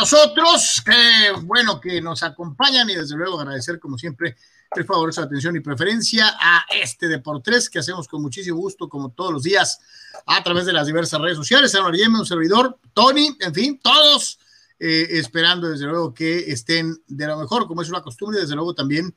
nosotros, 0.00 0.82
qué 0.82 1.30
bueno 1.42 1.78
que 1.78 2.00
nos 2.00 2.22
acompañan 2.22 2.88
y 2.88 2.94
desde 2.94 3.16
luego 3.16 3.38
agradecer 3.38 3.78
como 3.78 3.98
siempre 3.98 4.34
el 4.74 4.86
favor, 4.86 5.12
su 5.12 5.20
atención 5.20 5.54
y 5.56 5.60
preferencia 5.60 6.36
a 6.40 6.64
este 6.70 7.06
Deportes 7.06 7.68
que 7.68 7.80
hacemos 7.80 8.08
con 8.08 8.22
muchísimo 8.22 8.56
gusto 8.56 8.88
como 8.88 9.10
todos 9.10 9.30
los 9.30 9.42
días 9.42 9.78
a 10.24 10.42
través 10.42 10.64
de 10.64 10.72
las 10.72 10.86
diversas 10.86 11.20
redes 11.20 11.36
sociales. 11.36 11.74
Ana 11.74 11.94
Yeme, 11.94 12.18
un 12.18 12.24
servidor, 12.24 12.78
Tony, 12.94 13.36
en 13.40 13.52
fin, 13.52 13.78
todos 13.82 14.38
eh, 14.78 15.06
esperando 15.10 15.68
desde 15.68 15.84
luego 15.84 16.14
que 16.14 16.50
estén 16.50 16.96
de 17.06 17.26
lo 17.26 17.36
mejor, 17.36 17.66
como 17.66 17.82
es 17.82 17.90
una 17.90 18.00
costumbre, 18.00 18.40
desde 18.40 18.54
luego 18.54 18.74
también 18.74 19.14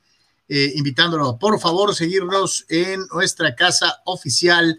eh, 0.48 0.70
invitándolo, 0.74 1.38
por 1.38 1.58
favor, 1.58 1.94
seguirnos 1.94 2.66
en 2.68 3.06
nuestra 3.06 3.54
casa 3.54 4.02
oficial 4.04 4.78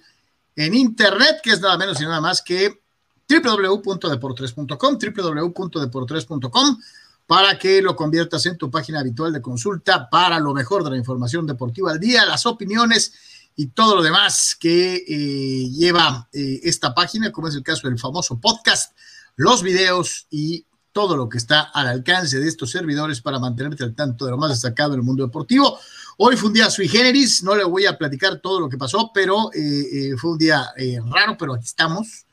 en 0.56 0.76
internet, 0.76 1.40
que 1.42 1.50
es 1.50 1.62
nada 1.62 1.80
menos 1.80 2.00
y 2.00 2.04
nada 2.04 2.22
más 2.22 2.44
que 2.44 2.85
www.deportres.com, 3.28 4.98
www.deportres.com, 4.98 6.78
para 7.26 7.58
que 7.58 7.82
lo 7.82 7.96
conviertas 7.96 8.46
en 8.46 8.58
tu 8.58 8.70
página 8.70 9.00
habitual 9.00 9.34
de 9.34 9.42
consulta 9.42 10.10
para 10.10 10.40
lo 10.40 10.54
mejor 10.54 10.84
de 10.84 10.92
la 10.92 10.98
información 10.98 11.48
deportiva 11.48 11.92
al 11.92 12.00
día, 12.00 12.26
las 12.26 12.46
opiniones 12.46 13.14
y 13.56 13.68
todo 13.68 13.96
lo 13.96 14.04
demás 14.04 14.56
que 14.60 14.96
eh, 15.08 15.70
lleva 15.70 16.28
eh, 16.34 16.60
esta 16.64 16.94
página, 16.94 17.32
como 17.32 17.48
es 17.48 17.56
el 17.56 17.64
caso 17.64 17.88
del 17.88 17.98
famoso 17.98 18.40
podcast, 18.40 18.96
los 19.36 19.64
videos 19.64 20.28
y 20.30 20.66
todo 20.92 21.18
lo 21.18 21.28
que 21.28 21.38
está 21.38 21.62
al 21.62 21.88
alcance 21.88 22.40
de 22.40 22.48
estos 22.48 22.72
servidores 22.72 23.22
para 23.22 23.40
mantenerte 23.40 23.84
al 23.84 23.96
tanto 23.96 24.26
de 24.26 24.32
lo 24.32 24.38
más 24.38 24.52
destacado 24.52 24.94
en 24.94 25.00
el 25.00 25.06
mundo 25.06 25.26
deportivo. 25.26 25.78
Hoy 26.18 26.38
fue 26.38 26.48
un 26.48 26.54
día 26.54 26.70
sui 26.70 26.88
generis, 26.88 27.44
no 27.44 27.56
le 27.56 27.66
voy 27.66 27.86
a 27.86 27.98
platicar 27.98 28.40
todo 28.40 28.62
lo 28.62 28.70
que 28.70 28.78
pasó, 28.78 29.12
pero 29.14 29.50
eh, 29.54 30.14
fue 30.18 30.32
un 30.32 30.38
día 30.38 30.66
raro, 31.12 31.36
pero 31.38 31.56
aquí 31.56 31.66
estamos 31.66 32.25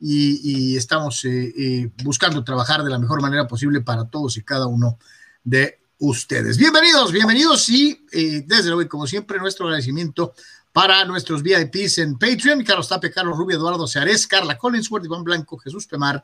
y, 0.00 0.76
estamos 0.76 1.24
eh, 1.24 1.52
eh, 1.56 1.90
buscando 2.02 2.44
trabajar 2.44 2.82
de 2.82 2.90
la 2.90 2.98
mejor 2.98 3.22
manera 3.22 3.46
posible 3.46 3.80
para 3.80 4.04
todos 4.04 4.36
y 4.36 4.42
cada 4.42 4.66
uno 4.66 4.98
de 5.42 5.80
ustedes. 5.98 6.58
Bienvenidos, 6.58 7.12
bienvenidos 7.12 7.68
y 7.68 8.04
eh, 8.12 8.44
desde 8.46 8.70
luego, 8.70 8.88
como 8.88 9.06
siempre, 9.06 9.38
nuestro 9.38 9.66
agradecimiento 9.66 10.34
para 10.72 11.04
nuestros 11.04 11.42
VIPs 11.42 11.98
en 11.98 12.18
Patreon, 12.18 12.64
Carlos 12.64 12.88
Tape, 12.88 13.10
Carlos 13.10 13.38
Rubio, 13.38 13.56
Eduardo 13.56 13.86
Seares, 13.86 14.26
Carla 14.26 14.58
Collinsworth, 14.58 15.04
Iván 15.04 15.22
Blanco, 15.22 15.56
Jesús 15.56 15.86
Pemar, 15.86 16.22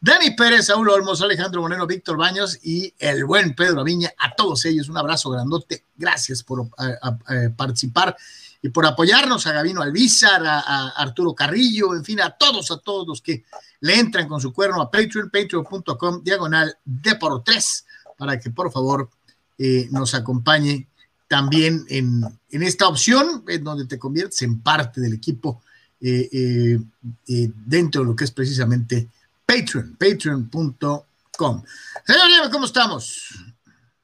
Dani 0.00 0.30
Pérez, 0.30 0.66
Saúl 0.66 0.88
Olmos, 0.88 1.20
Alejandro 1.20 1.60
Moreno, 1.60 1.86
Víctor 1.86 2.16
Baños 2.16 2.58
y 2.62 2.94
el 2.98 3.26
buen 3.26 3.54
Pedro 3.54 3.84
Viña. 3.84 4.10
A 4.16 4.34
todos 4.34 4.64
ellos 4.64 4.88
un 4.88 4.96
abrazo 4.96 5.28
grandote. 5.28 5.84
Gracias 5.96 6.42
por 6.42 6.70
participar 7.56 8.16
y 8.62 8.68
por 8.68 8.86
apoyarnos 8.86 9.46
a 9.46 9.52
Gabino 9.52 9.82
Alvizar, 9.82 10.44
a, 10.44 10.88
Arturo 10.90 11.34
Carrillo, 11.34 11.94
en 11.94 12.04
fin, 12.04 12.20
a 12.20 12.30
todos, 12.30 12.70
a 12.70 12.78
todos 12.78 13.06
los 13.06 13.22
que 13.22 13.44
le 13.80 13.98
entran 13.98 14.28
con 14.28 14.40
su 14.40 14.52
cuerno 14.52 14.82
a 14.82 14.90
Patreon, 14.90 15.30
patreon.com, 15.30 16.22
diagonal 16.22 16.76
de 16.84 17.14
por 17.16 17.42
tres, 17.42 17.86
para 18.18 18.38
que 18.38 18.50
por 18.50 18.70
favor 18.70 19.08
eh, 19.58 19.88
nos 19.90 20.14
acompañe 20.14 20.86
también 21.26 21.86
en, 21.88 22.24
esta 22.50 22.88
opción, 22.88 23.44
en 23.46 23.64
donde 23.64 23.86
te 23.86 23.98
conviertes 23.98 24.42
en 24.42 24.60
parte 24.60 25.00
del 25.00 25.14
equipo 25.14 25.62
eh, 26.00 26.28
eh, 26.32 27.50
dentro 27.54 28.02
de 28.02 28.08
lo 28.08 28.16
que 28.16 28.24
es 28.24 28.30
precisamente 28.32 29.08
Patreon, 29.46 29.96
patreon.com. 29.98 31.62
Señor 32.04 32.50
¿cómo 32.50 32.66
estamos? 32.66 33.34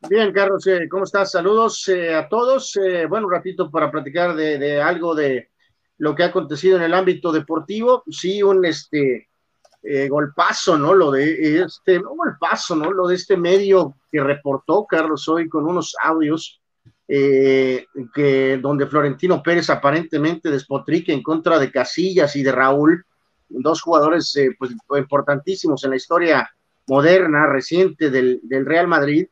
Bien, 0.08 0.32
Carlos, 0.32 0.64
eh, 0.68 0.88
¿cómo 0.88 1.02
estás? 1.02 1.32
Saludos 1.32 1.88
eh, 1.88 2.14
a 2.14 2.28
todos. 2.28 2.76
Eh, 2.76 3.06
bueno, 3.06 3.26
un 3.26 3.32
ratito 3.32 3.68
para 3.68 3.90
platicar 3.90 4.36
de, 4.36 4.80
algo 4.80 5.16
de 5.16 5.50
lo 5.98 6.14
que 6.14 6.22
ha 6.22 6.26
acontecido 6.26 6.76
en 6.76 6.84
el 6.84 6.94
ámbito 6.94 7.32
deportivo. 7.32 8.04
Sí, 8.08 8.42
un 8.42 8.64
este 8.64 9.28
golpazo, 10.08 10.76
¿no? 10.76 10.94
Lo 10.94 11.12
de 11.12 11.62
este, 11.62 11.98
un 11.98 12.16
golpazo, 12.16 12.74
¿no? 12.74 12.90
Lo 12.90 13.06
de 13.06 13.14
este 13.14 13.36
medio 13.36 13.94
que 14.10 14.20
reportó 14.20 14.84
Carlos 14.84 15.28
hoy 15.28 15.48
con 15.48 15.64
unos 15.64 15.94
audios 16.02 16.60
que 17.06 18.58
donde 18.60 18.86
Florentino 18.88 19.40
Pérez 19.44 19.70
aparentemente 19.70 20.50
despotrique 20.50 21.12
en 21.12 21.22
contra 21.22 21.60
de 21.60 21.70
Casillas 21.70 22.34
y 22.34 22.42
de 22.42 22.50
Raúl, 22.50 23.06
dos 23.48 23.80
jugadores 23.80 24.36
pues, 24.58 24.72
importantísimos 24.98 25.84
en 25.84 25.90
la 25.90 25.96
historia 25.96 26.50
moderna, 26.88 27.46
reciente 27.46 28.10
del, 28.10 28.40
del 28.42 28.66
Real 28.66 28.88
Madrid 28.88 29.28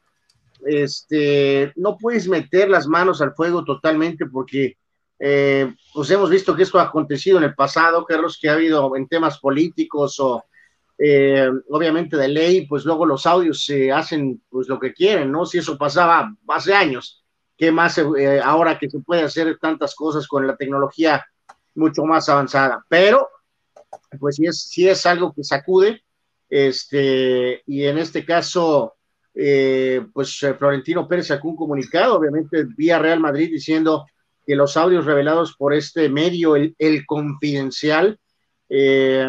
este, 0.67 1.73
no 1.77 1.97
puedes 1.97 2.29
meter 2.29 2.69
las 2.69 2.87
manos 2.87 3.21
al 3.21 3.35
fuego 3.35 3.65
totalmente 3.65 4.27
porque 4.27 4.77
eh, 5.19 5.73
pues 5.93 6.11
hemos 6.11 6.31
visto 6.31 6.55
que 6.55 6.65
esto 6.65 6.79
ha 6.79 6.85
acontecido 6.85 7.39
en 7.39 7.45
el 7.45 7.55
pasado, 7.55 8.05
Carlos, 8.05 8.39
que 8.41 8.49
ha 8.49 8.55
habido 8.55 8.97
en 8.97 9.07
temas 9.09 9.39
políticos 9.39 10.19
o 10.21 10.45
eh, 10.99 11.49
obviamente 11.71 12.17
de 12.17 12.29
ley, 12.29 12.67
pues 12.67 12.85
luego 12.85 13.07
los 13.07 13.27
audios 13.27 13.65
se 13.65 13.91
hacen 13.91 14.43
pues 14.49 14.69
lo 14.69 14.79
que 14.79 14.93
quieren, 14.93 15.31
¿no? 15.31 15.45
Si 15.47 15.59
eso 15.59 15.77
pasaba 15.77 16.33
hace 16.49 16.75
años, 16.75 17.25
¿qué 17.57 17.73
más 17.73 17.99
eh, 17.99 18.41
ahora 18.43 18.79
que 18.79 18.91
se 18.91 19.01
puede 19.01 19.23
hacer 19.23 19.59
tantas 19.59 19.95
cosas 19.95 20.27
con 20.27 20.47
la 20.47 20.57
tecnología 20.57 21.25
mucho 21.75 22.05
más 22.05 22.29
avanzada? 22.29 22.85
Pero, 22.89 23.29
pues 24.19 24.37
sí 24.37 24.47
es, 24.47 24.63
sí 24.63 24.89
es 24.89 25.05
algo 25.07 25.33
que 25.33 25.43
sacude, 25.43 26.03
este, 26.49 27.63
y 27.67 27.85
en 27.85 27.99
este 27.99 28.25
caso, 28.25 28.95
eh, 29.34 30.06
pues 30.12 30.41
eh, 30.45 30.55
Florentino 30.55 31.09
Pérez 31.09 31.27
sacó 31.27 31.49
un 31.49 31.56
comunicado, 31.56 32.17
obviamente 32.17 32.67
vía 32.77 32.99
Real 33.00 33.19
Madrid, 33.19 33.50
diciendo 33.50 34.06
que 34.47 34.55
los 34.55 34.77
audios 34.77 35.05
revelados 35.05 35.56
por 35.56 35.75
este 35.75 36.09
medio, 36.09 36.55
el, 36.55 37.06
Confidencial, 37.06 38.19
eh, 38.69 39.28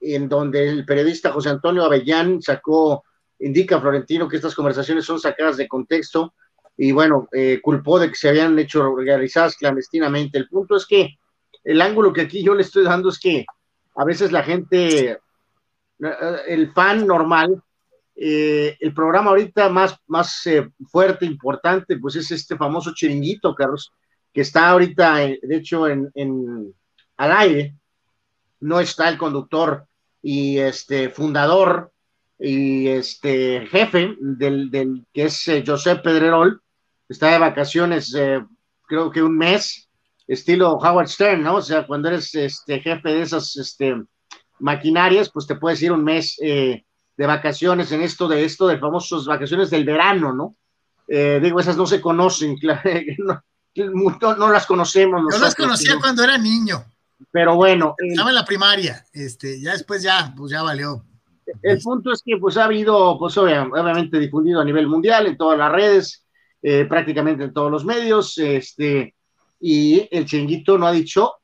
en 0.00 0.28
donde 0.28 0.68
el 0.68 0.84
periodista 0.84 1.32
José 1.32 1.48
Antonio 1.48 1.84
Avellán 1.84 2.40
sacó, 2.40 3.04
indica 3.40 3.76
a 3.76 3.80
Florentino 3.80 4.28
que 4.28 4.36
estas 4.36 4.54
conversaciones 4.54 5.04
son 5.04 5.18
sacadas 5.18 5.56
de 5.56 5.66
contexto 5.66 6.34
y 6.76 6.92
bueno, 6.92 7.28
culpó 7.62 7.98
de 7.98 8.08
que 8.08 8.14
se 8.14 8.30
habían 8.30 8.58
hecho 8.58 8.96
realizadas 8.96 9.56
clandestinamente. 9.56 10.38
El 10.38 10.48
punto 10.48 10.76
es 10.76 10.86
que 10.86 11.18
el 11.62 11.80
ángulo 11.82 12.10
que 12.10 12.22
aquí 12.22 12.42
yo 12.42 12.54
le 12.54 12.62
estoy 12.62 12.84
dando 12.84 13.10
es 13.10 13.18
que 13.18 13.44
a 13.96 14.04
veces 14.04 14.32
la 14.32 14.42
gente, 14.42 15.18
el 16.48 16.72
fan 16.72 17.06
normal, 17.06 17.62
eh, 18.22 18.76
el 18.80 18.92
programa 18.92 19.30
ahorita 19.30 19.70
más, 19.70 19.96
más 20.06 20.46
eh, 20.46 20.68
fuerte, 20.90 21.24
importante, 21.24 21.96
pues 21.96 22.16
es 22.16 22.30
este 22.30 22.54
famoso 22.54 22.92
chiringuito, 22.92 23.54
Carlos, 23.54 23.94
que 24.30 24.42
está 24.42 24.68
ahorita, 24.68 25.24
eh, 25.24 25.40
de 25.42 25.56
hecho, 25.56 25.88
en, 25.88 26.74
al 27.16 27.32
aire. 27.32 27.76
No 28.60 28.78
está 28.78 29.08
el 29.08 29.16
conductor 29.16 29.86
y 30.20 30.58
este 30.58 31.08
fundador 31.08 31.92
y 32.38 32.88
este 32.88 33.66
jefe 33.68 34.14
del, 34.20 34.70
del 34.70 35.06
que 35.14 35.24
es 35.24 35.50
José 35.66 35.96
Pedrerol, 35.96 36.60
está 37.08 37.28
de 37.28 37.38
vacaciones, 37.38 38.14
creo 38.86 39.10
que 39.10 39.22
un 39.22 39.38
mes, 39.38 39.88
estilo 40.26 40.72
Howard 40.74 41.08
Stern, 41.08 41.42
¿no? 41.42 41.54
O 41.54 41.62
sea, 41.62 41.86
cuando 41.86 42.08
eres 42.08 42.34
este 42.34 42.80
jefe 42.80 43.08
de 43.08 43.22
esas 43.22 43.56
este, 43.56 43.96
maquinarias, 44.58 45.30
pues 45.30 45.46
te 45.46 45.54
puedes 45.54 45.80
ir 45.82 45.90
un 45.90 46.04
mes 46.04 46.36
de 47.16 47.26
vacaciones 47.26 47.92
en 47.92 48.02
esto 48.02 48.28
de 48.28 48.44
esto 48.44 48.66
de 48.66 48.78
famosas 48.78 49.26
vacaciones 49.26 49.70
del 49.70 49.84
verano, 49.84 50.32
¿no? 50.32 50.56
Eh, 51.06 51.40
digo, 51.42 51.60
esas 51.60 51.76
no 51.76 51.86
se 51.86 52.00
conocen, 52.00 52.56
no, 53.18 53.42
no, 54.36 54.52
las 54.52 54.66
conocemos. 54.66 55.22
Yo 55.32 55.38
las 55.38 55.54
conocía 55.54 55.98
cuando 56.00 56.22
era 56.22 56.38
niño. 56.38 56.84
Pero 57.30 57.56
bueno. 57.56 57.94
Estaba 57.98 58.30
en 58.30 58.36
la 58.36 58.44
primaria, 58.44 59.04
este, 59.12 59.60
ya 59.60 59.72
después 59.72 60.02
ya, 60.02 60.32
pues 60.36 60.50
ya 60.50 60.62
valió. 60.62 61.04
El 61.62 61.80
punto 61.80 62.12
es 62.12 62.22
que 62.24 62.36
pues 62.36 62.56
ha 62.56 62.64
habido, 62.64 63.18
pues 63.18 63.36
obviamente 63.36 64.18
difundido 64.18 64.60
a 64.60 64.64
nivel 64.64 64.86
mundial 64.86 65.26
en 65.26 65.36
todas 65.36 65.58
las 65.58 65.72
redes, 65.72 66.24
eh, 66.62 66.84
prácticamente 66.84 67.44
en 67.44 67.52
todos 67.52 67.70
los 67.70 67.84
medios, 67.84 68.38
este, 68.38 69.14
y 69.58 70.08
el 70.10 70.26
chinguito 70.26 70.78
no 70.78 70.86
ha 70.86 70.92
dicho 70.92 71.34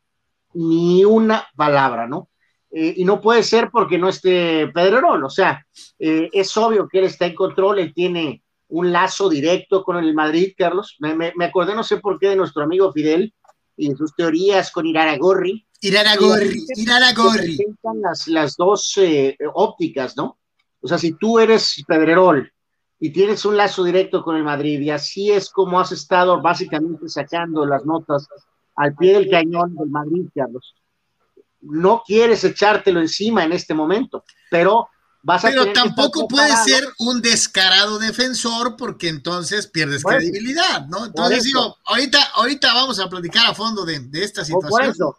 ni 0.55 1.05
una 1.05 1.47
palabra, 1.55 2.07
¿no? 2.07 2.31
Eh, 2.79 2.93
y 2.99 3.07
no 3.07 3.23
puede 3.23 3.43
ser 3.43 3.71
porque 3.73 3.97
no 3.97 4.11
esté 4.11 4.69
Pedrerol, 4.69 5.25
o 5.25 5.31
sea, 5.31 5.67
eh, 5.99 6.29
es 6.31 6.55
obvio 6.59 6.87
que 6.87 6.99
él 6.99 7.05
está 7.05 7.25
en 7.25 7.35
control, 7.35 7.79
él 7.79 7.95
tiene 7.95 8.43
un 8.69 8.93
lazo 8.93 9.31
directo 9.31 9.83
con 9.83 9.97
el 9.97 10.13
Madrid, 10.13 10.53
Carlos. 10.59 10.95
Me, 10.99 11.15
me, 11.15 11.45
acordé, 11.47 11.75
no 11.75 11.83
sé 11.83 11.97
por 11.97 12.19
qué, 12.19 12.29
de 12.29 12.37
nuestro 12.37 12.65
amigo 12.65 12.93
Fidel 12.93 13.33
y 13.79 13.91
sus 13.95 14.15
teorías 14.15 14.71
con 14.71 14.85
Iraragorri. 14.85 15.67
Iraragorri, 15.81 16.67
Iraragorri. 16.77 17.57
Las, 18.03 18.29
las 18.29 18.57
dos 18.57 18.93
eh, 18.99 19.39
ópticas, 19.55 20.15
¿no? 20.15 20.37
O 20.83 20.87
sea, 20.87 20.99
si 20.99 21.13
tú 21.13 21.39
eres 21.39 21.83
Pedrerol 21.89 22.53
y 23.01 23.09
tienes 23.09 23.47
un 23.47 23.57
lazo 23.57 23.85
directo 23.85 24.23
con 24.23 24.37
el 24.37 24.45
Madrid, 24.45 24.83
y 24.83 24.91
así 24.91 25.33
es 25.33 25.49
como 25.49 25.81
has 25.81 25.93
estado 25.93 26.43
básicamente 26.43 27.09
sacando 27.09 27.65
las 27.65 27.87
notas 27.87 28.29
al 28.75 28.95
pie 28.95 29.15
del 29.15 29.31
cañón 29.31 29.75
del 29.77 29.89
Madrid, 29.89 30.29
Carlos 30.35 30.75
no 31.71 32.03
quieres 32.07 32.45
echártelo 32.45 33.01
encima 33.01 33.45
en 33.45 33.53
este 33.53 33.75
momento, 33.75 34.25
pero 34.51 34.89
vas 35.23 35.45
a... 35.45 35.49
Pero 35.49 35.73
tampoco 35.73 36.29
puede 36.29 36.55
ser 36.65 36.85
un 36.99 37.21
descarado 37.21 37.99
defensor 37.99 38.77
porque 38.77 39.09
entonces 39.09 39.67
pierdes 39.67 40.03
credibilidad, 40.05 40.87
¿no? 40.87 41.07
Entonces 41.07 41.45
digo, 41.45 41.77
ahorita, 41.85 42.19
ahorita 42.35 42.75
vamos 42.75 43.01
a 43.01 43.09
platicar 43.09 43.47
a 43.47 43.55
fondo 43.55 43.85
de, 43.85 44.01
esta 44.15 44.45
situación. 44.45 44.71
Por 44.71 44.85
eso, 44.85 45.17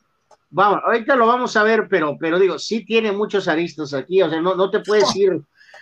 vamos, 0.49 0.81
ahorita 0.85 1.15
lo 1.15 1.27
vamos 1.27 1.55
a 1.55 1.63
ver, 1.63 1.87
pero, 1.89 2.17
pero 2.19 2.39
digo, 2.39 2.57
sí 2.59 2.85
tiene 2.85 3.11
muchos 3.11 3.47
aristas 3.47 3.93
aquí, 3.93 4.21
o 4.21 4.29
sea, 4.29 4.41
no, 4.41 4.55
no 4.55 4.69
te 4.69 4.79
puedes 4.79 5.13
ir 5.15 5.41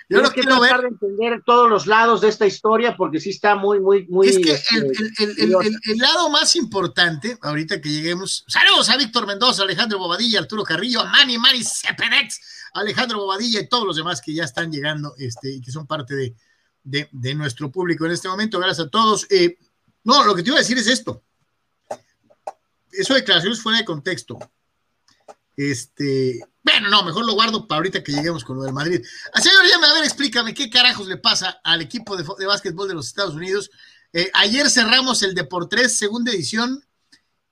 Yo 0.10 0.22
no 0.22 0.31
quiero 0.31 0.60
ver. 0.60 0.81
de 0.81 0.88
entender 0.90 1.42
todos 1.46 1.69
los 1.69 1.88
lados 1.88 2.22
de 2.22 2.30
esta 2.30 2.46
historia 2.46 2.96
porque 2.96 3.19
sí 3.19 3.31
está 3.31 3.56
muy, 3.56 3.80
muy, 3.80 4.06
muy. 4.07 4.28
Es 4.28 4.38
que 4.38 4.52
el, 4.75 4.92
este, 4.92 5.96
lado 5.98 6.30
más 6.30 6.56
importante, 6.56 7.38
ahorita 7.42 7.81
que 7.81 7.90
lleguemos. 7.90 8.46
Saludos 8.48 8.90
a 8.90 8.98
Víctor 8.98 9.25
Mendoza, 9.25 9.63
Alejandro 9.63 9.98
Bobadilla, 9.98 10.40
Arturo 10.40 10.63
Carrillo, 10.63 11.02
a 11.02 11.06
Manny, 11.06 11.38
Manny 11.40 11.63
Cepedex, 11.63 12.40
Alejandro 12.74 13.18
Bobadilla 13.19 13.60
y 13.62 13.68
todos 13.68 13.86
los 13.86 13.96
demás 13.96 14.22
que 14.22 14.34
ya 14.34 14.44
están 14.44 14.72
llegando 14.72 15.16
este, 15.18 15.52
y 15.52 15.62
que 15.62 15.72
son 15.72 15.88
parte 15.88 16.13
de, 16.16 16.36
de, 17.12 17.36
nuestro 17.36 17.72
público 17.72 18.06
en 18.06 18.12
este 18.12 18.28
momento. 18.28 18.60
Gracias 18.60 18.88
a 18.88 18.90
todos. 18.90 19.25
Eh, 19.31 19.57
no, 20.04 20.24
lo 20.24 20.36
que 20.36 20.44
te 20.44 20.50
iba 20.50 20.57
a 20.57 20.62
decir 20.62 20.78
es 20.78 20.88
esto. 20.88 21.24
Eso 22.92 23.13
de 23.13 23.22
declaraciones 23.22 23.60
fuera 23.60 23.80
de 23.80 23.86
contexto. 23.86 24.38
Este, 25.57 26.40
bueno, 26.63 26.90
no, 26.90 27.04
mejor 27.04 27.25
lo 27.25 27.34
guardo 27.34 27.68
para 27.68 27.78
ahorita 27.78 28.04
que 28.04 28.12
lleguemos 28.12 28.44
con 28.44 28.57
lo 28.57 28.63
del 28.63 28.74
Madrid. 28.74 29.02
Ah, 29.34 29.42
señor, 29.42 29.66
ya 29.69 29.75
a 29.75 29.94
ver, 29.94 30.04
explícame 30.04 30.54
qué 30.54 30.69
carajos 30.69 31.07
le 31.07 31.18
pasa 31.18 31.62
al 31.63 31.81
equipo 31.81 32.18
de, 32.18 32.25
de 32.40 32.46
básquetbol 32.46 32.88
de 32.88 32.96
los 32.96 33.07
Estados 33.07 33.36
Unidos. 33.36 33.69
Eh, 34.18 34.31
ayer 34.34 34.69
cerramos 34.69 35.22
el 35.24 35.36
de 35.36 35.44
por 35.44 35.68
tres, 35.68 35.98
segunda 35.98 36.31
edición, 36.31 36.86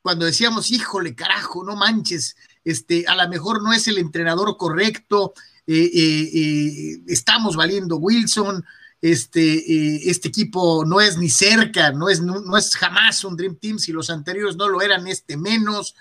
cuando 0.02 0.26
decíamos, 0.26 0.72
híjole, 0.72 1.14
carajo, 1.14 1.62
no 1.64 1.76
manches, 1.76 2.38
este, 2.64 3.06
a 3.06 3.16
lo 3.16 3.28
mejor 3.28 3.62
no 3.62 3.74
es 3.74 3.86
el 3.90 3.98
entrenador 3.98 4.56
correcto, 4.56 5.34
eh, 5.68 5.92
eh, 5.94 7.02
estamos 7.08 7.58
valiendo 7.58 7.98
Wilson, 7.98 8.64
este, 9.02 10.10
este 10.10 10.30
equipo 10.30 10.86
no 10.86 11.02
es 11.02 11.18
ni 11.18 11.30
cerca, 11.30 11.92
no 11.92 12.08
es, 12.08 12.22
no 12.22 12.56
es 12.56 12.78
jamás 12.78 13.26
un 13.26 13.36
Dream 13.36 13.58
Team, 13.58 13.78
si 13.78 13.92
los 13.92 14.10
anteriores 14.10 14.56
no 14.56 14.70
lo 14.70 14.82
eran, 14.82 15.06
este 15.08 15.36
menos. 15.36 15.96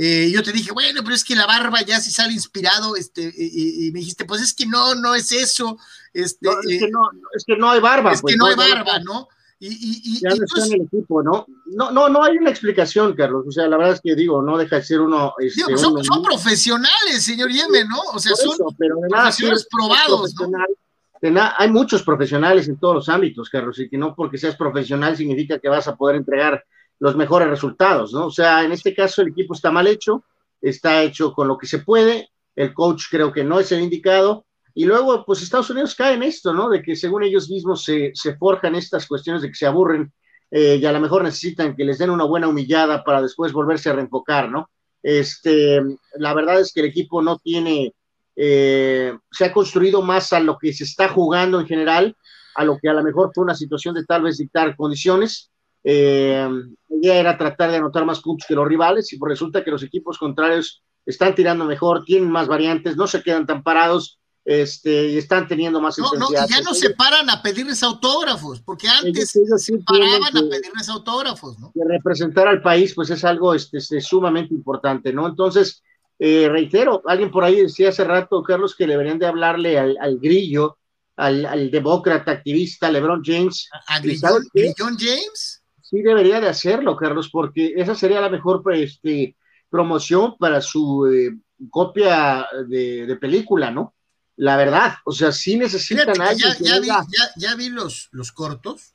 Eh, 0.00 0.30
yo 0.32 0.44
te 0.44 0.52
dije, 0.52 0.70
bueno, 0.70 1.00
pero 1.02 1.16
es 1.16 1.24
que 1.24 1.34
la 1.34 1.44
barba 1.44 1.82
ya 1.82 1.98
si 1.98 2.12
sale 2.12 2.32
inspirado, 2.32 2.94
este, 2.94 3.34
y, 3.36 3.90
me 3.90 3.98
dijiste, 3.98 4.24
pues 4.24 4.40
es 4.40 4.54
que 4.54 4.64
no, 4.64 4.94
no 4.94 5.12
es 5.16 5.32
eso. 5.32 5.76
Este, 6.14 6.48
no, 6.48 6.60
es, 6.60 6.78
que 6.78 6.88
no, 6.88 7.00
es 7.34 7.44
que 7.44 7.56
no 7.56 7.68
hay 7.68 7.80
barba. 7.80 8.12
Es 8.12 8.20
que 8.20 8.22
pues, 8.22 8.36
no, 8.36 8.46
hay 8.46 8.54
barba, 8.54 9.00
¿no? 9.00 9.26
Y, 9.58 9.66
y, 10.04 10.20
ya 10.20 10.28
no 10.28 10.44
está 10.44 10.66
en 10.66 10.74
el 10.74 10.86
equipo, 10.86 11.20
¿no? 11.20 11.46
No, 11.66 11.90
no, 11.90 12.08
no 12.08 12.22
hay 12.22 12.36
una 12.36 12.50
explicación, 12.50 13.12
Carlos. 13.14 13.44
O 13.48 13.50
sea, 13.50 13.66
la 13.66 13.76
verdad 13.76 13.94
es 13.94 14.00
que 14.00 14.14
digo, 14.14 14.40
no 14.40 14.56
deja 14.56 14.76
de 14.76 14.84
ser 14.84 15.00
uno. 15.00 15.34
Este, 15.36 15.76
son, 15.76 16.04
son, 16.04 16.22
profesionales, 16.22 17.24
señor 17.24 17.50
Yeme, 17.50 17.84
¿no? 17.84 17.98
O 18.14 18.20
sea, 18.20 18.36
son 18.36 18.56
profesionales 18.56 19.66
probados. 19.68 20.32
¿no? 20.38 21.40
hay 21.58 21.70
muchos 21.72 22.04
profesionales 22.04 22.68
en 22.68 22.78
todos 22.78 22.94
los 22.94 23.08
ámbitos, 23.08 23.50
Carlos, 23.50 23.80
y 23.80 23.88
que 23.88 23.98
no 23.98 24.14
porque 24.14 24.38
seas 24.38 24.54
profesional 24.54 25.16
significa 25.16 25.58
que 25.58 25.68
vas 25.68 25.88
a 25.88 25.96
poder 25.96 26.14
entregar 26.14 26.64
los 27.00 27.16
mejores 27.16 27.48
resultados, 27.48 28.12
¿no? 28.12 28.26
O 28.26 28.30
sea, 28.30 28.64
en 28.64 28.72
este 28.72 28.94
caso 28.94 29.22
el 29.22 29.28
equipo 29.28 29.54
está 29.54 29.70
mal 29.70 29.86
hecho, 29.86 30.24
está 30.60 31.02
hecho 31.02 31.32
con 31.32 31.48
lo 31.48 31.56
que 31.56 31.66
se 31.66 31.78
puede, 31.78 32.30
el 32.56 32.74
coach 32.74 33.04
creo 33.10 33.32
que 33.32 33.44
no 33.44 33.60
es 33.60 33.70
el 33.72 33.82
indicado, 33.82 34.46
y 34.78 34.84
luego, 34.84 35.24
pues 35.24 35.42
Estados 35.42 35.70
Unidos 35.70 35.96
cae 35.96 36.14
en 36.14 36.22
esto, 36.22 36.52
¿no? 36.52 36.68
De 36.68 36.80
que 36.82 36.94
según 36.94 37.24
ellos 37.24 37.50
mismos 37.50 37.82
se, 37.82 38.12
forjan 38.38 38.76
estas 38.76 39.08
cuestiones 39.08 39.42
de 39.42 39.48
que 39.48 39.56
se 39.56 39.66
aburren 39.66 40.12
eh, 40.52 40.78
y 40.80 40.86
a 40.86 40.92
lo 40.92 41.00
mejor 41.00 41.24
necesitan 41.24 41.74
que 41.74 41.84
les 41.84 41.98
den 41.98 42.10
una 42.10 42.22
buena 42.22 42.46
humillada 42.46 43.02
para 43.02 43.20
después 43.20 43.52
volverse 43.52 43.90
a 43.90 43.94
reenfocar, 43.94 44.48
¿no? 44.48 44.70
Este, 45.02 45.80
la 46.14 46.32
verdad 46.32 46.60
es 46.60 46.72
que 46.72 46.78
el 46.78 46.86
equipo 46.86 47.20
no 47.22 47.38
tiene, 47.38 47.92
eh, 48.36 49.18
se 49.32 49.44
ha 49.46 49.52
construido 49.52 50.00
más 50.00 50.32
a 50.32 50.38
lo 50.38 50.56
que 50.56 50.72
se 50.72 50.84
está 50.84 51.08
jugando 51.08 51.58
en 51.58 51.66
general, 51.66 52.16
a 52.54 52.64
lo 52.64 52.78
que 52.78 52.88
a 52.88 52.92
lo 52.92 53.02
mejor 53.02 53.32
fue 53.34 53.42
una 53.42 53.56
situación 53.56 53.96
de 53.96 54.04
tal 54.04 54.22
vez 54.22 54.38
dictar 54.38 54.76
condiciones, 54.76 55.50
eh, 55.84 56.48
la 56.88 56.96
idea 56.96 57.20
era 57.20 57.38
tratar 57.38 57.70
de 57.70 57.76
anotar 57.76 58.04
más 58.04 58.20
puntos 58.20 58.46
que 58.46 58.54
los 58.54 58.66
rivales 58.66 59.12
y 59.12 59.18
pues 59.18 59.30
resulta 59.30 59.64
que 59.64 59.70
los 59.70 59.82
equipos 59.82 60.18
contrarios 60.18 60.82
están 61.06 61.34
tirando 61.34 61.64
mejor, 61.64 62.04
tienen 62.04 62.30
más 62.30 62.48
variantes, 62.48 62.96
no 62.96 63.06
se 63.06 63.22
quedan 63.22 63.46
tan 63.46 63.62
parados 63.62 64.18
este, 64.44 65.08
y 65.08 65.18
están 65.18 65.46
teniendo 65.46 65.80
más 65.80 65.98
no, 65.98 66.10
No, 66.18 66.28
ya 66.30 66.60
no 66.62 66.72
se 66.72 66.90
paran 66.90 67.28
a 67.28 67.42
pedirles 67.42 67.82
autógrafos, 67.82 68.62
porque 68.62 68.88
antes 68.88 69.30
se 69.30 69.78
paraban 69.78 70.36
a 70.36 70.40
pedirles 70.40 70.88
autógrafos, 70.88 71.58
¿no? 71.58 71.70
representar 71.74 72.48
al 72.48 72.62
país, 72.62 72.94
pues 72.94 73.10
es 73.10 73.24
algo 73.24 73.54
este, 73.54 74.00
sumamente 74.00 74.54
importante, 74.54 75.12
¿no? 75.12 75.26
Entonces, 75.26 75.82
eh, 76.18 76.48
reitero, 76.50 77.02
alguien 77.06 77.30
por 77.30 77.44
ahí 77.44 77.60
decía 77.60 77.90
hace 77.90 78.04
rato, 78.04 78.42
Carlos, 78.42 78.74
que 78.74 78.86
deberían 78.86 79.18
de 79.18 79.26
hablarle 79.26 79.78
al, 79.78 79.98
al 80.00 80.18
grillo, 80.18 80.78
al, 81.16 81.44
al, 81.44 81.70
demócrata 81.70 82.32
activista 82.32 82.90
LeBron 82.90 83.22
James. 83.22 83.68
¿A, 83.86 84.00
Grillon 84.00 84.96
James? 84.98 85.57
Sí 85.88 86.02
debería 86.02 86.38
de 86.38 86.48
hacerlo, 86.48 86.96
Carlos, 86.96 87.30
porque 87.32 87.72
esa 87.76 87.94
sería 87.94 88.20
la 88.20 88.28
mejor 88.28 88.62
este, 88.74 89.36
promoción 89.70 90.36
para 90.36 90.60
su 90.60 91.06
eh, 91.06 91.38
copia 91.70 92.46
de, 92.68 93.16
película, 93.18 93.70
¿no? 93.70 93.94
La 94.36 94.56
verdad, 94.58 94.96
o 95.06 95.12
sea, 95.12 95.32
sí 95.32 95.56
necesitan 95.56 96.20
alguien. 96.20 96.50
Ya, 96.60 96.78
vi, 96.78 96.88
ya, 97.36 97.54
vi, 97.56 97.70
los, 97.70 98.10
los 98.12 98.32
cortos 98.32 98.94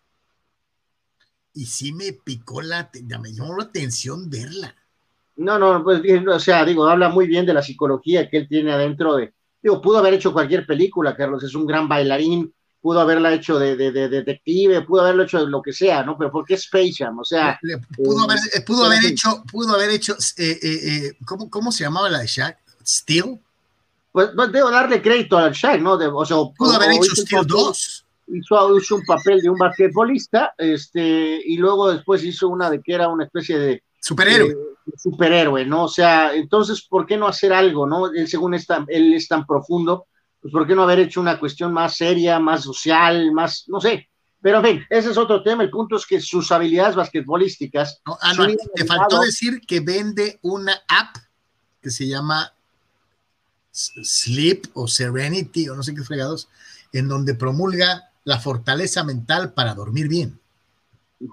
y 1.53 1.65
sí 1.65 1.93
me 1.93 2.13
picó 2.13 2.61
la, 2.61 2.91
me 3.19 3.33
llamó 3.33 3.57
la 3.57 3.63
atención 3.63 4.29
verla. 4.29 4.75
No, 5.35 5.57
no, 5.57 5.83
pues, 5.83 6.01
o 6.27 6.39
sea, 6.39 6.63
digo, 6.63 6.87
habla 6.87 7.09
muy 7.09 7.25
bien 7.25 7.45
de 7.47 7.55
la 7.55 7.63
psicología 7.63 8.29
que 8.29 8.37
él 8.37 8.47
tiene 8.47 8.71
adentro 8.71 9.15
de, 9.15 9.33
digo, 9.63 9.81
pudo 9.81 9.97
haber 9.97 10.13
hecho 10.13 10.31
cualquier 10.31 10.67
película, 10.67 11.15
Carlos, 11.15 11.43
es 11.43 11.55
un 11.55 11.65
gran 11.65 11.87
bailarín, 11.87 12.53
pudo 12.83 12.99
haberla 12.99 13.33
hecho 13.33 13.57
de, 13.57 13.77
detective, 13.77 14.81
pudo 14.81 15.03
haberlo 15.03 15.23
hecho 15.23 15.39
de 15.39 15.49
lo 15.49 15.61
que 15.61 15.71
sea, 15.71 16.03
¿no? 16.03 16.17
Pero 16.17 16.29
¿por 16.29 16.43
qué 16.43 16.55
Space 16.55 16.95
Jam? 16.97 17.17
O 17.17 17.23
sea... 17.23 17.57
pudo, 17.95 18.25
haber, 18.25 18.37
eh, 18.53 18.59
pudo 18.59 18.83
haber 18.83 19.05
hecho, 19.05 19.41
pudo 19.49 19.73
haber 19.73 19.89
hecho, 19.91 20.13
eh, 20.37 20.59
eh, 20.61 21.13
¿cómo, 21.25 21.49
¿cómo, 21.49 21.71
se 21.71 21.85
llamaba 21.85 22.09
la 22.09 22.19
de 22.19 22.27
Shaq? 22.27 22.57
¿Steel? 22.85 23.39
Pues, 24.11 24.31
pues 24.35 24.51
debo 24.51 24.69
darle 24.69 25.01
crédito 25.01 25.37
al 25.37 25.53
Shaq, 25.53 25.79
¿no? 25.79 25.93
o 25.93 26.25
sea, 26.25 26.35
pudo 26.57 26.73
haber 26.73 26.91
hecho 26.91 27.15
Steel 27.15 27.47
2. 27.47 28.05
Hizo, 28.27 28.77
hizo, 28.77 28.95
un 28.97 29.05
papel 29.05 29.41
de 29.41 29.49
un 29.49 29.57
basquetbolista, 29.57 30.53
este, 30.57 31.41
y 31.45 31.55
luego 31.55 31.89
después 31.89 32.21
hizo 32.25 32.49
una 32.49 32.69
de 32.69 32.81
que 32.81 32.93
era 32.93 33.07
una 33.07 33.23
especie 33.23 33.57
de... 33.57 33.83
Superhéroe. 34.01 34.57
superhéroe, 34.97 35.65
¿no? 35.65 35.85
O 35.85 35.89
sea, 35.89 36.35
entonces, 36.35 36.81
¿por 36.81 37.05
qué 37.05 37.15
no 37.15 37.27
hacer 37.27 37.53
algo, 37.53 37.87
no? 37.87 38.07
Él, 38.07 38.27
según 38.27 38.55
está, 38.55 38.83
él 38.89 39.13
es 39.13 39.29
tan 39.29 39.45
profundo, 39.45 40.07
pues 40.43 40.51
¿por 40.51 40.67
qué 40.67 40.75
no 40.75 40.83
haber 40.83 40.99
hecho 40.99 41.21
una 41.21 41.39
cuestión 41.39 41.71
más 41.71 41.95
seria, 41.95 42.37
más 42.37 42.63
social, 42.63 43.31
más, 43.31 43.63
no 43.67 43.79
sé? 43.79 44.09
Pero 44.41 44.57
en 44.57 44.65
fin, 44.65 44.85
ese 44.89 45.11
es 45.11 45.17
otro 45.17 45.41
tema. 45.41 45.63
El 45.63 45.69
punto 45.69 45.95
es 45.95 46.05
que 46.05 46.19
sus 46.19 46.51
habilidades 46.51 46.97
basquetbolísticas. 46.97 48.01
No, 48.05 48.17
ah, 48.21 48.33
no, 48.33 48.45
te 48.75 48.85
faltó 48.85 49.21
decir 49.21 49.61
que 49.65 49.79
vende 49.79 50.39
una 50.41 50.73
app 50.89 51.15
que 51.81 51.89
se 51.89 52.09
llama 52.09 52.51
Sleep 53.71 54.65
o 54.73 54.89
Serenity 54.89 55.69
o 55.69 55.75
no 55.77 55.81
sé 55.81 55.95
qué 55.95 56.03
fregados, 56.03 56.49
en 56.91 57.07
donde 57.07 57.35
promulga 57.35 58.09
la 58.25 58.37
fortaleza 58.37 59.05
mental 59.05 59.53
para 59.53 59.73
dormir 59.73 60.09
bien. 60.09 60.37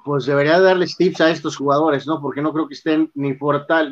Pues 0.04 0.24
debería 0.24 0.60
darles 0.60 0.96
tips 0.96 1.20
a 1.20 1.30
estos 1.30 1.56
jugadores, 1.56 2.06
¿no? 2.06 2.20
Porque 2.20 2.42
no 2.42 2.52
creo 2.52 2.68
que 2.68 2.74
estén 2.74 3.10
ni, 3.14 3.36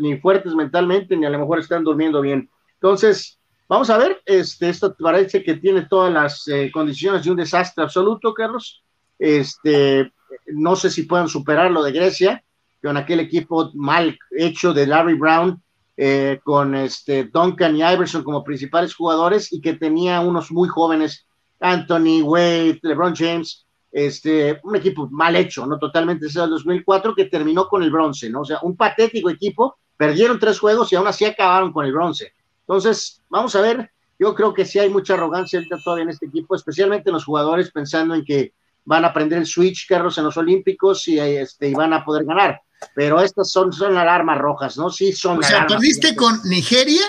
ni 0.00 0.20
fuertes 0.20 0.54
mentalmente, 0.54 1.16
ni 1.16 1.26
a 1.26 1.30
lo 1.30 1.40
mejor 1.40 1.58
están 1.58 1.82
durmiendo 1.82 2.20
bien. 2.20 2.48
Entonces, 2.74 3.37
Vamos 3.68 3.90
a 3.90 3.98
ver, 3.98 4.22
este, 4.24 4.70
esto 4.70 4.96
parece 4.98 5.42
que 5.42 5.54
tiene 5.56 5.82
todas 5.82 6.10
las 6.10 6.48
eh, 6.48 6.70
condiciones 6.72 7.22
de 7.22 7.30
un 7.30 7.36
desastre 7.36 7.84
absoluto, 7.84 8.32
Carlos. 8.32 8.82
Este, 9.18 10.10
no 10.46 10.74
sé 10.74 10.88
si 10.90 11.02
puedan 11.02 11.28
superar 11.28 11.70
lo 11.70 11.82
de 11.82 11.92
Grecia, 11.92 12.42
con 12.82 12.96
aquel 12.96 13.20
equipo 13.20 13.70
mal 13.74 14.18
hecho 14.30 14.72
de 14.72 14.86
Larry 14.86 15.14
Brown, 15.14 15.62
eh, 15.98 16.40
con 16.44 16.74
este 16.76 17.24
Duncan 17.24 17.76
y 17.76 17.82
Iverson 17.82 18.22
como 18.22 18.44
principales 18.44 18.94
jugadores 18.94 19.52
y 19.52 19.60
que 19.60 19.74
tenía 19.74 20.20
unos 20.20 20.50
muy 20.50 20.68
jóvenes, 20.68 21.26
Anthony, 21.60 22.22
Wade, 22.22 22.78
LeBron 22.82 23.14
James, 23.14 23.66
este, 23.92 24.60
un 24.62 24.76
equipo 24.76 25.08
mal 25.10 25.36
hecho, 25.36 25.66
¿no? 25.66 25.78
Totalmente 25.78 26.26
desde 26.26 26.42
el 26.42 26.50
2004 26.50 27.14
que 27.14 27.26
terminó 27.26 27.68
con 27.68 27.82
el 27.82 27.90
bronce, 27.90 28.30
¿no? 28.30 28.42
O 28.42 28.44
sea, 28.46 28.60
un 28.62 28.76
patético 28.76 29.28
equipo, 29.28 29.76
perdieron 29.96 30.38
tres 30.38 30.58
juegos 30.58 30.90
y 30.92 30.96
aún 30.96 31.06
así 31.06 31.26
acabaron 31.26 31.70
con 31.72 31.84
el 31.84 31.92
bronce. 31.92 32.32
Entonces, 32.68 33.22
vamos 33.30 33.56
a 33.56 33.62
ver, 33.62 33.90
yo 34.18 34.34
creo 34.34 34.52
que 34.52 34.66
sí 34.66 34.78
hay 34.78 34.90
mucha 34.90 35.14
arrogancia 35.14 35.62
todavía 35.82 36.04
en 36.04 36.10
este 36.10 36.26
equipo, 36.26 36.54
especialmente 36.54 37.08
en 37.08 37.14
los 37.14 37.24
jugadores 37.24 37.70
pensando 37.70 38.14
en 38.14 38.24
que 38.24 38.52
van 38.84 39.04
a 39.04 39.08
aprender 39.08 39.38
el 39.38 39.46
switch, 39.46 39.86
Carlos, 39.88 40.18
en 40.18 40.24
los 40.24 40.36
Olímpicos 40.36 41.08
y, 41.08 41.18
este, 41.18 41.68
y 41.68 41.74
van 41.74 41.94
a 41.94 42.04
poder 42.04 42.26
ganar. 42.26 42.60
Pero 42.94 43.20
estas 43.20 43.50
son, 43.50 43.72
son 43.72 43.96
alarmas 43.96 44.38
rojas, 44.38 44.76
¿no? 44.76 44.90
Sí, 44.90 45.12
son. 45.12 45.38
O 45.38 45.42
sea, 45.42 45.66
perdiste 45.66 46.14
con 46.14 46.40
Nigeria. 46.44 47.02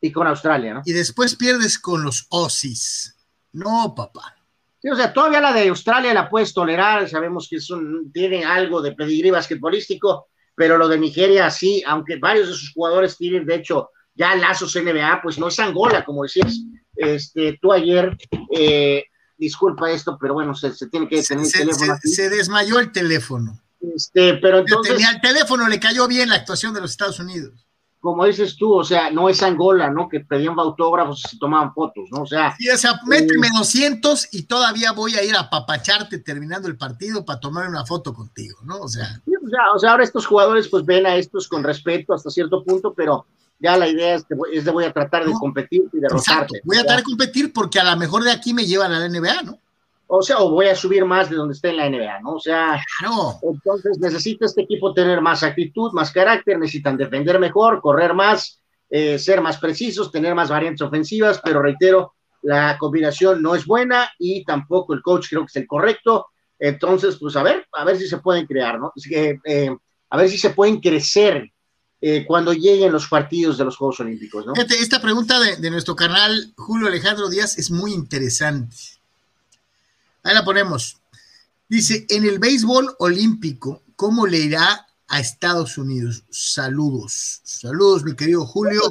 Y 0.00 0.12
con 0.12 0.26
Australia, 0.26 0.74
¿no? 0.74 0.82
Y 0.84 0.92
después 0.92 1.36
pierdes 1.36 1.78
con 1.78 2.02
los 2.02 2.26
Aussies. 2.30 3.16
No, 3.52 3.94
papá. 3.94 4.36
Sí, 4.82 4.88
o 4.90 4.96
sea, 4.96 5.12
todavía 5.14 5.40
la 5.40 5.52
de 5.52 5.68
Australia 5.68 6.12
la 6.12 6.28
puedes 6.28 6.52
tolerar, 6.52 7.08
sabemos 7.08 7.48
que 7.48 7.58
son, 7.60 8.12
tiene 8.12 8.44
algo 8.44 8.82
de 8.82 8.92
pedigrí 8.92 9.30
basquetbolístico, 9.30 10.26
pero 10.54 10.76
lo 10.76 10.88
de 10.88 10.98
Nigeria 10.98 11.50
sí, 11.50 11.82
aunque 11.86 12.18
varios 12.18 12.48
de 12.48 12.54
sus 12.54 12.72
jugadores 12.74 13.16
tienen, 13.16 13.46
de 13.46 13.54
hecho, 13.54 13.90
ya 14.14 14.34
lazos 14.36 14.74
NBA, 14.76 15.20
pues 15.22 15.38
no 15.38 15.48
es 15.48 15.58
Angola, 15.58 16.04
como 16.04 16.22
decías 16.22 16.60
este, 16.96 17.58
tú 17.60 17.72
ayer. 17.72 18.16
Eh, 18.56 19.04
disculpa 19.36 19.90
esto, 19.90 20.16
pero 20.20 20.34
bueno, 20.34 20.54
se, 20.54 20.70
tiene 20.88 21.08
que 21.08 21.16
detener 21.16 21.44
el 21.44 21.52
teléfono. 21.52 21.98
Se, 22.02 22.30
desmayó 22.30 22.78
el 22.78 22.92
teléfono. 22.92 23.60
Este, 23.94 24.34
pero 24.34 24.58
entonces. 24.58 24.94
Tenía 24.94 25.10
el 25.10 25.20
teléfono, 25.20 25.68
le 25.68 25.80
cayó 25.80 26.08
bien 26.08 26.28
la 26.28 26.36
actuación 26.36 26.72
de 26.72 26.80
los 26.80 26.92
Estados 26.92 27.18
Unidos. 27.18 27.66
como 28.00 28.24
dices 28.24 28.56
tú, 28.56 28.72
o 28.72 28.84
sea, 28.84 29.10
no 29.10 29.28
es 29.28 29.42
Angola, 29.42 29.90
¿no? 29.90 30.08
Que 30.08 30.20
pedían 30.20 30.58
autógrafos 30.58 31.22
y 31.24 31.28
se 31.30 31.38
tomaban 31.38 31.74
fotos, 31.74 32.04
¿no? 32.10 32.22
O 32.22 32.26
sea. 32.26 32.54
Sí, 32.56 32.70
o 32.70 32.78
sea, 32.78 33.00
méteme 33.06 33.48
200 33.54 34.28
y 34.32 34.44
todavía 34.44 34.92
voy 34.92 35.14
a 35.16 35.22
ir 35.22 35.34
a 35.36 35.50
papacharte 35.50 36.18
terminando 36.18 36.68
el 36.68 36.76
partido 36.76 37.24
para 37.24 37.40
tomar 37.40 37.68
una 37.68 37.84
foto 37.84 38.14
contigo, 38.14 38.58
¿no? 38.62 38.78
O 38.78 38.88
sea. 38.88 39.20
o 39.74 39.78
sea, 39.78 39.90
ahora 39.90 40.04
estos 40.04 40.26
jugadores 40.26 40.68
pues 40.68 40.84
ven 40.84 41.06
a 41.06 41.16
estos 41.16 41.48
con 41.48 41.64
respeto 41.64 42.14
hasta 42.14 42.30
cierto 42.30 42.62
punto, 42.64 42.94
pero 42.94 43.26
ya 43.58 43.76
la 43.76 43.88
idea 43.88 44.14
es 44.14 44.24
que 44.24 44.34
es 44.52 44.64
de 44.64 44.70
voy 44.70 44.84
a 44.84 44.92
tratar 44.92 45.24
de 45.24 45.32
competir 45.32 45.82
y 45.92 46.00
derrotarte. 46.00 46.60
Voy 46.64 46.76
a 46.76 46.80
tratar 46.80 46.98
de 46.98 47.04
competir 47.04 47.52
porque 47.52 47.80
a 47.80 47.84
lo 47.84 47.96
mejor 47.96 48.24
de 48.24 48.30
aquí 48.30 48.52
me 48.52 48.66
llevan 48.66 48.92
a 48.92 48.98
la 48.98 49.08
NBA, 49.08 49.42
¿no? 49.42 49.58
o 50.06 50.22
sea, 50.22 50.38
o 50.38 50.50
voy 50.50 50.66
a 50.66 50.76
subir 50.76 51.04
más 51.04 51.30
de 51.30 51.36
donde 51.36 51.54
esté 51.54 51.70
en 51.70 51.76
la 51.76 51.88
NBA, 51.88 52.20
¿no? 52.20 52.34
O 52.34 52.40
sea, 52.40 52.80
entonces 53.42 53.98
necesita 53.98 54.46
este 54.46 54.62
equipo 54.62 54.92
tener 54.92 55.20
más 55.20 55.42
actitud, 55.42 55.92
más 55.92 56.12
carácter, 56.12 56.58
necesitan 56.58 56.96
defender 56.96 57.38
mejor, 57.38 57.80
correr 57.80 58.14
más, 58.14 58.62
eh, 58.90 59.18
ser 59.18 59.40
más 59.40 59.58
precisos, 59.58 60.12
tener 60.12 60.34
más 60.34 60.50
variantes 60.50 60.82
ofensivas, 60.82 61.40
pero 61.42 61.62
reitero, 61.62 62.14
la 62.42 62.76
combinación 62.78 63.40
no 63.40 63.54
es 63.54 63.64
buena 63.64 64.10
y 64.18 64.44
tampoco 64.44 64.92
el 64.92 65.02
coach 65.02 65.28
creo 65.30 65.42
que 65.42 65.46
es 65.46 65.56
el 65.56 65.66
correcto. 65.66 66.26
Entonces, 66.58 67.16
pues 67.18 67.34
a 67.36 67.42
ver, 67.42 67.66
a 67.72 67.84
ver 67.84 67.96
si 67.96 68.06
se 68.06 68.18
pueden 68.18 68.46
crear, 68.46 68.78
¿no? 68.78 68.92
que, 69.08 69.38
eh, 69.44 69.76
a 70.10 70.16
ver 70.16 70.28
si 70.28 70.38
se 70.38 70.50
pueden 70.50 70.80
crecer 70.80 71.50
eh, 72.06 72.26
cuando 72.26 72.52
lleguen 72.52 72.92
los 72.92 73.08
partidos 73.08 73.56
de 73.56 73.64
los 73.64 73.78
Juegos 73.78 73.98
Olímpicos, 74.00 74.44
¿no? 74.44 74.52
Esta 74.54 75.00
pregunta 75.00 75.40
de, 75.40 75.56
de 75.56 75.70
nuestro 75.70 75.96
canal 75.96 76.52
Julio 76.54 76.88
Alejandro 76.88 77.30
Díaz 77.30 77.56
es 77.56 77.70
muy 77.70 77.94
interesante. 77.94 78.76
Ahí 80.22 80.34
la 80.34 80.44
ponemos. 80.44 80.98
Dice, 81.66 82.04
en 82.10 82.24
el 82.24 82.38
béisbol 82.38 82.94
olímpico, 82.98 83.84
¿cómo 83.96 84.26
le 84.26 84.36
irá 84.36 84.86
a 85.08 85.18
Estados 85.18 85.78
Unidos? 85.78 86.24
Saludos. 86.28 87.40
Saludos, 87.42 88.04
mi 88.04 88.14
querido 88.14 88.44
Julio. 88.44 88.82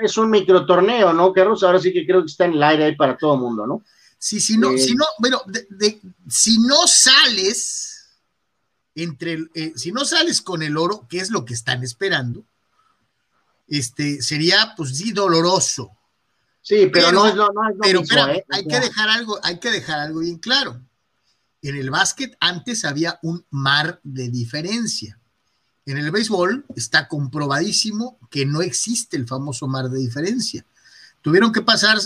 Es 0.00 0.18
un 0.18 0.28
microtorneo, 0.28 1.14
¿no, 1.14 1.32
Carlos? 1.32 1.62
Ahora 1.62 1.80
sí 1.80 1.94
que 1.94 2.04
creo 2.04 2.20
que 2.20 2.30
está 2.30 2.44
en 2.44 2.52
el 2.52 2.62
aire 2.62 2.84
ahí 2.84 2.94
para 2.94 3.16
todo 3.16 3.36
el 3.36 3.40
mundo, 3.40 3.66
¿no? 3.66 3.82
Sí, 4.18 4.38
si 4.38 4.58
no, 4.58 4.76
si 4.76 4.92
eh, 4.92 4.96
no, 4.98 5.06
bueno, 5.18 5.40
si 6.28 6.58
no 6.58 6.86
sales 6.86 7.83
entre, 8.94 9.46
eh, 9.54 9.72
si 9.76 9.92
no 9.92 10.04
sales 10.04 10.40
con 10.40 10.62
el 10.62 10.76
oro, 10.76 11.06
que 11.08 11.18
es 11.18 11.30
lo 11.30 11.44
que 11.44 11.54
están 11.54 11.82
esperando, 11.82 12.44
este, 13.66 14.22
sería, 14.22 14.74
pues 14.76 14.96
sí, 14.96 15.12
doloroso 15.12 15.96
Sí, 16.64 16.88
pero, 16.90 17.12
no 17.12 17.26
es 17.26 17.34
lo, 17.34 17.52
no 17.52 17.60
pero, 17.82 18.00
¿eh? 18.30 18.42
hay 18.50 18.66
que 18.66 18.80
dejar 18.80 19.10
algo, 19.10 19.38
hay 19.42 19.58
que 19.58 19.70
dejar 19.70 20.00
algo 20.00 20.20
bien 20.20 20.38
claro. 20.38 20.80
En 21.60 21.76
el 21.76 21.90
básquet 21.90 22.34
antes 22.40 22.86
había 22.86 23.18
un 23.22 23.44
mar 23.50 24.00
de 24.02 24.30
diferencia. 24.30 25.18
En 25.84 25.98
el 25.98 26.10
béisbol 26.10 26.64
está 26.74 27.06
comprobadísimo 27.06 28.18
que 28.30 28.46
no 28.46 28.62
existe 28.62 29.18
el 29.18 29.28
famoso 29.28 29.68
mar 29.68 29.90
de 29.90 29.98
diferencia. 29.98 30.64
Tuvieron 31.20 31.52
que 31.52 31.60
pasar 31.60 31.98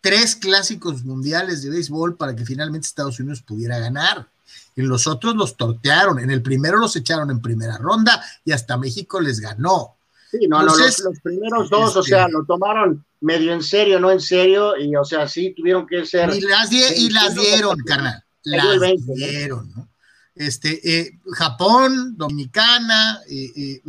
tres 0.00 0.36
clásicos 0.36 1.04
mundiales 1.04 1.62
de 1.62 1.70
béisbol 1.70 2.16
para 2.16 2.36
que 2.36 2.46
finalmente 2.46 2.86
Estados 2.86 3.18
Unidos 3.18 3.42
pudiera 3.42 3.80
ganar. 3.80 4.30
En 4.76 4.88
los 4.88 5.06
otros 5.06 5.34
los 5.36 5.56
tortearon. 5.56 6.18
En 6.18 6.30
el 6.30 6.42
primero 6.42 6.78
los 6.78 6.96
echaron 6.96 7.30
en 7.30 7.40
primera 7.40 7.78
ronda 7.78 8.22
y 8.44 8.52
hasta 8.52 8.76
México 8.76 9.20
les 9.20 9.40
ganó. 9.40 9.96
Sí, 10.30 10.46
no, 10.48 10.62
los, 10.62 11.02
primeros 11.22 11.70
dos, 11.70 11.96
o 11.96 12.02
sea, 12.02 12.22
este, 12.22 12.32
lo 12.32 12.44
tomaron 12.44 13.04
medio 13.20 13.52
en 13.52 13.62
serio, 13.62 14.00
no 14.00 14.10
en 14.10 14.20
serio, 14.20 14.76
y 14.76 14.94
o 14.96 15.04
sea, 15.04 15.28
sí 15.28 15.54
tuvieron 15.56 15.86
que 15.86 16.04
ser. 16.04 16.34
Y 16.34 16.40
las, 16.40 16.70
y 16.72 17.10
las 17.10 17.34
dieron, 17.34 17.78
carnal. 17.78 18.24
Las 18.42 18.80
dieron, 19.06 19.72
¿no? 19.74 19.88
Este, 20.36 20.80
eh, 20.84 21.18
Japón, 21.32 22.16
Dominicana, 22.16 23.20
eh, 23.28 23.50
eh, 23.56 23.82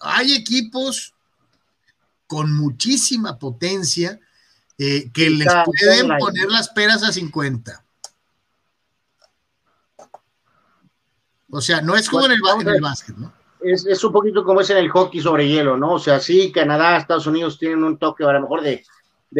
hay 0.00 0.34
equipos 0.34 1.12
con 2.28 2.52
muchísima 2.52 3.38
potencia 3.38 4.18
que 4.76 5.30
les 5.30 5.48
pueden 5.64 6.18
poner 6.18 6.48
las 6.48 6.68
peras 6.70 7.02
a 7.02 7.12
50. 7.12 7.83
O 11.56 11.60
sea, 11.60 11.80
no 11.80 11.94
es 11.96 12.08
como 12.08 12.26
en 12.26 12.32
el, 12.32 12.40
en 12.60 12.68
el 12.68 12.80
básquet, 12.80 13.16
¿no? 13.16 13.32
es, 13.64 14.04
un 14.04 14.12
poquito 14.12 14.44
como 14.44 14.60
es 14.60 14.70
en 14.70 14.78
el 14.78 14.90
hockey 14.90 15.20
sobre 15.20 15.48
hielo, 15.48 15.76
¿no? 15.76 15.94
O 15.94 15.98
sea, 15.98 16.20
sí, 16.20 16.52
Canadá, 16.52 16.96
Estados 16.96 17.26
Unidos 17.26 17.58
tienen 17.58 17.82
un 17.82 17.98
toque 17.98 18.24
a 18.24 18.32
lo 18.32 18.42
mejor 18.42 18.62
de, 18.62 18.84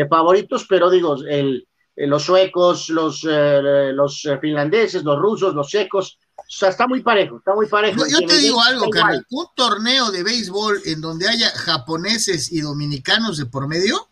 favoritos, 0.08 0.66
pero 0.68 0.90
digo, 0.90 1.16
el, 1.28 1.68
los 1.96 2.24
suecos, 2.24 2.88
los, 2.88 3.24
eh, 3.28 3.92
los 3.92 4.26
finlandeses, 4.40 5.04
los 5.04 5.18
rusos, 5.18 5.54
los 5.54 5.70
secos, 5.70 6.18
o 6.36 6.42
sea, 6.48 6.70
está 6.70 6.86
muy 6.88 7.02
parejo, 7.02 7.38
está 7.38 7.54
muy 7.54 7.66
parejo. 7.66 8.04
yo 8.08 8.26
te 8.26 8.38
digo 8.38 8.60
algo, 8.60 8.90
carnal, 8.90 9.24
un 9.30 9.46
torneo 9.54 10.10
de 10.10 10.24
béisbol 10.24 10.80
en 10.86 11.00
donde 11.00 11.28
haya 11.28 11.50
japoneses 11.50 12.50
y 12.50 12.60
dominicanos 12.60 13.36
de 13.36 13.46
por 13.46 13.68
medio, 13.68 14.08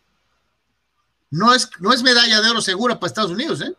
no 1.31 1.55
es, 1.55 1.71
no 1.81 1.93
es 1.93 2.03
medalla 2.03 2.41
de 2.41 2.51
oro 2.51 2.61
segura 2.61 3.01
para 3.01 3.09
Estados 3.09 3.33
Unidos, 3.33 3.63
¿eh? 3.63 3.75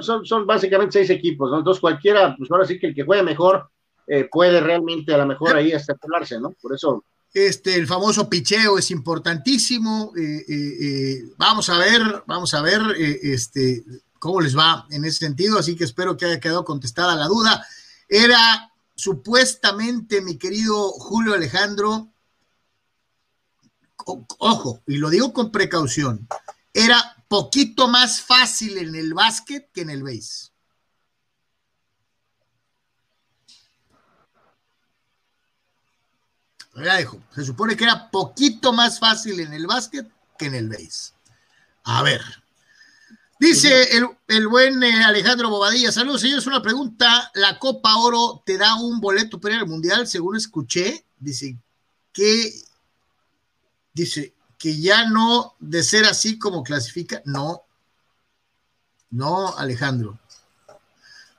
Son, 0.00 0.24
son 0.24 0.46
básicamente 0.46 0.92
seis 0.92 1.10
equipos, 1.10 1.50
¿no? 1.50 1.58
Entonces 1.58 1.80
cualquiera, 1.80 2.34
pues 2.36 2.50
ahora 2.50 2.64
sí 2.64 2.78
que 2.78 2.86
el 2.86 2.94
que 2.94 3.04
juegue 3.04 3.22
mejor 3.22 3.68
eh, 4.06 4.28
puede 4.30 4.60
realmente 4.60 5.14
a 5.14 5.18
lo 5.18 5.26
mejor 5.26 5.56
ahí 5.56 5.72
hasta 5.72 5.94
¿no? 6.40 6.50
Por 6.60 6.74
eso. 6.74 7.04
Este, 7.32 7.74
el 7.74 7.86
famoso 7.86 8.28
picheo 8.28 8.78
es 8.78 8.90
importantísimo. 8.90 10.12
Eh, 10.16 10.44
eh, 10.48 11.22
vamos 11.36 11.68
a 11.68 11.78
ver, 11.78 12.22
vamos 12.26 12.54
a 12.54 12.62
ver 12.62 12.80
este, 12.98 13.84
cómo 14.18 14.40
les 14.40 14.56
va 14.56 14.86
en 14.90 15.04
ese 15.04 15.18
sentido. 15.18 15.58
Así 15.58 15.74
que 15.74 15.84
espero 15.84 16.16
que 16.16 16.26
haya 16.26 16.40
quedado 16.40 16.64
contestada 16.64 17.16
la 17.16 17.26
duda. 17.26 17.66
Era 18.08 18.70
supuestamente, 18.94 20.20
mi 20.20 20.36
querido 20.36 20.90
Julio 20.90 21.34
Alejandro, 21.34 22.08
ojo, 24.38 24.82
y 24.86 24.98
lo 24.98 25.10
digo 25.10 25.32
con 25.32 25.50
precaución, 25.50 26.28
era 26.72 27.23
poquito 27.34 27.88
más 27.88 28.20
fácil 28.20 28.78
en 28.78 28.94
el 28.94 29.12
básquet 29.12 29.68
que 29.72 29.80
en 29.80 29.90
el 29.90 30.04
base. 30.04 30.52
Ya 36.76 36.94
dejo. 36.94 37.20
Se 37.34 37.44
supone 37.44 37.76
que 37.76 37.82
era 37.82 38.08
poquito 38.08 38.72
más 38.72 39.00
fácil 39.00 39.40
en 39.40 39.52
el 39.52 39.66
básquet 39.66 40.08
que 40.38 40.46
en 40.46 40.54
el 40.54 40.68
base. 40.68 41.12
A 41.82 42.04
ver. 42.04 42.22
Dice 43.40 43.88
el, 44.28 44.46
buen 44.46 44.80
eh, 44.84 45.02
Alejandro 45.02 45.50
Bobadilla. 45.50 45.90
Saludos, 45.90 46.20
señores. 46.20 46.46
Una 46.46 46.62
pregunta. 46.62 47.32
¿La 47.34 47.58
Copa 47.58 47.96
Oro 47.96 48.44
te 48.46 48.56
da 48.56 48.76
un 48.76 49.00
boleto 49.00 49.40
para 49.40 49.56
al 49.56 49.66
Mundial? 49.66 50.06
Según 50.06 50.36
escuché, 50.36 51.04
dice 51.18 51.58
que 52.12 52.54
dice 53.92 54.34
que 54.64 54.80
ya 54.80 55.10
no 55.10 55.56
de 55.60 55.82
ser 55.82 56.06
así 56.06 56.38
como 56.38 56.62
clasifica. 56.62 57.20
No. 57.26 57.64
No, 59.10 59.54
Alejandro. 59.58 60.18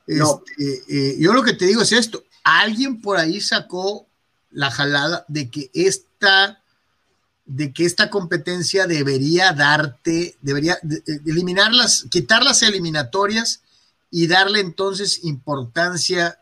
No. 0.05 0.44
Este, 0.55 0.84
eh, 0.88 1.15
yo 1.17 1.34
lo 1.34 1.41
que 1.41 1.53
te 1.53 1.65
digo 1.65 1.82
es 1.82 1.91
esto. 1.91 2.24
Alguien 2.44 3.01
por 3.01 3.17
ahí 3.17 3.41
sacó 3.41 4.05
la 4.51 4.70
jalada 4.70 5.25
de 5.27 5.50
que 5.50 5.72
esta, 5.74 6.62
de 7.48 7.74
que 7.74 7.86
esta 7.86 8.12
competencia 8.12 8.86
debería 8.86 9.53
darte, 9.53 10.38
debería 10.41 10.77
eliminarlas, 11.25 12.05
quitar 12.12 12.44
las 12.44 12.62
eliminatorias 12.62 13.63
y 14.12 14.27
darle 14.27 14.60
entonces 14.60 15.24
importancia 15.24 16.38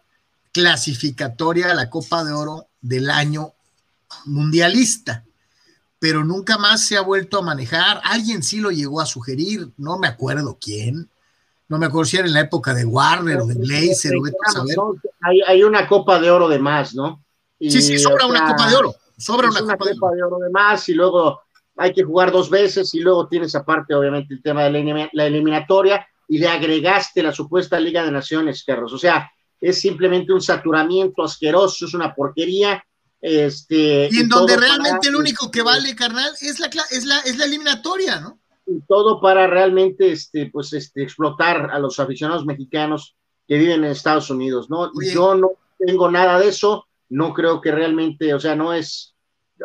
clasificatoria 0.52 1.72
a 1.72 1.76
la 1.76 1.90
Copa 1.90 2.26
de 2.26 2.34
Oro 2.34 2.68
del 2.82 3.10
año 3.10 3.54
mundialista, 4.26 5.24
pero 6.04 6.26
nunca 6.26 6.58
más 6.58 6.86
se 6.86 6.98
ha 6.98 7.02
vuelto 7.02 7.38
a 7.38 7.42
manejar. 7.42 8.02
Alguien 8.04 8.44
sí 8.44 8.60
lo 8.60 8.72
llegó 8.72 9.00
a 9.00 9.06
sugerir, 9.06 9.70
no 9.78 9.98
me 9.98 10.10
acuerdo 10.10 10.58
quién, 10.60 11.10
no 11.70 11.78
me 11.78 11.86
acuerdo 11.86 12.04
si 12.04 12.18
era 12.18 12.28
en 12.28 12.34
la 12.34 12.42
época 12.42 12.74
de 12.74 12.84
Warner 12.84 13.40
o 13.40 13.46
de 13.46 13.54
Blazer, 13.54 14.12
hay, 15.22 15.40
hay 15.48 15.64
una 15.64 15.88
Copa 15.88 16.20
de 16.20 16.30
Oro 16.30 16.50
de 16.50 16.60
más, 16.60 16.94
¿no? 16.94 17.24
sí, 17.58 17.82
sí, 17.82 17.98
sobra 17.98 18.26
una 18.26 18.46
Copa 18.46 18.70
de 18.70 18.76
Oro. 18.76 18.96
Sobra 19.18 19.48
una, 19.50 19.78
copa, 19.78 19.86
de, 19.86 20.24
oro. 20.24 20.40
de 20.40 20.50
más 20.50 20.90
y 20.90 20.94
luego 20.94 21.40
hay 21.78 21.94
que 21.94 22.04
jugar 22.04 22.34
dos 22.34 22.50
veces 22.50 22.94
y 22.94 23.00
luego 23.00 23.30
tienes 23.30 23.56
aparte, 23.56 23.96
obviamente, 23.96 24.34
el 24.34 24.42
tema 24.42 24.66
de 24.66 25.10
la, 25.14 25.26
eliminatoria 25.26 26.06
y 26.28 26.38
le 26.38 26.50
agregaste 26.50 27.24
la 27.24 27.32
supuesta 27.32 27.80
Liga 27.80 28.04
de 28.04 28.12
Naciones, 28.12 28.66
Carlos. 28.66 28.92
O 28.92 28.98
sea, 28.98 29.32
es 29.62 29.80
simplemente 29.80 30.34
un 30.34 30.42
saturamiento 30.42 31.24
asqueroso, 31.24 31.86
es 31.86 31.94
una 31.94 32.14
porquería. 32.14 32.84
Este, 33.26 34.10
y 34.12 34.20
en 34.20 34.28
donde 34.28 34.58
realmente 34.58 35.08
el 35.08 35.16
único 35.16 35.50
que 35.50 35.62
vale, 35.62 35.96
carnal, 35.96 36.34
es 36.42 36.60
la, 36.60 36.70
es 36.92 37.06
la, 37.06 37.20
es 37.20 37.38
la 37.38 37.46
eliminatoria, 37.46 38.20
¿no? 38.20 38.40
Y 38.66 38.82
todo 38.82 39.22
para 39.22 39.48
realmente 39.48 40.12
este, 40.12 40.50
pues, 40.52 40.74
este, 40.74 41.04
explotar 41.04 41.72
a 41.72 41.80
los 41.80 42.00
aficionados 42.00 42.46
mexicanos 42.46 43.16
que 43.48 43.58
viven 43.58 43.86
en 43.86 43.92
Estados 43.92 44.30
Unidos, 44.30 44.70
¿no? 44.70 44.92
Yo 45.02 45.36
no 45.36 45.52
tengo 45.80 46.12
nada 46.12 46.38
de 46.38 46.50
eso 46.50 46.86
no 47.14 47.32
creo 47.34 47.62
que 47.62 47.72
realmente, 47.72 48.34
o 48.34 48.40
sea, 48.40 48.56
no 48.56 48.74
es, 48.74 49.14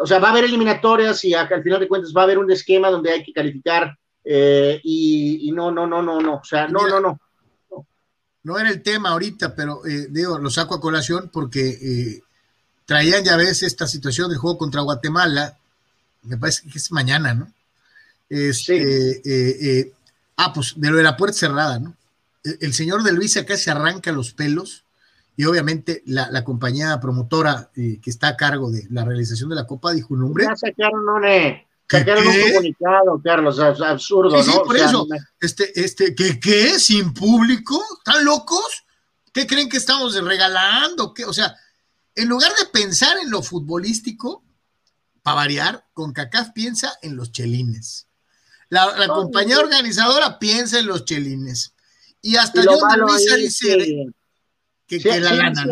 o 0.00 0.07
sea, 0.07 0.19
va 0.19 0.29
a 0.29 0.31
haber 0.33 0.45
eliminatorias 0.45 1.25
y 1.25 1.33
al 1.33 1.62
final 1.62 1.81
de 1.81 1.88
cuentas 1.88 2.12
va 2.15 2.21
a 2.21 2.25
haber 2.25 2.38
un 2.38 2.50
esquema 2.50 2.91
donde 2.91 3.11
hay 3.11 3.25
que 3.25 3.33
calificar 3.33 3.97
eh, 4.23 4.79
y, 4.85 5.50
no, 5.53 5.71
no, 5.73 5.87
no, 5.87 6.03
no, 6.03 6.21
no, 6.21 6.35
o 6.37 6.45
sea, 6.45 6.69
no, 6.69 6.87
no, 6.87 7.00
no. 7.00 7.19
No 8.43 8.59
era 8.59 8.71
el 8.71 8.83
tema 8.83 9.11
ahorita, 9.11 9.55
pero 9.55 9.85
eh, 9.87 10.09
digo, 10.11 10.38
lo 10.38 10.50
saco 10.50 10.75
a 10.75 10.81
colación 10.81 11.31
porque 11.33 11.69
eh, 11.71 12.21
traían 12.88 13.23
ya 13.23 13.37
ves 13.37 13.62
esta 13.62 13.87
situación 13.87 14.30
del 14.30 14.38
juego 14.38 14.57
contra 14.57 14.80
Guatemala 14.80 15.54
me 16.23 16.38
parece 16.38 16.66
que 16.71 16.78
es 16.78 16.90
mañana, 16.90 17.35
¿no? 17.35 17.52
Este, 18.30 19.11
eh, 19.12 19.23
eh, 19.25 19.92
ah, 20.38 20.52
pues 20.54 20.73
de 20.75 20.90
lo 20.90 20.97
de 20.97 21.02
la 21.02 21.16
puerta 21.16 21.37
cerrada, 21.37 21.78
¿no? 21.78 21.95
El, 22.42 22.73
señor 22.73 23.02
de 23.02 23.12
Luis 23.12 23.37
acá 23.37 23.59
se 23.59 23.71
arranca 23.71 24.11
los 24.11 24.33
pelos 24.33 24.85
y 25.37 25.45
obviamente 25.45 26.02
la, 26.07 26.45
compañía 26.45 26.99
promotora 26.99 27.68
que 27.75 28.00
está 28.07 28.28
a 28.28 28.37
cargo 28.37 28.71
de 28.71 28.87
la 28.90 29.04
realización 29.04 29.50
de 29.50 29.57
la 29.57 29.66
Copa 29.66 29.92
dijo 29.92 30.14
un 30.14 30.21
nombre. 30.21 30.45
Ya 30.45 30.57
sacaron, 30.57 31.04
no, 31.04 31.14
Sacaron 31.90 32.26
un 32.26 32.52
comunicado, 32.52 33.21
Carlos, 33.23 33.59
absurdo, 33.61 34.42
sí, 34.42 34.50
¿no? 34.50 34.62
por 34.62 34.76
eso, 34.76 35.07
este, 35.40 35.78
este, 35.78 36.14
¿qué, 36.14 36.40
qué? 36.40 36.78
¿Sin 36.78 37.12
público? 37.12 37.83
¿Están 37.99 38.25
locos? 38.25 38.85
¿Qué 39.33 39.47
creen 39.47 39.68
que 39.68 39.76
estamos 39.76 40.14
regalando? 40.23 41.12
¿Qué? 41.12 41.26
O 41.26 41.35
sea, 41.35 41.54
en 42.23 42.29
lugar 42.29 42.53
de 42.59 42.67
pensar 42.67 43.17
en 43.19 43.31
lo 43.31 43.43
futbolístico, 43.43 44.45
para 45.23 45.37
variar, 45.37 45.87
con 45.93 46.13
CACAF 46.13 46.51
piensa 46.53 46.93
en 47.03 47.17
los 47.17 47.33
chelines. 47.33 48.09
La, 48.69 49.09
compañía 49.09 49.59
organizadora 49.59 50.39
piensa 50.39 50.79
en 50.79 50.87
los 50.87 51.05
chelines. 51.05 51.75
Y 52.21 52.37
hasta 52.37 52.63
yo 52.63 52.79
Luisa 52.99 53.37
dice 53.37 54.13
que, 54.87 55.01
que, 55.01 55.21
la 55.21 55.33
lana, 55.33 55.65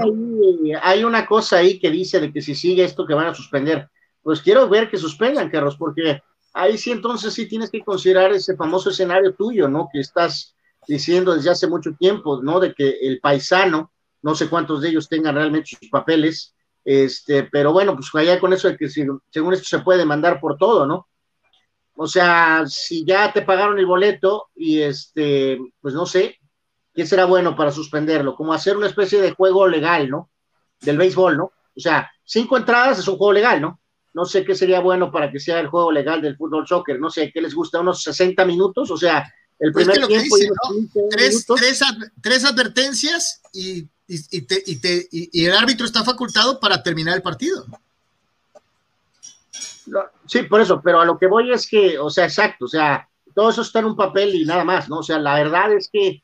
hay 0.83 1.05
una 1.05 1.27
cosa 1.27 1.57
ahí 1.57 1.79
que 1.79 1.91
dice 1.91 2.21
de 2.21 2.33
que 2.33 2.41
si 2.41 2.55
sigue 2.55 2.85
esto 2.85 3.07
que 3.07 3.15
van 3.15 3.27
a 3.27 3.35
suspender 3.35 3.91
pues 4.27 4.43
quiero 4.43 4.69
ver 4.69 4.91
que 4.91 4.97
suspendan, 4.97 5.49
Carlos, 5.51 5.77
porque 5.77 6.21
ahí 6.53 6.77
sí 6.79 6.91
entonces 6.91 7.33
sí 7.33 7.47
tienes 7.47 7.71
que 7.71 7.85
considerar 7.85 8.33
ese 8.33 8.57
famoso 8.57 8.91
escenario 8.91 9.37
tuyo, 9.37 9.69
¿no? 9.69 9.89
Que 9.93 10.01
estás 10.01 10.57
diciendo 10.89 11.37
desde 11.37 11.51
hace 11.51 11.69
mucho 11.69 11.95
tiempo, 11.97 12.43
¿no? 12.43 12.59
De 12.59 12.75
que 12.75 12.99
el 13.03 13.21
paisano, 13.21 13.93
no 14.27 14.35
sé 14.35 14.49
cuántos 14.49 14.81
de 14.81 14.89
ellos 14.89 15.09
tengan 15.09 15.37
realmente 15.37 15.77
sus 15.79 15.89
papeles, 15.89 16.53
este, 16.85 17.45
pero 17.45 17.73
bueno, 17.73 17.95
pues 17.95 18.13
allá 18.13 18.41
con 18.41 18.53
eso 18.53 18.67
de 18.67 18.77
que 18.77 18.89
según 18.89 19.53
esto 19.53 19.65
se 19.65 19.79
puede 19.79 20.05
mandar 20.05 20.41
por 20.41 20.59
todo, 20.59 20.85
¿no? 20.85 21.07
O 21.95 22.09
sea, 22.09 22.65
si 22.67 23.05
ya 23.05 23.33
te 23.33 23.43
pagaron 23.43 23.79
el 23.79 23.87
boleto 23.87 24.49
y 24.57 24.81
este, 24.81 25.61
pues 25.81 25.95
no 25.95 26.07
sé, 26.07 26.41
¿qué 26.93 27.07
será 27.07 27.25
bueno 27.25 27.55
para 27.55 27.71
suspenderlo? 27.71 28.35
Como 28.35 28.53
hacer 28.53 28.77
una 28.77 28.89
especie 28.89 29.23
de 29.23 29.31
juego 29.31 29.69
legal, 29.69 30.11
¿no? 30.11 30.29
Del 30.81 30.99
béisbol, 30.99 31.37
¿no? 31.37 31.45
O 31.45 31.81
sea, 31.81 32.11
cinco 32.25 32.57
entradas 32.57 32.99
es 32.99 33.07
un 33.07 33.19
juego 33.19 33.33
legal, 33.33 33.61
¿no? 33.63 33.79
no 34.13 34.25
sé 34.25 34.45
qué 34.45 34.57
sería 34.57 34.81
bueno 34.81 35.13
para 35.13 35.31
que 35.31 35.39
sea 35.39 35.61
el 35.61 35.69
juego 35.69 35.93
legal 35.93 36.21
del 36.21 36.39
fútbol 36.39 36.67
soccer, 36.67 36.99
no 36.99 37.11
sé, 37.11 37.31
¿qué 37.33 37.43
les 37.43 37.55
gusta? 37.55 37.81
¿Unos 37.81 38.03
60 38.03 38.47
minutos? 38.47 38.91
O 38.91 38.97
sea, 38.97 39.31
el 39.59 39.73
pues 39.73 39.87
primer 39.87 40.07
tiempo 40.09 40.37
tres, 42.23 42.45
advertencias 42.45 43.43
y, 43.53 43.87
el 44.09 45.53
árbitro 45.53 45.87
está 45.87 46.05
facultado 46.05 46.61
para 46.61 46.83
terminar 46.83 47.17
el 47.17 47.23
partido. 47.23 47.67
sí, 50.27 50.43
por 50.43 50.61
eso, 50.61 50.81
pero 50.83 51.01
a 51.01 51.05
lo 51.05 51.19
que 51.19 51.27
voy 51.27 51.53
es 51.53 51.67
que, 51.67 51.99
o 51.99 52.11
sea, 52.11 52.25
exacto, 52.25 52.67
o 52.67 52.69
sea, 52.69 53.09
todo 53.35 53.51
eso 53.51 53.63
está 53.63 53.81
en 53.81 53.87
un 53.87 53.97
papel 53.97 54.35
y 54.35 54.45
nada 54.45 54.65
más, 54.65 54.89
¿no? 54.89 54.99
O 54.99 55.03
sea, 55.03 55.19
la 55.19 55.35
verdad 55.35 55.73
es 55.73 55.89
que, 55.93 56.23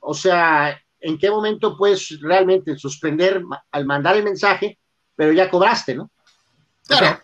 o 0.00 0.14
sea, 0.14 0.80
¿en 1.00 1.18
qué 1.18 1.30
momento 1.30 1.76
puedes 1.76 2.20
realmente 2.20 2.76
suspender 2.76 3.42
al 3.70 3.84
mandar 3.84 4.16
el 4.16 4.24
mensaje, 4.24 4.78
pero 5.14 5.32
ya 5.32 5.50
cobraste, 5.50 5.94
¿no? 5.94 6.10
Claro 6.86 7.20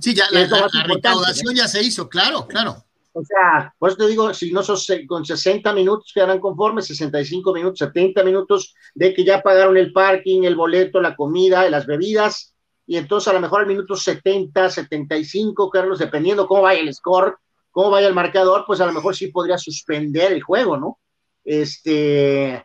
sí, 0.00 0.14
ya 0.14 0.26
la, 0.30 0.68
recaudación 0.84 1.54
ya 1.54 1.68
se 1.68 1.82
hizo, 1.82 2.08
claro, 2.08 2.46
claro. 2.46 2.84
O 3.12 3.24
sea, 3.24 3.74
por 3.78 3.88
eso 3.90 3.98
te 3.98 4.06
digo, 4.06 4.32
si 4.32 4.52
no 4.52 4.62
sos 4.62 4.86
con 5.08 5.24
60 5.24 5.72
minutos 5.72 6.12
quedarán 6.14 6.38
conformes, 6.38 6.86
65 6.86 7.52
minutos, 7.52 7.78
70 7.80 8.22
minutos 8.22 8.74
de 8.94 9.12
que 9.12 9.24
ya 9.24 9.42
pagaron 9.42 9.76
el 9.76 9.92
parking, 9.92 10.44
el 10.44 10.54
boleto, 10.54 11.00
la 11.00 11.16
comida, 11.16 11.68
las 11.68 11.86
bebidas, 11.86 12.54
y 12.86 12.96
entonces 12.96 13.28
a 13.28 13.32
lo 13.32 13.40
mejor 13.40 13.60
al 13.60 13.66
minuto 13.66 13.96
70, 13.96 14.70
75, 14.70 15.70
Carlos, 15.70 15.98
dependiendo 15.98 16.46
cómo 16.46 16.62
vaya 16.62 16.80
el 16.80 16.94
score, 16.94 17.36
cómo 17.70 17.90
vaya 17.90 18.08
el 18.08 18.14
marcador, 18.14 18.64
pues 18.66 18.80
a 18.80 18.86
lo 18.86 18.92
mejor 18.92 19.14
sí 19.16 19.28
podría 19.28 19.58
suspender 19.58 20.32
el 20.32 20.42
juego, 20.42 20.76
¿no? 20.76 20.98
Este, 21.44 22.64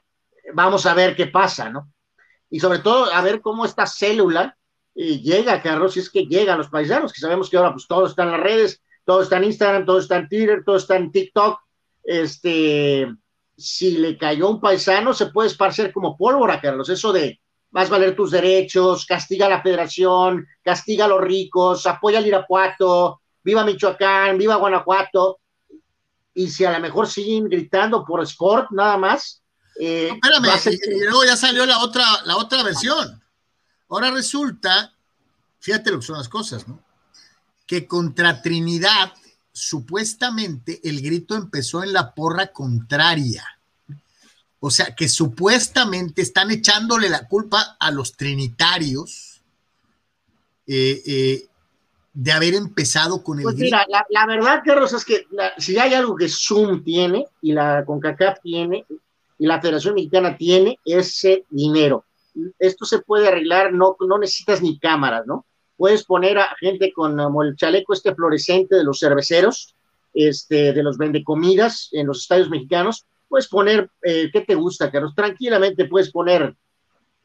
vamos 0.54 0.86
a 0.86 0.94
ver 0.94 1.16
qué 1.16 1.28
pasa, 1.28 1.70
¿no? 1.70 1.92
Y 2.50 2.60
sobre 2.60 2.80
todo 2.80 3.12
a 3.12 3.22
ver 3.22 3.42
cómo 3.42 3.66
esta 3.66 3.86
célula 3.86 4.58
llega, 4.94 5.62
Carlos, 5.62 5.94
si 5.94 6.00
es 6.00 6.10
que 6.10 6.26
llegan 6.26 6.58
los 6.58 6.70
paisanos, 6.70 7.12
que 7.12 7.20
sabemos 7.20 7.50
que 7.50 7.58
ahora 7.58 7.74
pues 7.74 7.88
todo 7.88 8.06
está 8.06 8.24
en 8.24 8.32
las 8.32 8.40
redes, 8.40 8.82
todo 9.06 9.22
está 9.22 9.38
en 9.38 9.46
Instagram, 9.46 9.86
todo 9.86 10.00
está 10.00 10.18
en 10.18 10.28
Twitter, 10.28 10.64
todo 10.66 10.78
está 10.78 10.96
en 10.98 11.12
TikTok, 11.12 11.60
este, 12.04 13.08
si 13.58 13.98
le 13.98 14.18
cayó 14.18 14.50
un 14.50 14.60
paisano, 14.60 15.14
se 15.14 15.28
puede 15.28 15.48
esparcer 15.48 15.94
como 15.94 16.18
pólvora, 16.18 16.60
Carlos, 16.60 16.90
eso 16.90 17.14
de 17.14 17.40
vas 17.72 17.88
a 17.88 17.92
valer 17.92 18.16
tus 18.16 18.32
derechos, 18.32 19.06
castiga 19.06 19.48
a 19.48 19.50
la 19.50 19.62
federación, 19.62 20.48
castiga 20.64 21.06
a 21.06 21.08
los 21.10 21.22
ricos, 21.22 21.86
apoya 21.86 22.20
al 22.20 22.28
Irapuato, 22.28 23.22
viva 23.44 23.66
Michoacán, 23.66 24.38
viva 24.38 24.56
Guanajuato, 24.56 25.40
y 26.34 26.50
si 26.50 26.64
a 26.64 26.72
lo 26.72 26.80
mejor 26.80 27.08
siguen 27.08 27.50
gritando 27.50 28.06
por 28.06 28.24
sport 28.24 28.72
nada 28.72 28.98
más. 28.98 29.42
Eh, 29.78 30.10
espérame, 30.14 30.78
y, 30.86 31.04
luego 31.04 31.26
ya 31.26 31.36
salió 31.36 31.66
la 31.66 31.80
otra, 31.80 32.06
la 32.24 32.38
otra 32.38 32.64
versión. 32.64 33.22
Ahora 33.90 34.10
resulta, 34.10 34.94
fíjate 35.60 35.92
lo 35.92 36.00
que 36.00 36.06
son 36.06 36.18
las 36.18 36.30
cosas, 36.30 36.66
¿no? 36.68 36.85
Que 37.66 37.88
contra 37.88 38.42
Trinidad, 38.42 39.14
supuestamente 39.52 40.80
el 40.84 41.02
grito 41.02 41.36
empezó 41.36 41.84
en 41.84 41.94
la 41.94 42.14
porra 42.14 42.48
contraria. 42.48 43.44
O 44.60 44.72
sea, 44.72 44.96
que 44.96 45.08
supuestamente 45.08 46.22
están 46.22 46.52
echándole 46.52 47.10
la 47.10 47.28
culpa 47.28 47.78
a 47.80 47.92
los 47.92 48.14
trinitarios 48.14 49.42
eh, 50.68 51.02
eh, 51.06 51.48
de 52.14 52.32
haber 52.32 52.56
empezado 52.56 53.22
con 53.24 53.40
el. 53.40 53.44
Pues 53.44 53.58
mira, 53.58 53.86
la, 54.10 54.26
verdad, 54.26 54.62
Carlos, 54.66 54.94
es 54.94 55.06
que 55.06 55.28
si 55.58 55.78
hay 55.78 55.94
algo 55.94 56.16
que 56.16 56.30
Zoom 56.30 56.84
tiene 56.84 57.28
y 57.42 57.54
la 57.54 57.84
CONCACAF 57.86 58.42
tiene 58.42 58.86
y 59.38 59.46
la 59.46 59.62
Federación 59.62 59.96
Mexicana 59.96 60.36
tiene, 60.38 60.80
ese 60.86 61.46
dinero 61.50 62.06
esto 62.60 62.86
se 62.86 63.00
puede 63.00 63.28
arreglar, 63.28 63.74
no, 63.74 63.96
no 64.00 64.18
necesitas 64.18 64.62
ni 64.62 64.78
cámaras, 64.80 65.26
¿no? 65.26 65.46
Puedes 65.78 66.06
poner 66.06 66.38
a 66.38 66.56
gente 66.60 66.92
con 66.94 67.20
el 67.20 67.56
chaleco 67.56 67.94
este 67.94 68.16
fluorescente 68.16 68.76
de 68.76 68.84
los 68.84 69.00
cerveceros, 69.00 69.76
este, 70.14 70.72
de 70.72 70.84
los 70.84 70.98
vendecomidas 70.98 71.90
en 71.92 72.08
los 72.08 72.22
estadios 72.22 72.50
mexicanos, 72.50 73.06
puedes 73.28 73.48
poner, 73.48 73.90
eh, 74.02 74.30
¿qué 74.32 74.42
te 74.42 74.56
gusta, 74.56 74.90
Carlos? 74.90 75.14
Tranquilamente 75.16 75.86
puedes 75.86 76.12
poner 76.12 76.56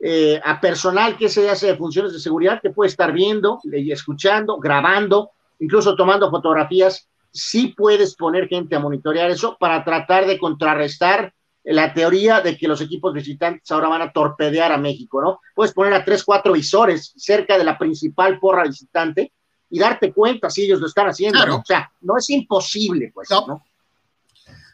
eh, 0.00 0.40
a 0.42 0.60
personal 0.60 1.16
que 1.16 1.28
se 1.28 1.48
hace 1.48 1.68
de 1.68 1.76
funciones 1.76 2.12
de 2.12 2.18
seguridad 2.18 2.60
que 2.60 2.70
puede 2.70 2.88
estar 2.88 3.12
viendo, 3.12 3.60
escuchando, 3.70 4.58
grabando, 4.58 5.30
incluso 5.58 5.94
tomando 5.94 6.30
fotografías. 6.30 7.08
Sí 7.30 7.74
puedes 7.76 8.16
poner 8.16 8.48
gente 8.48 8.74
a 8.74 8.80
monitorear 8.80 9.30
eso 9.30 9.56
para 9.60 9.84
tratar 9.84 10.26
de 10.26 10.38
contrarrestar 10.38 11.32
la 11.72 11.94
teoría 11.94 12.40
de 12.40 12.56
que 12.56 12.66
los 12.66 12.80
equipos 12.80 13.14
visitantes 13.14 13.70
ahora 13.70 13.88
van 13.88 14.02
a 14.02 14.12
torpedear 14.12 14.72
a 14.72 14.78
México, 14.78 15.22
¿no? 15.22 15.40
Puedes 15.54 15.72
poner 15.72 15.94
a 15.94 16.04
tres, 16.04 16.24
cuatro 16.24 16.52
visores 16.52 17.12
cerca 17.16 17.56
de 17.56 17.64
la 17.64 17.78
principal 17.78 18.40
porra 18.40 18.64
visitante 18.64 19.33
y 19.68 19.78
darte 19.78 20.12
cuenta 20.12 20.50
si 20.50 20.64
ellos 20.64 20.80
lo 20.80 20.88
están 20.88 21.09
haciendo, 21.09 21.44
¿no? 21.46 21.59
O 21.59 21.64
sea, 21.64 21.92
no 22.00 22.16
es 22.18 22.28
imposible, 22.30 23.12
pues, 23.14 23.30
no. 23.30 23.64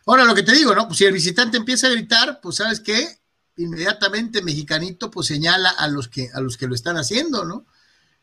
Ahora, 0.06 0.24
lo 0.24 0.34
que 0.34 0.42
te 0.42 0.52
digo, 0.52 0.74
¿no? 0.74 0.86
Pues 0.86 0.98
si 0.98 1.04
el 1.04 1.12
visitante 1.12 1.58
empieza 1.58 1.88
a 1.88 1.90
gritar, 1.90 2.40
pues, 2.40 2.56
¿sabes 2.56 2.80
qué? 2.80 3.18
Inmediatamente 3.58 4.40
Mexicanito, 4.40 5.10
pues, 5.10 5.26
señala 5.26 5.70
a 5.70 5.88
los 5.88 6.08
que, 6.08 6.28
a 6.32 6.40
los 6.40 6.56
que 6.56 6.66
lo 6.66 6.74
están 6.74 6.96
haciendo, 6.96 7.44
¿no? 7.44 7.66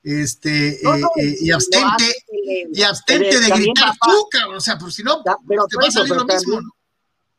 Este, 0.01 0.69
eh, 0.69 1.01
eh, 1.17 1.35
y 1.41 1.51
abstente, 1.51 2.11
y 2.73 2.81
abstente 2.81 3.39
de 3.39 3.49
gritar 3.49 3.93
tú, 4.01 4.27
cabrón, 4.31 4.57
o 4.57 4.61
sea, 4.61 4.77
por 4.77 4.91
si 4.91 5.03
no, 5.03 5.21
pero, 5.47 5.65
te 5.67 5.77
va 5.77 5.87
a 5.87 5.91
salir 5.91 6.15
lo 6.15 6.25
mismo, 6.25 6.59
¿no? 6.59 6.69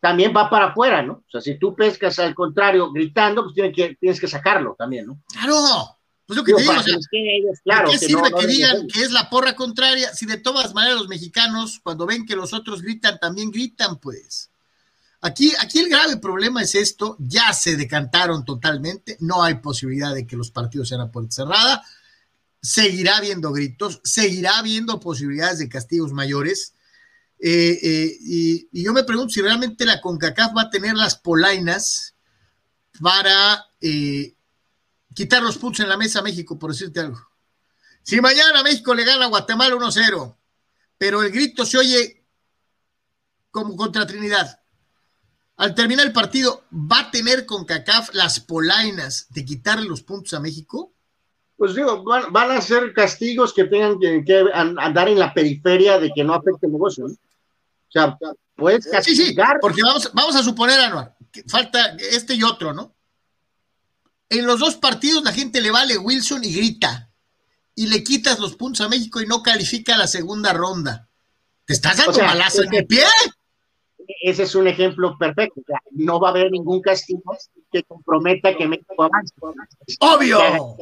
También 0.05 0.35
va 0.37 0.51
para 0.51 0.67
afuera, 0.67 1.03
¿no? 1.03 1.25
O 1.27 1.31
sea, 1.31 1.41
si 1.41 1.59
tú 1.59 1.75
pescas 1.75 2.19
al 2.19 2.35
contrario 2.35 2.93
gritando, 2.93 3.43
pues 3.43 3.55
tienes 3.55 3.75
que, 3.75 3.97
tienes 3.99 4.21
que 4.21 4.29
sacarlo 4.29 4.77
también, 4.79 5.07
¿no? 5.07 5.23
Claro. 5.33 5.97
Pues 6.27 6.37
lo 6.37 6.45
que 6.45 6.53
te 6.53 6.61
digo, 6.61 6.73
claro, 7.65 7.91
¿qué 7.91 7.97
sirve 7.97 8.31
que 8.39 8.47
digan 8.47 8.87
que 8.87 9.01
es 9.01 9.13
la 9.13 9.31
porra 9.31 9.57
contraria 9.57 10.13
si 10.13 10.27
de 10.27 10.37
todas 10.37 10.75
maneras 10.75 10.99
los 10.99 11.09
mexicanos, 11.09 11.81
cuando 11.83 12.05
ven 12.05 12.27
que 12.27 12.37
los 12.37 12.53
otros 12.53 12.83
gritan, 12.83 13.19
también 13.19 13.51
gritan, 13.51 13.97
pues? 13.97 14.51
Aquí, 15.23 15.55
aquí 15.59 15.79
el 15.79 15.89
grave 15.89 16.19
problema 16.19 16.61
es 16.61 16.75
esto, 16.75 17.17
ya 17.19 17.55
se 17.55 17.75
decantaron 17.75 18.45
totalmente, 18.45 19.17
no 19.21 19.43
hay 19.43 19.55
posibilidad 19.55 20.13
de 20.13 20.27
que 20.27 20.37
los 20.37 20.51
partidos 20.51 20.91
sean 20.91 21.01
a 21.01 21.11
puerta 21.11 21.31
cerrada, 21.31 21.83
seguirá 22.61 23.17
habiendo 23.17 23.53
gritos, 23.53 24.03
seguirá 24.05 24.59
habiendo 24.59 25.01
posibilidades 25.01 25.61
de 25.61 25.71
castigos 25.71 26.13
mayores, 26.13 26.74
eh, 27.39 27.79
eh, 27.83 28.17
y, 28.21 28.83
yo 28.83 28.93
me 28.93 29.05
pregunto 29.05 29.33
si 29.33 29.43
realmente 29.43 29.85
la 29.85 30.01
CONCACAF 30.01 30.57
va 30.57 30.63
a 30.63 30.71
tener 30.71 30.95
las 30.95 31.17
polainas 31.17 32.15
para 33.01 33.67
eh, 33.81 34.35
quitar 35.15 35.43
los 35.43 35.59
puntos 35.59 35.81
en 35.81 35.89
la 35.89 35.97
mesa 35.97 36.21
a 36.21 36.23
México, 36.23 36.59
por 36.59 36.71
decirte 36.71 37.01
algo. 37.01 37.19
Si 38.03 38.21
mañana 38.21 38.63
México 38.63 38.95
le 38.95 39.05
gana 39.05 39.25
a 39.25 39.29
Guatemala 39.29 39.75
1-0, 39.75 40.37
pero 40.99 41.23
el 41.23 41.31
grito 41.31 41.65
se 41.65 41.79
oye 41.79 42.25
como 43.51 43.77
contra 43.77 44.07
Trinidad, 44.07 44.61
al 45.57 45.75
terminar 45.75 46.07
el 46.07 46.13
partido, 46.13 46.65
¿va 46.73 47.01
a 47.01 47.11
tener 47.11 47.47
CONCACAF 47.47 48.15
las 48.15 48.41
polainas 48.41 49.29
de 49.31 49.45
quitarle 49.45 49.87
los 49.87 50.03
puntos 50.03 50.35
a 50.35 50.41
México? 50.41 50.93
Pues 51.57 51.75
digo, 51.75 52.03
van, 52.03 52.51
a 52.51 52.61
ser 52.61 52.93
castigos 52.93 53.55
que 53.55 53.65
tengan 53.65 53.99
que, 54.01 54.45
andar 54.53 55.09
en 55.09 55.19
la 55.21 55.33
periferia 55.33 56.01
de 56.01 56.11
que 56.13 56.25
no 56.25 56.35
afecte 56.35 56.67
el 56.67 56.73
negocio. 56.73 57.07
¿no? 57.07 57.15
O 57.95 58.01
sea, 58.01 58.19
puedes 58.57 58.87
castigar. 58.87 59.05
Sí, 59.05 59.35
sí, 59.35 59.59
porque 59.61 59.83
vamos, 59.83 60.11
vamos 60.13 60.37
a 60.37 60.43
suponer, 60.43 60.81
Anuar, 60.81 61.17
que 61.31 61.43
falta 61.45 61.97
este 61.99 62.35
y 62.35 62.43
otro, 62.43 62.73
¿no? 62.73 62.95
En 64.29 64.47
los 64.47 64.59
dos 64.59 64.77
partidos 64.77 65.23
la 65.23 65.33
gente 65.33 65.61
le 65.61 65.71
vale 65.71 65.99
Wilson 65.99 66.43
y 66.45 66.55
grita. 66.55 67.11
Y 67.77 67.89
le 67.89 68.05
quitas 68.05 68.39
los 68.39 68.55
puntos 68.55 68.87
a 68.87 68.89
México 68.89 69.21
y 69.21 69.27
no 69.27 69.43
califica 69.43 69.97
la 69.97 70.07
segunda 70.07 70.53
ronda. 70.53 71.09
¿Te 71.65 71.73
estás 71.73 71.97
dando 71.97 72.21
malazo 72.21 72.63
en 72.63 72.75
el 72.75 72.87
pie? 72.87 73.05
ese 74.23 74.43
es 74.43 74.55
un 74.55 74.67
ejemplo 74.67 75.17
perfecto. 75.19 75.63
no 75.93 76.21
va 76.21 76.29
a 76.29 76.31
haber 76.33 76.51
ningún 76.51 76.81
castigo 76.81 77.37
que 77.73 77.83
comprometa 77.85 78.57
que 78.57 78.67
México 78.69 79.03
avance. 79.03 79.35
¡Obvio! 80.01 80.77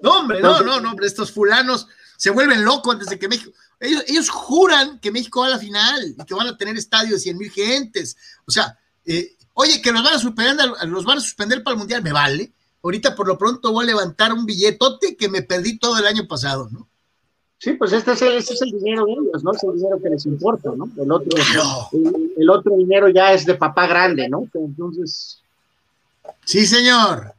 no, 0.00 0.10
hombre, 0.10 0.40
no, 0.40 0.60
no, 0.60 0.80
no, 0.80 0.90
hombre, 0.90 1.06
estos 1.06 1.32
fulanos 1.32 1.86
se 2.16 2.30
vuelven 2.30 2.64
locos 2.64 2.94
antes 2.94 3.08
de 3.08 3.18
que 3.18 3.28
México. 3.28 3.52
Ellos, 3.80 4.04
ellos 4.06 4.28
juran 4.28 5.00
que 5.00 5.10
México 5.10 5.40
va 5.40 5.46
a 5.46 5.50
la 5.50 5.58
final 5.58 6.14
y 6.16 6.24
que 6.24 6.34
van 6.34 6.46
a 6.46 6.56
tener 6.56 6.76
estadio 6.76 7.14
de 7.14 7.18
100 7.18 7.38
mil 7.38 7.50
gentes. 7.50 8.16
O 8.46 8.50
sea, 8.50 8.78
eh, 9.06 9.34
oye, 9.54 9.80
que 9.80 9.90
nos 9.90 10.04
van 10.04 10.14
a 10.14 10.18
suspender, 10.18 10.68
los 10.86 11.04
van 11.04 11.18
a 11.18 11.22
suspender 11.22 11.62
para 11.62 11.74
el 11.74 11.78
mundial, 11.78 12.02
me 12.02 12.12
vale. 12.12 12.52
Ahorita 12.82 13.14
por 13.14 13.26
lo 13.26 13.38
pronto 13.38 13.72
voy 13.72 13.84
a 13.84 13.88
levantar 13.88 14.32
un 14.32 14.46
billetote 14.46 15.16
que 15.16 15.28
me 15.28 15.42
perdí 15.42 15.78
todo 15.78 15.98
el 15.98 16.06
año 16.06 16.26
pasado, 16.28 16.68
¿no? 16.70 16.88
Sí, 17.58 17.74
pues 17.74 17.92
este 17.92 18.12
es, 18.12 18.22
el, 18.22 18.32
este 18.38 18.54
es 18.54 18.62
el 18.62 18.70
dinero 18.70 19.04
de 19.04 19.12
ellos, 19.12 19.44
¿no? 19.44 19.52
Es 19.52 19.62
el 19.64 19.74
dinero 19.74 20.00
que 20.02 20.08
les 20.08 20.24
importa, 20.24 20.70
¿no? 20.74 20.90
El 20.96 21.12
otro, 21.12 21.28
el, 22.38 22.48
otro 22.48 22.74
dinero 22.74 23.10
ya 23.10 23.34
es 23.34 23.44
de 23.44 23.54
papá 23.54 23.86
grande, 23.86 24.30
¿no? 24.30 24.48
Entonces. 24.54 25.42
Sí, 26.46 26.66
señor. 26.66 27.34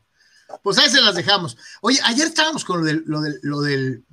Pues 0.62 0.77
ahí 0.77 0.89
se 0.89 1.01
las 1.01 1.15
dejamos. 1.15 1.58
Oye, 1.82 1.97
ayer 2.04 2.27
estábamos 2.27 2.63
con 2.63 2.82
lo 2.82 2.86
del, 2.86 3.04
lo 3.08 3.21
del, 3.21 3.39
lo 3.41 3.62
del, 3.62 4.04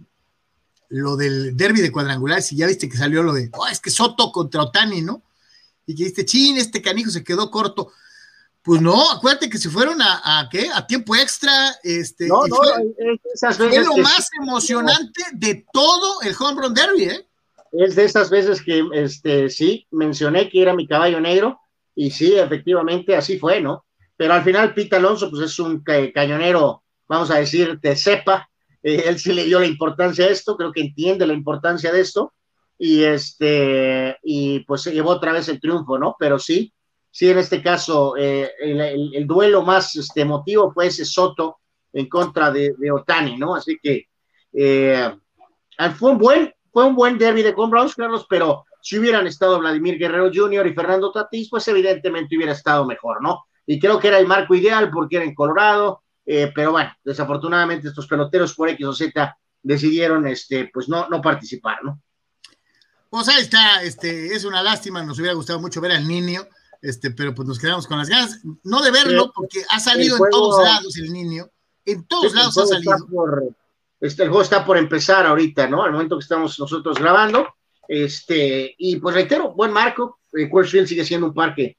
lo 0.89 1.17
del 1.17 1.57
derby 1.57 1.81
de 1.81 1.93
cuadrangulares 1.93 2.53
y 2.53 2.57
ya 2.57 2.67
viste 2.67 2.89
que 2.89 2.97
salió 2.97 3.23
lo 3.23 3.33
de, 3.33 3.51
oh, 3.53 3.67
es 3.67 3.81
que 3.81 3.91
Soto 3.91 4.33
contra 4.33 4.63
Otani, 4.63 5.03
¿no? 5.03 5.23
Y 5.87 5.95
que 5.95 6.05
dijiste, 6.05 6.25
chin, 6.25 6.59
este 6.59 6.83
canijo 6.83 7.11
se 7.11 7.25
quedó 7.25 7.51
corto. 7.51 7.93
Pues 8.63 8.83
no, 8.83 9.11
acuérdate 9.11 9.49
que 9.49 9.57
se 9.57 9.71
fueron 9.71 10.03
a, 10.03 10.41
a 10.41 10.49
¿qué? 10.51 10.69
A 10.75 10.87
tiempo 10.87 11.17
extra. 11.17 11.75
Este, 11.83 12.27
no, 12.27 12.47
no, 12.47 12.57
fue, 12.57 13.83
lo 13.83 13.97
más 13.97 14.29
emocionante 14.43 15.23
de 15.33 15.65
todo 15.73 16.21
el 16.23 16.35
Home 16.39 16.61
Run 16.61 16.75
Derby, 16.75 17.05
¿eh? 17.05 17.27
Es 17.73 17.97
de 17.97 18.05
esas 18.05 18.31
veces 18.31 18.63
que, 18.63 18.87
este, 18.93 19.49
sí, 19.51 19.87
mencioné 19.91 20.49
que 20.49 20.63
era 20.63 20.75
mi 20.75 20.87
caballo 20.87 21.21
negro, 21.21 21.61
y 21.95 22.11
sí, 22.11 22.35
efectivamente, 22.35 23.17
así 23.17 23.39
fue, 23.39 23.61
¿no? 23.61 23.85
Pero 24.17 24.35
al 24.35 24.43
final, 24.43 24.75
Pete 24.75 24.97
Alonso, 24.97 25.31
pues 25.31 25.43
es 25.43 25.59
un 25.59 25.83
cañonero, 25.83 26.83
vamos 27.07 27.31
a 27.31 27.37
decir, 27.37 27.79
de 27.81 27.97
cepa. 27.97 28.48
Eh, 28.83 29.05
él 29.07 29.19
sí 29.19 29.33
le 29.33 29.45
dio 29.45 29.61
la 29.61 29.67
importancia 29.67 30.27
a 30.27 30.29
esto, 30.29 30.57
creo 30.57 30.73
que 30.73 30.81
entiende 30.81 31.27
la 31.27 31.35
importancia 31.35 31.93
de 31.93 32.01
esto, 32.01 32.35
y 32.79 33.03
este, 33.03 34.17
y 34.23 34.61
pues 34.61 34.83
se 34.83 34.93
llevó 34.93 35.11
otra 35.11 35.33
vez 35.33 35.49
el 35.49 35.61
triunfo, 35.61 35.99
¿no? 35.99 36.15
Pero 36.19 36.39
sí, 36.39 36.73
sí, 37.11 37.29
en 37.29 37.39
este 37.39 37.63
caso, 37.63 38.17
eh, 38.17 38.53
el, 38.61 39.27
duelo 39.27 39.63
más 39.63 39.97
este, 39.97 40.21
emotivo 40.21 40.73
fue 40.73 40.87
ese 40.87 41.05
Soto 41.05 41.59
en 41.93 42.09
contra 42.09 42.51
de, 42.53 42.75
Otani, 42.93 43.37
¿no? 43.37 43.57
Así 43.57 43.79
que 43.83 44.07
eh, 44.53 45.11
fue 45.97 46.13
un 46.13 46.19
buen, 46.19 46.55
fue 46.73 46.85
un 46.85 46.95
buen 46.95 47.19
derby 47.19 47.43
de 47.43 47.55
con 47.55 47.71
Browns, 47.71 47.97
Carlos, 47.97 48.27
pero 48.29 48.65
si 48.81 48.99
hubieran 48.99 49.27
estado 49.27 49.59
Vladimir 49.59 49.99
Guerrero 49.99 50.31
Jr. 50.33 50.67
y 50.67 50.75
Fernando 50.75 51.11
Tatís, 51.11 51.51
pues 51.51 51.67
evidentemente 51.67 52.37
hubiera 52.37 52.53
estado 52.53 52.87
mejor, 52.87 53.21
¿no? 53.21 53.45
Y 53.67 53.79
creo 53.79 53.99
que 53.99 54.09
era 54.09 54.19
el 54.19 54.27
marco 54.27 54.55
ideal 54.55 54.91
porque 54.91 55.17
era 55.17 55.25
en 55.25 55.35
Colorado, 55.35 56.03
eh, 56.31 56.53
pero 56.55 56.73
bueno, 56.73 56.95
desafortunadamente 57.03 57.89
estos 57.89 58.07
peloteros 58.07 58.53
por 58.53 58.69
X 58.69 58.87
o 58.87 58.93
Z 58.93 59.39
decidieron, 59.63 60.27
este, 60.27 60.69
pues 60.71 60.87
no, 60.87 61.09
no 61.09 61.23
participar, 61.23 61.83
¿no? 61.83 62.03
Pues 63.09 63.27
ahí 63.31 63.41
está, 63.41 63.83
este, 63.83 64.35
es 64.35 64.45
una 64.45 64.63
lástima, 64.63 65.03
nos 65.03 65.19
hubiera 65.19 65.33
gustado 65.33 65.59
mucho 65.59 65.81
ver 65.81 65.93
al 65.93 66.07
niño, 66.07 66.47
este, 66.83 67.13
pero 67.13 67.35
pues 67.35 67.49
nos 67.49 67.59
quedamos 67.59 67.87
con 67.87 67.97
las 67.97 68.11
ganas, 68.11 68.43
no 68.63 68.83
de 68.83 68.91
verlo, 68.91 69.33
porque 69.35 69.65
ha 69.71 69.81
salido 69.81 70.17
en 70.17 70.31
todos 70.31 70.63
lados 70.63 70.99
el 70.99 71.11
niño, 71.15 71.49
en 71.87 72.05
todos 72.05 72.35
lados 72.35 72.59
ha 72.59 72.67
salido. 72.67 72.95
este, 73.99 74.25
el 74.25 74.29
juego 74.29 74.43
está 74.43 74.67
por 74.67 74.77
empezar 74.77 75.25
ahorita, 75.25 75.67
¿no? 75.67 75.83
Al 75.83 75.93
momento 75.93 76.19
que 76.19 76.25
estamos 76.25 76.61
nosotros 76.61 76.99
grabando, 76.99 77.55
este, 77.89 78.75
y 78.77 78.97
pues 78.97 79.15
reitero, 79.15 79.55
buen 79.55 79.73
marco, 79.73 80.21
eh, 80.35 80.51
sigue 80.87 81.07
siendo 81.07 81.29
un 81.29 81.35
parque 81.35 81.79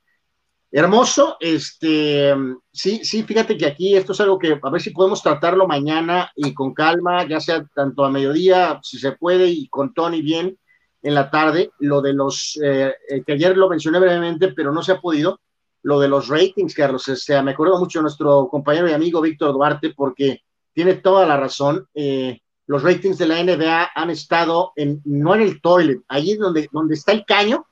hermoso, 0.71 1.38
este, 1.39 2.34
sí, 2.71 3.03
sí, 3.03 3.23
fíjate 3.23 3.58
que 3.58 3.65
aquí 3.65 3.95
esto 3.95 4.12
es 4.12 4.21
algo 4.21 4.38
que 4.38 4.60
a 4.62 4.69
ver 4.69 4.82
si 4.82 4.91
podemos 4.91 5.21
tratarlo 5.21 5.67
mañana 5.67 6.32
y 6.36 6.53
con 6.53 6.73
calma, 6.73 7.27
ya 7.27 7.39
sea 7.39 7.65
tanto 7.73 8.05
a 8.05 8.12
mediodía, 8.12 8.79
si 8.84 8.99
se 8.99 9.13
puede, 9.13 9.47
y 9.47 9.67
con 9.69 9.93
Tony 9.93 10.21
bien, 10.21 10.58
en 11.01 11.15
la 11.15 11.32
tarde, 11.32 11.71
lo 11.79 12.01
de 12.01 12.13
los, 12.13 12.60
eh, 12.63 12.93
eh, 13.10 13.23
que 13.25 13.34
ayer 13.34 13.55
lo 13.58 13.69
mencioné 13.69 13.99
brevemente, 13.99 14.49
pero 14.49 14.71
no 14.71 14.84
se 14.84 14.91
ha 14.91 14.99
podido, 14.99 15.39
lo 15.84 15.99
de 15.99 16.10
los 16.10 16.27
ratings, 16.27 16.73
Carlos. 16.75 17.08
Este, 17.08 17.41
me 17.41 17.51
acuerdo 17.51 17.79
mucho 17.79 17.99
de 17.99 18.03
nuestro 18.03 18.47
compañero 18.49 18.89
y 18.89 18.93
amigo 18.93 19.21
Víctor 19.21 19.53
Duarte, 19.53 19.93
porque 19.95 20.41
tiene 20.73 20.95
toda 20.95 21.25
la 21.25 21.38
razón. 21.38 21.88
Eh, 21.93 22.39
los 22.67 22.84
ratings 22.84 23.17
de 23.17 23.27
la 23.27 23.43
NBA 23.43 23.91
han 23.95 24.10
estado 24.10 24.73
en, 24.75 25.01
no 25.05 25.36
en 25.36 25.41
el 25.41 25.62
toilet, 25.62 26.01
ahí 26.08 26.36
donde, 26.36 26.67
donde 26.71 26.95
está 26.95 27.13
el 27.13 27.25
caño, 27.25 27.65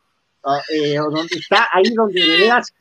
ah, 0.47 0.61
donde 1.11 1.35
está, 1.35 1.67
ahí 1.73 1.93
donde 1.93 2.21
veas, 2.21 2.73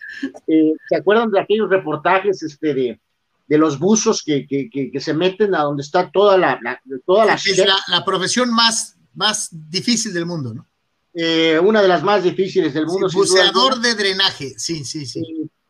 ¿se 0.88 0.96
acuerdan 0.96 1.30
de 1.30 1.40
aquellos 1.40 1.68
reportajes 1.68 2.42
este, 2.42 2.74
de, 2.74 3.00
de 3.46 3.58
los 3.58 3.78
buzos 3.78 4.22
que, 4.22 4.46
que, 4.46 4.68
que, 4.70 5.00
se 5.00 5.14
meten 5.14 5.54
a 5.54 5.62
donde 5.62 5.82
está 5.82 6.10
toda 6.10 6.36
la, 6.38 6.60
toda 7.04 7.26
la, 7.26 7.34
es 7.34 7.64
la 7.88 8.04
profesión 8.04 8.52
más 8.52 8.96
más 9.16 9.48
difícil 9.50 10.12
del 10.12 10.26
mundo, 10.26 10.54
¿no? 10.54 10.66
Eh, 11.14 11.58
una 11.58 11.80
de 11.80 11.88
las 11.88 12.02
más 12.02 12.22
difíciles 12.22 12.74
del 12.74 12.86
mundo. 12.86 13.08
Sí, 13.08 13.16
buceador 13.16 13.80
de 13.80 13.94
drenaje, 13.94 14.54
sí, 14.58 14.84
sí, 14.84 15.06
sí. 15.06 15.22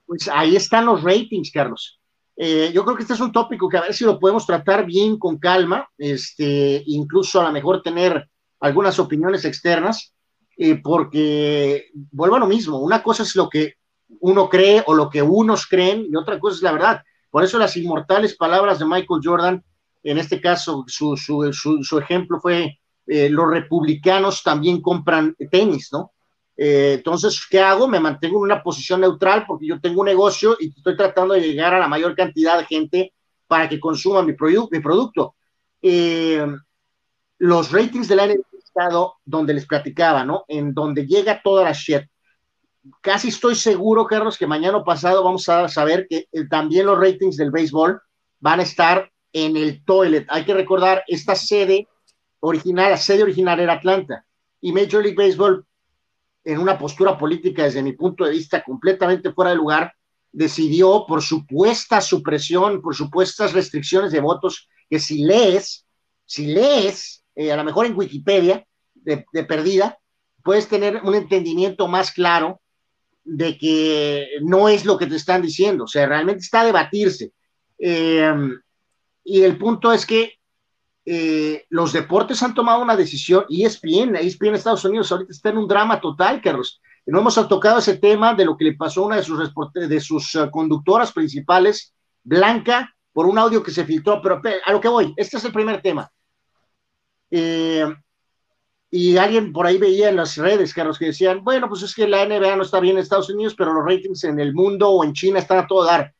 pues 0.05 0.29
ahí 0.29 0.57
están 0.57 0.87
los 0.87 1.03
ratings, 1.03 1.51
Carlos. 1.53 2.01
Eh, 2.37 2.71
yo 2.75 2.85
creo 2.85 2.97
que 2.97 3.03
este 3.03 3.15
es 3.15 3.21
un 3.21 3.33
tópico 3.33 3.69
que 3.69 3.79
a 3.79 3.83
ver 3.83 3.95
si 3.95 4.05
lo 4.05 4.19
podemos 4.19 4.45
tratar 4.45 4.85
bien 4.85 5.19
con 5.19 5.39
calma, 5.39 5.89
este, 5.97 6.83
incluso 6.87 7.41
a 7.41 7.45
lo 7.45 7.53
mejor 7.53 7.83
tener 7.83 8.29
algunas 8.61 8.99
opiniones 8.99 9.45
externas, 9.45 10.13
eh, 10.57 10.77
porque 10.83 11.91
vuelvo 12.11 12.37
a 12.37 12.41
lo 12.41 12.47
mismo, 12.47 12.79
una 12.79 13.03
cosa 13.03 13.23
es 13.23 13.35
lo 13.37 13.49
que 13.49 13.75
uno 14.21 14.49
cree 14.49 14.83
o 14.87 14.95
lo 14.95 15.11
que 15.11 15.23
unos 15.23 15.67
creen 15.67 16.07
y 16.11 16.17
otra 16.17 16.39
cosa 16.39 16.57
es 16.57 16.63
la 16.63 16.73
verdad. 16.73 17.03
Por 17.31 17.45
eso 17.45 17.59
las 17.59 17.77
inmortales 17.77 18.37
palabras 18.37 18.79
de 18.79 18.87
Michael 18.87 19.21
Jordan, 19.23 19.65
en 20.03 20.19
este 20.19 20.41
caso 20.41 20.85
su, 20.87 21.17
su, 21.17 21.53
su 21.83 21.99
ejemplo 21.99 22.41
fue 22.41 22.79
eh, 23.07 23.29
los 23.29 23.49
republicanos 23.49 24.43
también 24.43 24.81
compran 24.81 25.37
tenis, 25.51 25.91
¿no? 25.93 26.13
Eh, 26.57 26.95
entonces, 26.95 27.47
¿qué 27.49 27.61
hago? 27.61 27.87
Me 27.87 28.01
mantengo 28.01 28.39
en 28.39 28.45
una 28.45 28.63
posición 28.63 29.01
neutral 29.03 29.45
porque 29.47 29.67
yo 29.67 29.81
tengo 29.81 30.01
un 30.01 30.07
negocio 30.07 30.57
y 30.59 30.69
estoy 30.69 30.97
tratando 30.97 31.35
de 31.35 31.41
llegar 31.41 31.75
a 31.75 31.79
la 31.79 31.89
mayor 31.89 32.17
cantidad 32.17 32.59
de 32.59 32.65
gente 32.65 33.13
para 33.47 33.69
que 33.69 33.79
consuma 33.79 34.23
mi, 34.23 34.35
mi 34.71 34.81
producto. 34.81 35.37
Eh, 35.83 36.45
los 37.39 37.71
ratings 37.71 38.09
de 38.09 38.17
la 38.17 38.27
donde 39.25 39.55
les 39.55 39.67
platicaba, 39.67 40.25
¿no? 40.25 40.45
En 40.49 40.75
donde 40.75 41.07
llega 41.07 41.41
toda 41.43 41.65
la 41.65 41.73
shit. 41.73 42.03
Casi 43.01 43.29
estoy 43.29 43.55
seguro, 43.55 44.07
Carlos, 44.07 44.39
que 44.39 44.47
mañana 44.47 44.85
pasado 44.85 45.25
vamos 45.25 45.49
a 45.49 45.69
saber 45.69 46.07
que 46.09 46.29
también 46.49 46.87
los 46.87 46.99
ratings 46.99 47.37
del 47.37 47.51
béisbol 47.51 48.01
van 48.39 48.61
a 48.61 48.63
estar 48.63 49.11
en 49.33 49.57
el 49.57 49.85
toilet. 49.85 50.27
Hay 50.29 50.45
que 50.45 50.55
recordar, 50.55 51.03
esta 51.09 51.35
sede 51.35 51.89
original, 52.41 52.91
la 52.93 52.97
sede 52.97 53.23
original 53.23 53.59
era 53.59 53.75
Atlanta. 53.75 54.25
Y 54.61 54.73
Major 54.73 55.03
League 55.03 55.17
Baseball, 55.17 55.65
en 56.45 56.59
una 56.59 56.79
postura 56.79 57.19
política 57.19 57.65
desde 57.65 57.83
mi 57.83 57.93
punto 57.93 58.25
de 58.25 58.31
vista 58.31 58.63
completamente 58.63 59.33
fuera 59.33 59.51
de 59.51 59.57
lugar, 59.57 59.93
decidió 60.31 61.07
por 61.09 61.23
supuesta 61.23 62.01
supresión, 62.01 62.83
por 62.83 62.95
supuestas 62.95 63.53
restricciones 63.53 64.13
de 64.13 64.21
votos, 64.21 64.69
que 64.89 65.01
si 65.01 65.25
lees, 65.25 65.87
si 66.25 66.47
lees, 66.47 67.25
eh, 67.37 67.53
a 67.53 67.57
lo 67.57 67.65
mejor 67.65 67.87
en 67.87 67.97
Wikipedia, 67.97 68.67
de, 68.95 69.25
perdida, 69.45 69.99
puedes 70.43 70.69
tener 70.69 71.01
un 71.05 71.15
entendimiento 71.15 71.87
más 71.87 72.11
claro 72.11 72.61
de 73.25 73.57
que 73.57 74.27
no 74.43 74.69
es 74.69 74.85
lo 74.85 74.97
que 74.99 75.07
te 75.07 75.17
están 75.17 75.43
diciendo, 75.43 75.85
o 75.85 75.89
sea, 75.89 76.07
realmente 76.07 76.41
está 76.41 76.63
a 76.63 76.67
debatirse. 76.67 77.33
Eh, 77.79 78.33
y 79.25 79.43
el 79.43 79.59
punto 79.59 79.93
es 79.93 80.07
que 80.07 80.39
eh, 81.05 81.65
los 81.69 81.93
deportes 81.93 82.43
han 82.43 82.53
tomado 82.55 82.83
una 82.83 82.97
decisión, 82.97 83.45
y 83.49 83.65
ESPN, 83.65 84.17
ESPN 84.17 84.55
Estados 84.55 84.85
Unidos 84.85 85.13
ahorita 85.13 85.33
está 85.33 85.51
en 85.51 85.59
un 85.59 85.69
drama 85.69 86.01
total, 86.01 86.41
Carlos. 86.41 86.81
No 87.07 87.21
hemos 87.21 87.35
tocado 87.49 87.79
ese 87.79 87.97
tema 87.97 88.35
de 88.35 88.45
lo 88.45 88.57
que 88.57 88.65
le 88.65 88.75
pasó 88.75 89.03
a 89.03 89.07
una 89.07 89.17
de 89.17 89.23
sus, 89.23 89.53
de 89.75 90.01
sus 90.01 90.35
eh, 90.35 90.49
conductoras 90.51 91.13
principales, 91.13 91.95
Blanca, 92.25 92.93
por 93.13 93.27
un 93.27 93.39
audio 93.39 93.63
que 93.63 93.71
se 93.71 93.85
filtró, 93.85 94.21
pero 94.21 94.43
a 94.65 94.73
lo 94.73 94.81
que 94.81 94.89
voy, 94.89 95.15
este 95.17 95.37
es 95.37 95.45
el 95.45 95.53
primer 95.53 95.81
tema. 95.81 96.11
Eh, 97.31 97.87
y 98.91 99.17
alguien 99.17 99.53
por 99.53 99.67
ahí 99.67 99.79
veía 99.79 100.09
en 100.09 100.17
las 100.17 100.37
redes, 100.37 100.73
Carlos, 100.73 100.99
que 100.99 101.07
decían, 101.07 101.43
bueno, 101.43 101.69
pues 101.69 101.83
es 101.83 101.95
que 101.95 102.07
la 102.07 102.25
NBA 102.25 102.57
no 102.57 102.63
está 102.63 102.81
bien 102.81 102.97
en 102.97 103.03
Estados 103.03 103.31
Unidos, 103.31 103.55
pero 103.57 103.73
los 103.73 103.85
ratings 103.85 104.25
en 104.25 104.39
el 104.41 104.55
mundo 104.55 104.91
o 104.91 105.05
en 105.05 105.13
China 105.13 105.39
están 105.39 105.59
a 105.59 105.67
todo 105.67 105.85
dar. 105.85 106.15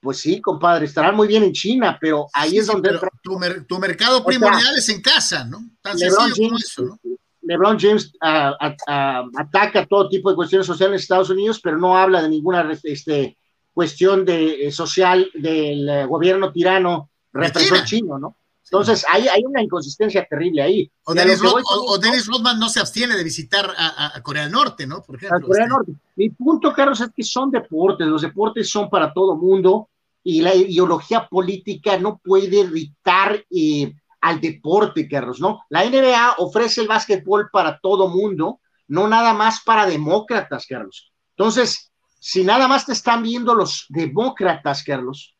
pues 0.00 0.18
sí, 0.18 0.40
compadre, 0.40 0.86
estarán 0.86 1.14
muy 1.14 1.28
bien 1.28 1.42
en 1.42 1.52
China, 1.52 1.98
pero 2.00 2.26
ahí 2.32 2.58
es 2.58 2.66
donde... 2.66 2.98
tu, 3.22 3.78
mercado 3.78 4.24
primordial 4.24 4.76
es 4.76 4.88
en 4.88 5.02
casa, 5.02 5.44
¿no? 5.44 5.60
Tan 5.80 5.96
LeBron 5.98 6.30
James, 6.30 6.36
como 6.36 6.56
eso, 6.56 6.82
¿no? 6.82 6.98
LeBron 7.42 7.78
James 7.78 8.12
ataca 8.20 9.86
todo 9.86 10.08
tipo 10.08 10.30
de 10.30 10.36
cuestiones 10.36 10.66
sociales 10.66 10.94
en 10.94 11.00
Estados 11.00 11.30
Unidos, 11.30 11.60
pero 11.62 11.78
no 11.78 11.96
habla 11.96 12.22
de 12.22 12.28
ninguna 12.28 12.70
este, 12.82 13.38
cuestión 13.72 14.24
de, 14.24 14.66
eh, 14.66 14.72
social 14.72 15.30
del 15.34 15.88
eh, 15.88 16.04
gobierno 16.06 16.52
tirano 16.52 17.10
represor 17.32 17.84
chino, 17.84 18.18
¿no? 18.18 18.36
Entonces, 18.70 19.04
hay, 19.10 19.26
hay 19.28 19.44
una 19.44 19.62
inconsistencia 19.62 20.26
terrible 20.28 20.62
ahí. 20.62 20.90
O 21.04 21.14
Dennis, 21.14 22.26
Rodman 22.26 22.58
no 22.58 22.68
se 22.68 22.80
abstiene 22.80 23.16
de 23.16 23.24
visitar 23.24 23.70
a, 23.76 24.20
Corea 24.22 24.42
del 24.42 24.52
Norte, 24.52 24.86
¿no? 24.86 25.02
Por 25.02 25.16
ejemplo. 25.16 25.38
A 25.38 25.40
Corea 25.40 25.64
del 25.64 25.72
este. 25.74 25.92
Norte. 25.92 25.92
Mi 26.16 26.30
punto, 26.30 26.72
Carlos, 26.72 27.00
es 27.00 27.10
que 27.14 27.22
son 27.22 27.50
deportes. 27.50 28.06
Los 28.06 28.22
deportes 28.22 28.70
son 28.70 28.90
para 28.90 29.12
todo 29.12 29.36
mundo 29.36 29.88
y 30.22 30.42
la 30.42 30.54
ideología 30.54 31.26
política 31.26 31.96
no 31.98 32.18
puede 32.18 32.68
dictar 32.68 33.42
eh, 33.50 33.94
al 34.20 34.40
deporte, 34.40 35.08
Carlos, 35.08 35.40
¿no? 35.40 35.62
La 35.70 35.88
NBA 35.88 36.34
ofrece 36.38 36.82
el 36.82 36.88
básquetbol 36.88 37.48
para 37.50 37.78
todo 37.80 38.08
mundo, 38.08 38.60
no 38.88 39.08
nada 39.08 39.32
más 39.32 39.62
para 39.64 39.86
demócratas, 39.86 40.66
Carlos. 40.66 41.10
Entonces, 41.36 41.92
si 42.18 42.44
nada 42.44 42.68
más 42.68 42.84
te 42.84 42.92
están 42.92 43.22
viendo 43.22 43.54
los 43.54 43.86
demócratas, 43.88 44.82
Carlos, 44.82 45.34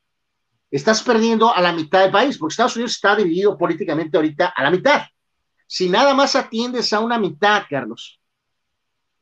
estás 0.71 1.03
perdiendo 1.03 1.55
a 1.55 1.61
la 1.61 1.73
mitad 1.73 2.03
del 2.03 2.11
país, 2.11 2.39
porque 2.39 2.53
Estados 2.53 2.77
Unidos 2.77 2.93
está 2.93 3.17
dividido 3.17 3.57
políticamente 3.57 4.17
ahorita 4.17 4.53
a 4.55 4.63
la 4.63 4.71
mitad. 4.71 5.03
Si 5.67 5.89
nada 5.89 6.15
más 6.15 6.35
atiendes 6.35 6.93
a 6.93 7.01
una 7.01 7.19
mitad, 7.19 7.65
Carlos, 7.69 8.21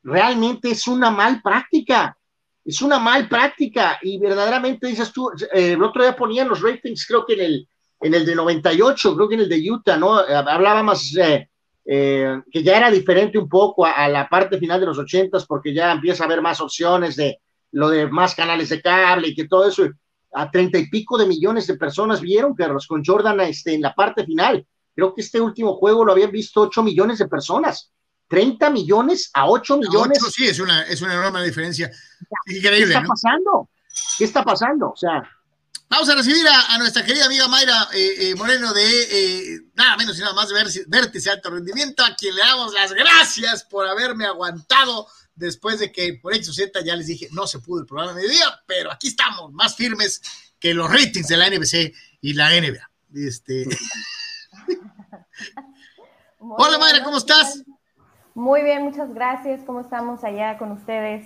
realmente 0.03 0.71
es 0.71 0.87
una 0.87 1.11
mal 1.11 1.41
práctica. 1.41 2.17
Es 2.63 2.81
una 2.81 2.99
mal 2.99 3.29
práctica 3.29 3.97
y 4.01 4.19
verdaderamente 4.19 4.87
dices 4.87 5.11
tú, 5.13 5.29
eh, 5.53 5.71
el 5.71 5.83
otro 5.83 6.03
día 6.03 6.15
ponían 6.15 6.49
los 6.49 6.61
ratings, 6.61 7.05
creo 7.05 7.25
que 7.25 7.33
en 7.33 7.39
el, 7.39 7.69
en 8.01 8.13
el 8.13 8.25
de 8.25 8.35
98, 8.35 9.15
creo 9.15 9.29
que 9.29 9.35
en 9.35 9.41
el 9.41 9.49
de 9.49 9.71
Utah, 9.71 9.95
¿no? 9.95 10.15
Hablábamos 10.17 11.15
eh, 11.15 11.49
eh, 11.85 12.41
que 12.51 12.63
ya 12.63 12.77
era 12.77 12.91
diferente 12.91 13.37
un 13.37 13.47
poco 13.47 13.85
a, 13.85 13.91
a, 13.91 14.09
la 14.09 14.27
parte 14.27 14.57
final 14.57 14.81
de 14.81 14.85
los 14.85 14.97
80 14.97 15.37
porque 15.47 15.73
ya 15.73 15.93
empieza 15.93 16.23
a 16.23 16.25
haber 16.25 16.41
más 16.41 16.59
opciones 16.59 17.15
de 17.15 17.39
lo 17.71 17.87
de 17.89 18.07
más 18.07 18.35
canales 18.35 18.67
de 18.67 18.81
cable 18.81 19.29
y 19.29 19.35
que 19.35 19.47
todo 19.47 19.67
eso 19.67 19.85
a 20.33 20.51
treinta 20.51 20.77
y 20.77 20.89
pico 20.89 21.17
de 21.17 21.25
millones 21.25 21.67
de 21.67 21.75
personas 21.75 22.21
vieron, 22.21 22.53
Carlos, 22.53 22.87
con 22.87 23.03
Jordan 23.03 23.39
este, 23.41 23.73
en 23.73 23.81
la 23.81 23.93
parte 23.93 24.25
final. 24.25 24.65
Creo 24.95 25.13
que 25.13 25.21
este 25.21 25.39
último 25.39 25.75
juego 25.75 26.03
lo 26.03 26.11
habían 26.11 26.31
visto 26.31 26.61
8 26.61 26.83
millones 26.83 27.19
de 27.19 27.27
personas. 27.27 27.91
30 28.29 28.69
millones 28.71 29.29
a 29.33 29.47
8 29.47 29.77
millones. 29.77 30.19
sí, 30.33 30.47
es 30.47 30.59
una, 30.59 30.83
es 30.83 31.01
una 31.01 31.13
enorme 31.13 31.43
diferencia. 31.43 31.91
Increíble. 32.47 32.93
¿Qué 32.93 32.99
está 32.99 33.07
pasando? 33.07 33.69
¿Qué 34.17 34.23
está 34.23 34.43
pasando? 34.43 34.89
O 34.89 34.95
sea. 34.95 35.23
Vamos 35.89 36.09
a 36.09 36.15
recibir 36.15 36.45
a, 36.45 36.77
nuestra 36.79 37.05
querida 37.05 37.27
amiga 37.27 37.47
Mayra 37.47 37.87
eh, 37.93 38.29
eh, 38.31 38.35
Moreno 38.35 38.73
de 38.73 38.83
eh, 38.83 39.59
nada 39.75 39.95
menos 39.95 40.17
y 40.17 40.21
nada 40.21 40.33
más 40.33 40.49
Vértice 40.87 41.29
Alto 41.29 41.49
Rendimiento, 41.49 42.03
a 42.03 42.13
quien 42.13 42.35
le 42.35 42.41
damos 42.41 42.73
las 42.73 42.91
gracias 42.91 43.63
por 43.63 43.87
haberme 43.87 44.25
aguantado 44.25 45.07
después 45.37 45.79
de 45.79 45.91
que 45.91 46.15
por 46.21 46.33
X 46.35 46.49
o 46.49 46.53
Z 46.53 46.81
ya 46.83 46.95
les 46.95 47.07
dije, 47.07 47.29
no 47.31 47.47
se 47.47 47.59
pudo 47.59 47.79
el 47.81 47.85
programa 47.85 48.13
de 48.19 48.27
día, 48.27 48.45
pero 48.65 48.91
aquí 48.91 49.07
estamos, 49.07 49.53
más 49.53 49.75
firmes 49.75 50.21
que 50.59 50.73
los 50.73 50.91
ratings 50.91 51.27
de 51.27 51.37
la 51.37 51.49
NBC 51.49 51.93
y 52.21 52.33
la 52.33 52.49
NBA. 52.49 52.91
Este... 53.15 53.65
Hola 56.39 56.77
Mayra, 56.77 57.03
¿cómo 57.03 57.17
estás? 57.17 57.63
Muy 58.33 58.61
bien, 58.63 58.83
muchas 58.83 59.13
gracias. 59.13 59.61
¿Cómo 59.65 59.81
estamos 59.81 60.23
allá 60.23 60.57
con 60.57 60.71
ustedes? 60.71 61.25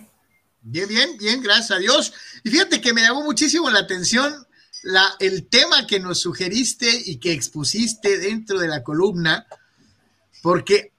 Bien, 0.61 0.87
bien, 0.87 1.17
bien, 1.17 1.41
gracias 1.41 1.71
a 1.71 1.77
Dios. 1.77 2.13
Y 2.43 2.49
fíjate 2.49 2.79
que 2.79 2.93
me 2.93 3.01
llamó 3.01 3.23
muchísimo 3.23 3.69
la 3.69 3.79
atención 3.79 4.47
la, 4.83 5.05
el 5.19 5.47
tema 5.47 5.85
que 5.85 5.99
nos 5.99 6.21
sugeriste 6.21 6.89
y 7.05 7.17
que 7.17 7.33
expusiste 7.33 8.17
dentro 8.17 8.59
de 8.59 8.67
la 8.67 8.83
columna, 8.83 9.45
porque 10.41 10.90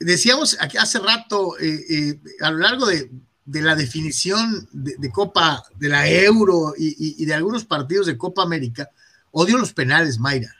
decíamos 0.00 0.58
hace 0.60 0.98
rato, 0.98 1.58
eh, 1.58 1.80
eh, 1.90 2.20
a 2.40 2.50
lo 2.50 2.58
largo 2.58 2.86
de, 2.86 3.10
la 3.46 3.74
definición 3.74 4.68
de, 4.72 5.10
Copa, 5.10 5.62
de 5.76 5.88
la 5.88 6.08
Euro 6.08 6.74
y, 6.76 7.24
de 7.24 7.34
algunos 7.34 7.64
partidos 7.64 8.06
de 8.06 8.18
Copa 8.18 8.42
América, 8.42 8.90
odio 9.30 9.58
los 9.58 9.72
penales, 9.72 10.18
Mayra. 10.18 10.54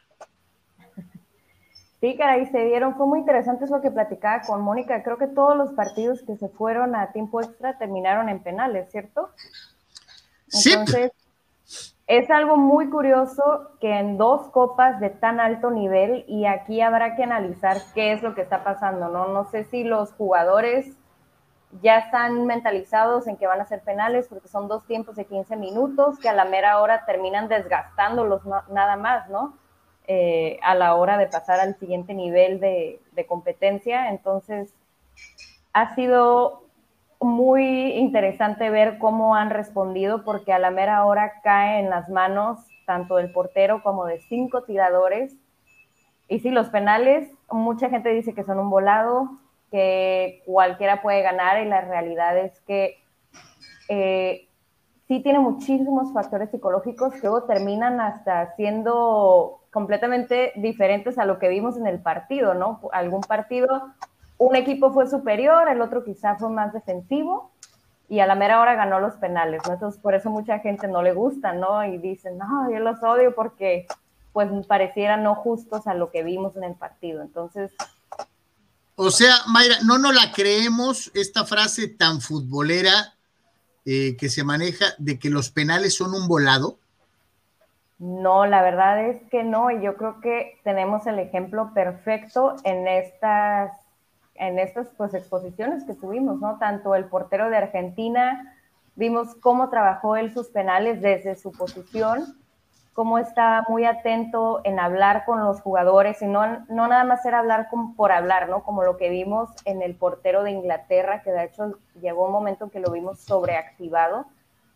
Sí, 2.01 2.17
caray, 2.17 2.47
se 2.47 2.65
dieron, 2.65 2.97
fue 2.97 3.07
muy 3.07 3.19
interesante 3.19 3.65
eso 3.65 3.81
que 3.81 3.91
platicaba 3.91 4.43
con 4.43 4.63
Mónica. 4.63 5.03
Creo 5.03 5.19
que 5.19 5.27
todos 5.27 5.57
los 5.57 5.73
partidos 5.73 6.23
que 6.23 6.37
se 6.37 6.49
fueron 6.49 6.95
a 6.95 7.11
tiempo 7.11 7.43
extra 7.43 7.77
terminaron 7.77 8.29
en 8.29 8.41
penales, 8.41 8.89
¿cierto? 8.93 9.31
Entonces, 10.53 11.11
es 12.09 12.31
algo 12.31 12.57
muy 12.57 12.89
curioso 12.89 13.71
que 13.81 13.99
en 13.99 14.17
dos 14.17 14.49
copas 14.49 14.99
de 14.99 15.11
tan 15.11 15.41
alto 15.41 15.71
nivel, 15.71 16.25
y 16.27 16.47
aquí 16.47 16.81
habrá 16.81 17.15
que 17.15 17.23
analizar 17.23 17.77
qué 17.95 18.13
es 18.13 18.23
lo 18.23 18.35
que 18.35 18.41
está 18.41 18.65
pasando, 18.65 19.09
¿no? 19.11 19.29
No 19.29 19.45
sé 19.45 19.65
si 19.65 19.85
los 19.85 20.15
jugadores 20.15 20.97
ya 21.83 21.99
están 21.99 22.47
mentalizados 22.47 23.27
en 23.27 23.37
que 23.37 23.47
van 23.47 23.61
a 23.61 23.67
ser 23.67 23.83
penales 23.83 24.27
porque 24.27 24.49
son 24.49 24.69
dos 24.69 24.87
tiempos 24.87 25.17
de 25.17 25.27
15 25.27 25.57
minutos 25.57 26.19
que 26.19 26.31
a 26.31 26.33
la 26.33 26.47
mera 26.47 26.81
hora 26.81 27.05
terminan 27.05 27.47
desgastándolos 27.47 28.41
nada 28.71 28.97
más, 28.97 29.29
¿no? 29.29 29.59
Eh, 30.07 30.59
a 30.63 30.75
la 30.75 30.95
hora 30.95 31.19
de 31.19 31.27
pasar 31.27 31.61
al 31.61 31.75
siguiente 31.75 32.15
nivel 32.15 32.59
de, 32.59 33.03
de 33.13 33.27
competencia. 33.27 34.09
Entonces, 34.09 34.73
ha 35.75 35.95
sido 35.95 36.63
muy 37.21 37.93
interesante 37.93 38.71
ver 38.71 38.99
cómo 38.99 39.35
han 39.35 39.51
respondido 39.51 40.25
porque 40.25 40.53
a 40.53 40.59
la 40.59 40.71
mera 40.71 41.05
hora 41.05 41.41
cae 41.43 41.81
en 41.81 41.91
las 41.91 42.09
manos 42.09 42.61
tanto 42.87 43.17
del 43.17 43.33
portero 43.33 43.83
como 43.83 44.07
de 44.07 44.21
cinco 44.21 44.63
tiradores. 44.63 45.37
Y 46.29 46.41
sí, 46.41 46.51
los 46.51 46.69
penales, 46.69 47.31
mucha 47.51 47.91
gente 47.91 48.11
dice 48.11 48.35
que 48.35 48.45
son 48.45 48.59
un 48.59 48.71
volado, 48.71 49.31
que 49.71 50.43
cualquiera 50.47 51.03
puede 51.03 51.23
ganar 51.23 51.63
y 51.63 51.69
la 51.69 51.83
realidad 51.83 52.39
es 52.39 52.61
que 52.63 52.97
eh, 53.89 54.49
sí 55.07 55.21
tiene 55.21 55.39
muchísimos 55.39 56.13
factores 56.13 56.51
psicológicos 56.51 57.15
que 57.15 57.21
luego 57.23 57.45
terminan 57.45 58.01
hasta 58.01 58.55
siendo 58.57 59.61
completamente 59.73 60.53
diferentes 60.57 61.19
a 61.19 61.25
lo 61.25 61.39
que 61.39 61.49
vimos 61.49 61.77
en 61.77 61.87
el 61.87 62.01
partido, 62.01 62.55
¿no? 62.55 62.81
Algún 62.93 63.21
partido 63.21 63.69
un 64.39 64.57
equipo 64.57 64.93
fue 64.93 65.09
superior, 65.09 65.69
el 65.69 65.83
otro 65.83 66.05
quizá 66.05 66.37
fue 66.37 66.49
más 66.49 66.73
defensivo 66.73 67.51
y 68.09 68.21
a 68.21 68.27
la 68.27 68.37
mera 68.37 68.61
hora 68.61 68.75
ganó 68.75 69.01
los 69.01 69.15
penales, 69.15 69.63
¿no? 69.67 69.75
Entonces 69.75 70.01
por 70.01 70.15
eso 70.15 70.31
mucha 70.31 70.61
gente 70.61 70.89
no 70.89 71.03
le 71.03 71.13
gusta, 71.13 71.53
¿no? 71.53 71.85
Y 71.85 71.99
dicen, 71.99 72.39
no, 72.39 72.71
yo 72.71 72.79
los 72.79 73.03
odio 73.03 73.35
porque 73.35 73.87
pues 74.33 74.49
parecieran 74.67 75.25
no 75.25 75.35
justos 75.35 75.87
a 75.87 75.95
lo 75.95 76.11
que 76.11 76.23
vimos 76.23 76.57
en 76.57 76.65
el 76.65 76.75
partido. 76.75 77.23
Entonces... 77.23 77.73
O 78.95 79.11
sea, 79.11 79.35
Mayra, 79.47 79.77
no 79.85 79.99
nos 79.99 80.15
la 80.15 80.33
creemos 80.33 81.11
esta 81.15 81.45
frase 81.45 81.89
tan 81.89 82.21
futbolera 82.21 83.15
eh, 83.85 84.17
que 84.17 84.29
se 84.29 84.45
maneja 84.45 84.87
de 84.99 85.19
que 85.19 85.31
los 85.31 85.51
penales 85.51 85.95
son 85.95 86.15
un 86.15 86.29
volado. 86.29 86.79
No, 87.99 88.47
la 88.47 88.63
verdad 88.63 89.07
es 89.07 89.23
que 89.31 89.43
no, 89.43 89.73
y 89.73 89.83
yo 89.83 89.97
creo 89.97 90.21
que 90.21 90.59
tenemos 90.63 91.07
el 91.07 91.19
ejemplo 91.19 91.73
perfecto 91.75 92.55
en 92.63 92.87
estas 92.87 93.73
en 94.39 94.59
estas 94.59 94.89
pues, 94.97 95.15
exposiciones 95.15 95.85
que 95.85 95.95
tuvimos, 95.95 96.41
¿no? 96.41 96.59
Tanto 96.59 96.95
el 96.95 97.07
portero 97.07 97.51
de 97.51 97.57
Argentina, 97.57 98.57
vimos 98.95 99.35
cómo 99.37 99.69
trabajó 99.69 100.17
él 100.17 100.33
sus 100.33 100.49
penales 100.49 101.01
desde 101.01 101.37
su 101.37 101.53
posición, 101.53 102.37
cómo 102.93 103.19
estaba 103.19 103.65
muy 103.69 103.85
atento 103.85 104.61
en 104.65 104.81
hablar 104.81 105.25
con 105.25 105.45
los 105.45 105.61
jugadores 105.61 106.21
y 106.21 106.27
no, 106.27 106.65
no 106.69 106.89
nada 106.89 107.05
más 107.05 107.25
era 107.25 107.39
hablar 107.39 107.69
por 107.97 108.11
hablar, 108.11 108.49
¿no? 108.49 108.65
Como 108.65 108.83
lo 108.83 108.97
que 108.97 109.09
vimos 109.09 109.51
en 109.65 109.83
el 109.83 109.95
portero 109.95 110.43
de 110.43 110.51
Inglaterra, 110.51 111.23
que 111.23 111.31
de 111.31 111.45
hecho 111.45 111.79
llegó 112.01 112.27
un 112.27 112.33
momento 112.33 112.71
que 112.71 112.81
lo 112.81 112.91
vimos 112.91 113.21
sobreactivado, 113.21 114.27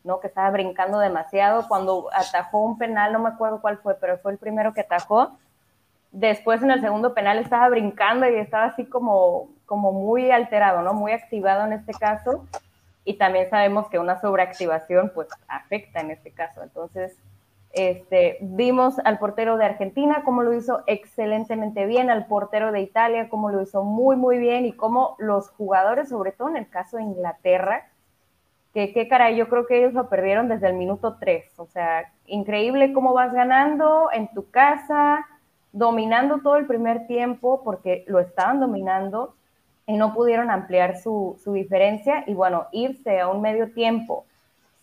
¿no? 0.05 0.20
Que 0.20 0.29
estaba 0.29 0.51
brincando 0.51 1.01
demasiado. 1.01 1.66
Cuando 1.66 2.11
atajó 2.12 2.61
un 2.61 2.79
penal, 2.79 3.12
no 3.12 3.18
me 3.18 3.31
acuerdo 3.31 3.61
cuál 3.61 3.79
fue, 3.79 3.94
pero 3.94 4.18
fue 4.18 4.33
el 4.33 4.38
primero 4.38 4.72
que 4.72 4.83
atajó 4.83 5.37
Después 6.12 6.62
en 6.62 6.70
el 6.70 6.81
segundo 6.81 7.14
penal 7.14 7.38
estaba 7.38 7.68
brincando 7.70 8.29
y 8.29 8.35
estaba 8.35 8.66
así 8.66 8.85
como, 8.85 9.48
como 9.66 9.92
muy 9.92 10.31
alterado, 10.31 10.83
¿no? 10.83 10.92
Muy 10.92 11.12
activado 11.12 11.66
en 11.66 11.72
este 11.72 11.92
caso. 11.92 12.46
Y 13.05 13.14
también 13.14 13.51
sabemos 13.51 13.88
que 13.88 13.98
una 13.98 14.20
sobreactivación 14.20 15.11
pues 15.14 15.29
afecta 15.48 16.01
en 16.01 16.11
este 16.11 16.31
caso. 16.31 16.62
Entonces, 16.62 17.16
este, 17.72 18.37
vimos 18.42 18.98
al 18.98 19.18
portero 19.18 19.57
de 19.57 19.64
Argentina 19.64 20.22
cómo 20.25 20.42
lo 20.42 20.53
hizo 20.53 20.83
excelentemente 20.87 21.87
bien, 21.87 22.11
al 22.11 22.27
portero 22.27 22.70
de 22.70 22.83
Italia 22.83 23.31
cómo 23.31 23.51
lo 23.51 23.62
hizo 23.62 23.83
muy, 23.83 24.14
muy 24.14 24.37
bien 24.37 24.66
y 24.66 24.72
cómo 24.72 25.16
los 25.18 25.48
jugadores, 25.48 26.11
sobre 26.11 26.33
todo 26.33 26.51
en 26.51 26.57
el 26.57 26.68
caso 26.68 26.98
de 26.98 27.05
Inglaterra, 27.05 27.88
que 28.75 28.92
qué 28.92 29.09
caray, 29.09 29.37
yo 29.37 29.48
creo 29.48 29.66
que 29.66 29.79
ellos 29.79 29.94
lo 29.94 30.11
perdieron 30.11 30.48
desde 30.48 30.66
el 30.66 30.75
minuto 30.75 31.16
3. 31.18 31.59
O 31.59 31.66
sea, 31.66 32.12
increíble 32.27 32.92
cómo 32.92 33.14
vas 33.14 33.33
ganando 33.33 34.11
en 34.12 34.29
tu 34.29 34.51
casa, 34.51 35.27
dominando 35.72 36.40
todo 36.42 36.56
el 36.56 36.66
primer 36.66 37.06
tiempo 37.06 37.62
porque 37.64 38.04
lo 38.06 38.20
estaban 38.20 38.61
dominando 38.61 39.35
y 39.87 39.96
no 39.96 40.14
pudieron 40.14 40.50
ampliar 40.50 40.98
su, 40.98 41.40
diferencia 41.46 42.24
y 42.26 42.35
bueno, 42.35 42.66
irse 42.72 43.20
a 43.20 43.28
un 43.28 43.40
medio 43.40 43.72
tiempo 43.72 44.26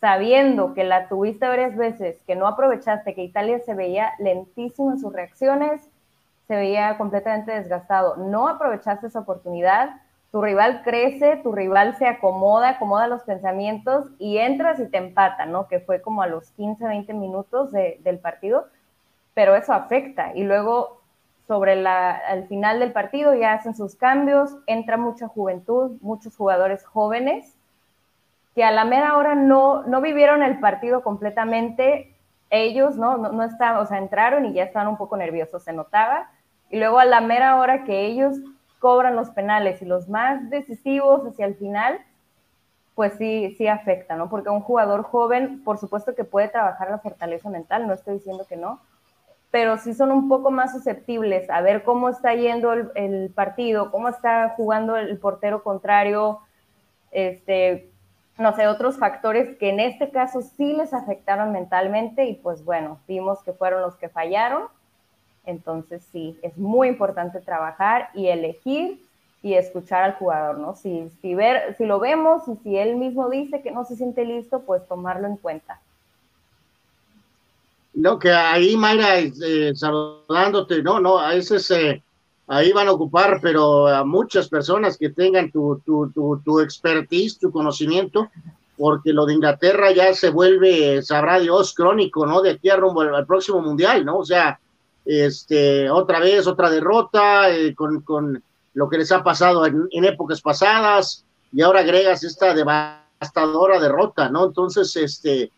sabiendo 0.01 0.73
que 0.73 0.83
la 0.83 1.09
tuviste 1.09 1.47
varias 1.47 1.75
veces, 1.75 2.23
que 2.23 2.35
no 2.35 2.47
aprovechaste, 2.47 3.13
que 3.13 3.23
Italia 3.23 3.59
se 3.59 3.75
veía 3.75 4.13
lentísimo 4.17 4.91
en 4.91 4.99
sus 4.99 5.11
reacciones, 5.11 5.89
se 6.47 6.55
veía 6.55 6.97
completamente 6.97 7.51
desgastado, 7.51 8.15
no 8.15 8.47
aprovechaste 8.47 9.07
esa 9.07 9.19
oportunidad, 9.19 10.01
tu 10.31 10.41
rival 10.41 10.83
crece, 10.83 11.37
tu 11.43 11.51
rival 11.51 11.97
se 11.97 12.07
acomoda, 12.07 12.69
acomoda 12.69 13.07
los 13.07 13.23
pensamientos 13.23 14.07
y 14.19 14.37
entras 14.37 14.79
y 14.79 14.87
te 14.87 14.97
empata, 14.97 15.45
¿no? 15.45 15.67
Que 15.67 15.79
fue 15.79 16.01
como 16.01 16.21
a 16.21 16.27
los 16.27 16.51
15, 16.51 16.85
20 16.85 17.13
minutos 17.15 17.71
del 17.71 18.19
partido, 18.19 18.67
pero 19.39 19.55
eso 19.55 19.71
afecta. 19.71 20.33
Y 20.35 20.43
luego, 20.43 20.99
sobre 21.47 21.77
la, 21.77 22.11
al 22.11 22.49
final 22.49 22.81
del 22.81 22.91
partido, 22.91 23.33
ya 23.33 23.53
hacen 23.53 23.73
sus 23.73 23.95
cambios, 23.95 24.53
entra 24.67 24.97
mucha 24.97 25.29
juventud, 25.29 25.97
muchos 26.01 26.35
jugadores 26.35 26.83
jóvenes 26.83 27.55
que 28.53 28.65
a 28.65 28.71
la 28.71 28.83
mera 28.83 29.15
hora 29.15 29.35
no, 29.35 29.83
no 29.83 30.01
vivieron 30.01 30.43
el 30.43 30.59
partido 30.59 31.03
completamente. 31.03 32.13
Ellos, 32.49 32.97
¿no? 32.97 33.15
No, 33.15 33.31
no 33.31 33.43
estaban, 33.45 33.81
o 33.81 33.85
sea, 33.85 33.97
entraron 33.97 34.45
y 34.45 34.51
ya 34.51 34.63
estaban 34.63 34.89
un 34.89 34.97
poco 34.97 35.15
nerviosos, 35.15 35.63
se 35.63 35.71
notaba. 35.71 36.29
Y 36.69 36.77
luego 36.77 36.99
a 36.99 37.05
la 37.05 37.21
mera 37.21 37.55
hora 37.55 37.85
que 37.85 38.07
ellos 38.07 38.35
cobran 38.79 39.15
los 39.15 39.29
penales 39.29 39.81
y 39.81 39.85
los 39.85 40.09
más 40.09 40.49
decisivos 40.49 41.25
hacia 41.25 41.45
el 41.45 41.55
final, 41.55 42.01
pues 42.93 43.13
sí, 43.13 43.55
sí 43.57 43.69
afecta, 43.69 44.17
¿no? 44.17 44.29
Porque 44.29 44.49
un 44.49 44.59
jugador 44.59 45.03
joven, 45.03 45.63
por 45.63 45.77
supuesto 45.77 46.13
que 46.13 46.25
puede 46.25 46.49
trabajar 46.49 46.91
la 46.91 46.99
fortaleza 46.99 47.49
mental, 47.49 47.87
no 47.87 47.93
estoy 47.93 48.15
diciendo 48.15 48.45
que 48.45 48.57
no, 48.57 48.81
pero 49.51 49.77
sí 49.77 49.93
son 49.93 50.11
un 50.11 50.29
poco 50.29 50.51
más 50.51 50.71
susceptibles 50.71 51.49
a 51.49 51.61
ver 51.61 51.83
cómo 51.83 52.09
está 52.09 52.35
yendo 52.35 52.73
el, 52.73 53.31
partido, 53.33 53.91
cómo 53.91 54.09
está 54.09 54.53
jugando 54.55 54.95
el 54.95 55.17
portero 55.17 55.63
contrario, 55.63 56.39
este, 57.11 57.89
no 58.37 58.55
sé, 58.55 58.67
otros 58.67 58.97
factores 58.97 59.57
que 59.57 59.69
en 59.69 59.79
este 59.79 60.11
caso 60.11 60.41
sí 60.41 60.73
les 60.73 60.93
afectaron 60.93 61.51
mentalmente 61.51 62.25
y 62.25 62.35
pues 62.35 62.63
bueno, 62.63 62.99
vimos 63.07 63.41
que 63.43 63.53
fueron 63.53 63.81
los 63.81 63.95
que 63.95 64.09
fallaron 64.09 64.67
entonces 65.49 66.03
sí, 66.11 66.37
es 66.41 66.57
muy 66.57 66.87
importante 66.87 67.39
trabajar 67.41 68.09
y 68.13 68.27
elegir 68.27 69.03
y 69.41 69.53
escuchar 69.53 70.03
al 70.03 70.13
jugador, 70.13 70.59
¿no? 70.59 70.75
Si, 70.75 71.09
si, 71.21 71.33
ver, 71.33 71.75
si 71.75 71.85
lo 71.85 71.99
vemos 71.99 72.47
y 72.47 72.55
si 72.57 72.77
él 72.77 72.97
mismo 72.97 73.29
dice 73.29 73.61
que 73.61 73.71
no 73.71 73.85
se 73.85 73.95
siente 73.95 74.25
listo, 74.25 74.61
pues 74.61 74.85
tomarlo 74.87 75.27
en 75.27 75.37
cuenta. 75.37 75.79
No, 77.99 78.17
que 78.17 78.31
ahí, 78.31 78.77
Mayra, 78.77 79.19
eh, 79.19 79.73
saludándote, 79.75 80.81
no, 80.81 81.01
no, 81.01 81.19
a 81.19 81.33
veces 81.33 81.69
eh, 81.71 82.01
ahí 82.47 82.71
van 82.71 82.87
a 82.87 82.93
ocupar, 82.93 83.39
pero 83.41 83.87
a 83.87 84.05
muchas 84.05 84.47
personas 84.47 84.97
que 84.97 85.09
tengan 85.09 85.51
tu, 85.51 85.81
tu, 85.85 86.09
tu, 86.11 86.41
tu 86.43 86.61
expertise, 86.61 87.37
tu 87.37 87.51
conocimiento, 87.51 88.29
porque 88.77 89.11
lo 89.11 89.25
de 89.25 89.33
Inglaterra 89.33 89.91
ya 89.91 90.13
se 90.13 90.29
vuelve, 90.29 91.01
sabrá 91.01 91.39
Dios, 91.39 91.73
crónico, 91.73 92.25
¿no? 92.25 92.41
De 92.41 92.51
aquí 92.51 92.69
a 92.69 92.77
rumbo 92.77 93.01
al 93.01 93.25
próximo 93.25 93.59
mundial, 93.59 94.05
¿no? 94.05 94.19
O 94.19 94.25
sea, 94.25 94.57
este, 95.03 95.89
otra 95.89 96.21
vez, 96.21 96.47
otra 96.47 96.69
derrota, 96.69 97.49
eh, 97.49 97.75
con, 97.75 97.99
con, 98.01 98.41
lo 98.75 98.89
que 98.89 98.99
les 98.99 99.11
ha 99.11 99.21
pasado 99.21 99.65
en, 99.65 100.05
épocas 100.05 100.39
pasadas, 100.39 101.25
y 101.51 101.61
ahora 101.61 101.81
agregas 101.81 102.23
esta 102.23 102.53
devastadora 102.53 103.77
derrota, 103.77 104.29
¿no? 104.29 104.45
Entonces, 104.45 104.95
este, 104.95 105.51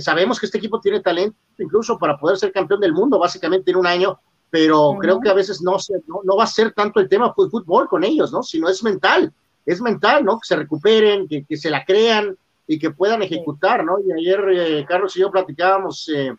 sabemos 0.00 0.38
que 0.38 0.46
este 0.46 0.58
equipo 0.58 0.80
tiene 0.80 1.00
talento 1.00 1.36
incluso 1.58 1.98
para 1.98 2.18
poder 2.18 2.36
ser 2.36 2.52
campeón 2.52 2.80
del 2.80 2.92
mundo, 2.92 3.18
básicamente 3.18 3.70
en 3.70 3.76
un 3.78 3.86
año, 3.86 4.18
pero 4.50 4.96
creo 5.00 5.20
que 5.20 5.28
a 5.28 5.34
veces 5.34 5.60
no, 5.62 5.76
no, 6.06 6.20
no, 6.24 6.36
va 6.36 6.44
a 6.44 6.48
ser 6.48 6.72
tanto 6.72 7.00
el 7.00 7.08
tema 7.08 7.26
de 7.28 7.48
fútbol 7.50 7.88
con 7.88 8.04
ellos, 8.04 8.32
¿no? 8.32 8.42
Sino 8.42 8.68
es 8.68 8.82
mental, 8.82 9.32
es 9.64 9.80
mental, 9.80 10.24
¿no? 10.24 10.38
Que 10.38 10.46
se 10.46 10.56
recuperen, 10.56 11.26
que, 11.28 11.44
que 11.44 11.56
se 11.56 11.70
la 11.70 11.84
crean 11.84 12.36
y 12.66 12.78
que 12.78 12.90
puedan 12.90 13.22
ejecutar, 13.22 13.84
¿no? 13.84 13.98
Y 14.00 14.12
ayer 14.12 14.44
eh, 14.52 14.84
Carlos 14.86 15.16
y 15.16 15.20
yo 15.20 15.30
platicábamos 15.30 16.10
eh, 16.14 16.34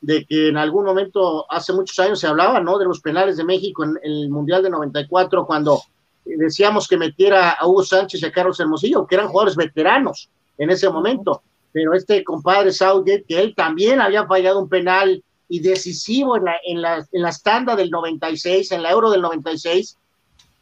de 0.00 0.24
que 0.24 0.48
en 0.48 0.56
algún 0.56 0.84
momento, 0.84 1.50
hace 1.50 1.72
muchos 1.72 1.98
años 1.98 2.20
se 2.20 2.26
hablaba, 2.26 2.60
¿no? 2.60 2.78
De 2.78 2.84
los 2.84 3.00
penales 3.00 3.36
de 3.36 3.44
México 3.44 3.84
en, 3.84 3.98
el 4.02 4.28
Mundial 4.28 4.62
de 4.62 4.70
94, 4.70 5.46
cuando 5.46 5.80
decíamos 6.24 6.86
que 6.86 6.96
metiera 6.96 7.52
a 7.52 7.66
Hugo 7.66 7.84
Sánchez 7.84 8.22
y 8.22 8.26
a 8.26 8.32
Carlos 8.32 8.60
Hermosillo, 8.60 9.06
que 9.06 9.14
eran 9.14 9.28
jugadores 9.28 9.56
veteranos 9.56 10.28
en 10.58 10.70
ese 10.70 10.88
momento. 10.88 11.42
Pero 11.76 11.92
este 11.92 12.24
compadre 12.24 12.72
Southgate, 12.72 13.26
que 13.28 13.38
él 13.38 13.54
también 13.54 14.00
había 14.00 14.26
fallado 14.26 14.60
un 14.60 14.68
penal 14.70 15.22
y 15.46 15.60
decisivo 15.60 16.38
en 16.38 16.44
la, 16.44 16.54
en 16.64 16.80
la, 16.80 17.06
en 17.12 17.20
la 17.20 17.28
estanda 17.28 17.76
del 17.76 17.90
96, 17.90 18.72
en 18.72 18.82
la 18.82 18.90
Euro 18.92 19.10
del 19.10 19.20
96, 19.20 19.98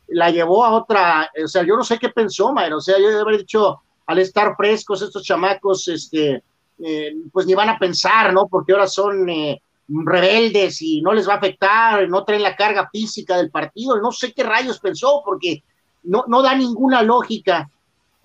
la 0.08 0.30
llevó 0.30 0.64
a 0.64 0.72
otra, 0.72 1.30
o 1.40 1.46
sea, 1.46 1.62
yo 1.62 1.76
no 1.76 1.84
sé 1.84 2.00
qué 2.00 2.08
pensó, 2.08 2.52
Mayra, 2.52 2.78
o 2.78 2.80
sea, 2.80 2.98
yo 2.98 3.10
debe 3.10 3.20
haber 3.20 3.38
dicho, 3.38 3.80
al 4.06 4.18
estar 4.18 4.56
frescos 4.56 5.02
estos 5.02 5.22
chamacos, 5.22 5.86
este, 5.86 6.42
eh, 6.80 7.14
pues 7.32 7.46
ni 7.46 7.54
van 7.54 7.68
a 7.68 7.78
pensar, 7.78 8.32
¿no? 8.32 8.48
Porque 8.48 8.72
ahora 8.72 8.88
son 8.88 9.30
eh, 9.30 9.62
rebeldes 9.86 10.82
y 10.82 11.00
no 11.00 11.12
les 11.12 11.28
va 11.28 11.34
a 11.34 11.36
afectar, 11.36 12.08
no 12.08 12.24
traen 12.24 12.42
la 12.42 12.56
carga 12.56 12.90
física 12.90 13.36
del 13.36 13.52
partido, 13.52 14.00
no 14.00 14.10
sé 14.10 14.32
qué 14.32 14.42
rayos 14.42 14.80
pensó, 14.80 15.22
porque 15.24 15.62
no, 16.02 16.24
no 16.26 16.42
da 16.42 16.56
ninguna 16.56 17.04
lógica. 17.04 17.70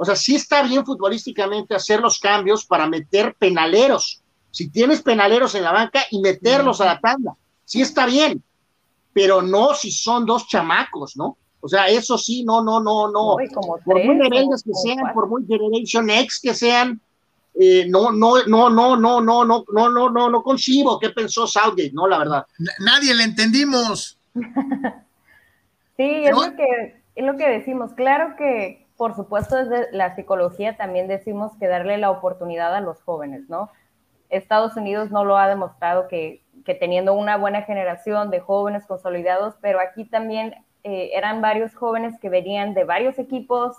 O 0.01 0.05
sea, 0.05 0.15
sí 0.15 0.35
está 0.35 0.63
bien 0.63 0.85
futbolísticamente 0.85 1.75
hacer 1.75 1.99
los 1.99 2.19
cambios 2.19 2.65
para 2.65 2.87
meter 2.87 3.35
penaleros. 3.37 4.23
Si 4.49 4.69
tienes 4.69 5.01
penaleros 5.01 5.55
en 5.55 5.63
la 5.63 5.73
banca 5.73 6.03
y 6.09 6.21
meterlos 6.21 6.79
a 6.79 6.85
la 6.85 6.99
tanda, 7.01 7.33
sí 7.65 7.81
está 7.81 8.05
bien, 8.05 8.41
pero 9.11 9.41
no 9.41 9.73
si 9.73 9.91
son 9.91 10.25
dos 10.25 10.47
chamacos, 10.47 11.17
¿no? 11.17 11.37
O 11.59 11.67
sea, 11.67 11.87
eso 11.87 12.17
sí, 12.17 12.45
no, 12.45 12.63
no, 12.63 12.79
no, 12.79 13.11
no. 13.11 13.35
por 13.83 14.01
muy 14.05 14.17
rebeldes 14.17 14.63
que 14.63 14.73
sean, 14.73 15.13
por 15.13 15.27
muy 15.27 15.45
Generation 15.45 16.09
X 16.09 16.39
que 16.41 16.53
sean, 16.53 17.01
no, 17.89 18.13
no, 18.13 18.35
no, 18.47 18.69
no, 18.69 18.95
no, 18.95 19.21
no, 19.21 19.21
no, 19.21 19.65
no, 19.67 19.89
no, 19.89 20.09
no, 20.09 20.29
no 20.29 20.43
concibo 20.43 20.97
qué 20.97 21.09
pensó 21.09 21.45
Southgate, 21.45 21.91
no, 21.91 22.07
la 22.07 22.19
verdad. 22.19 22.45
Nadie 22.79 23.13
le 23.13 23.23
entendimos. 23.25 24.17
sí, 24.33 24.43
es, 25.97 26.31
lo 26.31 26.55
que, 26.55 27.01
es 27.15 27.25
lo 27.25 27.35
que 27.35 27.49
decimos. 27.49 27.91
Claro 27.95 28.35
que, 28.37 28.78
por 28.99 29.15
supuesto, 29.15 29.55
desde 29.55 29.89
la 29.93 30.13
psicología 30.13 30.75
también 30.75 31.07
decimos 31.07 31.53
que 31.57 31.69
darle 31.69 31.97
la 31.97 32.11
oportunidad 32.11 32.75
a 32.75 32.81
los 32.81 33.01
jóvenes, 33.01 33.47
¿no? 33.47 33.71
Estados 34.27 34.75
Unidos 34.75 35.09
no 35.09 35.23
lo 35.23 35.37
ha 35.37 35.47
demostrado 35.47 36.09
que, 36.09 36.43
que 36.65 36.75
teniendo 36.75 37.13
una 37.13 37.37
buena 37.37 37.61
generación 37.61 38.29
de 38.29 38.41
jóvenes 38.41 38.85
consolidados, 38.85 39.55
pero 39.61 39.79
aquí 39.79 40.03
también 40.03 40.53
eran 40.83 41.39
varios 41.39 41.73
jóvenes 41.75 42.19
que 42.19 42.27
venían 42.27 42.73
de 42.73 42.83
varios 42.83 43.19
equipos, 43.19 43.77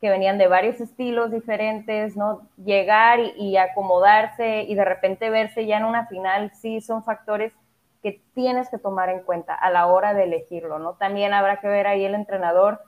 que 0.00 0.08
venían 0.08 0.38
de 0.38 0.48
varios 0.48 0.80
estilos 0.80 1.30
diferentes, 1.30 2.16
¿no? 2.16 2.48
Llegar 2.56 3.20
y, 3.36 3.58
acomodarse 3.58 4.62
y 4.62 4.74
de 4.74 4.86
repente 4.86 5.28
verse 5.28 5.66
ya 5.66 5.76
en 5.76 5.84
una 5.84 6.06
final, 6.06 6.50
sí 6.54 6.80
son 6.80 7.04
factores 7.04 7.52
que 8.02 8.22
tienes 8.32 8.70
que 8.70 8.78
tomar 8.78 9.10
en 9.10 9.20
cuenta 9.20 9.54
a 9.54 9.68
la 9.68 9.86
hora 9.86 10.14
de 10.14 10.24
elegirlo, 10.24 10.78
¿no? 10.78 10.94
También 10.94 11.34
habrá 11.34 11.60
que 11.60 11.68
ver 11.68 11.86
ahí 11.86 12.06
el 12.06 12.14
entrenador 12.14 12.80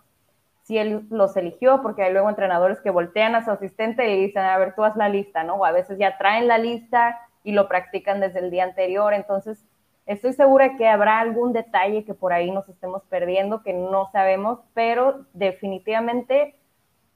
si 0.68 0.76
él 0.76 1.06
los 1.08 1.34
eligió, 1.34 1.80
porque 1.80 2.02
hay 2.02 2.12
luego 2.12 2.28
entrenadores 2.28 2.78
que 2.82 2.90
voltean 2.90 3.34
a 3.34 3.42
su 3.42 3.50
asistente 3.50 4.06
y 4.10 4.26
dicen, 4.26 4.42
a 4.42 4.58
ver, 4.58 4.74
tú 4.74 4.84
haz 4.84 4.94
la 4.96 5.08
lista, 5.08 5.42
¿no? 5.42 5.54
O 5.54 5.64
a 5.64 5.72
veces 5.72 5.98
ya 5.98 6.18
traen 6.18 6.46
la 6.46 6.58
lista 6.58 7.18
y 7.42 7.52
lo 7.52 7.68
practican 7.68 8.20
desde 8.20 8.40
el 8.40 8.50
día 8.50 8.64
anterior, 8.64 9.14
entonces 9.14 9.64
estoy 10.04 10.34
segura 10.34 10.76
que 10.76 10.86
habrá 10.86 11.20
algún 11.20 11.54
detalle 11.54 12.04
que 12.04 12.12
por 12.12 12.34
ahí 12.34 12.50
nos 12.50 12.68
estemos 12.68 13.02
perdiendo, 13.04 13.62
que 13.62 13.72
no 13.72 14.10
sabemos, 14.12 14.60
pero 14.74 15.24
definitivamente 15.32 16.54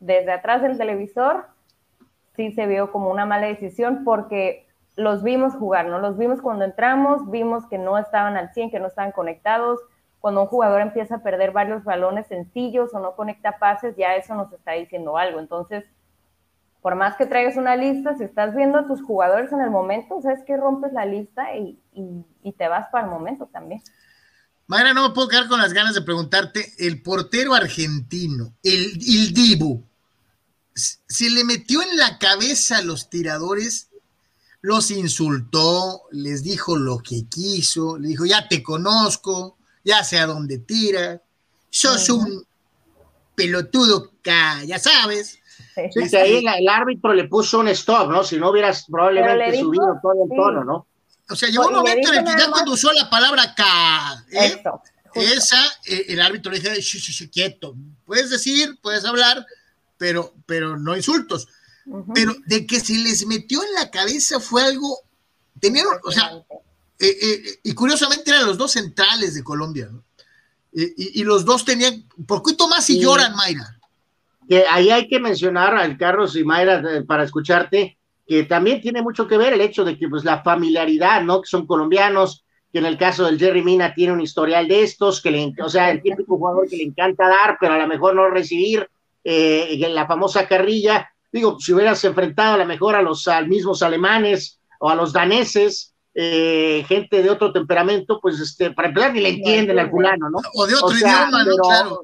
desde 0.00 0.32
atrás 0.32 0.62
del 0.62 0.78
televisor, 0.78 1.44
sí 2.34 2.52
se 2.52 2.66
vio 2.66 2.90
como 2.90 3.10
una 3.10 3.26
mala 3.26 3.48
decisión 3.48 4.02
porque 4.02 4.66
los 4.96 5.22
vimos 5.22 5.54
jugar, 5.56 5.88
¿no? 5.88 5.98
Los 5.98 6.16
vimos 6.16 6.40
cuando 6.40 6.64
entramos, 6.64 7.30
vimos 7.30 7.66
que 7.66 7.76
no 7.76 7.98
estaban 7.98 8.38
al 8.38 8.54
100, 8.54 8.70
que 8.70 8.80
no 8.80 8.86
estaban 8.86 9.12
conectados. 9.12 9.78
Cuando 10.22 10.42
un 10.42 10.46
jugador 10.46 10.80
empieza 10.80 11.16
a 11.16 11.22
perder 11.22 11.50
varios 11.50 11.82
balones 11.82 12.28
sencillos 12.28 12.94
o 12.94 13.00
no 13.00 13.16
conecta 13.16 13.58
pases, 13.58 13.96
ya 13.96 14.14
eso 14.14 14.36
nos 14.36 14.52
está 14.52 14.70
diciendo 14.72 15.18
algo. 15.18 15.40
Entonces, 15.40 15.84
por 16.80 16.94
más 16.94 17.16
que 17.16 17.26
traigas 17.26 17.56
una 17.56 17.74
lista, 17.74 18.16
si 18.16 18.22
estás 18.22 18.54
viendo 18.54 18.78
a 18.78 18.86
tus 18.86 19.02
jugadores 19.02 19.50
en 19.50 19.60
el 19.60 19.70
momento, 19.70 20.22
sabes 20.22 20.44
que 20.46 20.56
rompes 20.56 20.92
la 20.92 21.06
lista 21.06 21.56
y, 21.56 21.76
te 22.56 22.68
vas 22.68 22.88
para 22.92 23.06
el 23.06 23.10
momento 23.10 23.46
también. 23.46 23.82
Mayra, 24.68 24.94
no 24.94 25.08
me 25.08 25.12
puedo 25.12 25.26
quedar 25.26 25.48
con 25.48 25.60
las 25.60 25.72
ganas 25.72 25.94
de 25.94 26.02
preguntarte, 26.02 26.72
el 26.78 27.02
portero 27.02 27.54
argentino, 27.54 28.52
el, 28.62 28.92
el 29.04 29.82
se 30.74 31.30
le 31.30 31.42
metió 31.42 31.82
en 31.82 31.96
la 31.96 32.18
cabeza 32.18 32.78
a 32.78 32.82
los 32.82 33.10
tiradores, 33.10 33.88
los 34.60 34.92
insultó, 34.92 36.02
les 36.12 36.44
dijo 36.44 36.76
lo 36.76 36.98
que 36.98 37.26
quiso, 37.28 37.98
le 37.98 38.06
dijo, 38.06 38.24
ya 38.24 38.46
te 38.46 38.62
conozco, 38.62 39.58
ya 39.84 40.04
sé 40.04 40.18
a 40.18 40.26
dónde 40.26 40.58
tira, 40.58 41.20
sos 41.70 42.08
un 42.10 42.44
pelotudo, 43.34 44.12
ya 44.22 44.78
sabes. 44.78 45.38
Sí, 45.74 46.16
ahí 46.16 46.44
el, 46.46 46.68
árbitro 46.68 47.14
le 47.14 47.24
puso 47.24 47.60
un 47.60 47.68
stop, 47.68 48.10
¿no? 48.10 48.24
Si 48.24 48.36
no 48.36 48.50
hubieras 48.50 48.84
probablemente 48.90 49.58
subido 49.58 49.98
todo 50.02 50.24
el 50.24 50.28
tono, 50.28 50.64
¿no? 50.64 50.86
O 51.30 51.36
sea, 51.36 51.48
llegó 51.48 51.68
un 51.68 51.74
momento 51.74 52.12
en 52.12 52.18
el 52.18 52.24
que 52.24 52.42
ya 52.42 52.50
cuando 52.50 52.72
usó 52.72 52.92
la 52.92 53.08
palabra 53.08 53.54
K, 53.54 54.26
¿eh? 54.32 54.62
esa, 55.14 55.64
eh, 55.86 56.06
el 56.08 56.20
árbitro 56.20 56.52
le 56.52 56.60
dijo, 56.60 56.70
quieto, 57.32 57.74
puedes 58.04 58.30
decir, 58.30 58.78
puedes 58.82 59.04
hablar, 59.04 59.46
pero, 59.96 60.34
pero 60.46 60.76
no 60.76 60.96
insultos. 60.96 61.48
pero 62.14 62.34
de 62.46 62.66
que 62.66 62.80
se 62.80 62.94
les 62.94 63.26
metió 63.26 63.62
en 63.62 63.74
la 63.74 63.90
cabeza 63.90 64.40
fue 64.40 64.62
algo, 64.62 64.98
tenían, 65.58 65.86
o 66.04 66.10
sea, 66.10 66.32
eh, 67.02 67.18
eh, 67.20 67.58
y 67.64 67.74
curiosamente 67.74 68.30
eran 68.30 68.46
los 68.46 68.56
dos 68.56 68.70
centrales 68.70 69.34
de 69.34 69.42
Colombia, 69.42 69.88
¿no? 69.90 70.04
y, 70.72 71.22
los 71.24 71.44
dos 71.44 71.64
tenían, 71.64 72.04
¿por 72.26 72.42
qué 72.42 72.54
Tomás 72.54 72.88
y 72.88 72.98
lloran, 72.98 73.34
Mayra? 73.34 73.78
Que 74.48 74.64
ahí 74.70 74.88
hay 74.88 75.08
que 75.08 75.20
mencionar 75.20 75.74
al 75.74 75.98
Carlos 75.98 76.36
y 76.36 76.44
Mayra 76.44 77.04
para 77.06 77.24
escucharte, 77.24 77.98
que 78.26 78.44
también 78.44 78.80
tiene 78.80 79.02
mucho 79.02 79.26
que 79.26 79.36
ver 79.36 79.52
el 79.52 79.60
hecho 79.60 79.84
de 79.84 79.98
que 79.98 80.08
pues 80.08 80.24
la 80.24 80.42
familiaridad, 80.42 81.22
¿no? 81.24 81.42
Que 81.42 81.48
son 81.48 81.66
colombianos, 81.66 82.44
que 82.72 82.78
en 82.78 82.86
el 82.86 82.96
caso 82.96 83.24
del 83.26 83.38
Jerry 83.38 83.62
Mina 83.62 83.92
tiene 83.94 84.12
un 84.12 84.20
historial 84.20 84.68
de 84.68 84.84
estos, 84.84 85.20
que 85.20 85.30
le, 85.30 85.52
o 85.60 85.68
sea, 85.68 85.90
el 85.90 86.00
típico 86.00 86.38
jugador 86.38 86.68
que 86.68 86.76
le 86.76 86.84
encanta 86.84 87.28
dar, 87.28 87.58
pero 87.60 87.74
a 87.74 87.78
lo 87.78 87.88
mejor 87.88 88.14
no 88.14 88.30
recibir, 88.30 88.88
eh, 89.24 89.76
la 89.90 90.06
famosa 90.06 90.46
carrilla, 90.46 91.12
digo, 91.32 91.58
si 91.60 91.72
hubieras 91.72 92.02
enfrentado 92.04 92.54
a 92.54 92.58
lo 92.58 92.66
mejor 92.66 92.94
a 92.94 93.02
los 93.02 93.28
mismos 93.46 93.82
alemanes 93.82 94.60
o 94.78 94.88
a 94.88 94.94
los 94.94 95.12
daneses, 95.12 95.91
eh, 96.14 96.84
gente 96.86 97.22
de 97.22 97.30
otro 97.30 97.52
temperamento, 97.52 98.18
pues 98.20 98.38
este, 98.38 98.70
para 98.70 98.88
empezar 98.88 99.14
ni 99.14 99.20
le 99.20 99.30
entienden 99.30 99.78
al 99.78 99.90
fulano, 99.90 100.28
¿no? 100.28 100.38
O 100.54 100.66
de 100.66 100.74
otro 100.74 100.96
idioma, 100.96 101.42
pero, 101.44 101.56
claro. 101.56 102.02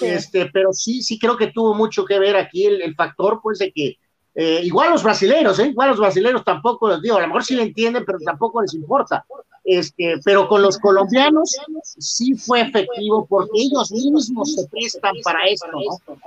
Este, 0.00 0.46
pero 0.52 0.72
sí, 0.72 1.02
sí 1.02 1.18
creo 1.18 1.36
que 1.36 1.48
tuvo 1.48 1.74
mucho 1.74 2.04
que 2.04 2.18
ver 2.20 2.36
aquí 2.36 2.66
el, 2.66 2.94
factor, 2.94 3.40
pues, 3.42 3.58
de 3.58 3.72
que 3.72 3.96
eh, 4.36 4.60
igual 4.62 4.90
los 4.90 5.02
brasileños, 5.02 5.58
¿eh? 5.58 5.66
igual 5.66 5.90
los 5.90 5.98
brasileños 5.98 6.44
tampoco 6.44 6.86
los 6.86 7.02
digo, 7.02 7.16
a 7.16 7.20
lo 7.20 7.26
mejor 7.26 7.44
sí 7.44 7.56
le 7.56 7.62
entienden, 7.62 8.04
pero 8.04 8.18
tampoco 8.20 8.62
les 8.62 8.74
importa. 8.74 9.24
Este, 9.64 10.14
pero 10.24 10.46
con 10.46 10.62
los 10.62 10.78
colombianos 10.78 11.56
sí 11.98 12.34
fue 12.34 12.60
efectivo 12.60 13.26
porque 13.26 13.50
ellos 13.54 13.90
mismos 13.90 14.54
se 14.54 14.66
prestan 14.68 15.14
para 15.24 15.46
esto, 15.48 15.66
¿no? 15.72 16.20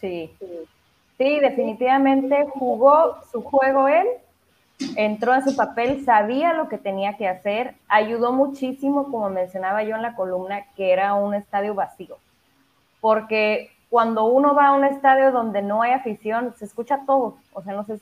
Sí, 0.00 0.30
sí, 1.18 1.40
definitivamente 1.40 2.46
jugó 2.54 3.18
su 3.30 3.42
juego 3.42 3.86
él 3.86 4.06
entró 4.96 5.32
a 5.32 5.42
su 5.42 5.56
papel, 5.56 6.04
sabía 6.04 6.52
lo 6.52 6.68
que 6.68 6.78
tenía 6.78 7.16
que 7.16 7.28
hacer, 7.28 7.74
ayudó 7.88 8.32
muchísimo, 8.32 9.04
como 9.10 9.30
mencionaba 9.30 9.82
yo 9.82 9.96
en 9.96 10.02
la 10.02 10.14
columna, 10.14 10.64
que 10.76 10.92
era 10.92 11.14
un 11.14 11.34
estadio 11.34 11.74
vacío, 11.74 12.18
porque 13.00 13.70
cuando 13.88 14.24
uno 14.24 14.54
va 14.54 14.68
a 14.68 14.72
un 14.72 14.84
estadio 14.84 15.30
donde 15.30 15.62
no 15.62 15.82
hay 15.82 15.92
afición, 15.92 16.54
se 16.56 16.64
escucha 16.64 17.00
todo, 17.06 17.36
o 17.52 17.62
sea, 17.62 17.74
no 17.74 17.84
sé, 17.84 18.00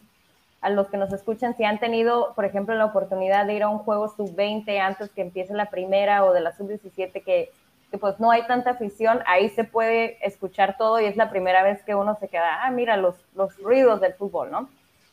a 0.63 0.71
los 0.71 0.89
que 0.89 0.97
nos 0.97 1.13
escuchan, 1.13 1.57
si 1.57 1.65
han 1.65 1.81
tenido, 1.81 2.35
por 2.35 2.45
ejemplo, 2.45 2.75
la 2.75 2.85
oportunidad 2.85 3.47
de 3.47 3.55
ir 3.55 3.65
a 3.65 3.69
un 3.69 3.79
juego 3.79 4.09
sub-20 4.09 4.79
antes 4.79 5.11
que 5.11 5.21
empiece 5.21 5.53
la 5.55 5.71
primera 5.71 6.25
o 6.25 6.33
de 6.33 6.41
la 6.41 6.53
sub-17 6.53 7.25
que, 7.25 7.51
que 7.91 7.99
pues 7.99 8.21
no 8.21 8.31
hay 8.31 8.47
tanta 8.47 8.71
afición, 8.71 9.23
ahí 9.27 9.51
se 9.51 9.65
puede 9.65 10.25
escuchar 10.27 10.77
todo 10.79 11.01
y 11.01 11.07
es 11.07 11.17
la 11.17 11.31
primera 11.31 11.65
vez 11.65 11.83
que 11.83 11.97
uno 11.97 12.17
se 12.19 12.29
queda, 12.29 12.65
ah, 12.65 12.71
mira 12.71 12.97
los, 12.97 13.17
los 13.35 13.59
ruidos 13.59 14.01
del 14.01 14.15
fútbol, 14.15 14.53
¿no? 14.53 14.69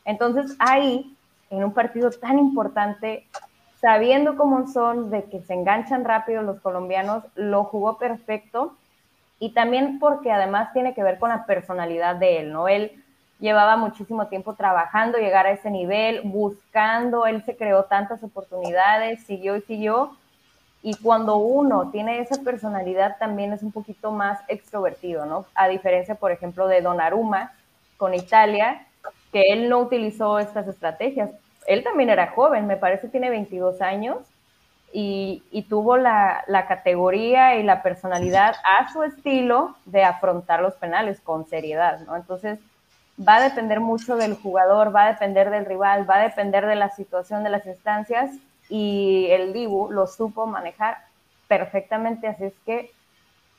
Entonces 0.05 0.55
ahí 0.59 1.15
en 1.49 1.63
un 1.63 1.73
partido 1.73 2.09
tan 2.11 2.39
importante, 2.39 3.27
sabiendo 3.81 4.35
cómo 4.37 4.67
son, 4.67 5.09
de 5.09 5.23
que 5.25 5.41
se 5.41 5.53
enganchan 5.53 6.03
rápido 6.05 6.41
los 6.41 6.59
colombianos, 6.59 7.23
lo 7.35 7.63
jugó 7.63 7.97
perfecto 7.97 8.75
y 9.39 9.53
también 9.53 9.99
porque 9.99 10.31
además 10.31 10.73
tiene 10.73 10.93
que 10.93 11.03
ver 11.03 11.17
con 11.17 11.29
la 11.29 11.45
personalidad 11.45 12.15
de 12.15 12.39
él, 12.39 12.51
¿no? 12.51 12.67
Él 12.67 13.03
llevaba 13.39 13.77
muchísimo 13.77 14.27
tiempo 14.27 14.53
trabajando, 14.53 15.17
llegar 15.17 15.45
a 15.45 15.51
ese 15.51 15.71
nivel, 15.71 16.21
buscando, 16.25 17.25
él 17.25 17.43
se 17.45 17.55
creó 17.55 17.85
tantas 17.85 18.21
oportunidades, 18.21 19.23
siguió 19.23 19.55
y 19.55 19.61
siguió. 19.61 20.17
Y 20.81 20.95
cuando 20.95 21.37
uno 21.37 21.89
tiene 21.89 22.19
esa 22.19 22.41
personalidad 22.43 23.17
también 23.17 23.53
es 23.53 23.63
un 23.63 23.71
poquito 23.71 24.11
más 24.11 24.39
extrovertido, 24.47 25.25
¿no? 25.25 25.45
A 25.55 25.67
diferencia, 25.67 26.15
por 26.15 26.31
ejemplo, 26.31 26.67
de 26.67 26.81
Donnarumma 26.81 27.53
con 27.97 28.13
Italia, 28.13 28.85
que 29.31 29.53
él 29.53 29.69
no 29.69 29.79
utilizó 29.79 30.39
estas 30.39 30.67
estrategias. 30.67 31.29
Él 31.67 31.83
también 31.83 32.09
era 32.09 32.31
joven, 32.31 32.67
me 32.67 32.77
parece 32.77 33.09
tiene 33.09 33.29
22 33.29 33.81
años 33.81 34.17
y, 34.91 35.65
tuvo 35.69 35.97
la, 35.97 36.43
categoría 36.67 37.57
y 37.57 37.63
la 37.63 37.83
personalidad 37.83 38.55
a 38.63 38.91
su 38.91 39.03
estilo 39.03 39.75
de 39.85 40.03
afrontar 40.03 40.61
los 40.61 40.73
penales 40.75 41.21
con 41.21 41.45
seriedad, 41.47 41.99
¿no? 42.01 42.15
Entonces, 42.15 42.59
va 43.19 43.35
a 43.35 43.43
depender 43.43 43.79
mucho 43.79 44.15
del 44.15 44.35
jugador, 44.35 44.95
va 44.95 45.05
a 45.05 45.11
depender 45.11 45.49
del 45.49 45.65
rival, 45.65 46.09
va 46.09 46.15
a 46.17 46.23
depender 46.23 46.65
de 46.65 46.75
la 46.75 46.89
situación 46.89 47.43
de 47.43 47.49
las 47.49 47.65
instancias 47.65 48.31
y 48.69 49.27
el 49.29 49.53
Dibu 49.53 49.91
lo 49.91 50.07
supo 50.07 50.47
manejar 50.47 50.97
perfectamente, 51.47 52.27
así 52.27 52.45
es 52.45 52.53
que 52.65 52.91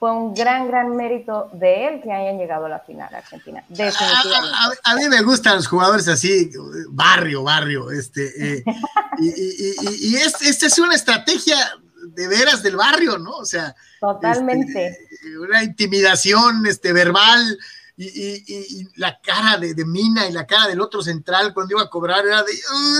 fue 0.01 0.11
un 0.13 0.33
gran, 0.33 0.67
gran 0.67 0.97
mérito 0.97 1.51
de 1.53 1.87
él 1.87 2.01
que 2.03 2.11
hayan 2.11 2.39
llegado 2.39 2.65
a 2.65 2.69
la 2.71 2.81
final 2.81 3.15
Argentina. 3.15 3.63
Definitivamente. 3.69 4.81
A, 4.83 4.97
mí 4.97 5.07
me 5.11 5.21
gustan 5.21 5.57
los 5.57 5.69
jugadores 5.69 6.09
así, 6.09 6.51
barrio, 6.89 7.43
barrio. 7.43 7.91
Este, 7.91 8.55
eh, 8.55 8.65
y, 9.19 10.17
esta 10.17 10.67
es 10.67 10.79
una 10.79 10.95
estrategia 10.95 11.55
de 12.15 12.29
veras 12.29 12.63
del 12.63 12.77
barrio, 12.77 13.19
¿no? 13.19 13.33
O 13.33 13.45
sea, 13.45 13.77
totalmente. 14.01 14.89
Este, 14.89 15.39
una 15.39 15.63
intimidación 15.63 16.67
este, 16.67 16.95
verbal. 16.95 17.59
Y, 17.99 18.89
la 18.97 19.21
cara 19.21 19.59
de, 19.59 19.85
Mina 19.85 20.27
y 20.27 20.33
la 20.33 20.47
cara 20.47 20.67
del 20.67 20.81
otro 20.81 21.03
central 21.03 21.53
cuando 21.53 21.75
iba 21.75 21.83
a 21.83 21.91
cobrar 21.91 22.25
era 22.25 22.43
de 22.43 22.55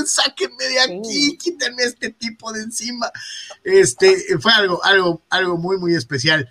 sáquenme 0.05 0.65
de 0.67 0.81
aquí, 0.81 1.39
quítenme 1.39 1.85
este 1.85 2.11
tipo 2.11 2.53
de 2.53 2.65
encima. 2.65 3.11
Este 3.65 4.39
fue 4.39 4.53
algo, 4.53 4.85
algo, 4.85 5.23
algo 5.31 5.57
muy, 5.57 5.79
muy 5.79 5.95
especial. 5.95 6.47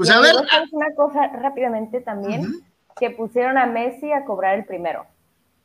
Pues 0.00 0.08
a 0.08 0.18
ver. 0.18 0.34
Una 0.72 0.94
cosa 0.94 1.26
rápidamente 1.26 2.00
también, 2.00 2.46
que 2.98 3.10
pusieron 3.10 3.58
a 3.58 3.66
Messi 3.66 4.10
a 4.12 4.24
cobrar 4.24 4.54
el 4.54 4.64
primero. 4.64 5.04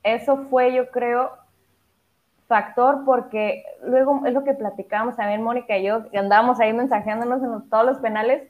Eso 0.03 0.47
fue, 0.49 0.73
yo 0.73 0.91
creo, 0.91 1.31
factor 2.45 3.05
porque 3.05 3.63
luego 3.85 4.23
es 4.25 4.33
lo 4.33 4.43
que 4.43 4.53
platicábamos 4.53 5.15
también 5.15 5.41
Mónica 5.41 5.77
y 5.77 5.85
yo, 5.85 6.09
que 6.09 6.17
andábamos 6.17 6.59
ahí 6.59 6.73
mensajeándonos 6.73 7.41
en 7.41 7.69
todos 7.69 7.85
los 7.85 7.99
penales, 7.99 8.43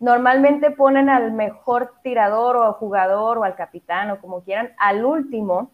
normalmente 0.00 0.70
ponen 0.70 1.10
al 1.10 1.32
mejor 1.32 1.92
tirador 2.02 2.56
o 2.56 2.72
jugador 2.72 3.36
o 3.36 3.44
al 3.44 3.56
capitán 3.56 4.10
o 4.12 4.20
como 4.22 4.40
quieran 4.40 4.70
al 4.78 5.04
último, 5.04 5.70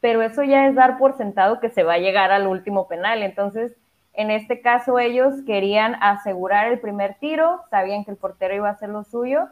pero 0.00 0.22
eso 0.22 0.44
ya 0.44 0.68
es 0.68 0.76
dar 0.76 0.98
por 0.98 1.16
sentado 1.16 1.58
que 1.58 1.70
se 1.70 1.82
va 1.82 1.94
a 1.94 1.98
llegar 1.98 2.30
al 2.30 2.46
último 2.46 2.86
penal. 2.86 3.24
Entonces, 3.24 3.76
en 4.12 4.30
este 4.30 4.60
caso 4.60 4.98
ellos 4.98 5.34
querían 5.46 5.94
asegurar 6.02 6.72
el 6.72 6.80
primer 6.80 7.16
tiro, 7.20 7.60
sabían 7.70 8.04
que 8.04 8.10
el 8.10 8.16
portero 8.16 8.54
iba 8.54 8.68
a 8.68 8.72
hacer 8.72 8.88
lo 8.88 9.04
suyo 9.04 9.48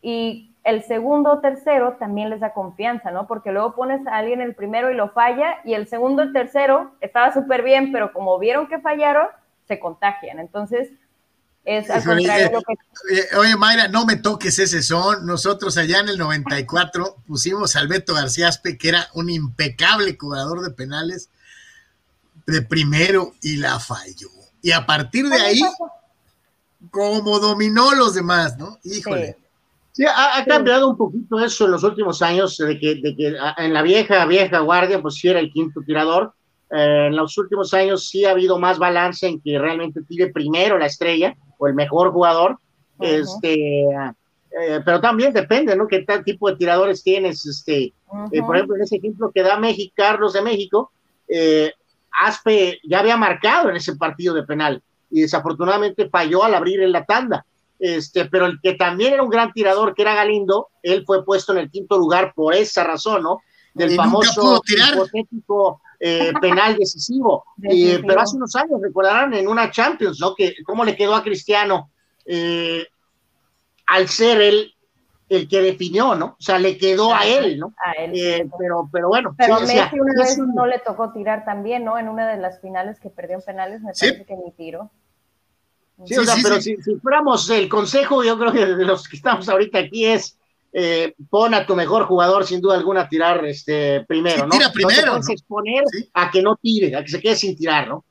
y 0.00 0.54
el 0.64 0.82
segundo 0.82 1.32
o 1.32 1.38
tercero 1.40 1.96
también 1.98 2.30
les 2.30 2.40
da 2.40 2.52
confianza, 2.52 3.10
¿no? 3.10 3.26
Porque 3.26 3.52
luego 3.52 3.74
pones 3.74 4.06
a 4.06 4.16
alguien 4.16 4.40
el 4.40 4.54
primero 4.54 4.90
y 4.90 4.94
lo 4.94 5.10
falla 5.10 5.58
y 5.64 5.74
el 5.74 5.86
segundo 5.88 6.22
o 6.22 6.24
el 6.24 6.32
tercero 6.32 6.92
estaba 7.00 7.32
súper 7.32 7.62
bien, 7.62 7.92
pero 7.92 8.12
como 8.12 8.38
vieron 8.38 8.66
que 8.66 8.80
fallaron, 8.80 9.28
se 9.68 9.78
contagian. 9.78 10.38
Entonces, 10.38 10.90
es 11.64 11.90
al 11.90 12.04
contrario 12.04 12.50
lo 12.52 12.62
que... 12.62 12.74
Eh, 13.12 13.36
oye, 13.36 13.56
Mayra, 13.56 13.88
no 13.88 14.06
me 14.06 14.16
toques 14.16 14.58
ese 14.58 14.82
son. 14.82 15.26
Nosotros 15.26 15.76
allá 15.78 16.00
en 16.00 16.08
el 16.08 16.18
94 16.18 17.16
pusimos 17.26 17.74
al 17.76 17.88
Beto 17.88 18.14
García 18.14 18.48
Aspe, 18.48 18.78
que 18.78 18.88
era 18.88 19.08
un 19.14 19.30
impecable 19.30 20.16
cobrador 20.16 20.62
de 20.62 20.70
penales 20.70 21.30
de 22.46 22.62
primero 22.62 23.32
y 23.42 23.56
la 23.56 23.78
falló. 23.78 24.28
Y 24.62 24.72
a 24.72 24.86
partir 24.86 25.28
de 25.28 25.36
ahí, 25.36 25.60
como 26.90 27.38
dominó 27.38 27.94
los 27.94 28.14
demás, 28.14 28.56
¿no? 28.56 28.78
Híjole. 28.84 29.36
Sí, 29.92 30.04
ha, 30.04 30.44
cambiado 30.44 30.90
un 30.90 30.96
poquito 30.96 31.40
eso 31.40 31.64
en 31.64 31.70
los 31.70 31.82
últimos 31.82 32.20
años, 32.20 32.58
de 32.58 32.78
que, 32.78 32.96
de 32.96 33.16
que 33.16 33.34
en 33.56 33.72
la 33.72 33.82
vieja, 33.82 34.26
vieja 34.26 34.60
guardia, 34.60 35.00
pues 35.00 35.14
sí 35.14 35.28
era 35.28 35.40
el 35.40 35.50
quinto 35.50 35.80
tirador. 35.86 36.34
Eh, 36.70 37.06
en 37.06 37.16
los 37.16 37.36
últimos 37.38 37.72
años 37.72 38.08
sí 38.08 38.24
ha 38.24 38.32
habido 38.32 38.58
más 38.58 38.78
balance 38.78 39.26
en 39.26 39.40
que 39.40 39.58
realmente 39.58 40.02
tire 40.02 40.28
primero 40.32 40.76
la 40.78 40.86
estrella 40.86 41.34
o 41.58 41.66
el 41.66 41.74
mejor 41.74 42.12
jugador. 42.12 42.58
Este, 43.00 43.84
eh, 44.58 44.80
pero 44.84 45.00
también 45.00 45.32
depende, 45.32 45.76
¿no? 45.76 45.86
¿Qué 45.86 46.00
tal 46.00 46.24
tipo 46.24 46.48
de 46.48 46.56
tiradores 46.56 47.02
tienes? 47.02 47.44
Este, 47.44 47.92
eh, 48.32 48.42
por 48.44 48.56
ejemplo, 48.56 48.76
en 48.76 48.82
ese 48.82 48.96
ejemplo 48.96 49.30
que 49.34 49.42
da 49.42 49.58
México, 49.58 49.92
Carlos 49.96 50.32
de 50.32 50.42
México, 50.42 50.92
eh, 51.28 51.72
Aspe 52.20 52.80
ya 52.84 53.00
había 53.00 53.16
marcado 53.16 53.70
en 53.70 53.76
ese 53.76 53.96
partido 53.96 54.34
de 54.34 54.44
penal 54.44 54.82
y 55.10 55.22
desafortunadamente 55.22 56.08
falló 56.08 56.44
al 56.44 56.54
abrir 56.54 56.82
en 56.82 56.92
la 56.92 57.04
tanda. 57.04 57.44
Este, 57.78 58.24
pero 58.24 58.46
el 58.46 58.58
que 58.62 58.74
también 58.74 59.14
era 59.14 59.22
un 59.22 59.28
gran 59.28 59.52
tirador, 59.52 59.94
que 59.94 60.02
era 60.02 60.14
Galindo, 60.14 60.68
él 60.82 61.04
fue 61.06 61.24
puesto 61.24 61.52
en 61.52 61.58
el 61.58 61.70
quinto 61.70 61.98
lugar 61.98 62.32
por 62.34 62.54
esa 62.54 62.84
razón, 62.84 63.22
¿no? 63.22 63.40
Del 63.74 63.94
famoso 63.94 64.62
hipotético 64.66 65.82
eh, 66.00 66.32
penal 66.40 66.76
decisivo. 66.76 67.44
pero 67.60 68.20
hace 68.20 68.36
unos 68.36 68.56
años, 68.56 68.80
recordarán, 68.80 69.34
en 69.34 69.46
una 69.46 69.70
Champions, 69.70 70.18
¿no? 70.20 70.34
Que 70.34 70.54
cómo 70.64 70.84
le 70.84 70.96
quedó 70.96 71.14
a 71.14 71.22
Cristiano 71.22 71.90
eh, 72.24 72.86
al 73.86 74.08
ser 74.08 74.40
él 74.40 74.74
el 75.28 75.48
que 75.48 75.60
definió, 75.60 76.14
¿no? 76.14 76.36
O 76.38 76.42
sea, 76.42 76.58
le 76.58 76.78
quedó 76.78 77.12
a 77.14 77.26
él, 77.26 77.58
¿no? 77.58 77.74
A 77.84 77.92
él. 77.92 78.12
Eh, 78.14 78.48
pero, 78.58 78.88
pero 78.92 79.08
bueno. 79.08 79.34
Pero 79.36 79.60
Messi 79.60 79.98
una 79.98 80.22
vez 80.22 80.38
no 80.38 80.66
le 80.66 80.78
tocó 80.78 81.12
tirar 81.12 81.44
también, 81.44 81.84
¿no? 81.84 81.98
En 81.98 82.08
una 82.08 82.28
de 82.28 82.36
las 82.36 82.60
finales 82.60 83.00
que 83.00 83.10
perdió 83.10 83.36
en 83.36 83.42
penales, 83.42 83.80
me 83.80 83.92
parece 83.92 84.24
que 84.24 84.36
ni 84.36 84.52
tiro. 84.52 84.90
Sí, 86.04 86.16
o 86.16 86.24
sea, 86.24 86.34
pero 86.42 86.60
si, 86.60 86.76
fuéramos 87.02 87.48
el 87.50 87.68
consejo, 87.68 88.22
yo 88.22 88.38
creo 88.38 88.52
que 88.52 88.66
de 88.66 88.84
los 88.84 89.08
que 89.08 89.16
estamos 89.16 89.48
ahorita 89.48 89.78
aquí 89.78 90.04
es, 90.04 90.38
eh, 90.72 91.14
pon 91.30 91.54
a 91.54 91.64
tu 91.64 91.74
mejor 91.74 92.04
jugador 92.04 92.44
sin 92.46 92.60
duda 92.60 92.76
alguna 92.76 93.02
a 93.02 93.08
tirar 93.08 93.44
este, 93.46 94.04
primero, 94.04 94.46
¿no? 94.46 94.50
Tira 94.50 94.70
primero. 94.70 95.14
No 95.14 95.20
te 95.20 95.32
exponer 95.32 95.84
a 96.12 96.30
que 96.30 96.42
no 96.42 96.56
tire, 96.56 96.94
a 96.94 97.02
que 97.02 97.08
se 97.08 97.20
quede 97.20 97.34
sin 97.34 97.56
tirar, 97.56 97.88
¿no? 97.88 98.04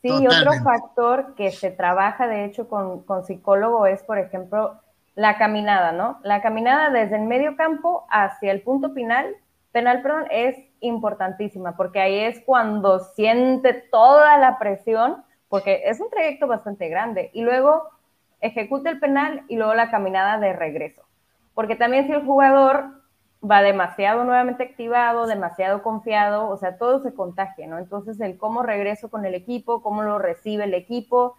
Sí, 0.00 0.10
otro 0.10 0.52
factor 0.64 1.34
que 1.36 1.52
se 1.52 1.70
trabaja 1.70 2.26
de 2.26 2.46
hecho 2.46 2.68
con, 2.68 3.02
con 3.04 3.24
psicólogo 3.24 3.86
es, 3.86 4.02
por 4.02 4.18
ejemplo, 4.18 4.81
la 5.14 5.36
caminada, 5.38 5.92
¿no? 5.92 6.18
La 6.22 6.40
caminada 6.42 6.90
desde 6.90 7.16
el 7.16 7.22
medio 7.22 7.56
campo 7.56 8.06
hacia 8.10 8.52
el 8.52 8.62
punto 8.62 8.92
final, 8.92 9.34
penal, 9.72 10.02
perdón, 10.02 10.24
es 10.30 10.56
importantísima, 10.80 11.76
porque 11.76 12.00
ahí 12.00 12.18
es 12.18 12.42
cuando 12.44 12.98
siente 12.98 13.74
toda 13.74 14.38
la 14.38 14.58
presión, 14.58 15.24
porque 15.48 15.82
es 15.84 16.00
un 16.00 16.10
trayecto 16.10 16.46
bastante 16.46 16.88
grande, 16.88 17.30
y 17.32 17.42
luego 17.42 17.90
ejecuta 18.40 18.90
el 18.90 19.00
penal 19.00 19.44
y 19.48 19.56
luego 19.56 19.74
la 19.74 19.90
caminada 19.90 20.38
de 20.38 20.52
regreso. 20.52 21.02
Porque 21.54 21.76
también 21.76 22.06
si 22.06 22.12
el 22.12 22.24
jugador 22.24 23.02
va 23.48 23.62
demasiado 23.62 24.24
nuevamente 24.24 24.62
activado, 24.62 25.26
demasiado 25.26 25.82
confiado, 25.82 26.48
o 26.48 26.56
sea, 26.56 26.78
todo 26.78 27.00
se 27.00 27.14
contagia, 27.14 27.66
¿no? 27.66 27.78
Entonces, 27.78 28.20
el 28.20 28.38
cómo 28.38 28.62
regreso 28.62 29.10
con 29.10 29.24
el 29.24 29.34
equipo, 29.34 29.82
cómo 29.82 30.02
lo 30.02 30.18
recibe 30.18 30.64
el 30.64 30.74
equipo, 30.74 31.36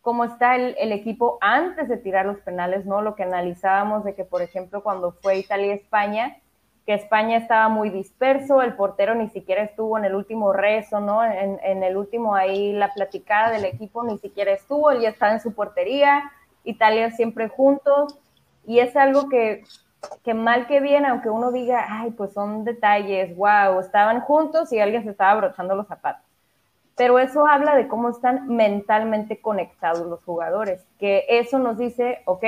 cómo 0.00 0.24
está 0.24 0.56
el, 0.56 0.92
equipo 0.92 1.38
antes 1.40 1.88
de 1.88 1.96
tirar 1.96 2.26
los 2.26 2.38
penales, 2.40 2.86
¿no? 2.86 3.02
Lo 3.02 3.14
que 3.14 3.24
analizábamos 3.24 4.04
de 4.04 4.14
que, 4.14 4.24
por 4.24 4.42
ejemplo, 4.42 4.82
cuando 4.82 5.12
fue 5.12 5.38
Italia-España, 5.38 6.38
que 6.86 6.94
España 6.94 7.36
estaba 7.36 7.68
muy 7.68 7.90
disperso, 7.90 8.62
el 8.62 8.74
portero 8.74 9.14
ni 9.14 9.28
siquiera 9.28 9.62
estuvo 9.62 9.98
en 9.98 10.06
el 10.06 10.14
último 10.14 10.52
rezo, 10.52 11.00
¿no? 11.00 11.22
En, 11.24 11.60
en 11.62 11.82
el 11.82 11.96
último 11.96 12.34
ahí, 12.34 12.72
la 12.72 12.94
platicada 12.94 13.50
del 13.50 13.66
equipo 13.66 14.02
ni 14.04 14.18
siquiera 14.18 14.52
estuvo, 14.52 14.90
él 14.90 15.00
ya 15.00 15.10
estaba 15.10 15.32
en 15.32 15.40
su 15.40 15.54
portería, 15.54 16.30
Italia 16.64 17.10
siempre 17.10 17.48
juntos, 17.48 18.18
y 18.66 18.80
es 18.80 18.96
algo 18.96 19.28
que, 19.28 19.64
que 20.22 20.34
mal 20.34 20.66
que 20.66 20.80
bien, 20.80 21.06
aunque 21.06 21.30
uno 21.30 21.52
diga, 21.52 21.86
ay, 21.88 22.10
pues 22.10 22.32
son 22.32 22.64
detalles, 22.64 23.34
wow, 23.36 23.80
estaban 23.80 24.20
juntos 24.20 24.72
y 24.72 24.78
alguien 24.78 25.04
se 25.04 25.10
estaba 25.10 25.32
abrochando 25.32 25.74
los 25.74 25.86
zapatos. 25.86 26.27
Pero 26.98 27.18
eso 27.18 27.46
habla 27.46 27.76
de 27.76 27.88
cómo 27.88 28.10
están 28.10 28.48
mentalmente 28.48 29.40
conectados 29.40 30.06
los 30.06 30.22
jugadores, 30.24 30.84
que 30.98 31.24
eso 31.28 31.58
nos 31.58 31.78
dice, 31.78 32.20
ok, 32.26 32.42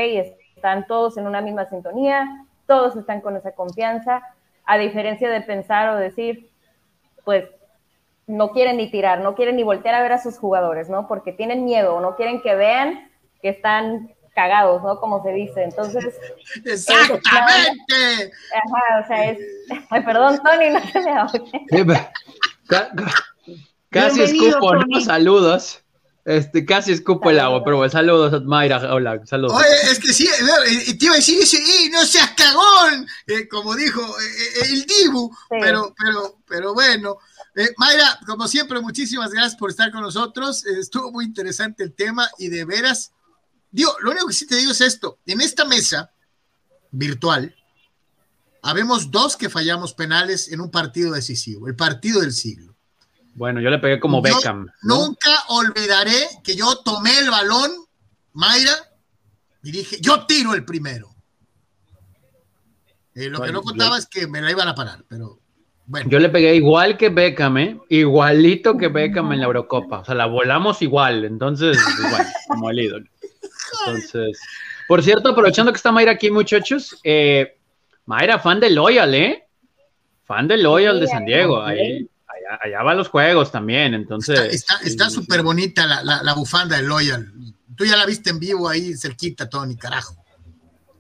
están 0.57 0.87
todos 0.87 1.17
en 1.17 1.27
una 1.27 1.41
misma 1.41 1.67
sintonía, 1.67 2.47
todos 2.67 2.97
están 2.97 3.21
con 3.21 3.37
esa 3.37 3.53
confianza, 3.53 4.23
a 4.67 4.77
diferencia 4.77 5.31
de 5.31 5.41
pensar 5.41 5.89
o 5.91 5.97
decir, 5.97 6.51
pues 7.25 7.45
no 8.27 8.51
quieren 8.51 8.77
ni 8.77 8.91
tirar, 8.91 9.21
no 9.21 9.35
quieren 9.35 9.57
ni 9.57 9.63
voltear 9.63 9.95
a 9.95 10.03
ver 10.03 10.13
a 10.13 10.23
sus 10.23 10.39
jugadores, 10.39 10.89
¿no? 10.89 11.09
Porque 11.09 11.33
tienen 11.33 11.65
miedo 11.65 11.97
o 11.97 12.01
no 12.01 12.17
quieren 12.17 12.43
que 12.43 12.55
vean 12.55 13.11
que 13.41 13.49
están 13.49 14.13
cagados, 14.35 14.83
¿no? 14.83 14.99
Como 15.01 15.23
se 15.23 15.33
dice. 15.33 15.65
Entonces. 15.65 16.19
¡Exactamente! 16.65 18.33
ajá, 18.55 19.01
o 19.03 19.07
sea, 19.07 19.31
es. 19.31 19.39
Ay, 19.91 20.03
perdón, 20.03 20.41
Tony, 20.43 20.71
no 20.71 20.81
se 20.81 21.01
me 21.01 21.11
Casi 23.91 24.23
escupo, 24.23 24.75
¿no? 24.75 25.01
Saludos. 25.01 25.81
Este, 26.25 26.65
casi 26.65 26.93
escupo 26.93 27.31
el 27.31 27.41
agua, 27.41 27.65
pero 27.65 27.79
bueno, 27.79 27.91
saludos, 27.91 28.45
Mayra. 28.45 28.95
Hola, 28.95 29.21
saludos. 29.27 29.57
Oye, 29.57 29.91
es 29.91 29.99
que 29.99 30.13
sí, 30.13 30.29
eh, 30.29 30.95
te 30.97 31.07
iba 31.07 31.15
a 31.15 31.17
decir 31.17 31.41
ese, 31.41 31.59
no 31.91 32.05
seas 32.05 32.31
cagón! 32.37 33.07
Eh, 33.27 33.49
como 33.49 33.75
dijo 33.75 34.01
eh, 34.01 34.67
el 34.71 34.85
Dibu, 34.85 35.35
pero, 35.49 35.95
pero, 35.99 36.39
pero 36.47 36.75
bueno. 36.75 37.19
Mayra, 37.79 38.21
como 38.27 38.47
siempre, 38.47 38.81
muchísimas 38.81 39.33
gracias 39.33 39.57
por 39.57 39.71
estar 39.71 39.91
con 39.91 40.03
nosotros. 40.03 40.65
estuvo 40.67 41.11
muy 41.11 41.25
interesante 41.25 41.83
el 41.83 41.95
tema 41.95 42.29
y 42.39 42.49
de 42.49 42.65
veras 42.65 43.13
Digo, 43.71 43.95
lo 44.01 44.11
único 44.11 44.27
que 44.27 44.35
sí 44.35 44.47
te 44.47 44.57
digo 44.57 44.73
es 44.73 44.81
esto. 44.81 45.19
En 45.27 45.41
esta 45.41 45.65
mesa 45.65 46.13
virtual, 46.91 47.55
habemos 48.63 49.11
dos 49.11 49.37
que 49.37 49.49
fallamos 49.49 49.95
penales 49.95 50.51
en 50.51 50.61
un 50.61 50.71
partido 50.71 51.13
decisivo, 51.13 51.69
el 51.69 51.77
partido 51.77 52.21
del 52.21 52.33
siglo. 52.33 52.70
Bueno, 53.35 53.61
yo 53.61 53.71
le 53.71 53.79
pegué 53.79 54.01
como 54.01 54.21
Beckham. 54.21 54.69
Nunca 54.83 55.31
olvidaré 55.49 56.29
que 56.43 56.57
yo 56.57 56.77
tomé 56.85 57.19
el 57.19 57.31
balón, 57.31 57.71
Mayra, 58.33 58.73
y 59.63 59.71
dije, 59.71 59.99
yo 60.01 60.27
tiro 60.27 60.55
el 60.55 60.65
primero. 60.65 61.15
Eh, 63.15 63.29
lo 63.29 63.41
que 63.41 63.53
no 63.53 63.63
contaba 63.63 63.99
es 63.99 64.07
que 64.07 64.27
me 64.27 64.41
la 64.41 64.51
iban 64.51 64.69
a 64.69 64.75
parar, 64.75 65.05
pero 65.09 65.41
bueno. 65.87 66.09
Yo 66.09 66.19
le 66.19 66.29
pegué 66.29 66.55
igual 66.55 66.97
que 66.97 67.09
Beckham, 67.09 67.59
¿eh? 67.59 67.81
Igualito 67.89 68.77
que 68.77 68.89
Beckham 68.89 69.33
en 69.33 69.41
la 69.41 69.47
Eurocopa. 69.47 70.01
O 70.01 70.05
sea, 70.05 70.15
la 70.15 70.27
volamos 70.27 70.83
igual, 70.83 71.25
entonces, 71.25 71.77
igual, 72.07 72.27
como 72.49 72.71
el 72.71 72.79
ídolo. 72.79 73.07
Entonces, 73.87 74.41
por 74.87 75.03
cierto, 75.03 75.31
aprovechando 75.31 75.73
que 75.73 75.77
está 75.77 75.93
Mayra 75.93 76.13
aquí, 76.13 76.31
muchachos, 76.31 76.99
eh, 77.05 77.59
Mayra, 78.07 78.39
fan 78.39 78.61
de 78.61 78.71
Loyal, 78.71 79.15
¿eh? 79.15 79.47
Fan 80.25 80.49
de 80.49 80.59
Loyal 80.59 81.01
de 81.01 81.07
San 81.09 81.25
Diego. 81.25 81.63
Ahí, 81.63 82.09
allá, 82.61 82.83
va 82.83 82.95
los 82.95 83.09
juegos 83.09 83.53
también, 83.53 83.95
entonces. 83.95 84.65
Está 84.85 85.11
súper 85.11 85.43
bonita 85.43 85.87
la, 85.87 86.35
bufanda 86.35 86.77
de 86.77 86.83
Loyal. 86.83 87.33
Tú 87.77 87.85
ya 87.85 87.97
la 87.97 88.07
viste 88.07 88.31
en 88.31 88.39
vivo 88.39 88.69
ahí 88.69 88.95
cerquita, 88.95 89.49
Tony, 89.49 89.77
carajo. 89.77 90.17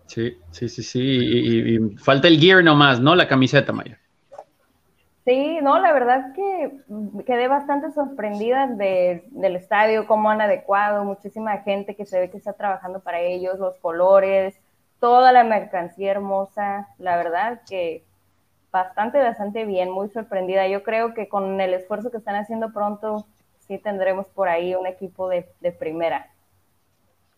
Sí, 0.07 0.38
sí, 0.51 0.68
sí, 0.68 0.82
sí. 0.82 1.01
Y, 1.01 1.76
y 1.76 1.96
falta 1.96 2.26
el 2.28 2.40
gear 2.40 2.64
nomás, 2.64 3.01
¿no? 3.01 3.14
La 3.14 3.28
camiseta, 3.28 3.72
Mayra. 3.72 4.01
Sí, 5.24 5.59
no, 5.62 5.78
la 5.78 5.92
verdad 5.92 6.32
que 6.34 6.72
quedé 7.24 7.46
bastante 7.46 7.92
sorprendida 7.92 8.66
del 8.66 9.55
estadio, 9.55 10.07
cómo 10.07 10.30
han 10.30 10.40
adecuado, 10.40 11.05
muchísima 11.05 11.59
gente 11.59 11.94
que 11.94 12.07
se 12.07 12.18
ve 12.18 12.30
que 12.30 12.38
está 12.38 12.55
trabajando 12.55 13.01
para 13.01 13.20
ellos, 13.20 13.59
los 13.59 13.76
colores, 13.76 14.59
toda 14.98 15.30
la 15.30 15.44
mercancía 15.44 16.11
hermosa, 16.11 16.88
la 16.98 17.16
verdad 17.16 17.61
que 17.68 18.05
bastante, 18.72 19.18
bastante 19.18 19.64
bien, 19.64 19.90
muy 19.90 20.08
sorprendida. 20.10 20.68
Yo 20.68 20.82
creo 20.82 21.14
que 21.14 21.28
con 21.28 21.60
el 21.60 21.74
esfuerzo 21.74 22.10
que 22.10 22.18
están 22.18 22.36
haciendo 22.36 22.72
pronto, 22.72 23.26
sí 23.66 23.78
tendremos 23.78 24.26
por 24.28 24.48
ahí 24.48 24.74
un 24.74 24.86
equipo 24.86 25.28
de, 25.28 25.44
primera. 25.78 26.30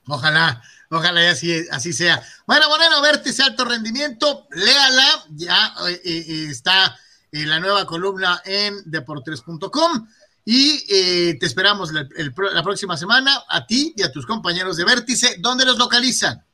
Ojalá, 0.09 0.63
ojalá 0.91 1.31
así, 1.31 1.65
así 1.71 1.93
sea. 1.93 2.23
Bueno, 2.47 2.69
Moreno, 2.69 3.01
vértice 3.01 3.43
alto 3.43 3.65
rendimiento, 3.65 4.47
léala, 4.51 5.07
ya 5.31 5.75
eh, 5.89 6.01
eh, 6.05 6.47
está 6.51 6.97
la 7.31 7.61
nueva 7.61 7.87
columna 7.87 8.43
en 8.45 8.79
deportes.com. 8.85 10.07
Y 10.45 10.85
eh, 10.89 11.37
te 11.39 11.47
esperamos 11.47 11.93
la, 11.93 12.63
próxima 12.65 12.97
semana 12.97 13.45
a 13.49 13.65
ti 13.65 13.95
y 13.97 14.03
a 14.03 14.11
tus 14.11 14.27
compañeros 14.27 14.77
de 14.77 14.85
Vértice. 14.85 15.37
¿Dónde 15.39 15.65
los 15.65 15.79
localizan? 15.79 16.45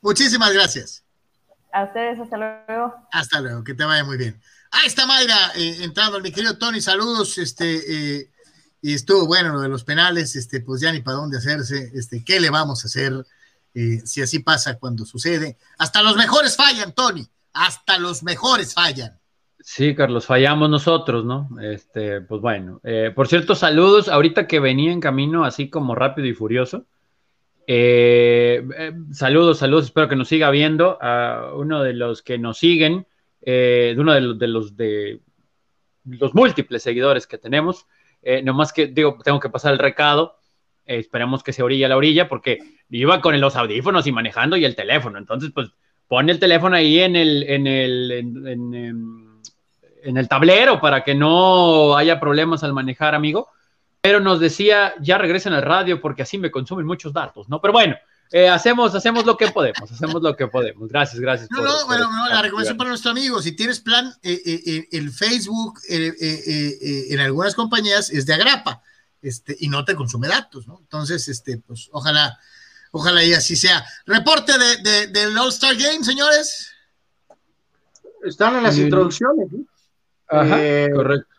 Muchísimas 0.00 0.52
gracias. 0.52 1.04
A 1.72 1.84
ustedes, 1.84 2.18
hasta 2.18 2.36
luego. 2.36 2.92
Hasta 3.12 3.40
luego, 3.40 3.62
que 3.62 3.74
te 3.74 3.84
vaya 3.84 4.02
muy 4.04 4.16
bien. 4.16 4.40
Ahí 4.72 4.88
está 4.88 5.06
Mayra 5.06 5.52
eh, 5.54 5.84
entrando, 5.84 6.18
mi 6.20 6.32
querido 6.32 6.58
Tony, 6.58 6.80
saludos. 6.80 7.38
Este, 7.38 8.18
eh, 8.18 8.32
y 8.80 8.94
estuvo 8.94 9.24
bueno 9.26 9.52
lo 9.52 9.60
de 9.60 9.68
los 9.68 9.84
penales, 9.84 10.34
este, 10.34 10.60
pues 10.60 10.80
ya 10.80 10.90
ni 10.90 11.00
para 11.00 11.18
dónde 11.18 11.38
hacerse, 11.38 11.92
este, 11.94 12.24
¿qué 12.24 12.40
le 12.40 12.50
vamos 12.50 12.84
a 12.84 12.88
hacer 12.88 13.24
eh, 13.74 14.02
si 14.04 14.20
así 14.20 14.40
pasa 14.40 14.80
cuando 14.80 15.06
sucede? 15.06 15.58
Hasta 15.78 16.02
los 16.02 16.16
mejores 16.16 16.56
fallan, 16.56 16.92
Tony, 16.92 17.24
hasta 17.52 17.98
los 17.98 18.24
mejores 18.24 18.74
fallan. 18.74 19.21
Sí, 19.64 19.94
Carlos, 19.94 20.26
fallamos 20.26 20.68
nosotros, 20.68 21.24
¿no? 21.24 21.48
Este, 21.60 22.20
pues 22.20 22.40
bueno. 22.40 22.80
Eh, 22.84 23.12
por 23.14 23.28
cierto, 23.28 23.54
saludos, 23.54 24.08
ahorita 24.08 24.46
que 24.46 24.60
venía 24.60 24.92
en 24.92 25.00
camino 25.00 25.44
así 25.44 25.70
como 25.70 25.94
rápido 25.94 26.26
y 26.26 26.34
furioso. 26.34 26.86
Eh, 27.66 28.92
saludos, 29.12 29.58
saludos, 29.58 29.84
espero 29.86 30.08
que 30.08 30.16
nos 30.16 30.28
siga 30.28 30.50
viendo. 30.50 30.98
A 31.00 31.52
uno 31.54 31.82
de 31.82 31.94
los 31.94 32.22
que 32.22 32.38
nos 32.38 32.58
siguen, 32.58 33.06
de 33.40 33.94
uno 33.96 34.14
de 34.14 34.48
los, 34.48 34.76
de 34.76 35.20
los 36.04 36.34
múltiples 36.34 36.82
seguidores 36.82 37.26
que 37.26 37.38
tenemos. 37.38 37.86
Eh, 38.22 38.42
nomás 38.42 38.72
que 38.72 38.86
digo, 38.86 39.18
tengo 39.22 39.40
que 39.40 39.50
pasar 39.50 39.72
el 39.72 39.78
recado. 39.78 40.38
Eh, 40.86 40.98
esperemos 40.98 41.42
que 41.42 41.52
se 41.52 41.62
orilla 41.62 41.86
a 41.86 41.88
la 41.90 41.96
orilla 41.96 42.28
porque 42.28 42.58
iba 42.90 43.20
con 43.20 43.40
los 43.40 43.56
audífonos 43.56 44.06
y 44.06 44.12
manejando 44.12 44.56
y 44.56 44.64
el 44.64 44.76
teléfono. 44.76 45.18
Entonces, 45.18 45.50
pues 45.52 45.70
pone 46.08 46.32
el 46.32 46.38
teléfono 46.38 46.76
ahí 46.76 47.00
en 47.00 47.16
el, 47.16 47.42
en 47.44 47.66
el, 47.66 48.12
en, 48.12 48.74
en 48.74 49.31
el 50.02 50.28
tablero 50.28 50.80
para 50.80 51.04
que 51.04 51.14
no 51.14 51.96
haya 51.96 52.20
problemas 52.20 52.62
al 52.62 52.72
manejar, 52.72 53.14
amigo. 53.14 53.48
Pero 54.00 54.18
nos 54.18 54.40
decía, 54.40 54.94
ya 55.00 55.16
regresen 55.16 55.52
al 55.52 55.62
radio 55.62 56.00
porque 56.00 56.22
así 56.22 56.36
me 56.36 56.50
consumen 56.50 56.86
muchos 56.86 57.12
datos, 57.12 57.48
¿no? 57.48 57.60
Pero 57.60 57.72
bueno, 57.72 57.96
eh, 58.32 58.48
hacemos, 58.48 58.94
hacemos 58.94 59.26
lo 59.26 59.36
que 59.36 59.48
podemos, 59.48 59.92
hacemos 59.92 60.22
lo 60.22 60.34
que 60.34 60.46
podemos. 60.46 60.88
Gracias, 60.88 61.20
gracias. 61.20 61.50
No, 61.50 61.60
no, 61.60 61.86
bueno, 61.86 62.08
la 62.30 62.40
recomendación 62.40 62.78
para 62.78 62.88
nuestro 62.88 63.10
amigo, 63.10 63.42
si 63.42 63.52
tienes 63.52 63.80
plan, 63.80 64.10
eh, 64.22 64.40
eh, 64.44 64.88
el 64.90 65.10
Facebook 65.10 65.80
en 65.86 67.20
algunas 67.20 67.54
compañías 67.54 68.08
es 68.08 68.24
de 68.24 68.32
agrapa, 68.32 68.82
este, 69.20 69.54
y 69.60 69.68
no 69.68 69.84
te 69.84 69.94
consume 69.94 70.28
datos, 70.28 70.66
¿no? 70.66 70.78
Entonces, 70.80 71.28
este, 71.28 71.58
pues, 71.58 71.90
ojalá, 71.92 72.38
ojalá 72.90 73.22
y 73.22 73.34
así 73.34 73.54
sea. 73.54 73.84
Reporte 74.06 74.54
de, 74.82 75.08
del 75.08 75.36
All-Star 75.36 75.76
Game, 75.76 76.02
señores. 76.02 76.70
Están 78.24 78.56
en 78.56 78.62
las 78.62 78.78
introducciones, 78.78 79.52
¿no? 79.52 79.58
Ajá, 80.32 80.58
correcto. 80.94 81.34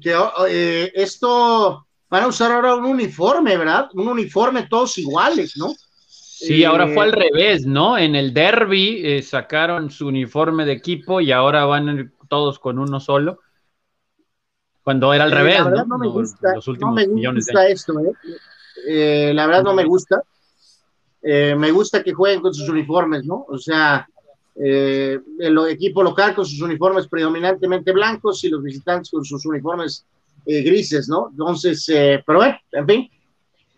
que 0.00 0.14
eh, 0.48 0.92
esto 0.94 1.86
van 2.10 2.24
a 2.24 2.26
usar 2.26 2.52
ahora 2.52 2.74
un 2.74 2.84
uniforme, 2.84 3.56
¿verdad? 3.56 3.88
Un 3.94 4.08
uniforme 4.08 4.66
todos 4.68 4.98
iguales, 4.98 5.56
¿no? 5.56 5.72
Sí, 6.06 6.64
ahora 6.64 6.86
fue 6.86 7.04
al 7.04 7.14
eh, 7.14 7.30
revés, 7.30 7.66
¿no? 7.66 7.96
En 7.96 8.14
el 8.14 8.34
derby 8.34 9.00
eh, 9.04 9.22
sacaron 9.22 9.90
su 9.90 10.06
uniforme 10.06 10.66
de 10.66 10.72
equipo 10.72 11.20
y 11.20 11.32
ahora 11.32 11.64
van 11.64 12.12
todos 12.28 12.58
con 12.58 12.78
uno 12.78 13.00
solo. 13.00 13.40
Cuando 14.82 15.12
era 15.12 15.24
al 15.24 15.32
revés, 15.32 15.58
la 15.58 15.64
verdad 15.64 15.86
¿no? 15.86 15.98
me 15.98 16.08
gusta, 16.08 16.54
no 16.78 16.92
me 16.92 17.06
gusta 17.06 17.68
esto, 17.68 17.94
¿eh? 18.86 19.32
La 19.34 19.46
verdad 19.46 19.62
no 19.62 19.74
me 19.74 19.84
gusta. 19.84 20.22
me 21.22 21.70
gusta 21.72 22.02
que 22.02 22.12
jueguen 22.12 22.40
con 22.40 22.54
sus 22.54 22.68
uniformes, 22.68 23.24
¿no? 23.24 23.44
O 23.48 23.58
sea, 23.58 24.06
el 24.60 25.58
equipo 25.70 26.02
local 26.02 26.34
con 26.34 26.44
sus 26.44 26.60
uniformes 26.60 27.06
predominantemente 27.06 27.92
blancos 27.92 28.42
y 28.44 28.48
los 28.48 28.62
visitantes 28.62 29.10
con 29.10 29.24
sus 29.24 29.46
uniformes 29.46 30.04
grises, 30.44 31.08
¿no? 31.08 31.28
Entonces, 31.30 31.84
pero 31.86 32.38
bueno, 32.38 32.58
en 32.72 32.86
fin, 32.86 33.10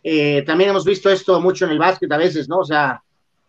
eh, 0.03 0.43
también 0.47 0.71
hemos 0.71 0.85
visto 0.85 1.11
esto 1.11 1.41
mucho 1.41 1.67
en 1.67 1.73
el 1.73 1.79
básquet 1.79 2.11
a 2.11 2.17
veces, 2.17 2.49
¿no? 2.49 2.59
O 2.59 2.65
sea, 2.65 3.03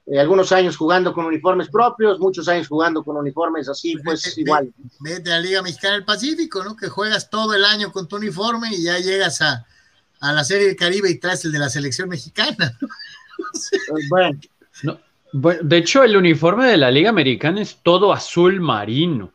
eh, 0.05 0.19
algunos 0.19 0.51
años 0.51 0.75
jugando 0.75 1.13
con 1.13 1.25
uniformes 1.25 1.69
propios, 1.69 2.19
muchos 2.19 2.47
años 2.47 2.67
jugando 2.67 3.03
con 3.03 3.15
uniformes 3.15 3.69
así, 3.69 3.95
pues, 4.03 4.37
igual. 4.37 4.73
Vete 4.99 5.31
a 5.31 5.35
la 5.35 5.41
Liga 5.41 5.61
Mexicana 5.61 5.95
del 5.95 6.05
Pacífico, 6.05 6.63
¿no? 6.63 6.75
Que 6.75 6.89
juegas 6.89 7.29
todo 7.29 7.53
el 7.53 7.63
año 7.63 7.91
con 7.91 8.07
tu 8.07 8.17
uniforme 8.17 8.69
y 8.73 8.83
ya 8.83 8.99
llegas 8.99 9.41
a, 9.41 9.65
a 10.19 10.33
la 10.33 10.43
Serie 10.43 10.67
del 10.67 10.75
Caribe 10.75 11.09
y 11.09 11.19
traes 11.19 11.45
el 11.45 11.51
de 11.51 11.59
la 11.59 11.69
selección 11.69 12.09
mexicana. 12.09 12.77
¿no? 14.83 14.99
Bueno. 15.33 15.61
de 15.63 15.77
hecho, 15.77 16.03
el 16.03 16.17
uniforme 16.17 16.67
de 16.67 16.77
la 16.77 16.91
Liga 16.91 17.09
Americana 17.09 17.61
es 17.61 17.77
todo 17.81 18.11
azul 18.11 18.59
marino. 18.59 19.31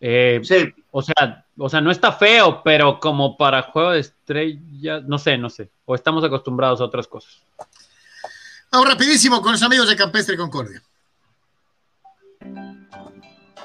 Eh, 0.00 0.40
sí. 0.42 0.72
O 0.90 1.02
sea, 1.02 1.44
o 1.58 1.68
sea, 1.68 1.80
no 1.80 1.90
está 1.90 2.12
feo, 2.12 2.62
pero 2.62 3.00
como 3.00 3.36
para 3.36 3.62
juego 3.62 3.90
de 3.90 4.00
estrellas, 4.00 5.02
no 5.04 5.18
sé, 5.18 5.36
no 5.36 5.50
sé. 5.50 5.70
O 5.84 5.94
estamos 5.94 6.22
acostumbrados 6.24 6.80
a 6.80 6.84
otras 6.84 7.06
cosas. 7.08 7.42
Vamos 8.70 8.88
rapidísimo 8.88 9.42
con 9.42 9.52
los 9.52 9.62
amigos 9.62 9.88
de 9.88 9.96
Campestre 9.96 10.36
Concordia. 10.36 10.82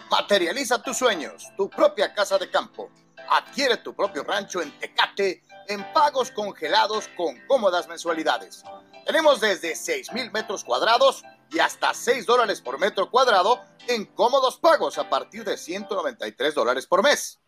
Materializa 0.09 0.81
tus 0.81 0.97
sueños, 0.97 1.49
tu 1.55 1.69
propia 1.69 2.13
casa 2.13 2.37
de 2.37 2.49
campo. 2.49 2.89
Adquiere 3.29 3.77
tu 3.77 3.93
propio 3.93 4.23
rancho 4.23 4.61
en 4.61 4.71
Tecate 4.79 5.43
en 5.67 5.83
pagos 5.93 6.31
congelados 6.31 7.07
con 7.15 7.35
cómodas 7.47 7.87
mensualidades. 7.87 8.63
Tenemos 9.05 9.39
desde 9.39 9.75
6 9.75 10.13
mil 10.13 10.31
metros 10.31 10.63
cuadrados 10.63 11.23
y 11.51 11.59
hasta 11.59 11.93
6 11.93 12.25
dólares 12.25 12.61
por 12.61 12.79
metro 12.79 13.09
cuadrado 13.09 13.61
en 13.87 14.05
cómodos 14.05 14.57
pagos 14.57 14.97
a 14.97 15.09
partir 15.09 15.43
de 15.43 15.57
193 15.57 16.53
dólares 16.53 16.87
por 16.87 17.03
mes. 17.03 17.39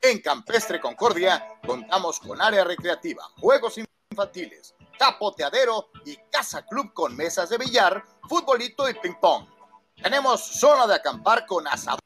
En 0.00 0.20
Campestre 0.20 0.80
Concordia 0.80 1.46
contamos 1.66 2.20
con 2.20 2.40
área 2.40 2.64
recreativa, 2.64 3.24
juegos 3.38 3.78
infantiles, 4.10 4.74
tapoteadero 4.98 5.88
y 6.04 6.16
casa 6.30 6.66
club 6.66 6.92
con 6.92 7.16
mesas 7.16 7.48
de 7.48 7.58
billar, 7.58 8.04
futbolito 8.28 8.88
y 8.88 8.94
ping 8.94 9.14
pong. 9.20 9.46
Tenemos 10.02 10.44
zona 10.44 10.86
de 10.86 10.94
acampar 10.94 11.46
con 11.46 11.66
asadores. 11.66 12.02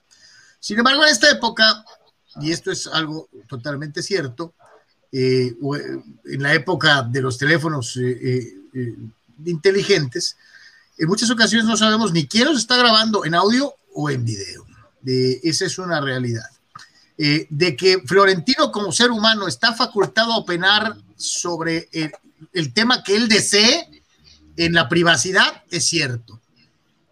Sin 0.59 0.77
embargo, 0.77 1.05
en 1.05 1.09
esta 1.09 1.31
época, 1.31 1.85
y 2.41 2.51
esto 2.51 2.69
es 2.69 2.85
algo 2.87 3.29
totalmente 3.47 4.03
cierto, 4.03 4.53
eh, 5.15 5.55
en 6.25 6.41
la 6.41 6.55
época 6.55 7.03
de 7.03 7.21
los 7.21 7.37
teléfonos 7.37 7.95
eh, 7.97 8.51
eh, 8.73 8.95
inteligentes, 9.45 10.35
en 10.97 11.07
muchas 11.07 11.29
ocasiones 11.29 11.67
no 11.67 11.77
sabemos 11.77 12.11
ni 12.11 12.25
quién 12.25 12.45
nos 12.45 12.57
está 12.57 12.77
grabando 12.77 13.23
en 13.23 13.35
audio 13.35 13.75
o 13.93 14.09
en 14.09 14.25
video. 14.25 14.65
esa 15.05 15.65
es 15.65 15.77
una 15.77 16.01
realidad. 16.01 16.49
de 17.15 17.75
que 17.77 18.01
Florentino 18.05 18.71
como 18.71 18.91
ser 18.91 19.11
humano 19.11 19.47
está 19.47 19.73
facultado 19.73 20.33
a 20.33 20.37
opinar 20.37 20.97
sobre 21.15 21.89
el, 21.91 22.11
el 22.51 22.73
tema 22.73 23.03
que 23.03 23.15
él 23.15 23.27
desee 23.27 24.03
en 24.57 24.73
la 24.73 24.89
privacidad, 24.89 25.63
es 25.69 25.85
cierto. 25.85 26.41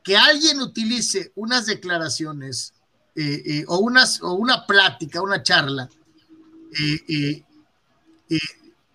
Que 0.04 0.18
alguien 0.18 0.60
utilice 0.60 1.32
unas 1.36 1.68
declaraciones 1.68 2.74
o, 3.68 3.78
unas, 3.78 4.22
o 4.24 4.34
una 4.34 4.66
plática, 4.66 5.22
una 5.22 5.44
charla, 5.44 5.88
eh, 6.80 7.44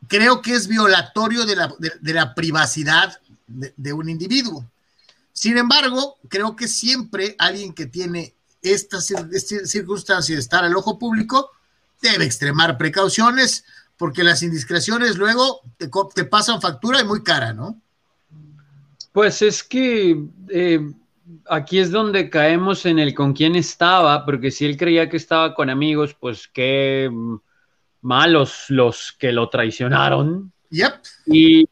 creo 0.09 0.41
que 0.41 0.55
es 0.55 0.69
violatorio 0.69 1.45
de 1.45 2.13
la, 2.15 2.35
privacidad 2.35 3.19
de, 3.47 3.93
un 3.93 4.09
individuo. 4.09 4.65
Sin 5.33 5.59
embargo, 5.59 6.17
creo 6.29 6.57
que 6.57 6.69
siempre 6.69 7.35
alguien 7.39 7.73
que 7.73 7.87
tiene 7.87 8.35
esta 8.63 9.01
circunstancia 9.01 10.35
de 10.35 10.41
estar 10.41 10.65
al 10.65 10.77
ojo 10.77 10.99
público 10.99 11.51
debe 12.01 12.25
extremar 12.25 12.79
precauciones 12.79 13.65
porque 13.97 14.25
las 14.25 14.43
indiscreciones 14.43 15.17
luego 15.17 15.61
te, 15.79 16.25
pasan 16.25 16.61
factura 16.61 17.01
y 17.01 17.05
muy 17.05 17.23
cara, 17.23 17.53
¿no? 17.53 17.81
Pues 19.13 19.41
es 19.41 19.63
que 19.63 20.25
eh, 20.51 20.93
aquí 21.49 21.79
es 21.79 21.91
donde 21.91 22.29
caemos 22.29 22.85
en 22.85 22.99
el 22.99 23.15
con 23.15 23.33
quién 23.33 23.57
estaba, 23.57 24.27
porque 24.27 24.51
si 24.51 24.67
él 24.67 24.77
creía 24.77 25.09
que 25.09 25.17
estaba 25.17 25.55
con 25.55 25.71
amigos, 25.71 26.15
pues 26.19 26.49
qué 26.53 27.11
malos 28.07 28.67
los 28.69 29.13
que 29.19 29.33
lo 29.33 29.49
traicionaron. 29.51 30.53
Y, 31.27 31.69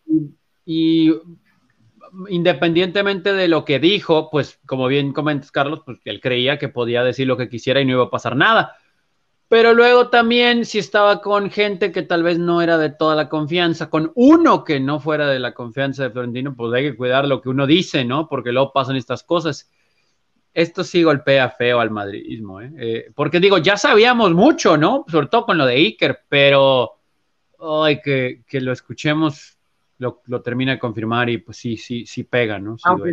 independientemente 2.28 3.32
de 3.32 3.49
lo 3.49 3.64
que 3.64 3.78
dijo, 3.78 4.30
pues 4.30 4.59
como 4.66 4.89
bien 4.89 5.12
comentas, 5.12 5.51
Carlos, 5.51 5.80
pues 5.85 5.99
él 6.05 6.20
creía 6.20 6.59
que 6.59 6.68
podía 6.68 7.03
decir 7.03 7.26
lo 7.26 7.37
que 7.37 7.49
quisiera 7.49 7.80
y 7.80 7.85
no 7.85 7.93
iba 7.93 8.05
a 8.05 8.11
pasar 8.11 8.37
nada. 8.37 8.76
Pero 9.49 9.74
luego 9.74 10.09
también, 10.09 10.64
si 10.64 10.78
estaba 10.78 11.20
con 11.20 11.51
gente 11.51 11.93
que 11.93 12.03
tal 12.03 12.22
vez 12.22 12.39
no 12.39 12.62
era 12.62 12.78
de 12.78 12.91
toda 12.91 13.14
la 13.14 13.28
confianza, 13.28 13.89
con 13.89 14.11
uno 14.16 14.64
que 14.64 14.80
no 14.80 14.99
fuera 14.99 15.28
de 15.28 15.39
la 15.39 15.55
confianza 15.55 16.03
de 16.03 16.11
Florentino, 16.11 16.57
pues 16.57 16.72
hay 16.74 16.91
que 16.91 16.97
cuidar 16.97 17.28
lo 17.28 17.41
que 17.41 17.51
uno 17.51 17.66
dice, 17.66 18.05
¿no? 18.05 18.28
Porque 18.28 18.53
luego 18.53 18.72
pasan 18.72 18.97
estas 18.97 19.22
cosas. 19.22 19.70
Esto 20.55 20.84
sí 20.84 21.02
golpea 21.02 21.50
feo 21.50 21.80
al 21.80 21.90
madridismo, 21.90 22.61
¿eh? 22.61 22.72
¿eh? 22.78 23.12
porque 23.14 23.40
digo, 23.40 23.59
ya 23.59 23.76
sabíamos 23.76 24.32
mucho, 24.32 24.76
¿no? 24.76 25.05
Sobre 25.09 25.26
todo 25.26 25.46
con 25.46 25.59
lo 25.59 25.66
de 25.66 25.74
Iker, 25.74 26.20
pero 26.28 26.92
ay, 27.59 28.00
que, 28.00 28.42
que 28.46 28.61
lo 28.61 28.72
escuchemos, 28.72 29.59
lo, 29.98 30.22
lo, 30.26 30.40
termina 30.40 30.72
de 30.72 30.78
confirmar 30.78 31.28
y 31.28 31.38
pues 31.38 31.57
sí, 31.57 31.76
sí, 31.76 32.07
sí 32.07 32.22
pega, 32.22 32.59
¿no? 32.59 32.78
Sí 32.78 32.84
Aunque 32.86 33.11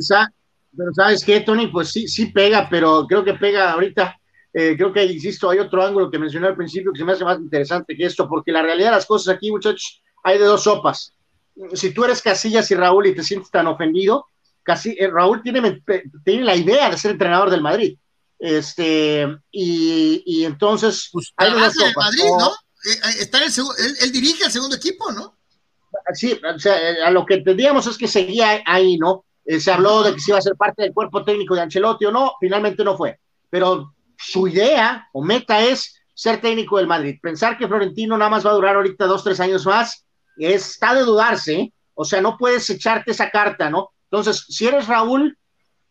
pero 0.77 0.93
sabes 0.93 1.25
qué, 1.25 1.41
Tony, 1.41 1.67
pues 1.67 1.89
sí, 1.89 2.07
sí 2.07 2.27
pega, 2.27 2.67
pero 2.69 3.05
creo 3.05 3.25
que 3.25 3.33
pega 3.33 3.73
ahorita 3.73 4.17
eh, 4.53 4.75
creo 4.75 4.91
que, 4.91 5.05
insisto, 5.05 5.49
hay 5.49 5.59
otro 5.59 5.83
ángulo 5.83 6.11
que 6.11 6.19
mencioné 6.19 6.47
al 6.47 6.55
principio 6.55 6.91
que 6.91 6.99
se 6.99 7.05
me 7.05 7.13
hace 7.13 7.23
más 7.23 7.39
interesante 7.39 7.95
que 7.95 8.05
esto, 8.05 8.27
porque 8.27 8.51
la 8.51 8.61
realidad 8.61 8.89
de 8.89 8.95
las 8.95 9.05
cosas 9.05 9.35
aquí, 9.35 9.49
muchachos, 9.49 10.01
hay 10.23 10.37
de 10.37 10.45
dos 10.45 10.63
sopas. 10.63 11.13
Si 11.73 11.93
tú 11.93 12.03
eres 12.03 12.21
Casillas 12.21 12.69
y 12.71 12.75
Raúl 12.75 13.07
y 13.07 13.15
te 13.15 13.23
sientes 13.23 13.49
tan 13.49 13.67
ofendido, 13.67 14.25
casi, 14.63 14.95
eh, 14.99 15.09
Raúl 15.09 15.41
tiene, 15.41 15.81
tiene 16.23 16.43
la 16.43 16.55
idea 16.55 16.89
de 16.89 16.97
ser 16.97 17.11
entrenador 17.11 17.49
del 17.49 17.61
Madrid. 17.61 17.97
Este, 18.39 19.27
y, 19.51 20.23
y 20.25 20.45
entonces. 20.45 21.09
Pues, 21.11 21.31
hay. 21.37 21.51
Madrid, 21.51 22.23
¿no? 22.39 22.49
Eh, 22.49 23.19
está 23.19 23.37
en 23.37 23.43
el 23.43 23.51
él, 24.01 24.11
dirige 24.11 24.45
al 24.45 24.51
segundo 24.51 24.75
equipo, 24.75 25.11
¿no? 25.11 25.37
Sí, 26.13 26.39
o 26.43 26.59
sea, 26.59 26.75
a 27.05 27.11
lo 27.11 27.25
que 27.25 27.35
entendíamos 27.35 27.85
es 27.85 27.97
que 27.97 28.07
seguía 28.07 28.61
ahí, 28.65 28.97
¿no? 28.97 29.25
se 29.59 29.71
habló 29.71 30.03
de 30.03 30.13
que 30.13 30.19
se 30.19 30.31
iba 30.31 30.37
a 30.37 30.41
ser 30.41 30.55
parte 30.55 30.83
del 30.83 30.93
cuerpo 30.93 31.25
técnico 31.25 31.55
de 31.55 31.61
Ancelotti 31.61 32.05
o 32.05 32.11
no, 32.11 32.33
finalmente 32.39 32.83
no 32.83 32.95
fue. 32.95 33.19
Pero 33.49 33.93
su 34.17 34.47
idea 34.47 35.09
o 35.11 35.21
meta 35.21 35.61
es 35.61 36.01
ser 36.13 36.39
técnico 36.39 36.77
del 36.77 36.87
Madrid. 36.87 37.19
Pensar 37.21 37.57
que 37.57 37.67
Florentino 37.67 38.17
nada 38.17 38.29
más 38.29 38.45
va 38.45 38.51
a 38.51 38.53
durar 38.53 38.75
ahorita 38.75 39.05
dos, 39.05 39.23
tres 39.23 39.39
años 39.39 39.65
más, 39.65 40.05
está 40.37 40.93
de 40.93 41.01
dudarse, 41.01 41.53
¿eh? 41.55 41.73
o 41.93 42.05
sea, 42.05 42.21
no 42.21 42.37
puedes 42.37 42.69
echarte 42.69 43.11
esa 43.11 43.29
carta, 43.29 43.69
¿no? 43.69 43.89
Entonces, 44.11 44.45
si 44.49 44.67
eres 44.67 44.87
Raúl 44.87 45.37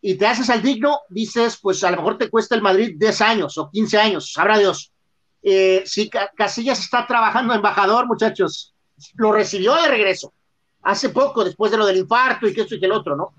y 0.02 0.14
te 0.16 0.26
haces 0.26 0.50
al 0.50 0.60
digno, 0.60 1.00
dices, 1.08 1.58
pues 1.60 1.82
a 1.84 1.90
lo 1.90 1.96
mejor 1.96 2.18
te 2.18 2.28
cuesta 2.28 2.54
el 2.54 2.60
Madrid 2.60 2.94
10 2.98 3.20
años 3.22 3.56
o 3.56 3.70
15 3.70 3.98
años, 3.98 4.32
sabrá 4.32 4.58
Dios. 4.58 4.92
Eh, 5.42 5.82
si 5.86 6.10
Casillas 6.36 6.80
está 6.80 7.06
trabajando 7.06 7.54
embajador, 7.54 8.06
muchachos, 8.06 8.74
lo 9.14 9.32
recibió 9.32 9.74
de 9.74 9.88
regreso, 9.88 10.34
hace 10.82 11.08
poco, 11.08 11.44
después 11.44 11.70
de 11.72 11.78
lo 11.78 11.86
del 11.86 11.96
infarto 11.96 12.46
y 12.46 12.52
que 12.52 12.60
esto 12.60 12.74
y 12.74 12.80
que 12.80 12.86
el 12.86 12.92
otro, 12.92 13.16
¿no? 13.16 13.32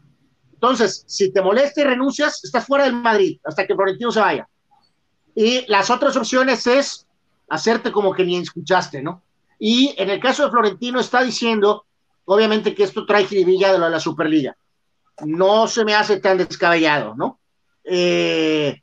Entonces, 0.51 1.03
si 1.07 1.31
te 1.31 1.41
molesta 1.41 1.81
y 1.81 1.83
renuncias, 1.83 2.43
estás 2.43 2.65
fuera 2.65 2.85
del 2.85 2.95
Madrid 2.95 3.39
hasta 3.43 3.67
que 3.67 3.75
Florentino 3.75 4.11
se 4.11 4.19
vaya. 4.19 4.47
Y 5.35 5.63
las 5.67 5.91
otras 5.91 6.17
opciones 6.17 6.65
es 6.65 7.07
hacerte 7.49 7.91
como 7.91 8.13
que 8.13 8.25
ni 8.25 8.37
escuchaste, 8.37 9.03
¿no? 9.03 9.21
Y 9.59 9.93
en 9.97 10.09
el 10.09 10.19
caso 10.19 10.43
de 10.43 10.51
Florentino 10.51 10.99
está 10.99 11.23
diciendo, 11.23 11.85
obviamente 12.25 12.73
que 12.73 12.83
esto 12.83 13.05
trae 13.05 13.25
jiribilla 13.25 13.73
de 13.73 13.79
de 13.79 13.89
la 13.89 13.99
Superliga. 13.99 14.55
No 15.25 15.67
se 15.67 15.85
me 15.85 15.95
hace 15.95 16.19
tan 16.19 16.37
descabellado, 16.37 17.15
¿no? 17.15 17.39
Eh, 17.83 18.81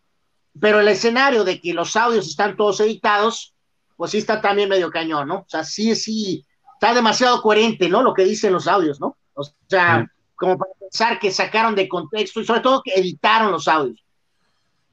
pero 0.60 0.80
el 0.80 0.88
escenario 0.88 1.44
de 1.44 1.60
que 1.60 1.72
los 1.72 1.96
audios 1.96 2.26
están 2.26 2.56
todos 2.56 2.80
editados, 2.80 3.54
pues 3.96 4.10
sí 4.10 4.18
está 4.18 4.40
también 4.40 4.68
medio 4.68 4.90
cañón, 4.90 5.28
¿no? 5.28 5.36
O 5.40 5.46
sea, 5.48 5.64
sí, 5.64 5.94
sí, 5.94 6.44
está 6.74 6.94
demasiado 6.94 7.42
coherente, 7.42 7.88
¿no? 7.88 8.02
Lo 8.02 8.14
que 8.14 8.24
dicen 8.24 8.52
los 8.52 8.66
audios, 8.66 9.00
¿no? 9.00 9.16
O 9.34 9.44
sea, 9.68 10.06
como 10.34 10.56
para 10.56 10.72
pensar 10.78 11.18
que 11.18 11.30
sacaron 11.30 11.74
de 11.74 11.88
contexto 11.88 12.40
y 12.40 12.44
sobre 12.44 12.60
todo 12.60 12.82
que 12.82 12.94
editaron 12.94 13.52
los 13.52 13.68
audios. 13.68 14.02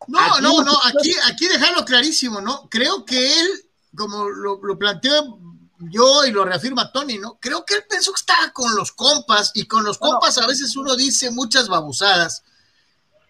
No, 0.07 0.39
no, 0.39 0.61
no, 0.61 0.73
aquí, 0.83 1.15
aquí 1.31 1.47
dejarlo 1.47 1.83
clarísimo, 1.83 2.41
¿no? 2.41 2.67
Creo 2.69 3.05
que 3.05 3.25
él, 3.27 3.47
como 3.95 4.29
lo, 4.29 4.59
lo 4.61 4.77
planteo 4.77 5.39
yo 5.80 6.26
y 6.26 6.32
lo 6.32 6.45
reafirma 6.45 6.91
Tony, 6.91 7.17
¿no? 7.17 7.38
Creo 7.39 7.65
que 7.65 7.76
él 7.76 7.84
pensó 7.89 8.11
que 8.11 8.19
estaba 8.19 8.51
con 8.51 8.76
los 8.76 8.91
compas 8.91 9.51
y 9.55 9.65
con 9.65 9.84
los 9.84 9.97
compas 9.97 10.38
a 10.38 10.47
veces 10.47 10.76
uno 10.76 10.95
dice 10.95 11.32
muchas 11.32 11.67
babosadas. 11.67 12.43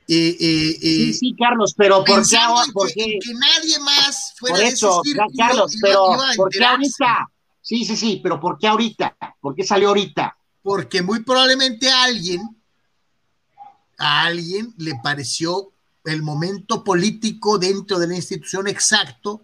Sí, 0.08 1.14
sí, 1.14 1.36
Carlos, 1.36 1.74
pero 1.76 2.04
¿por 2.04 2.28
qué, 2.28 2.38
porque, 2.74 3.18
que, 3.20 3.34
nadie 3.34 3.80
más 3.80 4.36
fuera 4.38 4.58
por 4.58 4.66
eso, 4.66 5.02
de 5.04 5.16
Carlos, 5.36 5.76
pero 5.82 6.16
¿por 6.36 6.50
qué 6.50 6.64
ahorita? 6.64 7.28
Sí, 7.60 7.84
sí, 7.84 7.98
sí, 7.98 8.20
pero 8.22 8.40
¿por 8.40 8.60
qué 8.60 8.68
ahorita? 8.68 9.18
¿Por 9.42 9.56
qué 9.56 9.64
salió 9.64 9.88
ahorita? 9.88 10.38
Porque 10.62 11.02
muy 11.02 11.24
probablemente 11.24 11.90
a 11.90 12.04
alguien, 12.04 12.42
a 13.98 14.26
alguien 14.26 14.76
le 14.78 14.94
pareció 15.02 15.72
el 16.04 16.22
momento 16.22 16.84
político 16.84 17.58
dentro 17.58 17.98
de 17.98 18.08
la 18.08 18.16
institución 18.16 18.68
exacto 18.68 19.42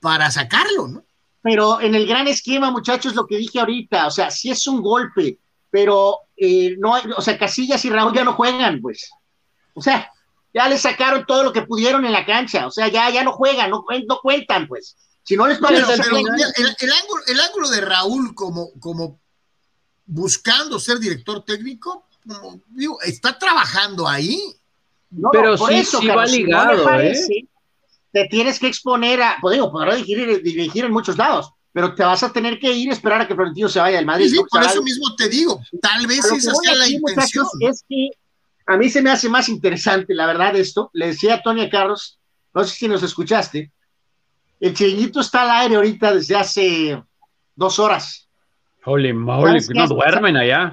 para 0.00 0.30
sacarlo, 0.30 0.86
¿no? 0.86 1.04
Pero 1.44 1.78
en 1.82 1.94
el 1.94 2.06
gran 2.06 2.26
esquema, 2.26 2.70
muchachos, 2.70 3.14
lo 3.14 3.26
que 3.26 3.36
dije 3.36 3.60
ahorita, 3.60 4.06
o 4.06 4.10
sea, 4.10 4.30
sí 4.30 4.50
es 4.50 4.66
un 4.66 4.80
golpe, 4.80 5.38
pero 5.70 6.20
eh, 6.38 6.74
no, 6.78 6.94
o 7.18 7.20
sea, 7.20 7.38
Casillas 7.38 7.84
y 7.84 7.90
Raúl 7.90 8.14
ya 8.14 8.24
no 8.24 8.32
juegan, 8.32 8.80
pues. 8.80 9.10
O 9.74 9.82
sea, 9.82 10.10
ya 10.54 10.66
les 10.68 10.80
sacaron 10.80 11.26
todo 11.26 11.44
lo 11.44 11.52
que 11.52 11.60
pudieron 11.60 12.06
en 12.06 12.12
la 12.12 12.24
cancha, 12.24 12.66
o 12.66 12.70
sea, 12.70 12.88
ya, 12.88 13.10
ya 13.10 13.22
no 13.22 13.32
juegan, 13.32 13.68
no, 13.68 13.84
no 14.08 14.20
cuentan, 14.22 14.66
pues. 14.66 14.96
Si 15.22 15.36
no 15.36 15.46
les 15.46 15.58
parece. 15.58 15.92
el, 15.92 16.00
ángulo, 16.00 17.22
el, 17.26 17.40
ángulo, 17.40 17.68
de 17.68 17.80
Raúl 17.82 18.34
como, 18.34 18.70
como 18.80 19.20
buscando 20.06 20.80
ser 20.80 20.98
director 20.98 21.44
técnico, 21.44 22.06
como, 22.26 22.62
digo, 22.70 22.98
está 23.02 23.38
trabajando 23.38 24.08
ahí 24.08 24.40
pero 25.32 25.56
sí, 25.56 25.74
eso, 25.74 26.00
sí 26.00 26.08
va 26.08 26.26
ligado, 26.26 26.90
¿eh? 27.00 27.14
Te 28.14 28.28
tienes 28.28 28.60
que 28.60 28.68
exponer 28.68 29.20
a, 29.20 29.38
pues 29.40 29.54
digo, 29.54 29.72
podrá 29.72 29.96
dirigir, 29.96 30.40
dirigir, 30.40 30.84
en 30.84 30.92
muchos 30.92 31.18
lados, 31.18 31.50
pero 31.72 31.96
te 31.96 32.04
vas 32.04 32.22
a 32.22 32.32
tener 32.32 32.60
que 32.60 32.72
ir 32.72 32.90
a 32.90 32.92
esperar 32.92 33.20
a 33.20 33.26
que 33.26 33.34
Florentino 33.34 33.68
se 33.68 33.80
vaya 33.80 33.96
del 33.96 34.06
Madrid. 34.06 34.30
Sí, 34.30 34.38
por 34.48 34.62
eso 34.62 34.80
mismo 34.84 35.16
te 35.16 35.28
digo, 35.28 35.60
tal 35.82 36.06
vez 36.06 36.24
esa 36.24 36.54
sea 36.54 36.74
la 36.76 36.88
intención. 36.88 37.44
Es 37.60 37.84
que 37.88 38.10
a 38.66 38.76
mí 38.76 38.88
se 38.88 39.02
me 39.02 39.10
hace 39.10 39.28
más 39.28 39.48
interesante, 39.48 40.14
la 40.14 40.26
verdad, 40.26 40.54
esto. 40.54 40.90
Le 40.92 41.08
decía 41.08 41.34
a 41.34 41.42
Tony 41.42 41.68
Carlos, 41.68 42.20
no 42.54 42.62
sé 42.62 42.76
si 42.76 42.86
nos 42.86 43.02
escuchaste, 43.02 43.72
el 44.60 44.74
chiringuito 44.74 45.20
está 45.20 45.42
al 45.42 45.62
aire 45.62 45.74
ahorita 45.74 46.14
desde 46.14 46.36
hace 46.36 47.02
dos 47.56 47.80
horas. 47.80 48.28
Holy 48.84 49.12
moly, 49.12 49.60
no 49.74 49.88
duermen 49.88 50.36
allá. 50.36 50.72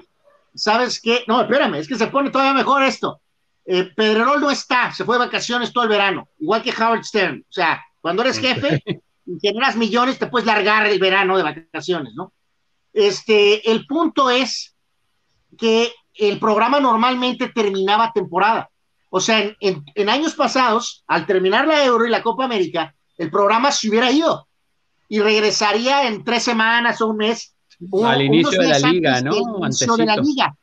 ¿Sabes 0.54 1.02
qué? 1.02 1.24
No, 1.28 1.42
espérame, 1.42 1.76
es 1.76 1.88
que 1.88 1.96
se 1.96 2.06
pone 2.06 2.30
todavía 2.30 2.54
mejor 2.54 2.84
esto. 2.84 3.20
Eh, 3.66 3.92
Pedrerol 3.96 4.42
no 4.42 4.50
está, 4.50 4.92
se 4.92 5.06
fue 5.06 5.16
de 5.16 5.26
vacaciones 5.26 5.72
todo 5.72 5.84
el 5.84 5.90
verano, 5.90 6.28
igual 6.40 6.62
que 6.62 6.72
Howard 6.72 7.04
Stern. 7.04 7.46
O 7.48 7.52
sea, 7.52 7.82
cuando 8.00 8.24
eres 8.24 8.40
jefe 8.40 8.84
y 9.26 9.40
generas 9.40 9.76
millones, 9.76 10.18
te 10.18 10.28
puedes 10.28 10.48
largar 10.48 10.88
el 10.88 11.00
verano 11.00 11.38
de 11.38 11.44
vacaciones, 11.44 12.14
¿no? 12.16 12.34
Este, 12.94 13.72
el 13.72 13.86
punto 13.86 14.30
es 14.30 14.76
que 15.58 15.92
el 16.16 16.40
programa 16.40 16.80
normalmente 16.80 17.50
terminaba 17.50 18.12
temporada. 18.14 18.70
O 19.10 19.20
sea, 19.20 19.56
en, 19.60 20.10
años 20.10 20.36
pasados, 20.36 21.04
al 21.08 21.26
terminar 21.26 21.68
la 21.68 21.86
Euro 21.86 22.06
y 22.06 22.10
la 22.10 22.24
Copa 22.24 22.46
América, 22.46 22.96
el 23.18 23.30
programa 23.30 23.72
se 23.72 23.90
hubiera 23.90 24.12
ido 24.12 24.48
y 25.08 25.20
regresaría 25.20 26.08
en 26.08 26.24
tres 26.24 26.44
semanas 26.44 27.02
o 27.02 27.08
un 27.08 27.18
mes. 27.18 27.54
al 28.04 28.22
inicio 28.22 28.62
de 28.62 28.68
la 28.68 28.80
liga, 28.80 29.22
¿no? 29.22 29.36
Inicio 29.66 29.96
de 29.96 30.06
la 30.06 30.16
liga. 30.18 30.56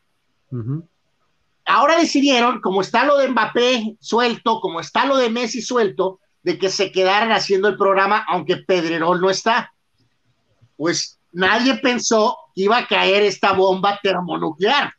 Ahora 1.68 1.98
decidieron, 1.98 2.62
como 2.62 2.80
está 2.80 3.04
lo 3.04 3.18
de 3.18 3.28
Mbappé 3.28 3.98
suelto, 4.00 4.58
como 4.60 4.80
está 4.80 5.04
lo 5.04 5.18
de 5.18 5.28
Messi 5.28 5.60
suelto, 5.60 6.18
de 6.42 6.58
que 6.58 6.70
se 6.70 6.90
quedaran 6.90 7.30
haciendo 7.30 7.68
el 7.68 7.76
programa, 7.76 8.24
aunque 8.26 8.56
Pedrerol 8.56 9.20
no 9.20 9.28
está. 9.28 9.70
Pues 10.76 11.20
nadie 11.30 11.76
pensó 11.76 12.38
que 12.54 12.62
iba 12.62 12.78
a 12.78 12.86
caer 12.86 13.22
esta 13.22 13.52
bomba 13.52 14.00
termonuclear. 14.02 14.94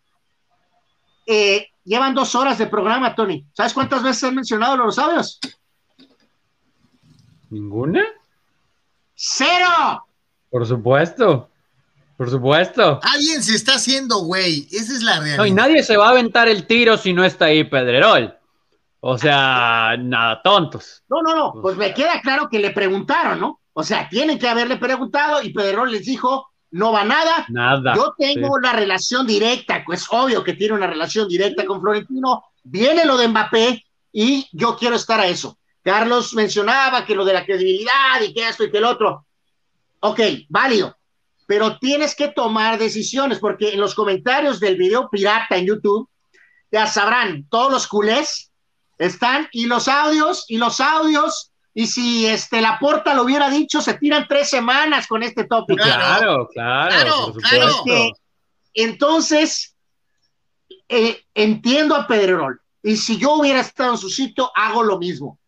Eh, 1.25 1.69
llevan 1.83 2.13
dos 2.13 2.35
horas 2.35 2.59
de 2.59 2.67
programa, 2.67 3.15
Tony. 3.15 3.47
¿Sabes 3.53 3.73
cuántas 3.73 4.03
veces 4.03 4.23
han 4.25 4.35
mencionado 4.35 4.77
los 4.77 4.93
sabios? 4.93 5.39
¿Ninguna? 7.49 8.05
¡Cero! 9.15 10.05
Por 10.51 10.67
supuesto. 10.67 11.48
Por 12.19 12.29
supuesto. 12.29 12.99
Alguien 13.01 13.41
se 13.41 13.55
está 13.55 13.75
haciendo 13.75 14.17
güey. 14.17 14.67
Esa 14.73 14.91
es 14.91 15.03
la 15.03 15.19
realidad. 15.19 15.37
No, 15.37 15.45
y 15.45 15.51
nadie 15.51 15.81
se 15.83 15.95
va 15.95 16.07
a 16.07 16.09
aventar 16.09 16.49
el 16.49 16.67
tiro 16.67 16.97
si 16.97 17.13
no 17.13 17.23
está 17.23 17.45
ahí 17.45 17.63
Pedrerol. 17.63 18.35
O 18.99 19.17
sea, 19.17 19.95
nada, 19.97 20.41
tontos. 20.43 21.01
No, 21.07 21.21
no, 21.21 21.33
no. 21.33 21.61
Pues 21.61 21.77
me 21.77 21.93
queda 21.93 22.19
claro 22.19 22.49
que 22.49 22.59
le 22.59 22.71
preguntaron, 22.71 23.39
¿no? 23.39 23.61
O 23.71 23.83
sea, 23.83 24.09
tienen 24.09 24.37
que 24.37 24.49
haberle 24.49 24.75
preguntado 24.75 25.41
y 25.41 25.53
Pedrerol 25.53 25.93
les 25.93 26.03
dijo, 26.03 26.49
no 26.71 26.91
va 26.91 27.05
nada. 27.05 27.45
Nada. 27.47 27.95
Yo 27.95 28.13
tengo 28.17 28.49
una 28.51 28.73
relación 28.73 29.25
directa, 29.25 29.81
pues 29.85 30.05
obvio 30.09 30.43
que 30.43 30.55
tiene 30.55 30.73
una 30.73 30.87
relación 30.87 31.25
directa 31.25 31.65
con 31.65 31.79
Florentino. 31.79 32.43
Viene 32.63 33.05
lo 33.05 33.15
de 33.15 33.29
Mbappé 33.29 33.85
y 34.11 34.45
yo 34.51 34.75
quiero 34.75 34.97
estar 34.97 35.21
a 35.21 35.27
eso. 35.27 35.57
Carlos 35.81 36.33
mencionaba 36.33 37.05
que 37.05 37.15
lo 37.15 37.23
de 37.23 37.31
la 37.31 37.45
credibilidad 37.45 38.21
y 38.27 38.33
que 38.33 38.45
esto 38.45 38.65
y 38.65 38.71
que 38.71 38.79
el 38.79 38.83
otro. 38.83 39.25
Ok, 40.01 40.19
válido 40.49 40.98
pero 41.49 41.79
tienes 41.79 42.13
que 42.13 42.27
tomar 42.27 42.77
decisiones, 42.77 43.39
porque 43.39 43.73
en 43.73 43.79
los 43.79 43.95
comentarios 43.95 44.59
del 44.59 44.77
video 44.77 45.09
pirata 45.09 45.57
en 45.57 45.65
YouTube, 45.65 46.07
ya 46.71 46.85
sabrán, 46.85 47.47
todos 47.49 47.71
los 47.71 47.87
culés 47.87 48.51
están, 48.99 49.49
y 49.51 49.65
los 49.65 49.87
audios, 49.87 50.45
y 50.47 50.57
los 50.57 50.79
audios, 50.79 51.51
Y 51.73 51.87
si 51.87 52.27
este 52.27 52.61
la 52.61 52.77
porta 52.77 53.15
lo 53.15 53.23
hubiera 53.23 53.49
dicho, 53.49 53.81
se 53.81 53.95
tiran 53.95 54.27
tres 54.27 54.51
semanas 54.51 55.07
con 55.07 55.23
este 55.23 55.45
tópico. 55.45 55.83
Claro, 55.83 56.47
claro, 56.53 57.33
claro, 57.33 58.13
entonces, 58.75 59.75
eh, 60.87 61.23
entiendo 61.33 61.95
a 61.95 62.05
Pedrerol. 62.05 62.61
Y 62.83 62.95
si 62.95 63.17
yo 63.17 63.33
hubiera 63.33 63.61
estado 63.61 63.93
en 63.93 63.97
su 63.97 64.11
sitio, 64.11 64.51
hago 64.53 64.83
lo 64.83 64.99
mismo. 64.99 65.39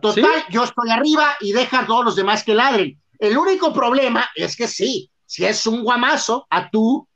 Total, 0.00 0.44
yo 0.50 0.62
estoy 0.62 0.90
arriba 0.90 1.36
y 1.40 1.50
deja 1.50 1.80
a 1.80 1.86
todos 1.86 2.04
los 2.04 2.14
demás 2.14 2.44
que 2.44 2.54
ladren. 2.54 2.96
El 3.18 3.36
único 3.36 3.72
problema 3.72 4.30
es 4.36 4.54
que 4.54 4.68
sí, 4.68 5.10
si 5.28 5.44
es 5.44 5.66
un 5.66 5.84
guamazo 5.84 6.46
a 6.48 6.70
tu 6.70 7.06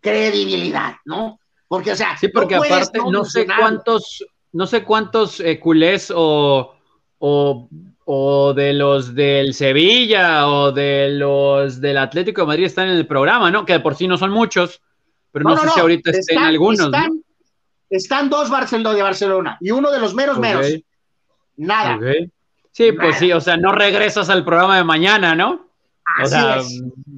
credibilidad, 0.00 0.94
¿no? 1.04 1.40
Porque, 1.66 1.90
o 1.90 1.96
sea, 1.96 2.16
sí, 2.16 2.28
porque 2.28 2.54
aparte 2.54 3.00
no, 3.10 3.24
sé 3.24 3.46
cuántos, 3.46 4.24
no 4.52 4.66
sé 4.66 4.84
cuántos 4.84 5.40
eh, 5.40 5.58
culés 5.58 6.12
o, 6.14 6.72
o, 7.18 8.54
de 8.54 8.72
los 8.72 9.12
del 9.12 9.54
Sevilla 9.54 10.48
o 10.48 10.70
de 10.70 11.10
los 11.10 11.80
del 11.80 11.98
Atlético 11.98 12.42
de 12.42 12.46
Madrid 12.46 12.64
están 12.64 12.88
en 12.88 12.96
el 12.96 13.08
programa, 13.08 13.50
¿no? 13.50 13.66
Que 13.66 13.74
de 13.74 13.80
por 13.80 13.96
sí 13.96 14.06
no 14.06 14.16
son 14.16 14.30
muchos, 14.30 14.80
pero 15.32 15.44
no, 15.44 15.56
sé 15.56 15.68
si 15.68 15.80
ahorita 15.80 16.12
estén 16.12 16.38
algunos. 16.38 16.86
Están, 16.86 17.22
están 17.90 18.30
dos 18.30 18.48
Barcelona 18.50 18.94
de 18.94 19.02
Barcelona 19.02 19.58
y 19.60 19.72
uno 19.72 19.90
de 19.90 19.98
los 19.98 20.14
meros 20.14 20.38
meros. 20.38 20.64
Nada. 21.56 21.98
Sí, 22.70 22.92
pues 22.92 23.18
sí, 23.18 23.32
o 23.32 23.40
sea, 23.40 23.56
no 23.56 23.72
regresas 23.72 24.30
al 24.30 24.44
programa 24.44 24.76
de 24.76 24.84
mañana, 24.84 25.34
¿no? 25.34 25.67
O 26.22 26.26
sea, 26.26 26.60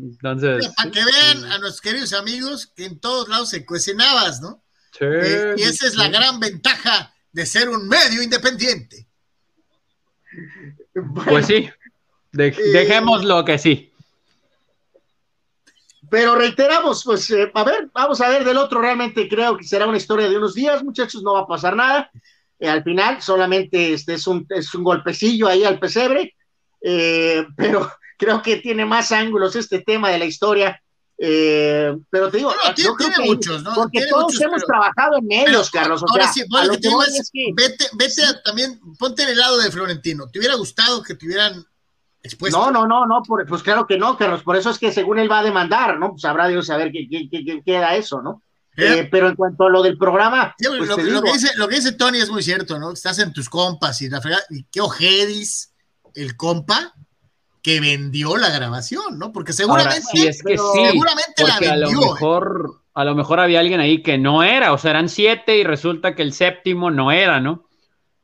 entonces. 0.03 0.69
Para 0.77 0.91
que 0.91 1.01
vean 1.05 1.45
a 1.45 1.59
nuestros 1.59 1.81
queridos 1.81 2.13
amigos 2.13 2.67
que 2.67 2.87
en 2.87 2.99
todos 2.99 3.29
lados 3.29 3.51
se 3.51 3.65
cuecenabas, 3.65 4.41
¿no? 4.41 4.63
Sí, 4.93 5.05
eh, 5.05 5.55
y 5.57 5.63
esa 5.63 5.87
es 5.87 5.95
la 5.95 6.09
gran 6.09 6.41
ventaja 6.41 7.15
de 7.33 7.47
ser 7.47 7.69
un 7.69 7.89
medio 7.89 8.23
independiente. 8.23 9.07
pues 11.25 11.47
sí, 11.47 11.71
eh, 12.39 12.55
dejémoslo 12.73 13.45
que 13.45 13.59
sí. 13.59 13.93
Pero 16.11 16.35
reiteramos, 16.35 17.05
pues, 17.05 17.31
eh, 17.31 17.51
a 17.55 17.65
ver, 17.65 17.89
vamos 17.95 18.21
a 18.21 18.29
ver 18.29 18.45
del 18.45 18.59
otro, 18.59 18.81
realmente 18.81 19.29
creo 19.29 19.57
que 19.57 19.65
será 19.65 19.87
una 19.87 19.97
historia 19.97 20.29
de 20.29 20.37
unos 20.37 20.55
días, 20.55 20.83
muchachos, 20.83 21.23
no 21.23 21.35
va 21.35 21.41
a 21.41 21.47
pasar 21.47 21.77
nada. 21.77 22.11
al 22.61 22.83
final 22.83 23.23
solamente 23.23 23.93
este 23.93 24.15
es 24.15 24.27
un, 24.27 24.45
es 24.51 24.75
un 24.75 24.83
golpecillo 24.83 25.47
ahí 25.47 25.65
al 25.65 25.79
pesebre, 25.79 26.35
pero 27.57 27.91
creo 28.21 28.43
que 28.43 28.59
tiene 28.59 28.85
más 28.85 29.11
ángulos 29.11 29.57
este 29.57 29.81
tema 29.81 30.11
de 30.11 30.19
la 30.19 30.27
historia. 30.27 30.81
Eh, 31.23 31.95
pero 32.09 32.31
te 32.31 32.39
digo, 32.39 32.53
creo 32.77 32.97
que 32.97 33.23
muchos, 33.25 33.63
¿no? 33.63 33.75
Porque 33.75 34.07
todos 34.09 34.41
hemos 34.41 34.65
trabajado 34.65 35.19
en 35.19 35.33
ellos, 35.33 35.71
Carlos. 35.71 36.03
ahora 36.09 36.33
sí, 36.33 36.43
lo 36.49 36.79
que 36.79 36.89
es, 36.89 37.31
vete, 37.55 37.87
vete 37.95 38.23
también, 38.45 38.81
ponte 38.99 39.23
en 39.25 39.31
el 39.31 39.39
lado 39.39 39.59
de 39.59 39.71
Florentino. 39.71 40.29
¿Te 40.31 40.39
hubiera 40.39 40.55
gustado 40.55 41.03
que 41.03 41.15
te 41.15 41.27
hubieran 41.27 41.65
expuesto? 42.23 42.59
No, 42.59 42.71
no, 42.71 42.87
no, 42.87 43.07
no, 43.07 43.23
pues 43.47 43.63
claro 43.63 43.87
que 43.87 43.99
no, 43.99 44.17
Carlos. 44.17 44.43
Por 44.43 44.57
eso 44.57 44.71
es 44.71 44.79
que 44.79 44.93
según 44.93 45.19
él 45.19 45.31
va 45.31 45.41
a 45.41 45.45
demandar, 45.45 45.99
¿no? 45.99 46.13
Pues 46.13 46.25
habrá 46.25 46.49
Dios 46.49 46.67
saber 46.67 46.91
qué, 46.93 47.07
qué, 47.09 47.63
queda 47.65 47.97
eso, 47.97 48.23
¿no? 48.23 48.43
Eh, 48.77 49.09
pero 49.11 49.29
en 49.29 49.37
cuanto 49.37 49.65
a 49.65 49.71
lo 49.71 49.83
del 49.83 49.99
programa. 49.99 50.55
pues 50.59 50.89
lo, 50.89 50.97
que 50.97 51.33
dice, 51.33 51.51
lo, 51.57 51.69
que 51.69 51.75
dice, 51.75 51.93
Tony 51.93 52.19
es 52.19 52.31
muy 52.31 52.43
cierto, 52.43 52.79
¿no? 52.79 52.93
Estás 52.93 53.19
en 53.19 53.33
tus 53.33 53.51
compas 53.51 54.01
y 54.01 54.09
la 54.09 54.23
fregada, 54.23 54.45
y 54.49 54.65
qué 54.65 54.81
ojedis 54.81 55.75
el 56.15 56.37
compa 56.37 56.95
que 57.63 57.81
vendió 57.81 58.37
la 58.37 58.51
grabación, 58.51 59.19
¿no? 59.19 59.33
Porque 59.33 59.53
seguramente, 59.53 60.29
es 60.29 60.43
que 60.43 60.57
sí, 60.57 60.65
seguramente 60.91 61.45
la 61.47 61.59
vendió. 61.59 61.73
A 61.73 61.77
lo, 61.77 61.89
¿eh? 61.89 62.13
mejor, 62.13 62.83
a 62.95 63.05
lo 63.05 63.15
mejor 63.15 63.41
había 63.41 63.61
alguien 63.61 63.81
ahí 63.81 64.03
que 64.03 64.19
no 64.19 64.43
era, 64.43 64.73
o 64.73 64.79
sea, 64.79 64.93
eran 64.93 65.09
siete 65.09 65.59
y 65.59 65.65
resulta 65.65 66.15
que 66.15 66.23
el 66.23 66.33
séptimo 66.33 66.91
no 66.91 67.13
era, 67.13 67.41
¿no? 67.41 67.67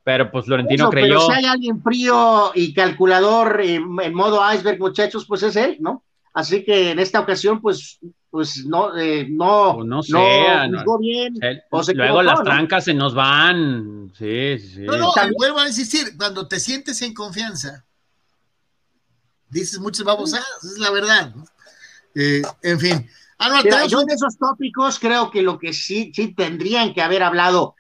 Pero 0.05 0.31
pues 0.31 0.47
Florentino 0.47 0.89
creyó. 0.89 1.15
Pero 1.15 1.21
si 1.27 1.33
hay 1.33 1.45
alguien 1.47 1.83
frío 1.83 2.53
y 2.55 2.73
calculador 2.73 3.61
en, 3.61 4.15
modo 4.15 4.41
iceberg, 4.53 4.79
muchachos, 4.79 5.27
pues 5.27 5.43
es 5.43 5.57
él, 5.57 5.79
¿no? 5.81 6.05
Así 6.33 6.65
que 6.65 6.91
en 6.91 6.99
esta 6.99 7.21
ocasión, 7.21 7.61
pues, 7.61 7.99
pues 8.31 8.65
no, 8.67 8.97
eh, 8.97 9.27
no, 9.29 9.73
pues 9.75 9.87
no, 9.87 10.03
sea, 10.03 10.69
no, 10.69 10.99
bien. 10.99 11.35
luego 11.95 12.23
las 12.23 12.43
trancas 12.43 12.85
se 12.85 12.95
nos 12.95 13.15
van. 13.15 14.13
Sí, 14.17 14.59
sí. 14.59 14.83
No, 14.83 14.97
no, 14.97 15.13
vuelvo 15.39 15.59
a 15.59 15.67
insistir, 15.67 16.17
cuando 16.17 16.47
te 16.47 16.61
sientes 16.61 17.03
en 17.03 17.13
confianza, 17.13 17.87
dices 19.49 19.79
muchas 19.79 20.05
babosadas, 20.05 20.47
es 20.63 20.79
la 20.79 20.91
verdad. 20.91 21.35
Eh, 22.15 22.43
en 22.63 22.81
fin. 22.81 23.11
Ah, 23.39 23.63
yo 23.87 24.01
en 24.01 24.11
esos 24.11 24.39
tópicos 24.39 24.99
creo 24.99 25.31
que 25.31 25.43
lo 25.43 25.59
que 25.59 25.73
sí, 25.73 26.11
sí 26.15 26.35
tendrían 26.35 26.95
que 26.95 27.03
haber 27.03 27.23
hablado 27.23 27.75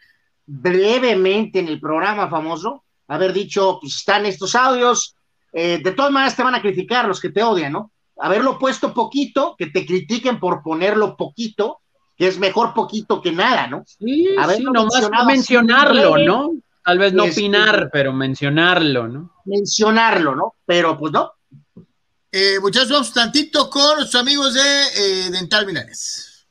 brevemente 0.45 1.59
en 1.59 1.69
el 1.69 1.81
programa 1.81 2.29
famoso, 2.29 2.85
haber 3.09 3.33
dicho, 3.33 3.79
pues 3.81 3.97
están 3.97 4.27
estos 4.27 4.55
audios, 4.55 5.17
eh, 5.53 5.81
de 5.83 5.93
todas 5.93 6.13
maneras 6.13 6.37
te 6.37 6.43
van 6.43 6.55
a 6.55 6.61
criticar 6.61 7.09
los 7.09 7.21
que 7.21 7.31
te 7.31 7.43
odian, 7.43 7.73
¿no? 7.73 7.91
Haberlo 8.19 8.59
puesto 8.59 8.93
poquito, 8.93 9.55
que 9.59 9.67
te 9.67 9.87
critiquen 9.87 10.39
por 10.39 10.63
ponerlo 10.63 11.17
poquito, 11.17 11.81
que 12.17 12.29
es 12.29 12.39
mejor 12.39 12.75
poquito 12.75 13.21
que 13.21 13.33
nada, 13.33 13.67
¿no? 13.67 13.85
Sí, 13.87 14.27
sí 14.57 14.65
nomás 14.65 15.27
mencionarlo, 15.27 16.19
¿no? 16.19 16.53
Tal 16.85 16.99
vez 16.99 17.13
no 17.13 17.25
este, 17.25 17.41
opinar, 17.41 17.91
pero 17.93 18.13
mencionarlo, 18.13 19.09
¿no? 19.09 19.33
Mencionarlo, 19.45 20.37
¿no? 20.37 20.55
Pero 20.65 20.97
pues 20.97 21.13
no, 21.13 21.33
eh, 22.39 22.61
muchachos, 22.61 22.91
vamos 22.91 23.15
tantito 23.15 23.71
con 23.71 23.97
nuestros 23.97 24.21
amigos 24.21 24.53
de 24.53 24.61
eh, 24.61 25.31
Dental 25.31 25.65
Milanes. 25.65 26.47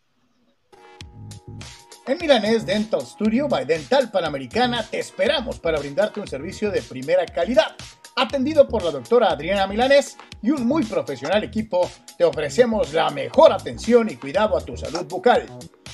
En 2.07 2.17
Milanés 2.17 2.65
Dental 2.65 3.01
Studio 3.05 3.47
by 3.47 3.65
Dental 3.65 4.09
Panamericana 4.09 4.81
te 4.81 4.97
esperamos 4.97 5.59
para 5.59 5.77
brindarte 5.77 6.19
un 6.19 6.27
servicio 6.27 6.71
de 6.71 6.81
primera 6.81 7.23
calidad. 7.27 7.75
Atendido 8.15 8.67
por 8.67 8.83
la 8.83 8.89
doctora 8.89 9.29
Adriana 9.29 9.67
Milanés 9.67 10.17
y 10.41 10.49
un 10.49 10.65
muy 10.65 10.83
profesional 10.85 11.43
equipo, 11.43 11.87
te 12.17 12.23
ofrecemos 12.23 12.91
la 12.91 13.11
mejor 13.11 13.53
atención 13.53 14.09
y 14.09 14.15
cuidado 14.15 14.57
a 14.57 14.65
tu 14.65 14.75
salud 14.75 15.05
bucal. 15.05 15.45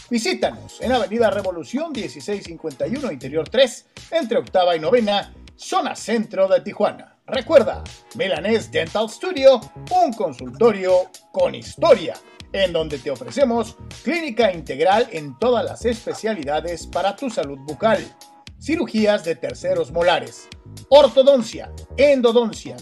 Visítanos 0.10 0.80
en 0.80 0.94
Avenida 0.94 1.30
Revolución 1.32 1.92
1651 1.92 3.12
Interior 3.12 3.50
3, 3.50 3.86
entre 4.12 4.38
octava 4.38 4.74
y 4.74 4.80
novena, 4.80 5.34
zona 5.58 5.98
centro 5.98 6.48
de 6.48 6.62
Tijuana. 6.62 7.11
Recuerda, 7.32 7.82
Milanés 8.16 8.70
Dental 8.70 9.10
Studio, 9.10 9.62
un 10.04 10.12
consultorio 10.12 11.10
con 11.32 11.56
historia, 11.56 12.14
en 12.52 12.74
donde 12.74 13.00
te 13.00 13.10
ofrecemos 13.10 13.78
clínica 14.04 14.52
integral 14.52 15.08
en 15.14 15.40
todas 15.40 15.64
las 15.64 15.86
especialidades 15.86 16.86
para 16.88 17.16
tu 17.16 17.30
salud 17.30 17.58
bucal, 17.60 18.06
cirugías 18.60 19.24
de 19.24 19.36
terceros 19.36 19.94
molares, 19.94 20.50
ortodoncia, 20.90 21.72
endodoncia, 21.96 22.76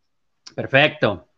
Perfecto. 0.56 1.28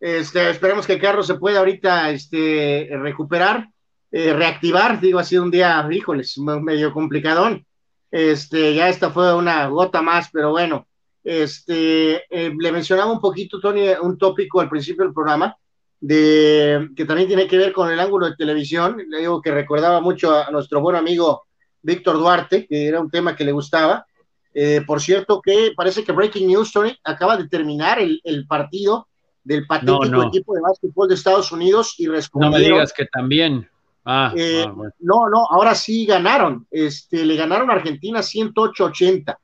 Este, 0.00 0.50
esperemos 0.50 0.86
que 0.86 0.98
Carlos 0.98 1.26
se 1.26 1.34
pueda 1.34 1.58
ahorita 1.58 2.10
este, 2.10 2.88
recuperar, 2.92 3.68
eh, 4.16 4.32
reactivar. 4.32 5.00
Digo, 5.00 5.18
ha 5.18 5.24
sido 5.24 5.42
un 5.42 5.50
día, 5.50 5.84
híjoles, 5.90 6.38
medio 6.38 6.92
complicadón. 6.92 7.66
Este, 8.12 8.72
ya 8.72 8.88
esta 8.88 9.10
fue 9.10 9.34
una 9.34 9.66
gota 9.66 10.02
más, 10.02 10.30
pero 10.32 10.52
bueno. 10.52 10.86
Este, 11.24 12.22
eh, 12.30 12.54
le 12.56 12.70
mencionaba 12.70 13.10
un 13.10 13.20
poquito, 13.20 13.58
Tony, 13.58 13.88
un 14.00 14.16
tópico 14.16 14.60
al 14.60 14.68
principio 14.68 15.04
del 15.04 15.12
programa, 15.12 15.56
de, 15.98 16.90
que 16.94 17.06
también 17.06 17.26
tiene 17.26 17.48
que 17.48 17.56
ver 17.56 17.72
con 17.72 17.90
el 17.90 17.98
ángulo 17.98 18.26
de 18.26 18.36
televisión. 18.36 19.02
Le 19.08 19.18
digo 19.18 19.42
que 19.42 19.50
recordaba 19.50 20.00
mucho 20.00 20.32
a 20.32 20.48
nuestro 20.52 20.80
buen 20.80 20.94
amigo 20.94 21.42
Víctor 21.82 22.16
Duarte, 22.18 22.68
que 22.68 22.86
era 22.86 23.00
un 23.00 23.10
tema 23.10 23.34
que 23.34 23.44
le 23.44 23.50
gustaba. 23.50 24.06
Eh, 24.52 24.82
por 24.86 25.00
cierto, 25.00 25.42
que 25.42 25.72
parece 25.74 26.04
que 26.04 26.12
Breaking 26.12 26.46
News, 26.46 26.70
Tony, 26.70 26.96
acaba 27.02 27.36
de 27.36 27.48
terminar 27.48 27.98
el, 27.98 28.20
el 28.22 28.46
partido 28.46 29.08
del 29.42 29.66
patético 29.66 30.22
equipo 30.22 30.54
de 30.54 30.60
básquetbol 30.60 31.08
de 31.08 31.14
Estados 31.16 31.50
Unidos 31.50 31.96
y 31.98 32.06
respondieron. 32.06 32.60
No 32.60 32.64
me 32.68 32.74
digas 32.74 32.92
que 32.92 33.06
también. 33.06 33.68
Ah, 34.04 34.32
eh, 34.36 34.64
ah, 34.66 34.74
No, 35.00 35.28
no, 35.28 35.46
ahora 35.50 35.74
sí 35.74 36.06
ganaron. 36.06 36.66
Este, 36.70 37.24
le 37.24 37.36
ganaron 37.36 37.70
a 37.70 37.74
Argentina 37.74 38.20
108-80. 38.20 39.36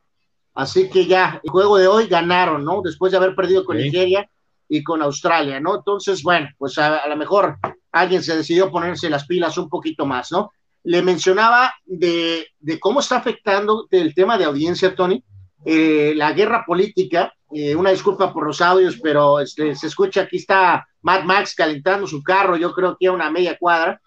Así 0.54 0.90
que 0.90 1.06
ya, 1.06 1.40
el 1.42 1.50
juego 1.50 1.78
de 1.78 1.88
hoy 1.88 2.06
ganaron, 2.06 2.64
¿no? 2.64 2.82
Después 2.82 3.12
de 3.12 3.18
haber 3.18 3.34
perdido 3.34 3.64
con 3.64 3.76
Nigeria 3.76 4.28
y 4.68 4.82
con 4.82 5.02
Australia, 5.02 5.60
¿no? 5.60 5.76
Entonces, 5.76 6.22
bueno, 6.22 6.48
pues 6.58 6.76
a, 6.78 7.06
lo 7.08 7.16
mejor 7.16 7.58
alguien 7.92 8.22
se 8.22 8.36
decidió 8.36 8.70
ponerse 8.70 9.08
las 9.08 9.26
pilas 9.26 9.56
un 9.58 9.68
poquito 9.68 10.06
más, 10.06 10.30
¿no? 10.32 10.52
Le 10.84 11.02
mencionaba 11.02 11.72
de, 11.84 12.46
de 12.58 12.80
cómo 12.80 13.00
está 13.00 13.16
afectando 13.16 13.86
el 13.90 14.14
tema 14.14 14.36
de 14.38 14.44
audiencia, 14.44 14.94
Tony, 14.94 15.22
eh, 15.64 16.14
la 16.16 16.32
guerra 16.32 16.64
política 16.66 17.32
eh, 17.52 17.74
una 17.74 17.90
disculpa 17.90 18.32
por 18.32 18.46
los 18.46 18.60
audios, 18.60 18.98
pero 19.02 19.40
este, 19.40 19.74
se 19.74 19.88
escucha, 19.88 20.22
aquí 20.22 20.36
está 20.36 20.86
Mad 21.02 21.24
Max 21.24 21.54
calentando 21.56 22.06
su 22.06 22.22
carro, 22.22 22.56
yo 22.56 22.72
creo 22.72 22.96
que 22.98 23.08
a 23.08 23.12
una 23.12 23.30
media 23.30 23.58
cuadra, 23.58 24.00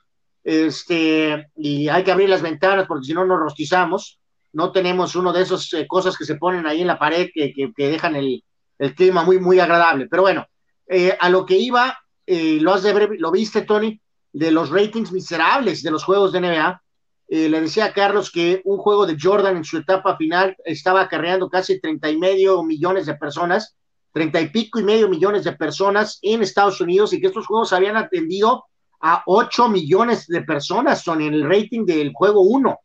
este, 0.43 1.47
y 1.55 1.87
hay 1.89 2.03
que 2.03 2.11
abrir 2.11 2.29
las 2.29 2.41
ventanas 2.41 2.85
porque 2.87 3.05
si 3.05 3.13
no 3.13 3.25
nos 3.25 3.39
rostizamos, 3.39 4.19
no 4.51 4.71
tenemos 4.71 5.15
uno 5.15 5.33
de 5.33 5.41
esas 5.41 5.71
eh, 5.73 5.87
cosas 5.87 6.17
que 6.17 6.25
se 6.25 6.35
ponen 6.35 6.67
ahí 6.67 6.81
en 6.81 6.87
la 6.87 6.99
pared 6.99 7.29
que, 7.33 7.53
que, 7.53 7.89
dejan 7.89 8.15
el, 8.15 8.43
el, 8.77 8.95
clima 8.95 9.23
muy, 9.23 9.39
muy 9.39 9.59
agradable. 9.59 10.07
Pero 10.09 10.23
bueno, 10.23 10.45
eh, 10.87 11.17
a 11.19 11.29
lo 11.29 11.45
que 11.45 11.57
iba, 11.57 11.97
lo, 12.27 12.73
has 12.73 12.83
de, 12.83 13.17
lo 13.17 13.31
viste, 13.31 13.63
Tony, 13.63 13.99
de 14.31 14.51
los 14.51 14.69
ratings 14.69 15.11
miserables 15.11 15.83
de 15.83 15.91
los 15.91 16.03
juegos 16.03 16.31
de 16.31 16.41
NBA, 16.41 16.83
eh, 17.29 17.49
le 17.49 17.61
decía 17.61 17.85
a 17.85 17.93
Carlos 17.93 18.31
que 18.31 18.61
un 18.65 18.77
juego 18.77 19.05
de 19.05 19.17
Jordan 19.19 19.57
en 19.57 19.63
su 19.63 19.77
etapa 19.77 20.17
final 20.17 20.55
estaba 20.65 21.01
acarreando 21.01 21.49
casi 21.49 21.79
treinta 21.79 22.09
y 22.09 22.17
medio 22.17 22.63
millones 22.63 23.05
de 23.05 23.15
personas, 23.15 23.75
treinta 24.11 24.41
y 24.41 24.49
pico 24.49 24.79
y 24.79 24.83
medio 24.83 25.07
millones 25.07 25.43
de 25.43 25.53
personas 25.53 26.19
en 26.21 26.43
Estados 26.43 26.81
Unidos 26.81 27.13
y 27.13 27.21
que 27.21 27.27
estos 27.27 27.47
juegos 27.47 27.73
habían 27.73 27.97
atendido 27.97 28.65
a 29.03 29.23
ocho 29.27 29.69
millones 29.69 30.27
de 30.27 30.41
personas 30.41 31.03
son 31.03 31.21
en 31.21 31.33
el 31.33 31.47
rating 31.47 31.85
del 31.85 32.11
juego 32.13 32.41
uno. 32.41 32.79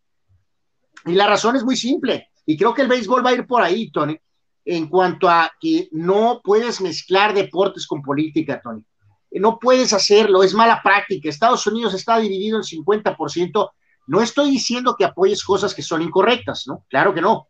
Y 1.06 1.12
la 1.12 1.26
razón 1.26 1.56
es 1.56 1.64
muy 1.64 1.76
simple, 1.76 2.28
y 2.44 2.56
creo 2.56 2.74
que 2.74 2.82
el 2.82 2.88
béisbol 2.88 3.24
va 3.24 3.30
a 3.30 3.34
ir 3.34 3.46
por 3.46 3.62
ahí, 3.62 3.90
Tony, 3.90 4.18
en 4.64 4.88
cuanto 4.88 5.28
a 5.30 5.50
que 5.58 5.88
no 5.92 6.40
puedes 6.44 6.80
mezclar 6.80 7.32
deportes 7.32 7.86
con 7.86 8.02
política, 8.02 8.60
Tony. 8.62 8.84
No 9.30 9.58
puedes 9.58 9.92
hacerlo, 9.92 10.42
es 10.42 10.52
mala 10.52 10.82
práctica. 10.82 11.28
Estados 11.28 11.66
Unidos 11.66 11.94
está 11.94 12.18
dividido 12.18 12.58
en 12.58 12.64
50% 12.64 13.70
no 14.08 14.22
estoy 14.22 14.50
diciendo 14.50 14.96
que 14.98 15.04
apoyes 15.04 15.44
cosas 15.44 15.74
que 15.74 15.82
son 15.82 16.00
incorrectas, 16.00 16.66
¿no? 16.66 16.84
Claro 16.88 17.12
que 17.12 17.20
no, 17.20 17.48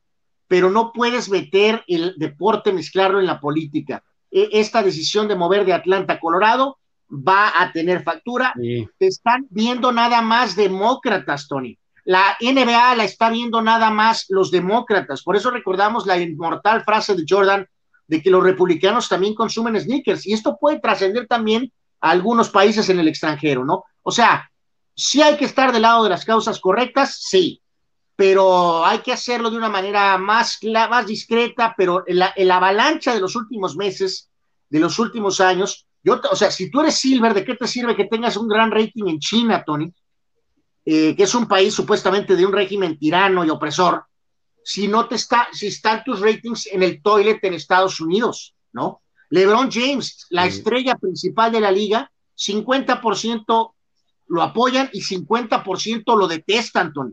pero 0.49 0.71
no 0.71 0.93
puedes 0.93 1.31
meter 1.31 1.85
el 1.87 2.15
deporte, 2.19 2.73
mezclarlo 2.73 3.21
en 3.21 3.27
la 3.27 3.41
política. 3.41 4.03
E, 4.29 4.49
esta 4.53 4.83
decisión 4.83 5.29
de 5.29 5.37
mover 5.37 5.65
de 5.65 5.73
Atlanta 5.73 6.15
a 6.15 6.21
Colorado 6.21 6.79
va 7.11 7.53
a 7.61 7.73
tener 7.73 8.03
factura. 8.03 8.53
Te 8.57 9.07
están 9.07 9.47
viendo 9.51 9.93
nada 9.93 10.23
más 10.23 10.57
demócratas, 10.57 11.49
Tony. 11.49 11.79
La 12.05 12.37
NBA 12.41 12.95
la 12.97 13.05
está 13.05 13.31
viendo 13.31 13.61
nada 13.61 13.91
más 13.91 14.27
los 14.29 14.51
demócratas. 14.51 15.23
Por 15.23 15.37
eso 15.37 15.51
recordamos 15.51 16.07
la 16.07 16.19
inmortal 16.19 16.83
frase 16.83 17.15
de 17.15 17.25
Jordan 17.29 17.67
de 18.07 18.23
que 18.23 18.31
los 18.31 18.43
republicanos 18.43 19.09
también 19.09 19.35
consumen 19.35 19.79
sneakers. 19.79 20.27
Y 20.27 20.33
esto 20.33 20.57
puede 20.59 20.81
trascender 20.81 21.27
también 21.27 21.71
a 22.01 22.11
algunos 22.11 22.49
países 22.49 22.89
en 22.89 22.99
el 22.99 23.09
extranjero, 23.09 23.65
¿no? 23.65 23.85
O 24.03 24.11
sea, 24.11 24.51
si 24.95 25.23
hay 25.23 25.37
que 25.37 25.45
estar 25.45 25.73
del 25.73 25.83
lado 25.83 26.05
de 26.05 26.11
las 26.11 26.25
causas 26.25 26.59
correctas, 26.61 27.19
sí, 27.21 27.63
pero 28.17 28.85
hay 28.85 28.99
que 28.99 29.13
hacerlo 29.13 29.51
de 29.51 29.59
una 29.59 29.69
manera 29.69 30.19
más, 30.19 30.59
más 30.91 31.07
discreta, 31.07 31.75
pero 31.77 32.03
la, 32.09 32.35
avalancha 32.53 33.15
de 33.15 33.21
los 33.21 33.37
últimos 33.37 33.77
meses, 33.77 34.29
de 34.69 34.81
los 34.81 34.99
últimos 34.99 35.41
años, 35.41 35.87
yo, 36.09 36.21
o 36.31 36.37
sea, 36.37 36.51
si 36.51 36.71
tú 36.71 36.81
eres 36.81 36.97
Silver, 36.97 37.35
¿de 37.35 37.45
qué 37.45 37.55
te 37.55 37.67
sirve 37.67 37.95
que 37.95 38.07
tengas 38.07 38.37
un 38.37 38.49
gran 38.49 38.71
rating 38.71 39.07
en 39.07 39.19
China, 39.19 39.63
Tony? 39.65 39.93
Eh, 40.85 41.15
que 41.15 41.25
es 41.25 41.35
un 41.35 41.47
país 41.47 41.75
supuestamente 41.75 42.35
de 42.35 42.47
un 42.47 42.53
régimen 42.53 42.99
tirano 42.99 43.45
y 43.45 43.51
opresor, 43.51 44.05
si 44.65 44.89
no 44.89 45.07
te 45.07 45.17
está, 45.17 45.49
si 45.53 45.67
están 45.67 46.03
tus 46.03 46.21
ratings 46.21 46.67
en 46.69 46.83
el 46.83 47.03
toilet 47.03 47.39
en 47.43 47.53
Estados 47.55 48.01
Unidos, 48.01 48.55
¿no? 48.73 49.03
LeBron 49.29 49.71
James, 49.71 50.27
la 50.31 50.47
estrella 50.47 50.95
principal 50.95 51.53
de 51.53 51.61
la 51.61 51.71
liga, 51.71 52.11
50% 52.37 53.73
lo 54.29 54.43
apoyan 54.43 54.89
y 54.93 55.03
50% 55.03 56.17
lo 56.17 56.27
detestan, 56.27 56.93
Tony. 56.95 57.13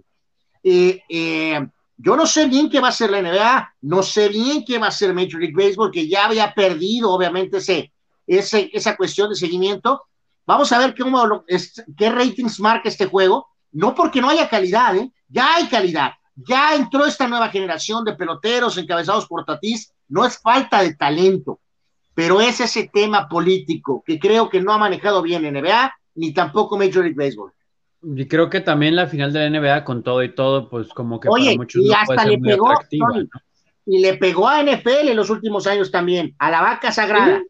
Eh, 0.64 1.02
eh, 1.10 1.68
yo 1.98 2.16
no 2.16 2.26
sé 2.26 2.48
bien 2.48 2.70
qué 2.70 2.80
va 2.80 2.90
a 2.90 2.94
ser 2.94 3.10
la 3.10 3.22
NBA, 3.22 3.76
no 3.82 4.04
sé 4.04 4.30
bien 4.30 4.64
qué 4.66 4.78
va 4.78 4.88
a 4.88 4.92
ser 4.92 5.14
Major 5.14 5.42
League 5.42 5.56
Baseball, 5.56 5.92
que 5.92 6.08
ya 6.08 6.26
había 6.26 6.54
perdido, 6.54 7.12
obviamente, 7.12 7.58
ese, 7.58 7.92
ese, 8.28 8.70
esa 8.74 8.96
cuestión 8.96 9.30
de 9.30 9.36
seguimiento. 9.36 10.04
Vamos 10.46 10.72
a 10.72 10.80
ver 10.80 10.96
cómo, 10.96 11.44
qué 11.98 12.10
ratings 12.10 12.60
marca 12.60 12.90
este 12.90 13.06
juego. 13.06 13.48
No 13.72 13.94
porque 13.94 14.22
no 14.22 14.30
haya 14.30 14.48
calidad, 14.48 14.96
¿eh? 14.96 15.12
ya 15.28 15.56
hay 15.56 15.68
calidad. 15.68 16.12
Ya 16.36 16.76
entró 16.76 17.06
esta 17.06 17.28
nueva 17.28 17.50
generación 17.50 18.04
de 18.04 18.14
peloteros 18.14 18.78
encabezados 18.78 19.26
por 19.26 19.46
Tatís. 19.46 19.94
No 20.08 20.26
es 20.26 20.38
falta 20.38 20.82
de 20.82 20.94
talento, 20.96 21.60
pero 22.14 22.42
es 22.42 22.60
ese 22.60 22.90
tema 22.94 23.28
político 23.28 24.04
que 24.06 24.20
creo 24.20 24.50
que 24.50 24.62
no 24.62 24.72
ha 24.74 24.78
manejado 24.78 25.22
bien 25.22 25.44
NBA 25.44 25.94
ni 26.16 26.34
tampoco 26.34 26.78
Major 26.78 27.04
League 27.04 27.16
Baseball. 27.16 27.52
Y 28.02 28.28
creo 28.28 28.50
que 28.50 28.62
también 28.62 28.96
la 28.96 29.08
final 29.08 29.34
de 29.34 29.50
la 29.50 29.60
NBA 29.60 29.84
con 29.84 30.04
todo 30.04 30.24
y 30.24 30.34
todo, 30.34 30.70
pues 30.70 30.90
como 30.90 31.20
que 31.20 31.28
para 31.28 31.56
muchos 31.56 31.84
y 31.84 31.92
hasta 31.92 32.26
le 32.26 32.38
pegó, 32.38 32.74
Y 33.86 34.00
le 34.00 34.18
pegó 34.18 34.48
a 34.48 34.62
NFL 34.62 35.10
en 35.10 35.16
los 35.16 35.30
últimos 35.30 35.66
años 35.66 35.90
también, 35.92 36.36
a 36.38 36.52
la 36.52 36.62
vaca 36.62 36.92
sagrada. 36.92 37.40
Sí, 37.40 37.48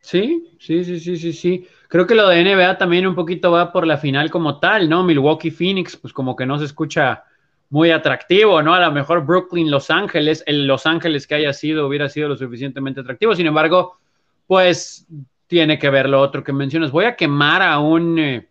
sí, 0.00 0.56
sí, 0.58 1.00
sí, 1.00 1.16
sí, 1.16 1.32
sí. 1.32 1.66
Creo 1.88 2.06
que 2.06 2.14
lo 2.14 2.28
de 2.28 2.42
NBA 2.42 2.78
también 2.78 3.06
un 3.06 3.14
poquito 3.14 3.50
va 3.50 3.72
por 3.72 3.86
la 3.86 3.96
final 3.96 4.30
como 4.30 4.58
tal, 4.58 4.88
¿no? 4.88 5.02
Milwaukee 5.04 5.50
Phoenix, 5.50 5.96
pues 5.96 6.12
como 6.12 6.36
que 6.36 6.46
no 6.46 6.58
se 6.58 6.66
escucha 6.66 7.24
muy 7.70 7.90
atractivo, 7.90 8.62
¿no? 8.62 8.74
A 8.74 8.80
lo 8.80 8.92
mejor 8.92 9.24
Brooklyn, 9.24 9.70
Los 9.70 9.90
Ángeles, 9.90 10.42
el 10.46 10.66
Los 10.66 10.86
Ángeles 10.86 11.26
que 11.26 11.34
haya 11.34 11.52
sido 11.52 11.86
hubiera 11.86 12.08
sido 12.08 12.28
lo 12.28 12.36
suficientemente 12.36 13.00
atractivo. 13.00 13.34
Sin 13.34 13.46
embargo, 13.46 13.98
pues 14.46 15.06
tiene 15.46 15.78
que 15.78 15.90
ver 15.90 16.08
lo 16.08 16.20
otro 16.20 16.44
que 16.44 16.52
mencionas. 16.52 16.90
Voy 16.90 17.04
a 17.04 17.16
quemar 17.16 17.62
a 17.62 17.78
un 17.78 18.18
eh, 18.18 18.48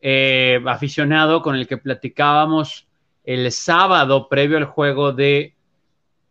eh, 0.00 0.60
aficionado 0.66 1.42
con 1.42 1.56
el 1.56 1.66
que 1.66 1.78
platicábamos 1.78 2.86
el 3.24 3.50
sábado 3.52 4.28
previo 4.28 4.56
al 4.56 4.64
juego 4.64 5.12
de 5.12 5.54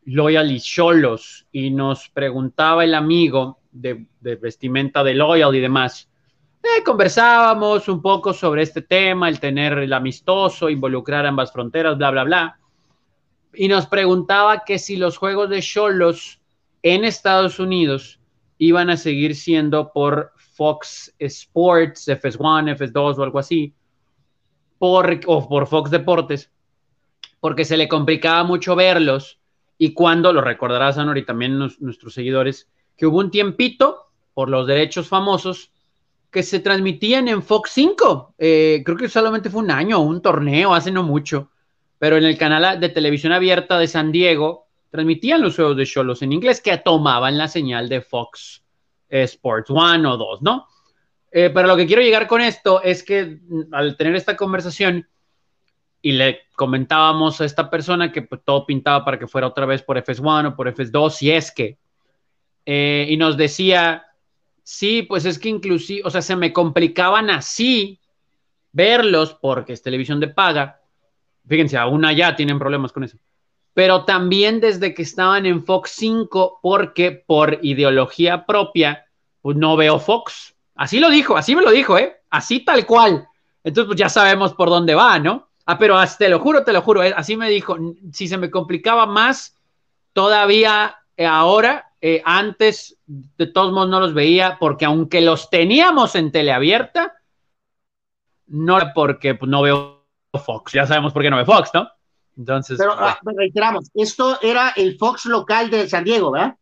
Loyal 0.05 0.51
y 0.51 0.59
Cholos 0.59 1.45
y 1.51 1.69
nos 1.69 2.09
preguntaba 2.09 2.83
el 2.83 2.95
amigo 2.95 3.59
de, 3.81 4.05
vestimenta 4.35 5.03
de 5.03 5.13
Loyal 5.13 5.55
y 5.55 5.59
demás. 5.59 6.09
Eh, 6.63 6.83
conversábamos 6.83 7.87
un 7.87 8.01
poco 8.01 8.33
sobre 8.33 8.63
este 8.63 8.81
tema, 8.81 9.29
el 9.29 9.39
tener 9.39 9.77
el 9.77 9.93
amistoso, 9.93 10.69
involucrar 10.69 11.25
ambas 11.25 11.51
fronteras, 11.51 11.97
bla, 11.97 12.11
bla, 12.11 12.23
bla. 12.23 12.59
Y 13.53 13.67
nos 13.67 13.87
preguntaba 13.87 14.63
que 14.65 14.79
si 14.79 14.97
los 14.97 15.17
juegos 15.17 15.49
de 15.49 15.61
Cholos 15.61 16.41
en 16.83 17.05
Estados 17.05 17.59
Unidos 17.59 18.19
iban 18.57 18.89
a 18.89 18.97
seguir 18.97 19.35
siendo 19.35 19.91
por 19.91 20.33
Fox 20.55 21.13
Sports, 21.19 22.07
FS1, 22.07 22.75
FS2 22.77 23.17
o 23.17 23.23
algo 23.23 23.39
así, 23.39 23.73
por, 24.79 25.19
o 25.25 25.47
por 25.47 25.67
Fox 25.67 25.91
Deportes, 25.91 26.51
porque 27.39 27.65
se 27.65 27.77
le 27.77 27.87
complicaba 27.87 28.43
mucho 28.43 28.75
verlos. 28.75 29.39
Y 29.77 29.93
cuando, 29.93 30.33
lo 30.33 30.41
recordarás, 30.41 30.97
Anor, 30.97 31.19
y 31.19 31.25
también 31.25 31.57
nuestros 31.57 32.13
seguidores, 32.13 32.67
que 32.97 33.05
hubo 33.05 33.19
un 33.19 33.31
tiempito 33.31 34.07
por 34.33 34.49
los 34.49 34.67
derechos 34.67 35.07
famosos 35.07 35.71
que 36.31 36.43
se 36.43 36.59
transmitían 36.59 37.27
en 37.27 37.41
Fox 37.41 37.71
5. 37.73 38.35
Eh, 38.37 38.81
creo 38.85 38.97
que 38.97 39.09
solamente 39.09 39.49
fue 39.49 39.61
un 39.61 39.71
año, 39.71 39.99
un 39.99 40.21
torneo, 40.21 40.73
hace 40.73 40.91
no 40.91 41.03
mucho. 41.03 41.51
Pero 41.99 42.17
en 42.17 42.25
el 42.25 42.37
canal 42.37 42.79
de 42.79 42.89
televisión 42.89 43.33
abierta 43.33 43.79
de 43.79 43.87
San 43.87 44.11
Diego, 44.11 44.67
transmitían 44.89 45.41
los 45.41 45.55
juegos 45.55 45.77
de 45.77 45.85
Cholos 45.85 46.21
en 46.21 46.33
inglés 46.33 46.61
que 46.61 46.77
tomaban 46.77 47.37
la 47.37 47.47
señal 47.47 47.89
de 47.89 48.01
Fox 48.01 48.63
Sports 49.09 49.69
One 49.69 50.07
o 50.07 50.17
dos, 50.17 50.41
¿no? 50.41 50.67
Eh, 51.31 51.51
pero 51.53 51.67
lo 51.67 51.75
que 51.75 51.85
quiero 51.85 52.01
llegar 52.01 52.27
con 52.27 52.41
esto 52.41 52.81
es 52.81 53.03
que 53.03 53.39
mm, 53.41 53.73
al 53.73 53.97
tener 53.97 54.15
esta 54.15 54.35
conversación 54.35 55.07
y 56.01 56.13
le 56.13 56.41
comentábamos 56.55 57.41
a 57.41 57.45
esta 57.45 57.69
persona 57.69 58.11
que 58.11 58.21
pues, 58.21 58.41
todo 58.43 58.65
pintaba 58.65 59.03
para 59.03 59.19
que 59.19 59.27
fuera 59.27 59.47
otra 59.47 59.65
vez 59.65 59.81
por 59.81 59.97
FS1 59.97 60.49
o 60.49 60.55
por 60.55 60.73
FS2, 60.73 61.09
si 61.11 61.31
es 61.31 61.51
que, 61.51 61.77
eh, 62.69 63.05
y 63.07 63.15
nos 63.15 63.37
decía, 63.37 64.07
sí, 64.61 65.01
pues 65.01 65.23
es 65.23 65.39
que 65.39 65.47
inclusive, 65.47 66.01
o 66.03 66.09
sea, 66.09 66.21
se 66.21 66.35
me 66.35 66.51
complicaban 66.51 67.29
así 67.29 67.97
verlos 68.73 69.37
porque 69.41 69.71
es 69.71 69.81
televisión 69.81 70.19
de 70.19 70.27
paga. 70.27 70.81
Fíjense, 71.47 71.77
aún 71.77 72.03
allá 72.03 72.35
tienen 72.35 72.59
problemas 72.59 72.91
con 72.91 73.05
eso. 73.05 73.17
Pero 73.73 74.03
también 74.03 74.59
desde 74.59 74.93
que 74.93 75.03
estaban 75.03 75.45
en 75.45 75.63
Fox 75.63 75.91
5, 75.95 76.59
porque 76.61 77.23
por 77.25 77.57
ideología 77.61 78.45
propia, 78.45 79.05
pues 79.41 79.55
no 79.55 79.77
veo 79.77 79.97
Fox. 79.97 80.53
Así 80.75 80.99
lo 80.99 81.09
dijo, 81.09 81.37
así 81.37 81.55
me 81.55 81.61
lo 81.61 81.71
dijo, 81.71 81.97
¿eh? 81.97 82.17
Así 82.29 82.65
tal 82.65 82.85
cual. 82.85 83.29
Entonces, 83.63 83.87
pues 83.87 83.97
ya 83.97 84.09
sabemos 84.09 84.53
por 84.53 84.69
dónde 84.69 84.93
va, 84.93 85.17
¿no? 85.19 85.47
Ah, 85.65 85.77
pero 85.77 85.97
te 86.19 86.27
lo 86.27 86.39
juro, 86.41 86.65
te 86.65 86.73
lo 86.73 86.81
juro, 86.81 87.01
¿eh? 87.01 87.13
así 87.15 87.37
me 87.37 87.49
dijo. 87.49 87.77
Si 88.11 88.27
se 88.27 88.37
me 88.37 88.51
complicaba 88.51 89.05
más, 89.05 89.55
todavía 90.11 90.97
eh, 91.15 91.25
ahora, 91.25 91.86
eh, 92.09 92.21
antes 92.23 92.97
de 93.05 93.47
todos 93.47 93.73
modos 93.73 93.89
no 93.89 93.99
los 93.99 94.13
veía, 94.13 94.57
porque 94.61 94.85
aunque 94.85 95.19
los 95.19 95.49
teníamos 95.49 96.15
en 96.15 96.31
teleabierta, 96.31 97.17
no 98.45 98.79
porque 98.95 99.35
pues, 99.35 99.49
no 99.49 99.61
veo 99.61 100.05
Fox. 100.45 100.71
Ya 100.71 100.87
sabemos 100.87 101.11
por 101.11 101.21
qué 101.21 101.29
no 101.29 101.35
veo 101.35 101.45
Fox, 101.45 101.71
¿no? 101.73 101.89
Entonces. 102.37 102.77
Pero 102.77 102.93
ah, 102.97 103.19
reiteramos, 103.25 103.91
esto 103.93 104.39
era 104.41 104.69
el 104.77 104.97
Fox 104.97 105.25
local 105.25 105.69
de 105.69 105.89
San 105.89 106.05
Diego, 106.05 106.31
¿verdad? 106.31 106.55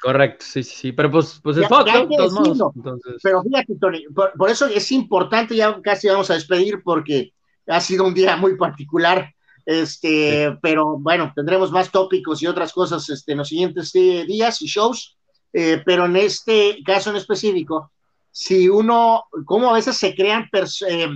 Correcto, 0.00 0.44
sí, 0.48 0.62
sí, 0.62 0.76
sí, 0.76 0.92
pero 0.92 1.10
pues, 1.10 1.40
pues 1.42 1.56
es 1.56 1.66
Fox, 1.66 1.92
¿no? 1.92 2.08
Todos 2.08 2.32
modos, 2.32 2.72
Pero 3.20 3.42
fíjate, 3.42 3.74
Tony, 3.80 4.04
por, 4.14 4.48
eso 4.48 4.66
es 4.66 4.92
importante, 4.92 5.56
ya 5.56 5.80
casi 5.82 6.06
vamos 6.06 6.30
a 6.30 6.34
despedir 6.34 6.84
porque 6.84 7.32
ha 7.66 7.80
sido 7.80 8.04
un 8.04 8.14
día 8.14 8.36
muy 8.36 8.56
particular, 8.56 9.34
este, 9.66 10.56
pero 10.60 10.98
bueno, 10.98 11.32
tendremos 11.34 11.70
más 11.70 11.90
tópicos 11.90 12.42
y 12.42 12.46
otras 12.46 12.72
cosas 12.72 13.08
este, 13.08 13.32
en 13.32 13.38
los 13.38 13.48
siguientes 13.48 13.94
eh, 13.94 14.24
días 14.26 14.60
y 14.62 14.66
shows, 14.66 15.16
eh, 15.52 15.82
pero 15.84 16.06
en 16.06 16.16
este 16.16 16.78
caso 16.84 17.10
en 17.10 17.16
específico, 17.16 17.92
si 18.32 18.68
uno, 18.68 19.24
como 19.44 19.70
a 19.70 19.74
veces 19.74 19.96
se 19.96 20.14
crean, 20.14 20.48
eh, 20.88 21.08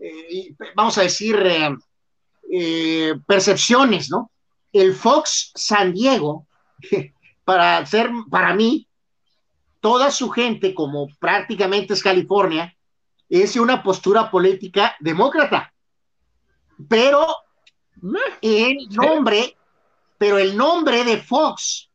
eh, 0.00 0.54
vamos 0.74 0.98
a 0.98 1.02
decir, 1.02 1.36
eh, 2.50 3.14
percepciones, 3.26 4.10
¿no? 4.10 4.32
El 4.72 4.92
Fox 4.94 5.52
San 5.54 5.94
Diego, 5.94 6.46
para 7.44 7.86
ser, 7.86 8.10
para 8.28 8.54
mí, 8.54 8.88
toda 9.80 10.10
su 10.10 10.28
gente, 10.30 10.74
como 10.74 11.08
prácticamente 11.20 11.94
es 11.94 12.02
California, 12.02 12.74
es 13.28 13.56
una 13.56 13.82
postura 13.82 14.30
política 14.30 14.96
demócrata. 14.98 15.72
Pero 16.88 17.26
el 18.42 18.88
nombre, 18.90 19.56
pero 20.16 20.38
el 20.38 20.56
nombre 20.56 21.04
de 21.04 21.18
Fox, 21.18 21.90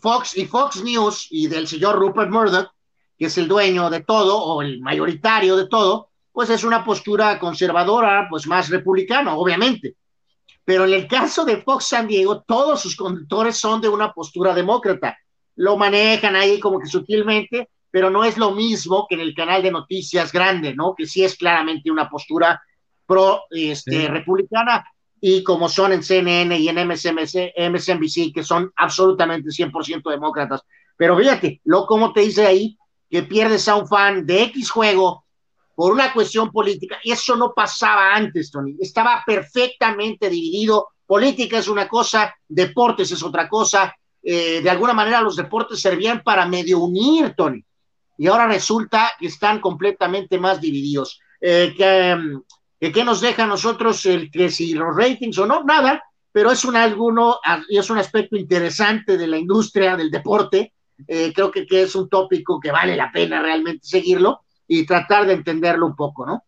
Fox 0.00 0.36
y 0.36 0.46
Fox 0.46 0.82
News 0.82 1.28
y 1.30 1.46
del 1.46 1.68
señor 1.68 1.96
Rupert 1.96 2.30
Murdoch 2.30 2.74
que 3.18 3.26
es 3.26 3.38
el 3.38 3.48
dueño 3.48 3.90
de 3.90 4.00
todo 4.00 4.38
o 4.38 4.62
el 4.62 4.80
mayoritario 4.80 5.56
de 5.56 5.68
todo, 5.68 6.10
pues 6.32 6.50
es 6.50 6.64
una 6.64 6.84
postura 6.84 7.38
conservadora, 7.38 8.26
pues 8.28 8.46
más 8.46 8.68
republicana, 8.68 9.36
obviamente. 9.36 9.96
Pero 10.64 10.84
en 10.84 10.94
el 10.94 11.06
caso 11.06 11.44
de 11.44 11.58
Fox 11.58 11.86
San 11.86 12.08
Diego, 12.08 12.42
todos 12.42 12.80
sus 12.80 12.96
conductores 12.96 13.56
son 13.56 13.80
de 13.80 13.88
una 13.88 14.12
postura 14.12 14.54
demócrata. 14.54 15.16
Lo 15.56 15.76
manejan 15.76 16.34
ahí 16.34 16.58
como 16.58 16.80
que 16.80 16.86
sutilmente, 16.86 17.70
pero 17.90 18.10
no 18.10 18.24
es 18.24 18.36
lo 18.36 18.50
mismo 18.52 19.06
que 19.08 19.14
en 19.14 19.20
el 19.20 19.34
canal 19.34 19.62
de 19.62 19.70
noticias 19.70 20.32
grande, 20.32 20.74
¿no? 20.74 20.94
Que 20.96 21.06
sí 21.06 21.22
es 21.22 21.36
claramente 21.36 21.90
una 21.90 22.08
postura 22.08 22.60
pro 23.06 23.42
este, 23.50 24.08
republicana 24.08 24.84
y 25.26 25.42
como 25.42 25.70
son 25.70 25.94
en 25.94 26.02
CNN 26.02 26.58
y 26.58 26.68
en 26.68 26.86
MSNBC, 26.86 28.30
que 28.34 28.42
son 28.44 28.70
absolutamente 28.76 29.48
100% 29.48 30.10
demócratas. 30.10 30.60
Pero 30.98 31.16
fíjate, 31.16 31.62
lo 31.64 31.86
como 31.86 32.12
te 32.12 32.20
dice 32.20 32.46
ahí, 32.46 32.76
que 33.08 33.22
pierdes 33.22 33.66
a 33.68 33.76
un 33.76 33.88
fan 33.88 34.26
de 34.26 34.42
X 34.42 34.70
juego 34.70 35.24
por 35.74 35.94
una 35.94 36.12
cuestión 36.12 36.50
política. 36.50 36.98
Eso 37.02 37.36
no 37.36 37.54
pasaba 37.54 38.14
antes, 38.14 38.50
Tony. 38.50 38.76
Estaba 38.78 39.22
perfectamente 39.24 40.28
dividido. 40.28 40.88
Política 41.06 41.56
es 41.56 41.68
una 41.68 41.88
cosa, 41.88 42.34
deportes 42.46 43.10
es 43.10 43.22
otra 43.22 43.48
cosa. 43.48 43.96
Eh, 44.22 44.60
de 44.60 44.68
alguna 44.68 44.92
manera 44.92 45.22
los 45.22 45.36
deportes 45.36 45.80
servían 45.80 46.22
para 46.22 46.46
medio 46.46 46.80
unir, 46.80 47.32
Tony. 47.34 47.64
Y 48.18 48.26
ahora 48.26 48.46
resulta 48.46 49.12
que 49.18 49.28
están 49.28 49.62
completamente 49.62 50.36
más 50.36 50.60
divididos. 50.60 51.18
Eh, 51.40 51.72
que, 51.74 52.14
¿Qué 52.92 53.04
nos 53.04 53.20
deja 53.20 53.44
a 53.44 53.46
nosotros 53.46 54.04
el 54.06 54.30
que 54.30 54.50
si 54.50 54.74
los 54.74 54.96
ratings 54.96 55.38
o 55.38 55.46
no? 55.46 55.64
Nada, 55.64 56.02
pero 56.32 56.50
es 56.50 56.64
un, 56.64 56.76
alguno, 56.76 57.38
es 57.68 57.90
un 57.90 57.98
aspecto 57.98 58.36
interesante 58.36 59.16
de 59.16 59.26
la 59.26 59.38
industria 59.38 59.96
del 59.96 60.10
deporte 60.10 60.72
eh, 61.08 61.32
creo 61.34 61.50
que, 61.50 61.66
que, 61.66 61.82
es 61.82 61.94
un 61.94 62.08
tópico 62.08 62.60
que 62.60 62.70
vale 62.70 62.96
la 62.96 63.10
pena 63.10 63.42
realmente 63.42 63.84
seguirlo 63.84 64.42
y 64.66 64.86
tratar 64.86 65.26
de 65.26 65.34
entenderlo 65.34 65.86
un 65.86 65.96
poco, 65.96 66.24
¿no? 66.24 66.44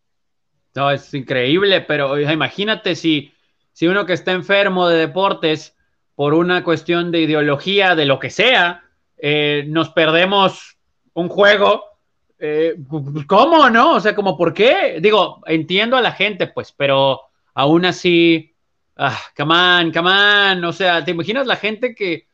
No, 0.75 0.91
es 0.91 1.13
increíble, 1.15 1.81
pero 1.81 2.19
imagínate 2.19 2.95
si, 2.95 3.33
si 3.73 3.87
uno 3.87 4.07
que 4.07 4.13
está 4.13 4.33
enfermo 4.33 4.89
de 4.89 4.99
deportes 4.99 5.75
por 6.15 6.35
una 6.35 6.63
cuestión 6.63 7.11
de 7.11 7.23
ideología, 7.23 7.95
de 7.95 8.05
lo 8.05 8.19
que 8.19 8.31
sea, 8.31 8.85
eh, 9.19 9.65
nos 9.69 9.91
perdemos 9.91 10.79
un 11.13 11.29
juego, 11.29 11.85
eh, 12.39 12.77
¿cómo 13.27 13.71
no? 13.71 13.95
O 13.95 14.01
sea, 14.01 14.15
como, 14.15 14.37
¿por 14.37 14.53
qué? 14.53 14.99
Digo, 15.01 15.43
entiendo 15.47 15.97
a 15.97 16.03
la 16.03 16.13
gente, 16.13 16.47
pues, 16.49 16.73
pero 16.73 17.21
aún 17.55 17.85
así, 17.85 18.55
ah, 18.97 19.19
come 19.37 19.55
on, 19.55 19.93
come 19.93 20.11
on, 20.11 20.65
o 20.65 20.73
sea, 20.73 21.05
¿te 21.05 21.13
imaginas 21.13 21.47
la 21.47 21.57
gente 21.57 21.95
que 21.95 22.27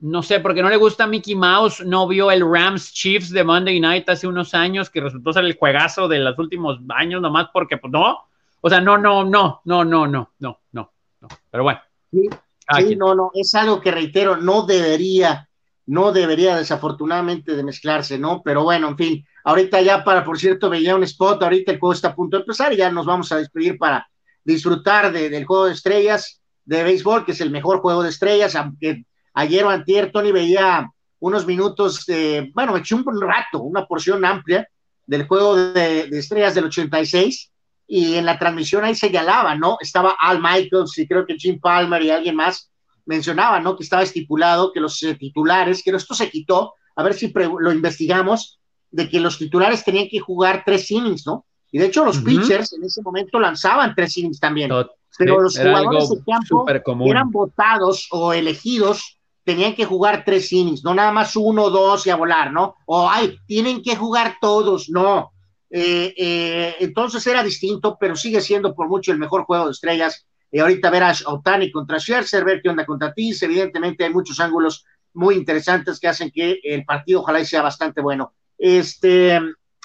no 0.00 0.22
sé, 0.22 0.40
porque 0.40 0.62
no 0.62 0.68
le 0.68 0.76
gusta 0.76 1.06
Mickey 1.06 1.34
Mouse, 1.34 1.84
no 1.84 2.06
vio 2.06 2.30
el 2.30 2.48
Rams 2.48 2.92
Chiefs 2.92 3.30
de 3.30 3.42
Monday 3.42 3.80
Night 3.80 4.08
hace 4.08 4.26
unos 4.26 4.54
años, 4.54 4.90
que 4.90 5.00
resultó 5.00 5.32
ser 5.32 5.44
el 5.44 5.56
juegazo 5.56 6.06
de 6.06 6.20
los 6.20 6.38
últimos 6.38 6.78
años, 6.90 7.20
nomás 7.20 7.48
porque, 7.52 7.78
pues 7.78 7.92
no. 7.92 8.18
O 8.60 8.70
sea, 8.70 8.80
no, 8.80 8.96
no, 8.96 9.24
no, 9.24 9.60
no, 9.64 9.84
no, 9.84 10.06
no, 10.06 10.30
no, 10.38 10.60
no, 10.72 10.92
no. 11.20 11.28
Pero 11.50 11.62
bueno. 11.64 11.80
Sí, 12.12 12.96
no, 12.96 13.14
no, 13.14 13.30
es 13.34 13.54
algo 13.54 13.80
que 13.80 13.90
reitero, 13.90 14.36
no 14.36 14.62
debería, 14.66 15.47
no 15.88 16.12
debería 16.12 16.56
desafortunadamente 16.56 17.56
de 17.56 17.64
mezclarse, 17.64 18.18
¿no? 18.18 18.42
Pero 18.44 18.62
bueno, 18.62 18.88
en 18.88 18.96
fin, 18.96 19.26
ahorita 19.44 19.80
ya 19.80 20.04
para, 20.04 20.24
por 20.24 20.38
cierto, 20.38 20.70
veía 20.70 20.94
un 20.94 21.02
spot, 21.02 21.42
ahorita 21.42 21.72
el 21.72 21.80
juego 21.80 21.94
está 21.94 22.08
a 22.08 22.14
punto 22.14 22.36
de 22.36 22.42
empezar 22.42 22.72
y 22.72 22.76
ya 22.76 22.90
nos 22.90 23.06
vamos 23.06 23.32
a 23.32 23.38
despedir 23.38 23.78
para 23.78 24.06
disfrutar 24.44 25.12
del 25.12 25.44
juego 25.44 25.66
de 25.66 25.72
estrellas 25.72 26.40
de 26.64 26.84
béisbol, 26.84 27.24
que 27.24 27.32
es 27.32 27.40
el 27.40 27.50
mejor 27.50 27.80
juego 27.80 28.02
de 28.02 28.10
estrellas, 28.10 28.54
aunque 28.54 29.04
Ayer 29.38 29.64
o 29.64 29.70
antier, 29.70 30.10
Tony, 30.10 30.32
veía 30.32 30.90
unos 31.20 31.46
minutos, 31.46 32.04
de, 32.06 32.50
bueno, 32.54 32.72
me 32.72 32.80
eché 32.80 32.96
un 32.96 33.04
rato, 33.20 33.60
una 33.60 33.86
porción 33.86 34.24
amplia 34.24 34.68
del 35.06 35.28
juego 35.28 35.54
de, 35.56 36.08
estrellas 36.10 36.56
del 36.56 36.64
86 36.64 37.52
y 37.86 38.16
en 38.16 38.26
la 38.26 38.36
transmisión 38.36 38.84
ahí 38.84 38.96
señalaba, 38.96 39.54
¿no? 39.54 39.78
Estaba 39.80 40.16
Al 40.18 40.42
Michaels 40.42 40.98
y 40.98 41.06
creo 41.06 41.24
que 41.24 41.36
Jim 41.36 41.60
Palmer 41.60 42.02
y 42.02 42.10
alguien 42.10 42.34
más 42.34 42.67
mencionaba, 43.08 43.58
¿no? 43.58 43.76
Que 43.76 43.82
estaba 43.82 44.02
estipulado 44.02 44.72
que 44.72 44.80
los 44.80 45.02
eh, 45.02 45.14
titulares, 45.14 45.82
que 45.82 45.90
esto 45.90 46.14
se 46.14 46.30
quitó, 46.30 46.74
a 46.94 47.02
ver 47.02 47.14
si 47.14 47.32
lo 47.34 47.72
investigamos, 47.72 48.60
de 48.90 49.08
que 49.08 49.18
los 49.18 49.38
titulares 49.38 49.84
tenían 49.84 50.08
que 50.08 50.20
jugar 50.20 50.62
tres 50.64 50.90
innings, 50.90 51.26
¿no? 51.26 51.46
Y 51.72 51.78
de 51.78 51.86
hecho 51.86 52.04
los 52.04 52.18
pitchers 52.18 52.72
en 52.74 52.84
ese 52.84 53.02
momento 53.02 53.40
lanzaban 53.40 53.94
tres 53.94 54.16
innings 54.16 54.40
también. 54.40 54.70
pero 55.18 55.40
los 55.40 55.58
jugadores 55.58 56.08
de 56.10 56.16
campo 56.24 56.66
eran 57.06 57.30
votados 57.30 58.06
o 58.10 58.32
elegidos 58.32 59.18
tenían 59.44 59.74
que 59.74 59.86
jugar 59.86 60.24
tres 60.26 60.52
innings, 60.52 60.84
no 60.84 60.94
nada 60.94 61.10
más 61.10 61.34
uno, 61.34 61.70
dos 61.70 62.06
y 62.06 62.10
a 62.10 62.16
volar, 62.16 62.52
¿no? 62.52 62.76
O, 62.84 63.08
ay, 63.08 63.38
tienen 63.46 63.82
que 63.82 63.96
jugar 63.96 64.36
todos, 64.40 64.90
no. 64.90 65.32
Eh, 65.70 66.14
eh, 66.16 66.76
entonces 66.80 67.26
era 67.26 67.42
distinto, 67.42 67.96
pero 67.98 68.16
sigue 68.16 68.42
siendo 68.42 68.74
por 68.74 68.88
mucho 68.88 69.12
el 69.12 69.18
mejor 69.18 69.44
juego 69.44 69.66
de 69.66 69.72
estrellas. 69.72 70.26
Y 70.50 70.60
ahorita 70.60 70.90
verás 70.90 71.26
Otani 71.26 71.70
contra 71.70 71.98
Scherzer, 71.98 72.44
ver 72.44 72.60
qué 72.62 72.70
onda 72.70 72.86
contra 72.86 73.12
Tis. 73.12 73.42
Evidentemente 73.42 74.04
hay 74.04 74.10
muchos 74.10 74.40
ángulos 74.40 74.84
muy 75.14 75.34
interesantes 75.34 75.98
que 76.00 76.08
hacen 76.08 76.30
que 76.30 76.60
el 76.62 76.84
partido 76.84 77.20
ojalá 77.20 77.44
sea 77.44 77.62
bastante 77.62 78.00
bueno. 78.00 78.32
Este, 78.56 79.38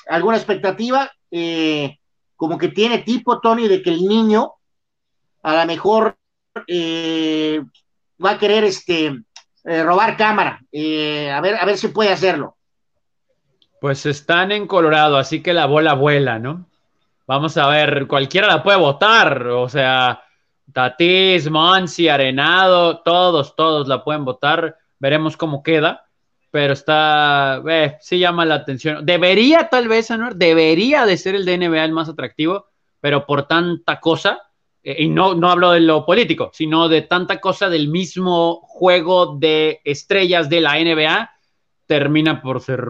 ¿Alguna 0.07 0.38
expectativa? 0.38 1.11
Eh, 1.31 1.98
como 2.35 2.57
que 2.57 2.69
tiene 2.69 2.99
tipo, 2.99 3.40
Tony, 3.40 3.68
de 3.68 3.81
que 3.81 3.90
el 3.90 4.07
niño 4.07 4.53
a 5.41 5.56
lo 5.60 5.65
mejor 5.65 6.18
va 8.23 8.31
a 8.31 8.40
querer 8.40 8.64
este, 8.64 9.23
eh, 9.65 9.84
robar 9.84 10.18
cámara. 10.18 10.61
Eh, 10.72 11.31
a, 11.31 11.41
ver, 11.41 11.56
a 11.56 11.65
ver 11.65 11.77
si 11.77 11.88
puede 11.90 12.11
hacerlo. 12.11 12.57
Pues 13.80 14.06
están 14.06 14.52
en 14.52 14.68
Colorado, 14.68 15.18
así 15.18 15.41
que 15.41 15.53
la 15.53 15.65
bola 15.65 15.94
vuela, 15.94 16.40
¿no? 16.40 16.68
Vamos 17.27 17.57
a 17.57 17.68
ver, 17.68 18.07
cualquiera 18.07 18.48
la 18.48 18.64
puede 18.64 18.77
votar, 18.77 19.48
o 19.48 19.69
sea, 19.69 20.23
Tatis, 20.73 21.49
Monsi, 21.49 22.09
Arenado, 22.09 22.99
todos, 22.99 23.55
todos 23.55 23.87
la 23.87 24.03
pueden 24.03 24.25
votar, 24.25 24.77
veremos 24.99 25.37
cómo 25.37 25.63
queda. 25.63 26.05
pero 26.51 26.73
está, 26.73 27.63
eh, 27.67 27.97
sí 27.99 28.19
llama 28.19 28.45
la 28.45 28.55
atención. 28.55 29.05
Debería 29.05 29.69
tal 29.69 29.87
vez, 29.87 30.11
Anuar, 30.11 30.35
debería 30.35 31.05
de 31.05 31.17
ser 31.17 31.35
el 31.35 31.45
de 31.45 31.57
NBA 31.57 31.83
el 31.85 31.93
más 31.93 32.09
atractivo, 32.09 32.67
pero 32.99 33.25
por 33.25 33.47
tanta 33.47 33.99
cosa, 33.99 34.41
eh, 34.83 34.97
y 34.99 35.09
no, 35.09 35.33
no 35.33 35.49
hablo 35.49 35.71
de 35.71 35.79
lo 35.79 36.05
político, 36.05 36.51
sino 36.53 36.89
de 36.89 37.01
tanta 37.01 37.39
cosa 37.39 37.69
del 37.69 37.87
mismo 37.87 38.61
juego 38.63 39.37
de 39.37 39.81
estrellas 39.83 40.49
de 40.49 40.61
la 40.61 40.75
NBA, 40.75 41.31
termina 41.87 42.41
por 42.41 42.61
ser 42.61 42.85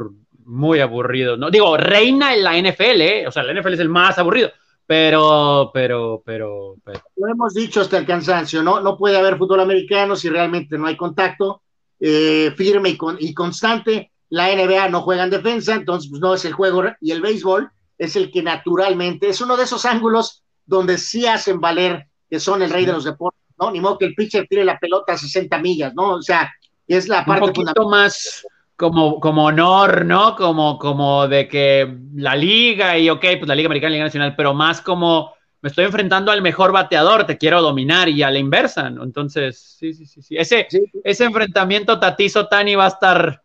muy 0.45 0.79
aburrido. 0.79 1.37
No 1.37 1.49
digo, 1.49 1.77
reina 1.77 2.33
en 2.33 2.43
la 2.43 2.57
NFL, 2.57 3.01
¿eh? 3.01 3.27
o 3.27 3.31
sea, 3.31 3.43
la 3.43 3.53
NFL 3.53 3.73
es 3.73 3.79
el 3.79 3.89
más 3.89 4.17
aburrido, 4.17 4.51
pero, 4.85 5.71
pero, 5.73 6.21
pero, 6.25 6.75
Lo 7.15 7.27
hemos 7.27 7.53
dicho 7.53 7.81
hasta 7.81 7.97
el 7.97 8.05
cansancio, 8.05 8.61
¿no? 8.61 8.79
No 8.81 8.97
puede 8.97 9.17
haber 9.17 9.37
fútbol 9.37 9.61
americano 9.61 10.15
si 10.15 10.29
realmente 10.29 10.77
no 10.77 10.87
hay 10.87 10.97
contacto 10.97 11.61
eh, 11.99 12.53
firme 12.57 12.89
y, 12.89 12.97
y, 13.19 13.33
constante. 13.33 14.11
La 14.29 14.53
NBA 14.53 14.89
no 14.89 15.01
juega 15.01 15.23
en 15.23 15.29
defensa, 15.29 15.75
entonces 15.75 16.09
pues, 16.09 16.21
no 16.21 16.33
es 16.33 16.43
el 16.45 16.53
juego 16.53 16.83
y 16.99 17.11
el 17.11 17.21
béisbol 17.21 17.71
es 17.97 18.15
el 18.15 18.31
que 18.31 18.43
naturalmente 18.43 19.29
es 19.29 19.39
uno 19.41 19.55
de 19.55 19.63
esos 19.63 19.85
ángulos 19.85 20.43
donde 20.65 20.97
sí 20.97 21.25
hacen 21.27 21.59
valer 21.59 22.07
que 22.29 22.39
son 22.39 22.61
el 22.63 22.71
rey 22.71 22.85
de 22.85 22.93
los 22.93 23.03
deportes, 23.03 23.39
¿no? 23.59 23.71
Ni 23.71 23.79
modo 23.79 23.97
que 23.97 24.05
el 24.05 24.15
pitcher 24.15 24.47
tire 24.47 24.65
la 24.65 24.79
pelota 24.79 25.13
a 25.13 25.17
60 25.17 25.59
millas, 25.59 25.93
¿no? 25.93 26.15
O 26.15 26.21
sea, 26.21 26.51
es 26.87 27.07
la 27.07 27.23
parte 27.23 27.45
Un 27.45 27.53
poquito 27.53 27.87
más 27.87 28.45
como, 28.75 29.19
como 29.19 29.45
honor, 29.45 30.05
¿no? 30.05 30.35
Como, 30.35 30.77
como 30.77 31.27
de 31.27 31.47
que 31.47 31.97
la 32.15 32.35
liga 32.35 32.97
y, 32.97 33.09
ok, 33.09 33.21
pues 33.39 33.47
la 33.47 33.55
liga 33.55 33.67
americana 33.67 33.89
y 33.89 33.93
la 33.93 33.97
liga 33.97 34.05
nacional, 34.05 34.35
pero 34.35 34.53
más 34.53 34.81
como 34.81 35.33
me 35.63 35.69
estoy 35.69 35.85
enfrentando 35.85 36.29
al 36.31 36.41
mejor 36.41 36.73
bateador, 36.73 37.25
te 37.25 37.37
quiero 37.37 37.61
dominar 37.61 38.09
y 38.09 38.21
a 38.21 38.29
la 38.29 38.37
inversa, 38.37 38.89
¿no? 38.89 39.03
Entonces, 39.03 39.77
sí, 39.79 39.93
sí, 39.93 40.05
sí, 40.05 40.21
sí. 40.21 40.35
Ese, 40.35 40.67
ese 41.05 41.23
enfrentamiento 41.23 42.01
Tatizo-Tani 42.01 42.75
va 42.75 42.83
a 42.83 42.89
estar, 42.89 43.41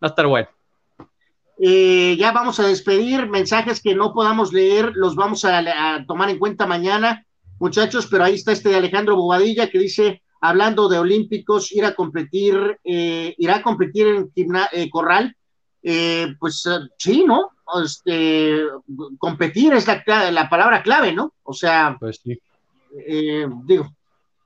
va 0.00 0.02
a 0.02 0.06
estar 0.06 0.26
bueno. 0.28 0.48
Eh, 1.58 2.16
ya 2.18 2.30
vamos 2.30 2.60
a 2.60 2.68
despedir, 2.68 3.28
mensajes 3.28 3.80
que 3.80 3.96
no 3.96 4.12
podamos 4.12 4.52
leer, 4.52 4.92
los 4.94 5.16
vamos 5.16 5.44
a, 5.44 6.04
tomar 6.06 6.30
en 6.30 6.38
cuenta 6.38 6.66
mañana, 6.66 7.26
muchachos, 7.58 8.06
pero 8.08 8.22
ahí 8.22 8.34
está 8.34 8.52
este 8.52 8.68
de 8.68 8.76
Alejandro 8.76 9.16
Bobadilla 9.16 9.68
que 9.68 9.80
dice, 9.80 10.22
hablando 10.40 10.88
de 10.88 10.98
olímpicos, 10.98 11.72
ir 11.72 11.84
a 11.84 11.94
competir, 11.94 12.78
eh, 12.84 13.34
irá 13.38 13.56
a 13.56 13.62
competir 13.62 14.06
en 14.06 14.30
eh, 14.72 14.90
Corral, 14.90 15.36
pues 16.38 16.68
sí, 16.98 17.24
¿no? 17.24 17.50
Este, 17.82 18.60
competir 19.18 19.72
es 19.72 19.86
la, 19.86 20.30
la, 20.30 20.48
palabra 20.48 20.82
clave, 20.82 21.12
¿no? 21.12 21.34
O 21.42 21.52
sea, 21.52 21.96
pues 21.98 22.20
sí. 22.22 22.38
digo, 23.64 23.88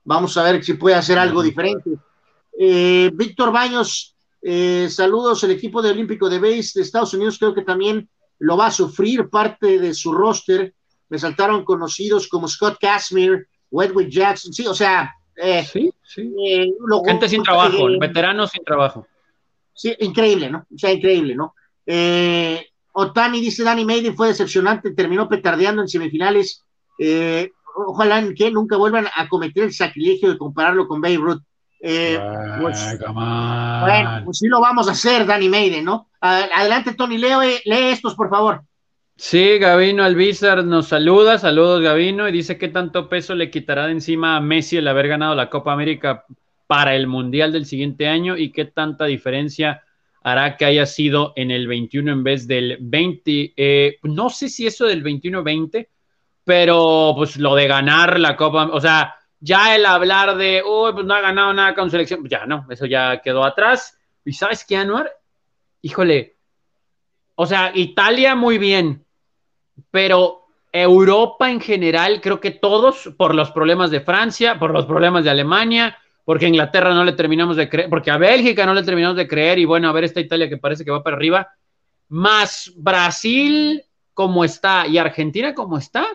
vamos 0.03 0.35
a 0.37 0.43
ver 0.43 0.63
si 0.63 0.73
puede 0.73 0.95
hacer 0.95 1.17
algo 1.17 1.41
diferente. 1.41 1.91
Víctor 3.13 3.51
Baños, 3.51 4.11
eh, 4.41 4.89
saludos, 4.89 5.43
el 5.43 5.51
equipo 5.51 5.81
de 5.81 5.91
Olímpico 5.91 6.27
de 6.27 6.39
Base 6.39 6.71
de 6.75 6.81
Estados 6.81 7.13
Unidos 7.13 7.37
creo 7.37 7.53
que 7.53 7.61
también 7.61 8.09
lo 8.39 8.57
va 8.57 8.67
a 8.67 8.71
sufrir 8.71 9.29
parte 9.29 9.77
de 9.77 9.93
su 9.93 10.11
roster. 10.11 10.73
Me 11.09 11.19
saltaron 11.19 11.63
conocidos 11.63 12.27
como 12.27 12.47
Scott 12.47 12.77
Casimir, 12.81 13.47
Wedwick 13.69 14.09
Jackson, 14.09 14.53
sí, 14.53 14.65
o 14.65 14.73
sea. 14.73 15.13
Eh, 15.41 15.63
sí, 15.63 15.91
sí. 16.03 16.33
Eh, 16.45 16.71
Gente 17.05 17.27
sin 17.27 17.43
trabajo, 17.43 17.87
veteranos 17.99 18.51
sin 18.51 18.63
trabajo. 18.63 19.07
Sí, 19.73 19.95
increíble, 19.99 20.49
¿no? 20.49 20.65
O 20.73 20.77
sea, 20.77 20.91
increíble, 20.91 21.35
¿no? 21.35 21.55
Otani 22.93 23.41
dice: 23.41 23.63
Danny 23.63 23.85
Maiden 23.85 24.15
fue 24.15 24.27
decepcionante, 24.27 24.91
terminó 24.91 25.27
petardeando 25.27 25.81
en 25.81 25.87
semifinales. 25.87 26.63
ojalá 27.87 28.23
que 28.35 28.51
nunca 28.51 28.77
vuelvan 28.77 29.07
a 29.15 29.27
cometer 29.27 29.63
el 29.63 29.73
sacrilegio 29.73 30.29
de 30.29 30.37
compararlo 30.37 30.87
con 30.87 31.01
Babe 31.01 31.17
Ruth. 31.17 31.41
Eh, 31.83 32.19
pues, 32.61 32.99
bueno, 32.99 34.21
pues 34.23 34.37
sí 34.37 34.47
lo 34.47 34.61
vamos 34.61 34.87
a 34.87 34.91
hacer, 34.91 35.25
Danny 35.25 35.49
Maiden, 35.49 35.83
¿no? 35.83 36.09
Adelante, 36.19 36.93
Tony, 36.93 37.17
Leo, 37.17 37.41
lee 37.41 37.61
estos, 37.65 38.13
por 38.13 38.29
favor. 38.29 38.63
Sí, 39.23 39.59
Gavino 39.59 40.03
Alvizar 40.03 40.65
nos 40.65 40.87
saluda, 40.87 41.37
saludos 41.37 41.79
Gavino, 41.79 42.27
y 42.27 42.31
dice 42.31 42.57
que 42.57 42.69
tanto 42.69 43.07
peso 43.07 43.35
le 43.35 43.51
quitará 43.51 43.85
de 43.85 43.91
encima 43.91 44.35
a 44.35 44.41
Messi 44.41 44.77
el 44.77 44.87
haber 44.87 45.07
ganado 45.07 45.35
la 45.35 45.47
Copa 45.47 45.71
América 45.71 46.25
para 46.65 46.95
el 46.95 47.05
Mundial 47.05 47.51
del 47.51 47.67
siguiente 47.67 48.07
año 48.07 48.35
y 48.35 48.51
qué 48.51 48.65
tanta 48.65 49.05
diferencia 49.05 49.83
hará 50.23 50.57
que 50.57 50.65
haya 50.65 50.87
sido 50.87 51.33
en 51.35 51.51
el 51.51 51.67
21 51.67 52.11
en 52.11 52.23
vez 52.23 52.47
del 52.47 52.77
20. 52.81 53.53
Eh, 53.55 53.99
no 54.01 54.31
sé 54.31 54.49
si 54.49 54.65
eso 54.65 54.87
del 54.87 55.03
21-20, 55.03 55.87
pero 56.43 57.13
pues 57.15 57.37
lo 57.37 57.53
de 57.53 57.67
ganar 57.67 58.19
la 58.19 58.35
Copa, 58.35 58.71
o 58.73 58.81
sea, 58.81 59.17
ya 59.39 59.75
el 59.75 59.85
hablar 59.85 60.35
de, 60.35 60.63
uy, 60.67 60.93
pues 60.93 61.05
no 61.05 61.13
ha 61.13 61.21
ganado 61.21 61.53
nada 61.53 61.75
con 61.75 61.91
selección, 61.91 62.27
ya 62.27 62.47
no, 62.47 62.65
eso 62.71 62.87
ya 62.87 63.21
quedó 63.21 63.43
atrás. 63.43 63.99
¿Y 64.25 64.33
sabes 64.33 64.65
qué, 64.67 64.77
Anuar? 64.77 65.11
Híjole, 65.83 66.37
o 67.35 67.45
sea, 67.45 67.71
Italia 67.75 68.33
muy 68.35 68.57
bien, 68.57 69.05
pero 69.89 70.41
Europa 70.71 71.49
en 71.49 71.59
general, 71.59 72.21
creo 72.21 72.39
que 72.39 72.51
todos, 72.51 73.13
por 73.17 73.35
los 73.35 73.51
problemas 73.51 73.91
de 73.91 74.01
Francia, 74.01 74.59
por 74.59 74.71
los 74.71 74.85
problemas 74.85 75.23
de 75.23 75.29
Alemania, 75.29 75.97
porque 76.23 76.45
a 76.45 76.49
Inglaterra 76.49 76.93
no 76.93 77.03
le 77.03 77.13
terminamos 77.13 77.57
de 77.57 77.67
creer, 77.67 77.89
porque 77.89 78.11
a 78.11 78.17
Bélgica 78.17 78.65
no 78.65 78.73
le 78.73 78.83
terminamos 78.83 79.17
de 79.17 79.27
creer, 79.27 79.59
y 79.59 79.65
bueno, 79.65 79.89
a 79.89 79.91
ver 79.91 80.03
esta 80.03 80.19
Italia 80.19 80.47
que 80.47 80.57
parece 80.57 80.85
que 80.85 80.91
va 80.91 81.03
para 81.03 81.17
arriba, 81.17 81.49
más 82.09 82.71
Brasil 82.77 83.83
como 84.13 84.43
está 84.43 84.85
y 84.87 84.97
Argentina 84.97 85.53
como 85.53 85.77
está, 85.77 86.05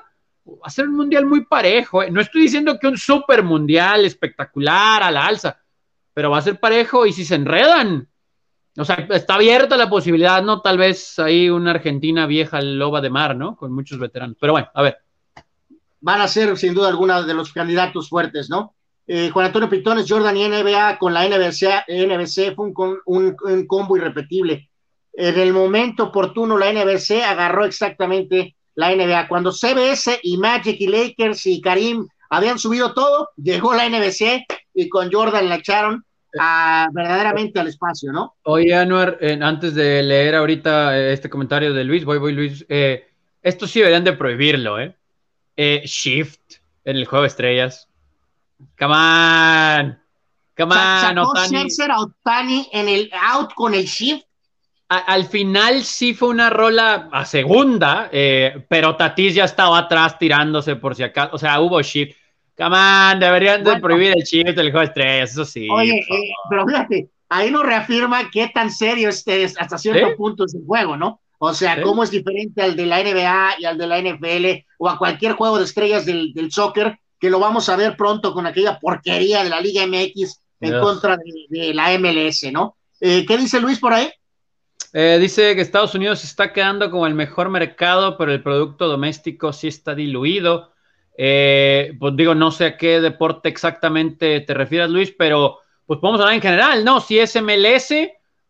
va 0.46 0.66
a 0.66 0.70
ser 0.70 0.88
un 0.88 0.96
mundial 0.96 1.26
muy 1.26 1.44
parejo. 1.44 2.02
¿eh? 2.02 2.10
No 2.10 2.20
estoy 2.20 2.42
diciendo 2.42 2.78
que 2.78 2.86
un 2.86 2.96
super 2.96 3.42
mundial 3.42 4.04
espectacular 4.04 5.02
a 5.02 5.10
la 5.10 5.26
alza, 5.26 5.60
pero 6.14 6.30
va 6.30 6.38
a 6.38 6.42
ser 6.42 6.60
parejo 6.60 7.06
y 7.06 7.12
si 7.12 7.24
se 7.24 7.34
enredan. 7.34 8.08
O 8.78 8.84
sea, 8.84 9.06
está 9.10 9.34
abierta 9.34 9.76
la 9.76 9.88
posibilidad, 9.88 10.42
¿no? 10.42 10.60
Tal 10.60 10.76
vez 10.76 11.18
ahí 11.18 11.48
una 11.48 11.70
Argentina 11.70 12.26
vieja 12.26 12.60
loba 12.60 13.00
de 13.00 13.10
mar, 13.10 13.34
¿no? 13.34 13.56
Con 13.56 13.72
muchos 13.72 13.98
veteranos. 13.98 14.36
Pero 14.38 14.52
bueno, 14.52 14.68
a 14.74 14.82
ver. 14.82 14.98
Van 16.00 16.20
a 16.20 16.28
ser 16.28 16.56
sin 16.58 16.74
duda 16.74 16.88
alguna 16.88 17.22
de 17.22 17.34
los 17.34 17.52
candidatos 17.52 18.08
fuertes, 18.08 18.50
¿no? 18.50 18.74
Eh, 19.06 19.30
Juan 19.30 19.46
Antonio 19.46 19.70
Pitones, 19.70 20.06
Jordan 20.08 20.36
y 20.36 20.48
NBA 20.48 20.98
con 20.98 21.14
la 21.14 21.26
NBC, 21.28 21.84
NBC 21.88 22.54
fue 22.54 22.72
un, 23.06 23.66
combo 23.66 23.96
irrepetible. 23.96 24.68
En 25.12 25.38
el 25.38 25.52
momento 25.52 26.04
oportuno, 26.04 26.58
la 26.58 26.72
NBC 26.72 27.22
agarró 27.22 27.64
exactamente 27.64 28.56
la 28.74 28.94
NBA. 28.94 29.28
Cuando 29.28 29.52
CBS 29.52 30.20
y 30.22 30.36
Magic 30.36 30.76
y 30.80 30.88
Lakers 30.88 31.46
y 31.46 31.60
Karim 31.60 32.06
habían 32.28 32.58
subido 32.58 32.92
todo, 32.92 33.30
llegó 33.36 33.74
la 33.74 33.88
NBC 33.88 34.44
y 34.74 34.88
con 34.88 35.10
Jordan 35.10 35.48
la 35.48 35.56
echaron 35.56 36.04
a, 36.38 36.88
verdaderamente 36.92 37.60
al 37.60 37.68
espacio, 37.68 38.12
¿no? 38.12 38.36
Oye, 38.42 38.74
Anuar, 38.74 39.18
antes 39.42 39.74
de 39.74 40.02
leer 40.02 40.34
ahorita 40.34 40.98
eh, 40.98 41.12
este 41.12 41.30
comentario 41.30 41.72
de 41.72 41.84
Luis, 41.84 42.04
voy, 42.04 42.18
voy, 42.18 42.32
Luis, 42.32 42.64
eh, 42.68 43.06
esto 43.42 43.66
sí 43.66 43.80
deberían 43.80 44.04
de 44.04 44.12
prohibirlo, 44.12 44.80
¿eh? 44.80 44.94
¿eh? 45.56 45.82
Shift 45.84 46.56
en 46.84 46.96
el 46.96 47.06
juego 47.06 47.22
de 47.22 47.28
estrellas. 47.28 47.88
Come 48.78 48.94
on. 48.94 49.98
Come 50.56 50.74
on, 50.74 51.18
Otani. 51.18 52.68
en 52.72 52.88
el 52.88 53.10
out 53.12 53.52
con 53.54 53.74
el 53.74 53.84
shift 53.84 54.26
al 54.88 55.24
final 55.24 55.82
sí 55.82 56.14
fue 56.14 56.28
una 56.28 56.48
rola 56.50 57.08
a 57.10 57.24
segunda, 57.24 58.08
eh, 58.12 58.64
pero 58.68 58.96
Tatis 58.96 59.34
ya 59.34 59.44
estaba 59.44 59.78
atrás 59.78 60.18
tirándose 60.18 60.76
por 60.76 60.94
si 60.94 61.02
acaso. 61.02 61.34
O 61.34 61.38
sea, 61.38 61.60
hubo 61.60 61.82
shift. 61.82 62.16
Come 62.56 62.76
on, 62.76 63.20
deberían 63.20 63.62
de 63.62 63.78
prohibir 63.80 64.12
el 64.16 64.22
shift 64.22 64.56
del 64.56 64.70
juego 64.70 64.80
de 64.80 64.84
estrellas, 64.86 65.30
eso 65.32 65.44
sí. 65.44 65.68
Oye, 65.70 65.98
eh, 65.98 66.30
pero 66.48 66.66
fíjate, 66.66 67.10
ahí 67.28 67.50
nos 67.50 67.64
reafirma 67.64 68.30
qué 68.30 68.50
tan 68.52 68.70
serio 68.70 69.10
este 69.10 69.44
es 69.44 69.58
hasta 69.58 69.76
cierto 69.76 70.16
punto 70.16 70.44
es 70.44 70.54
el 70.54 70.64
juego, 70.64 70.96
¿no? 70.96 71.20
O 71.38 71.52
sea, 71.52 71.82
cómo 71.82 72.02
es 72.02 72.10
diferente 72.10 72.62
al 72.62 72.76
de 72.76 72.86
la 72.86 73.02
NBA 73.02 73.56
y 73.58 73.64
al 73.66 73.76
de 73.76 73.86
la 73.86 74.00
NFL 74.00 74.64
o 74.78 74.88
a 74.88 74.96
cualquier 74.96 75.32
juego 75.32 75.58
de 75.58 75.64
estrellas 75.64 76.06
del, 76.06 76.50
soccer, 76.50 76.98
que 77.20 77.28
lo 77.28 77.38
vamos 77.38 77.68
a 77.68 77.76
ver 77.76 77.96
pronto 77.96 78.32
con 78.32 78.46
aquella 78.46 78.78
porquería 78.80 79.44
de 79.44 79.50
la 79.50 79.60
Liga 79.60 79.86
MX 79.86 80.40
en 80.60 80.80
contra 80.80 81.18
de, 81.50 81.74
la 81.74 81.96
MLS, 81.98 82.50
¿no? 82.52 82.76
Eh, 83.00 83.26
¿Qué 83.26 83.36
dice 83.36 83.60
Luis 83.60 83.78
por 83.78 83.92
ahí? 83.92 84.10
Eh, 84.94 85.18
dice 85.20 85.54
que 85.54 85.60
Estados 85.60 85.94
Unidos 85.94 86.24
está 86.24 86.54
quedando 86.54 86.90
como 86.90 87.06
el 87.06 87.14
mejor 87.14 87.50
mercado, 87.50 88.16
pero 88.16 88.32
el 88.32 88.42
producto 88.42 88.88
doméstico 88.88 89.52
sí 89.52 89.68
está 89.68 89.94
diluido. 89.94 90.72
Eh, 91.18 91.94
pues 91.98 92.14
digo, 92.16 92.34
no 92.34 92.50
sé 92.50 92.66
a 92.66 92.76
qué 92.76 93.00
deporte 93.00 93.48
exactamente 93.48 94.40
te 94.40 94.54
refieres, 94.54 94.90
Luis, 94.90 95.14
pero 95.16 95.60
pues 95.86 95.98
podemos 96.00 96.20
hablar 96.20 96.34
en 96.34 96.42
general, 96.42 96.84
¿no? 96.84 97.00
Si 97.00 97.18
es 97.18 97.40
MLS, 97.40 97.88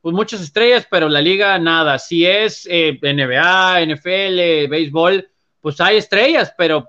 pues 0.00 0.14
muchas 0.14 0.40
estrellas, 0.40 0.86
pero 0.90 1.08
la 1.08 1.20
liga 1.20 1.58
nada. 1.58 1.98
Si 1.98 2.26
es 2.26 2.66
eh, 2.70 2.98
NBA, 3.00 3.84
NFL, 3.86 4.68
béisbol, 4.68 5.28
pues 5.60 5.80
hay 5.80 5.98
estrellas, 5.98 6.54
pero 6.56 6.88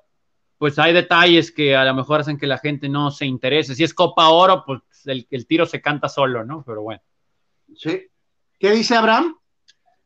pues 0.58 0.80
hay 0.80 0.94
detalles 0.94 1.52
que 1.52 1.76
a 1.76 1.86
lo 1.86 1.94
mejor 1.94 2.22
hacen 2.22 2.38
que 2.38 2.48
la 2.48 2.58
gente 2.58 2.90
no 2.90 3.12
se 3.12 3.26
interese. 3.26 3.76
Si 3.76 3.84
es 3.84 3.94
Copa 3.94 4.30
Oro, 4.30 4.64
pues 4.66 4.82
el, 5.06 5.28
el 5.30 5.46
tiro 5.46 5.66
se 5.66 5.82
canta 5.82 6.10
solo, 6.10 6.44
¿no? 6.44 6.64
Pero 6.66 6.82
bueno. 6.82 7.02
Sí. 7.76 8.08
¿Qué 8.60 8.72
dice 8.72 8.96
Abraham? 8.96 9.38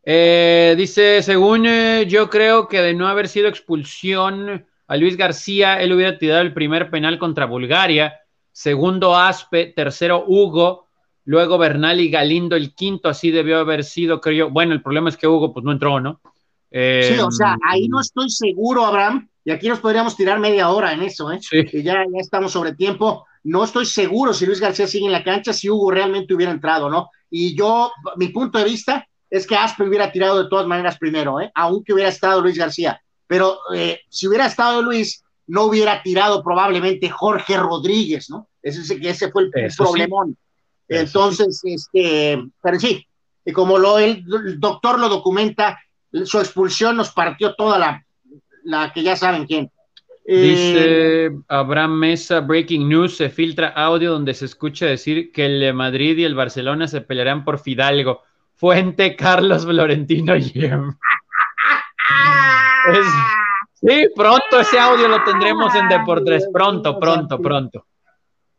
Eh, 0.03 0.73
dice, 0.77 1.22
según 1.22 1.65
eh, 1.68 2.06
yo 2.07 2.30
creo 2.30 2.68
que 2.68 2.81
de 2.81 2.93
no 2.93 3.07
haber 3.07 3.27
sido 3.27 3.48
expulsión 3.48 4.65
a 4.91 4.97
Luis 4.97 5.15
García, 5.15 5.81
él 5.81 5.93
hubiera 5.93 6.18
tirado 6.18 6.41
el 6.41 6.53
primer 6.53 6.89
penal 6.89 7.18
contra 7.18 7.45
Bulgaria, 7.45 8.19
segundo 8.51 9.15
Aspe, 9.15 9.68
tercero 9.68 10.26
Hugo, 10.27 10.88
luego 11.23 11.57
Bernal 11.57 12.01
y 12.01 12.11
Galindo 12.11 12.57
el 12.57 12.76
quinto, 12.76 13.07
así 13.07 13.31
debió 13.31 13.59
haber 13.59 13.85
sido, 13.85 14.19
creo 14.19 14.35
yo. 14.35 14.49
Bueno, 14.49 14.73
el 14.73 14.81
problema 14.81 15.07
es 15.07 15.15
que 15.15 15.30
Hugo 15.30 15.53
pues 15.53 15.63
no 15.63 15.72
entró, 15.72 16.01
¿no? 16.01 16.19
sí, 16.73 17.18
o 17.26 17.31
sea, 17.31 17.57
ahí 17.65 17.88
no 17.88 18.01
estoy 18.01 18.30
seguro, 18.30 18.85
Abraham, 18.85 19.30
y 19.45 19.51
aquí 19.51 19.69
nos 19.69 19.80
podríamos 19.80 20.18
tirar 20.18 20.41
media 20.41 20.68
hora 20.68 20.91
en 20.91 21.03
eso, 21.03 21.31
¿eh? 21.31 21.39
Sí. 21.39 21.63
Que 21.63 21.84
ya, 21.84 21.93
ya 21.93 22.19
estamos 22.19 22.51
sobre 22.51 22.76
tiempo. 22.76 23.26
No 23.43 23.63
estoy 23.63 23.85
seguro 23.85 24.34
si 24.34 24.45
Luis 24.45 24.59
García 24.59 24.88
sigue 24.88 25.05
en 25.05 25.13
la 25.13 25.23
cancha, 25.23 25.53
si 25.53 25.69
Hugo 25.69 25.91
realmente 25.91 26.34
hubiera 26.34 26.51
entrado, 26.51 26.89
¿no? 26.89 27.11
Y 27.30 27.55
yo, 27.55 27.93
mi 28.18 28.27
punto 28.27 28.57
de 28.57 28.65
vista 28.65 29.07
es 29.30 29.47
que 29.47 29.55
Aspe 29.55 29.85
hubiera 29.85 30.11
tirado 30.11 30.43
de 30.43 30.49
todas 30.49 30.68
maneras 30.68 30.97
primero, 30.97 31.39
¿eh? 31.39 31.49
Aunque 31.55 31.93
hubiera 31.93 32.09
estado 32.09 32.41
Luis 32.41 32.57
García. 32.57 33.01
Pero 33.31 33.59
eh, 33.73 34.01
si 34.09 34.27
hubiera 34.27 34.45
estado 34.45 34.81
Luis, 34.81 35.23
no 35.47 35.63
hubiera 35.63 36.03
tirado 36.03 36.43
probablemente 36.43 37.09
Jorge 37.09 37.55
Rodríguez, 37.55 38.29
¿no? 38.29 38.49
Ese, 38.61 38.99
ese 39.07 39.31
fue 39.31 39.43
el, 39.43 39.71
problemón. 39.77 40.35
Entonces, 40.89 41.61
este, 41.63 42.43
pero 42.61 42.77
sí, 42.77 43.07
y 43.45 43.53
como 43.53 43.77
lo, 43.77 43.99
el, 43.99 44.25
doctor 44.59 44.99
lo 44.99 45.07
documenta, 45.07 45.79
su 46.25 46.39
expulsión 46.39 46.97
nos 46.97 47.11
partió 47.11 47.55
toda 47.55 47.79
la, 47.79 48.05
la 48.65 48.91
que 48.91 49.01
ya 49.01 49.15
saben 49.15 49.45
quién. 49.45 49.71
Dice 50.25 51.27
eh, 51.27 51.31
Abraham 51.47 51.99
Mesa, 51.99 52.41
Breaking 52.41 52.89
News, 52.89 53.15
se 53.15 53.29
filtra 53.29 53.69
audio 53.69 54.11
donde 54.11 54.33
se 54.33 54.43
escucha 54.43 54.87
decir 54.87 55.31
que 55.31 55.45
el 55.45 55.73
Madrid 55.73 56.17
y 56.17 56.25
el 56.25 56.35
Barcelona 56.35 56.89
se 56.89 56.99
pelearán 56.99 57.45
por 57.45 57.59
Fidalgo. 57.59 58.23
Fuente 58.55 59.15
Carlos 59.15 59.63
Florentino 59.63 60.35
Yem. 60.35 60.97
Sí, 63.73 64.07
pronto 64.15 64.59
ese 64.59 64.79
audio 64.79 65.07
lo 65.07 65.23
tendremos 65.23 65.73
en 65.75 65.87
Deportes. 65.87 66.47
Pronto, 66.51 66.99
pronto, 66.99 67.39
pronto. 67.39 67.85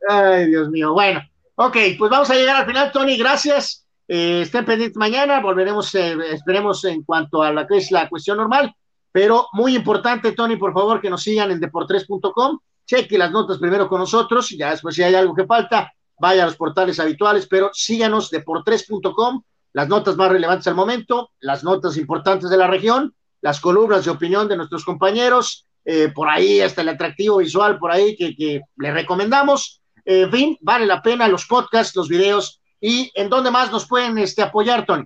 Ay, 0.09 0.47
Dios 0.47 0.69
mío. 0.69 0.93
Bueno, 0.93 1.23
ok, 1.55 1.77
pues 1.99 2.11
vamos 2.11 2.31
a 2.31 2.35
llegar 2.35 2.57
al 2.57 2.67
final, 2.67 2.93
Tony. 2.93 3.17
Gracias. 3.17 3.87
Eh, 4.09 4.43
estén 4.43 4.65
pendientes 4.65 4.97
mañana. 4.97 5.41
Volveremos, 5.41 5.95
eh, 5.95 6.17
esperemos 6.33 6.85
en 6.85 7.03
cuanto 7.03 7.43
a 7.43 7.53
la 7.53 7.67
que 7.67 7.79
es 7.79 7.91
la 7.91 8.09
cuestión 8.09 8.37
normal. 8.39 8.75
Pero 9.11 9.47
muy 9.53 9.77
importante, 9.77 10.33
Tony, 10.33 10.57
por 10.57 10.73
favor, 10.73 11.01
que 11.01 11.11
nos 11.11 11.23
sigan 11.23 11.51
en 11.51 11.61
deportres.com. 11.61 12.59
Cheque 12.87 13.19
las 13.19 13.31
notas 13.31 13.59
primero 13.59 13.89
con 13.89 14.01
nosotros. 14.01 14.51
Ya 14.51 14.71
después, 14.71 14.95
si 14.95 15.03
hay 15.03 15.15
algo 15.15 15.35
que 15.35 15.47
falta, 15.47 15.93
vaya 16.19 16.43
a 16.43 16.47
los 16.47 16.57
portales 16.57 16.99
habituales. 16.99 17.47
Pero 17.47 17.71
síganos 17.73 18.31
deportres.com. 18.31 19.43
Las 19.75 19.89
notas 19.89 20.17
más 20.17 20.31
relevantes 20.31 20.67
al 20.67 20.75
momento, 20.75 21.31
las 21.41 21.65
notas 21.65 21.97
importantes 21.97 22.51
de 22.51 22.57
la 22.59 22.67
región, 22.67 23.15
las 23.43 23.61
columnas 23.61 24.07
de 24.07 24.11
opinión 24.11 24.49
de 24.49 24.57
nuestros 24.57 24.85
compañeros, 24.85 25.67
eh, 25.85 26.11
por 26.15 26.29
ahí 26.29 26.61
hasta 26.61 26.81
el 26.81 26.89
atractivo 26.89 27.37
visual, 27.39 27.79
por 27.79 27.93
ahí 27.93 28.17
que, 28.17 28.35
que 28.35 28.63
le 28.77 28.93
recomendamos 28.93 29.83
en 30.05 30.31
fin, 30.31 30.59
vale 30.61 30.87
la 30.87 31.03
pena 31.03 31.29
los 31.29 31.47
podcasts, 31.47 31.95
los 31.97 32.09
videos. 32.09 32.61
¿Y 32.81 33.11
en 33.15 33.29
dónde 33.29 33.51
más 33.51 33.71
nos 33.71 33.87
pueden 33.87 34.19
este, 34.19 34.43
apoyar, 34.43 34.85
Tony? 34.85 35.05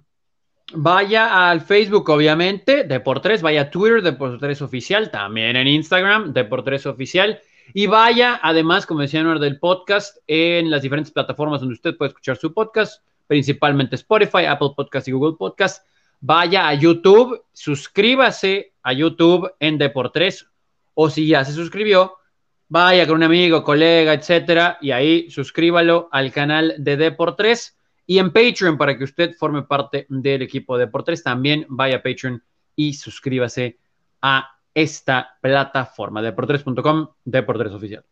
Vaya 0.73 1.51
al 1.51 1.61
Facebook, 1.61 2.09
obviamente, 2.09 2.85
de 2.85 3.01
por 3.01 3.21
tres, 3.21 3.43
vaya 3.43 3.63
a 3.63 3.71
Twitter, 3.71 4.03
de 4.03 4.13
por 4.13 4.39
tres 4.39 4.63
oficial, 4.63 5.11
también 5.11 5.57
en 5.57 5.69
Instagram, 5.69 6.33
de 6.33 6.45
por 6.45 6.65
tres 6.65 6.87
oficial. 6.87 7.41
Y 7.75 7.87
vaya, 7.87 8.41
además, 8.43 8.87
como 8.87 9.01
decía 9.01 9.23
Noel, 9.23 9.41
del 9.41 9.59
podcast, 9.59 10.17
en 10.27 10.71
las 10.71 10.83
diferentes 10.83 11.13
plataformas 11.13 11.61
donde 11.61 11.75
usted 11.75 11.97
puede 11.97 12.09
escuchar 12.09 12.37
su 12.37 12.53
podcast, 12.55 13.05
principalmente 13.27 13.97
Spotify, 13.97 14.47
Apple 14.47 14.71
Podcast 14.75 15.07
y 15.09 15.13
Google 15.13 15.37
Podcast. 15.39 15.85
Vaya 16.21 16.69
a 16.69 16.75
YouTube, 16.75 17.45
suscríbase 17.53 18.73
a 18.83 18.93
YouTube 18.93 19.53
en 19.61 19.79
de 19.79 19.91
por 19.91 20.13
tres, 20.13 20.47
o 20.95 21.11
si 21.11 21.29
ya 21.29 21.45
se 21.45 21.53
suscribió, 21.53 22.15
vaya 22.69 23.07
con 23.07 23.17
un 23.17 23.23
amigo, 23.25 23.63
colega, 23.63 24.15
etcétera, 24.15 24.79
y 24.81 24.91
ahí 24.91 25.31
suscríbalo 25.31 26.09
al 26.11 26.33
canal 26.33 26.75
de 26.79 26.97
Deportes 26.97 27.77
y 28.07 28.19
en 28.19 28.33
Patreon 28.33 28.79
para 28.79 28.97
que 28.97 29.05
usted 29.05 29.35
forme 29.35 29.63
parte 29.63 30.07
del 30.09 30.43
equipo 30.43 30.79
de 30.79 30.87
Deportes. 30.87 31.23
También 31.23 31.67
vaya 31.69 31.97
a 31.97 32.03
Patreon 32.03 32.43
y 32.75 32.95
suscríbase 32.95 33.79
a 34.23 34.49
esta 34.73 35.37
plataforma, 35.41 36.23
deportres.com, 36.23 37.09
Deportes 37.25 37.73
Oficial. 37.73 38.05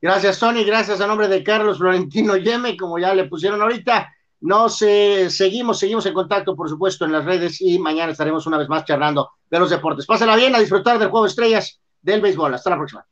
Gracias, 0.00 0.38
Tony. 0.38 0.64
Gracias 0.64 1.00
a 1.00 1.06
nombre 1.06 1.28
de 1.28 1.42
Carlos 1.42 1.78
Florentino 1.78 2.36
Yeme, 2.36 2.76
como 2.76 2.98
ya 2.98 3.14
le 3.14 3.24
pusieron 3.24 3.62
ahorita. 3.62 4.12
Nos 4.40 4.82
eh, 4.82 5.28
seguimos, 5.30 5.78
seguimos 5.78 6.04
en 6.06 6.14
contacto, 6.14 6.54
por 6.54 6.68
supuesto, 6.68 7.04
en 7.04 7.12
las 7.12 7.24
redes 7.24 7.60
y 7.60 7.78
mañana 7.78 8.12
estaremos 8.12 8.46
una 8.46 8.58
vez 8.58 8.68
más 8.68 8.84
charlando 8.84 9.30
de 9.50 9.58
los 9.58 9.70
deportes. 9.70 10.06
Pásala 10.06 10.36
bien 10.36 10.54
a 10.54 10.60
disfrutar 10.60 10.98
del 10.98 11.08
juego 11.08 11.24
de 11.24 11.30
estrellas 11.30 11.80
del 12.02 12.20
béisbol. 12.20 12.54
Hasta 12.54 12.70
la 12.70 12.76
próxima. 12.76 13.06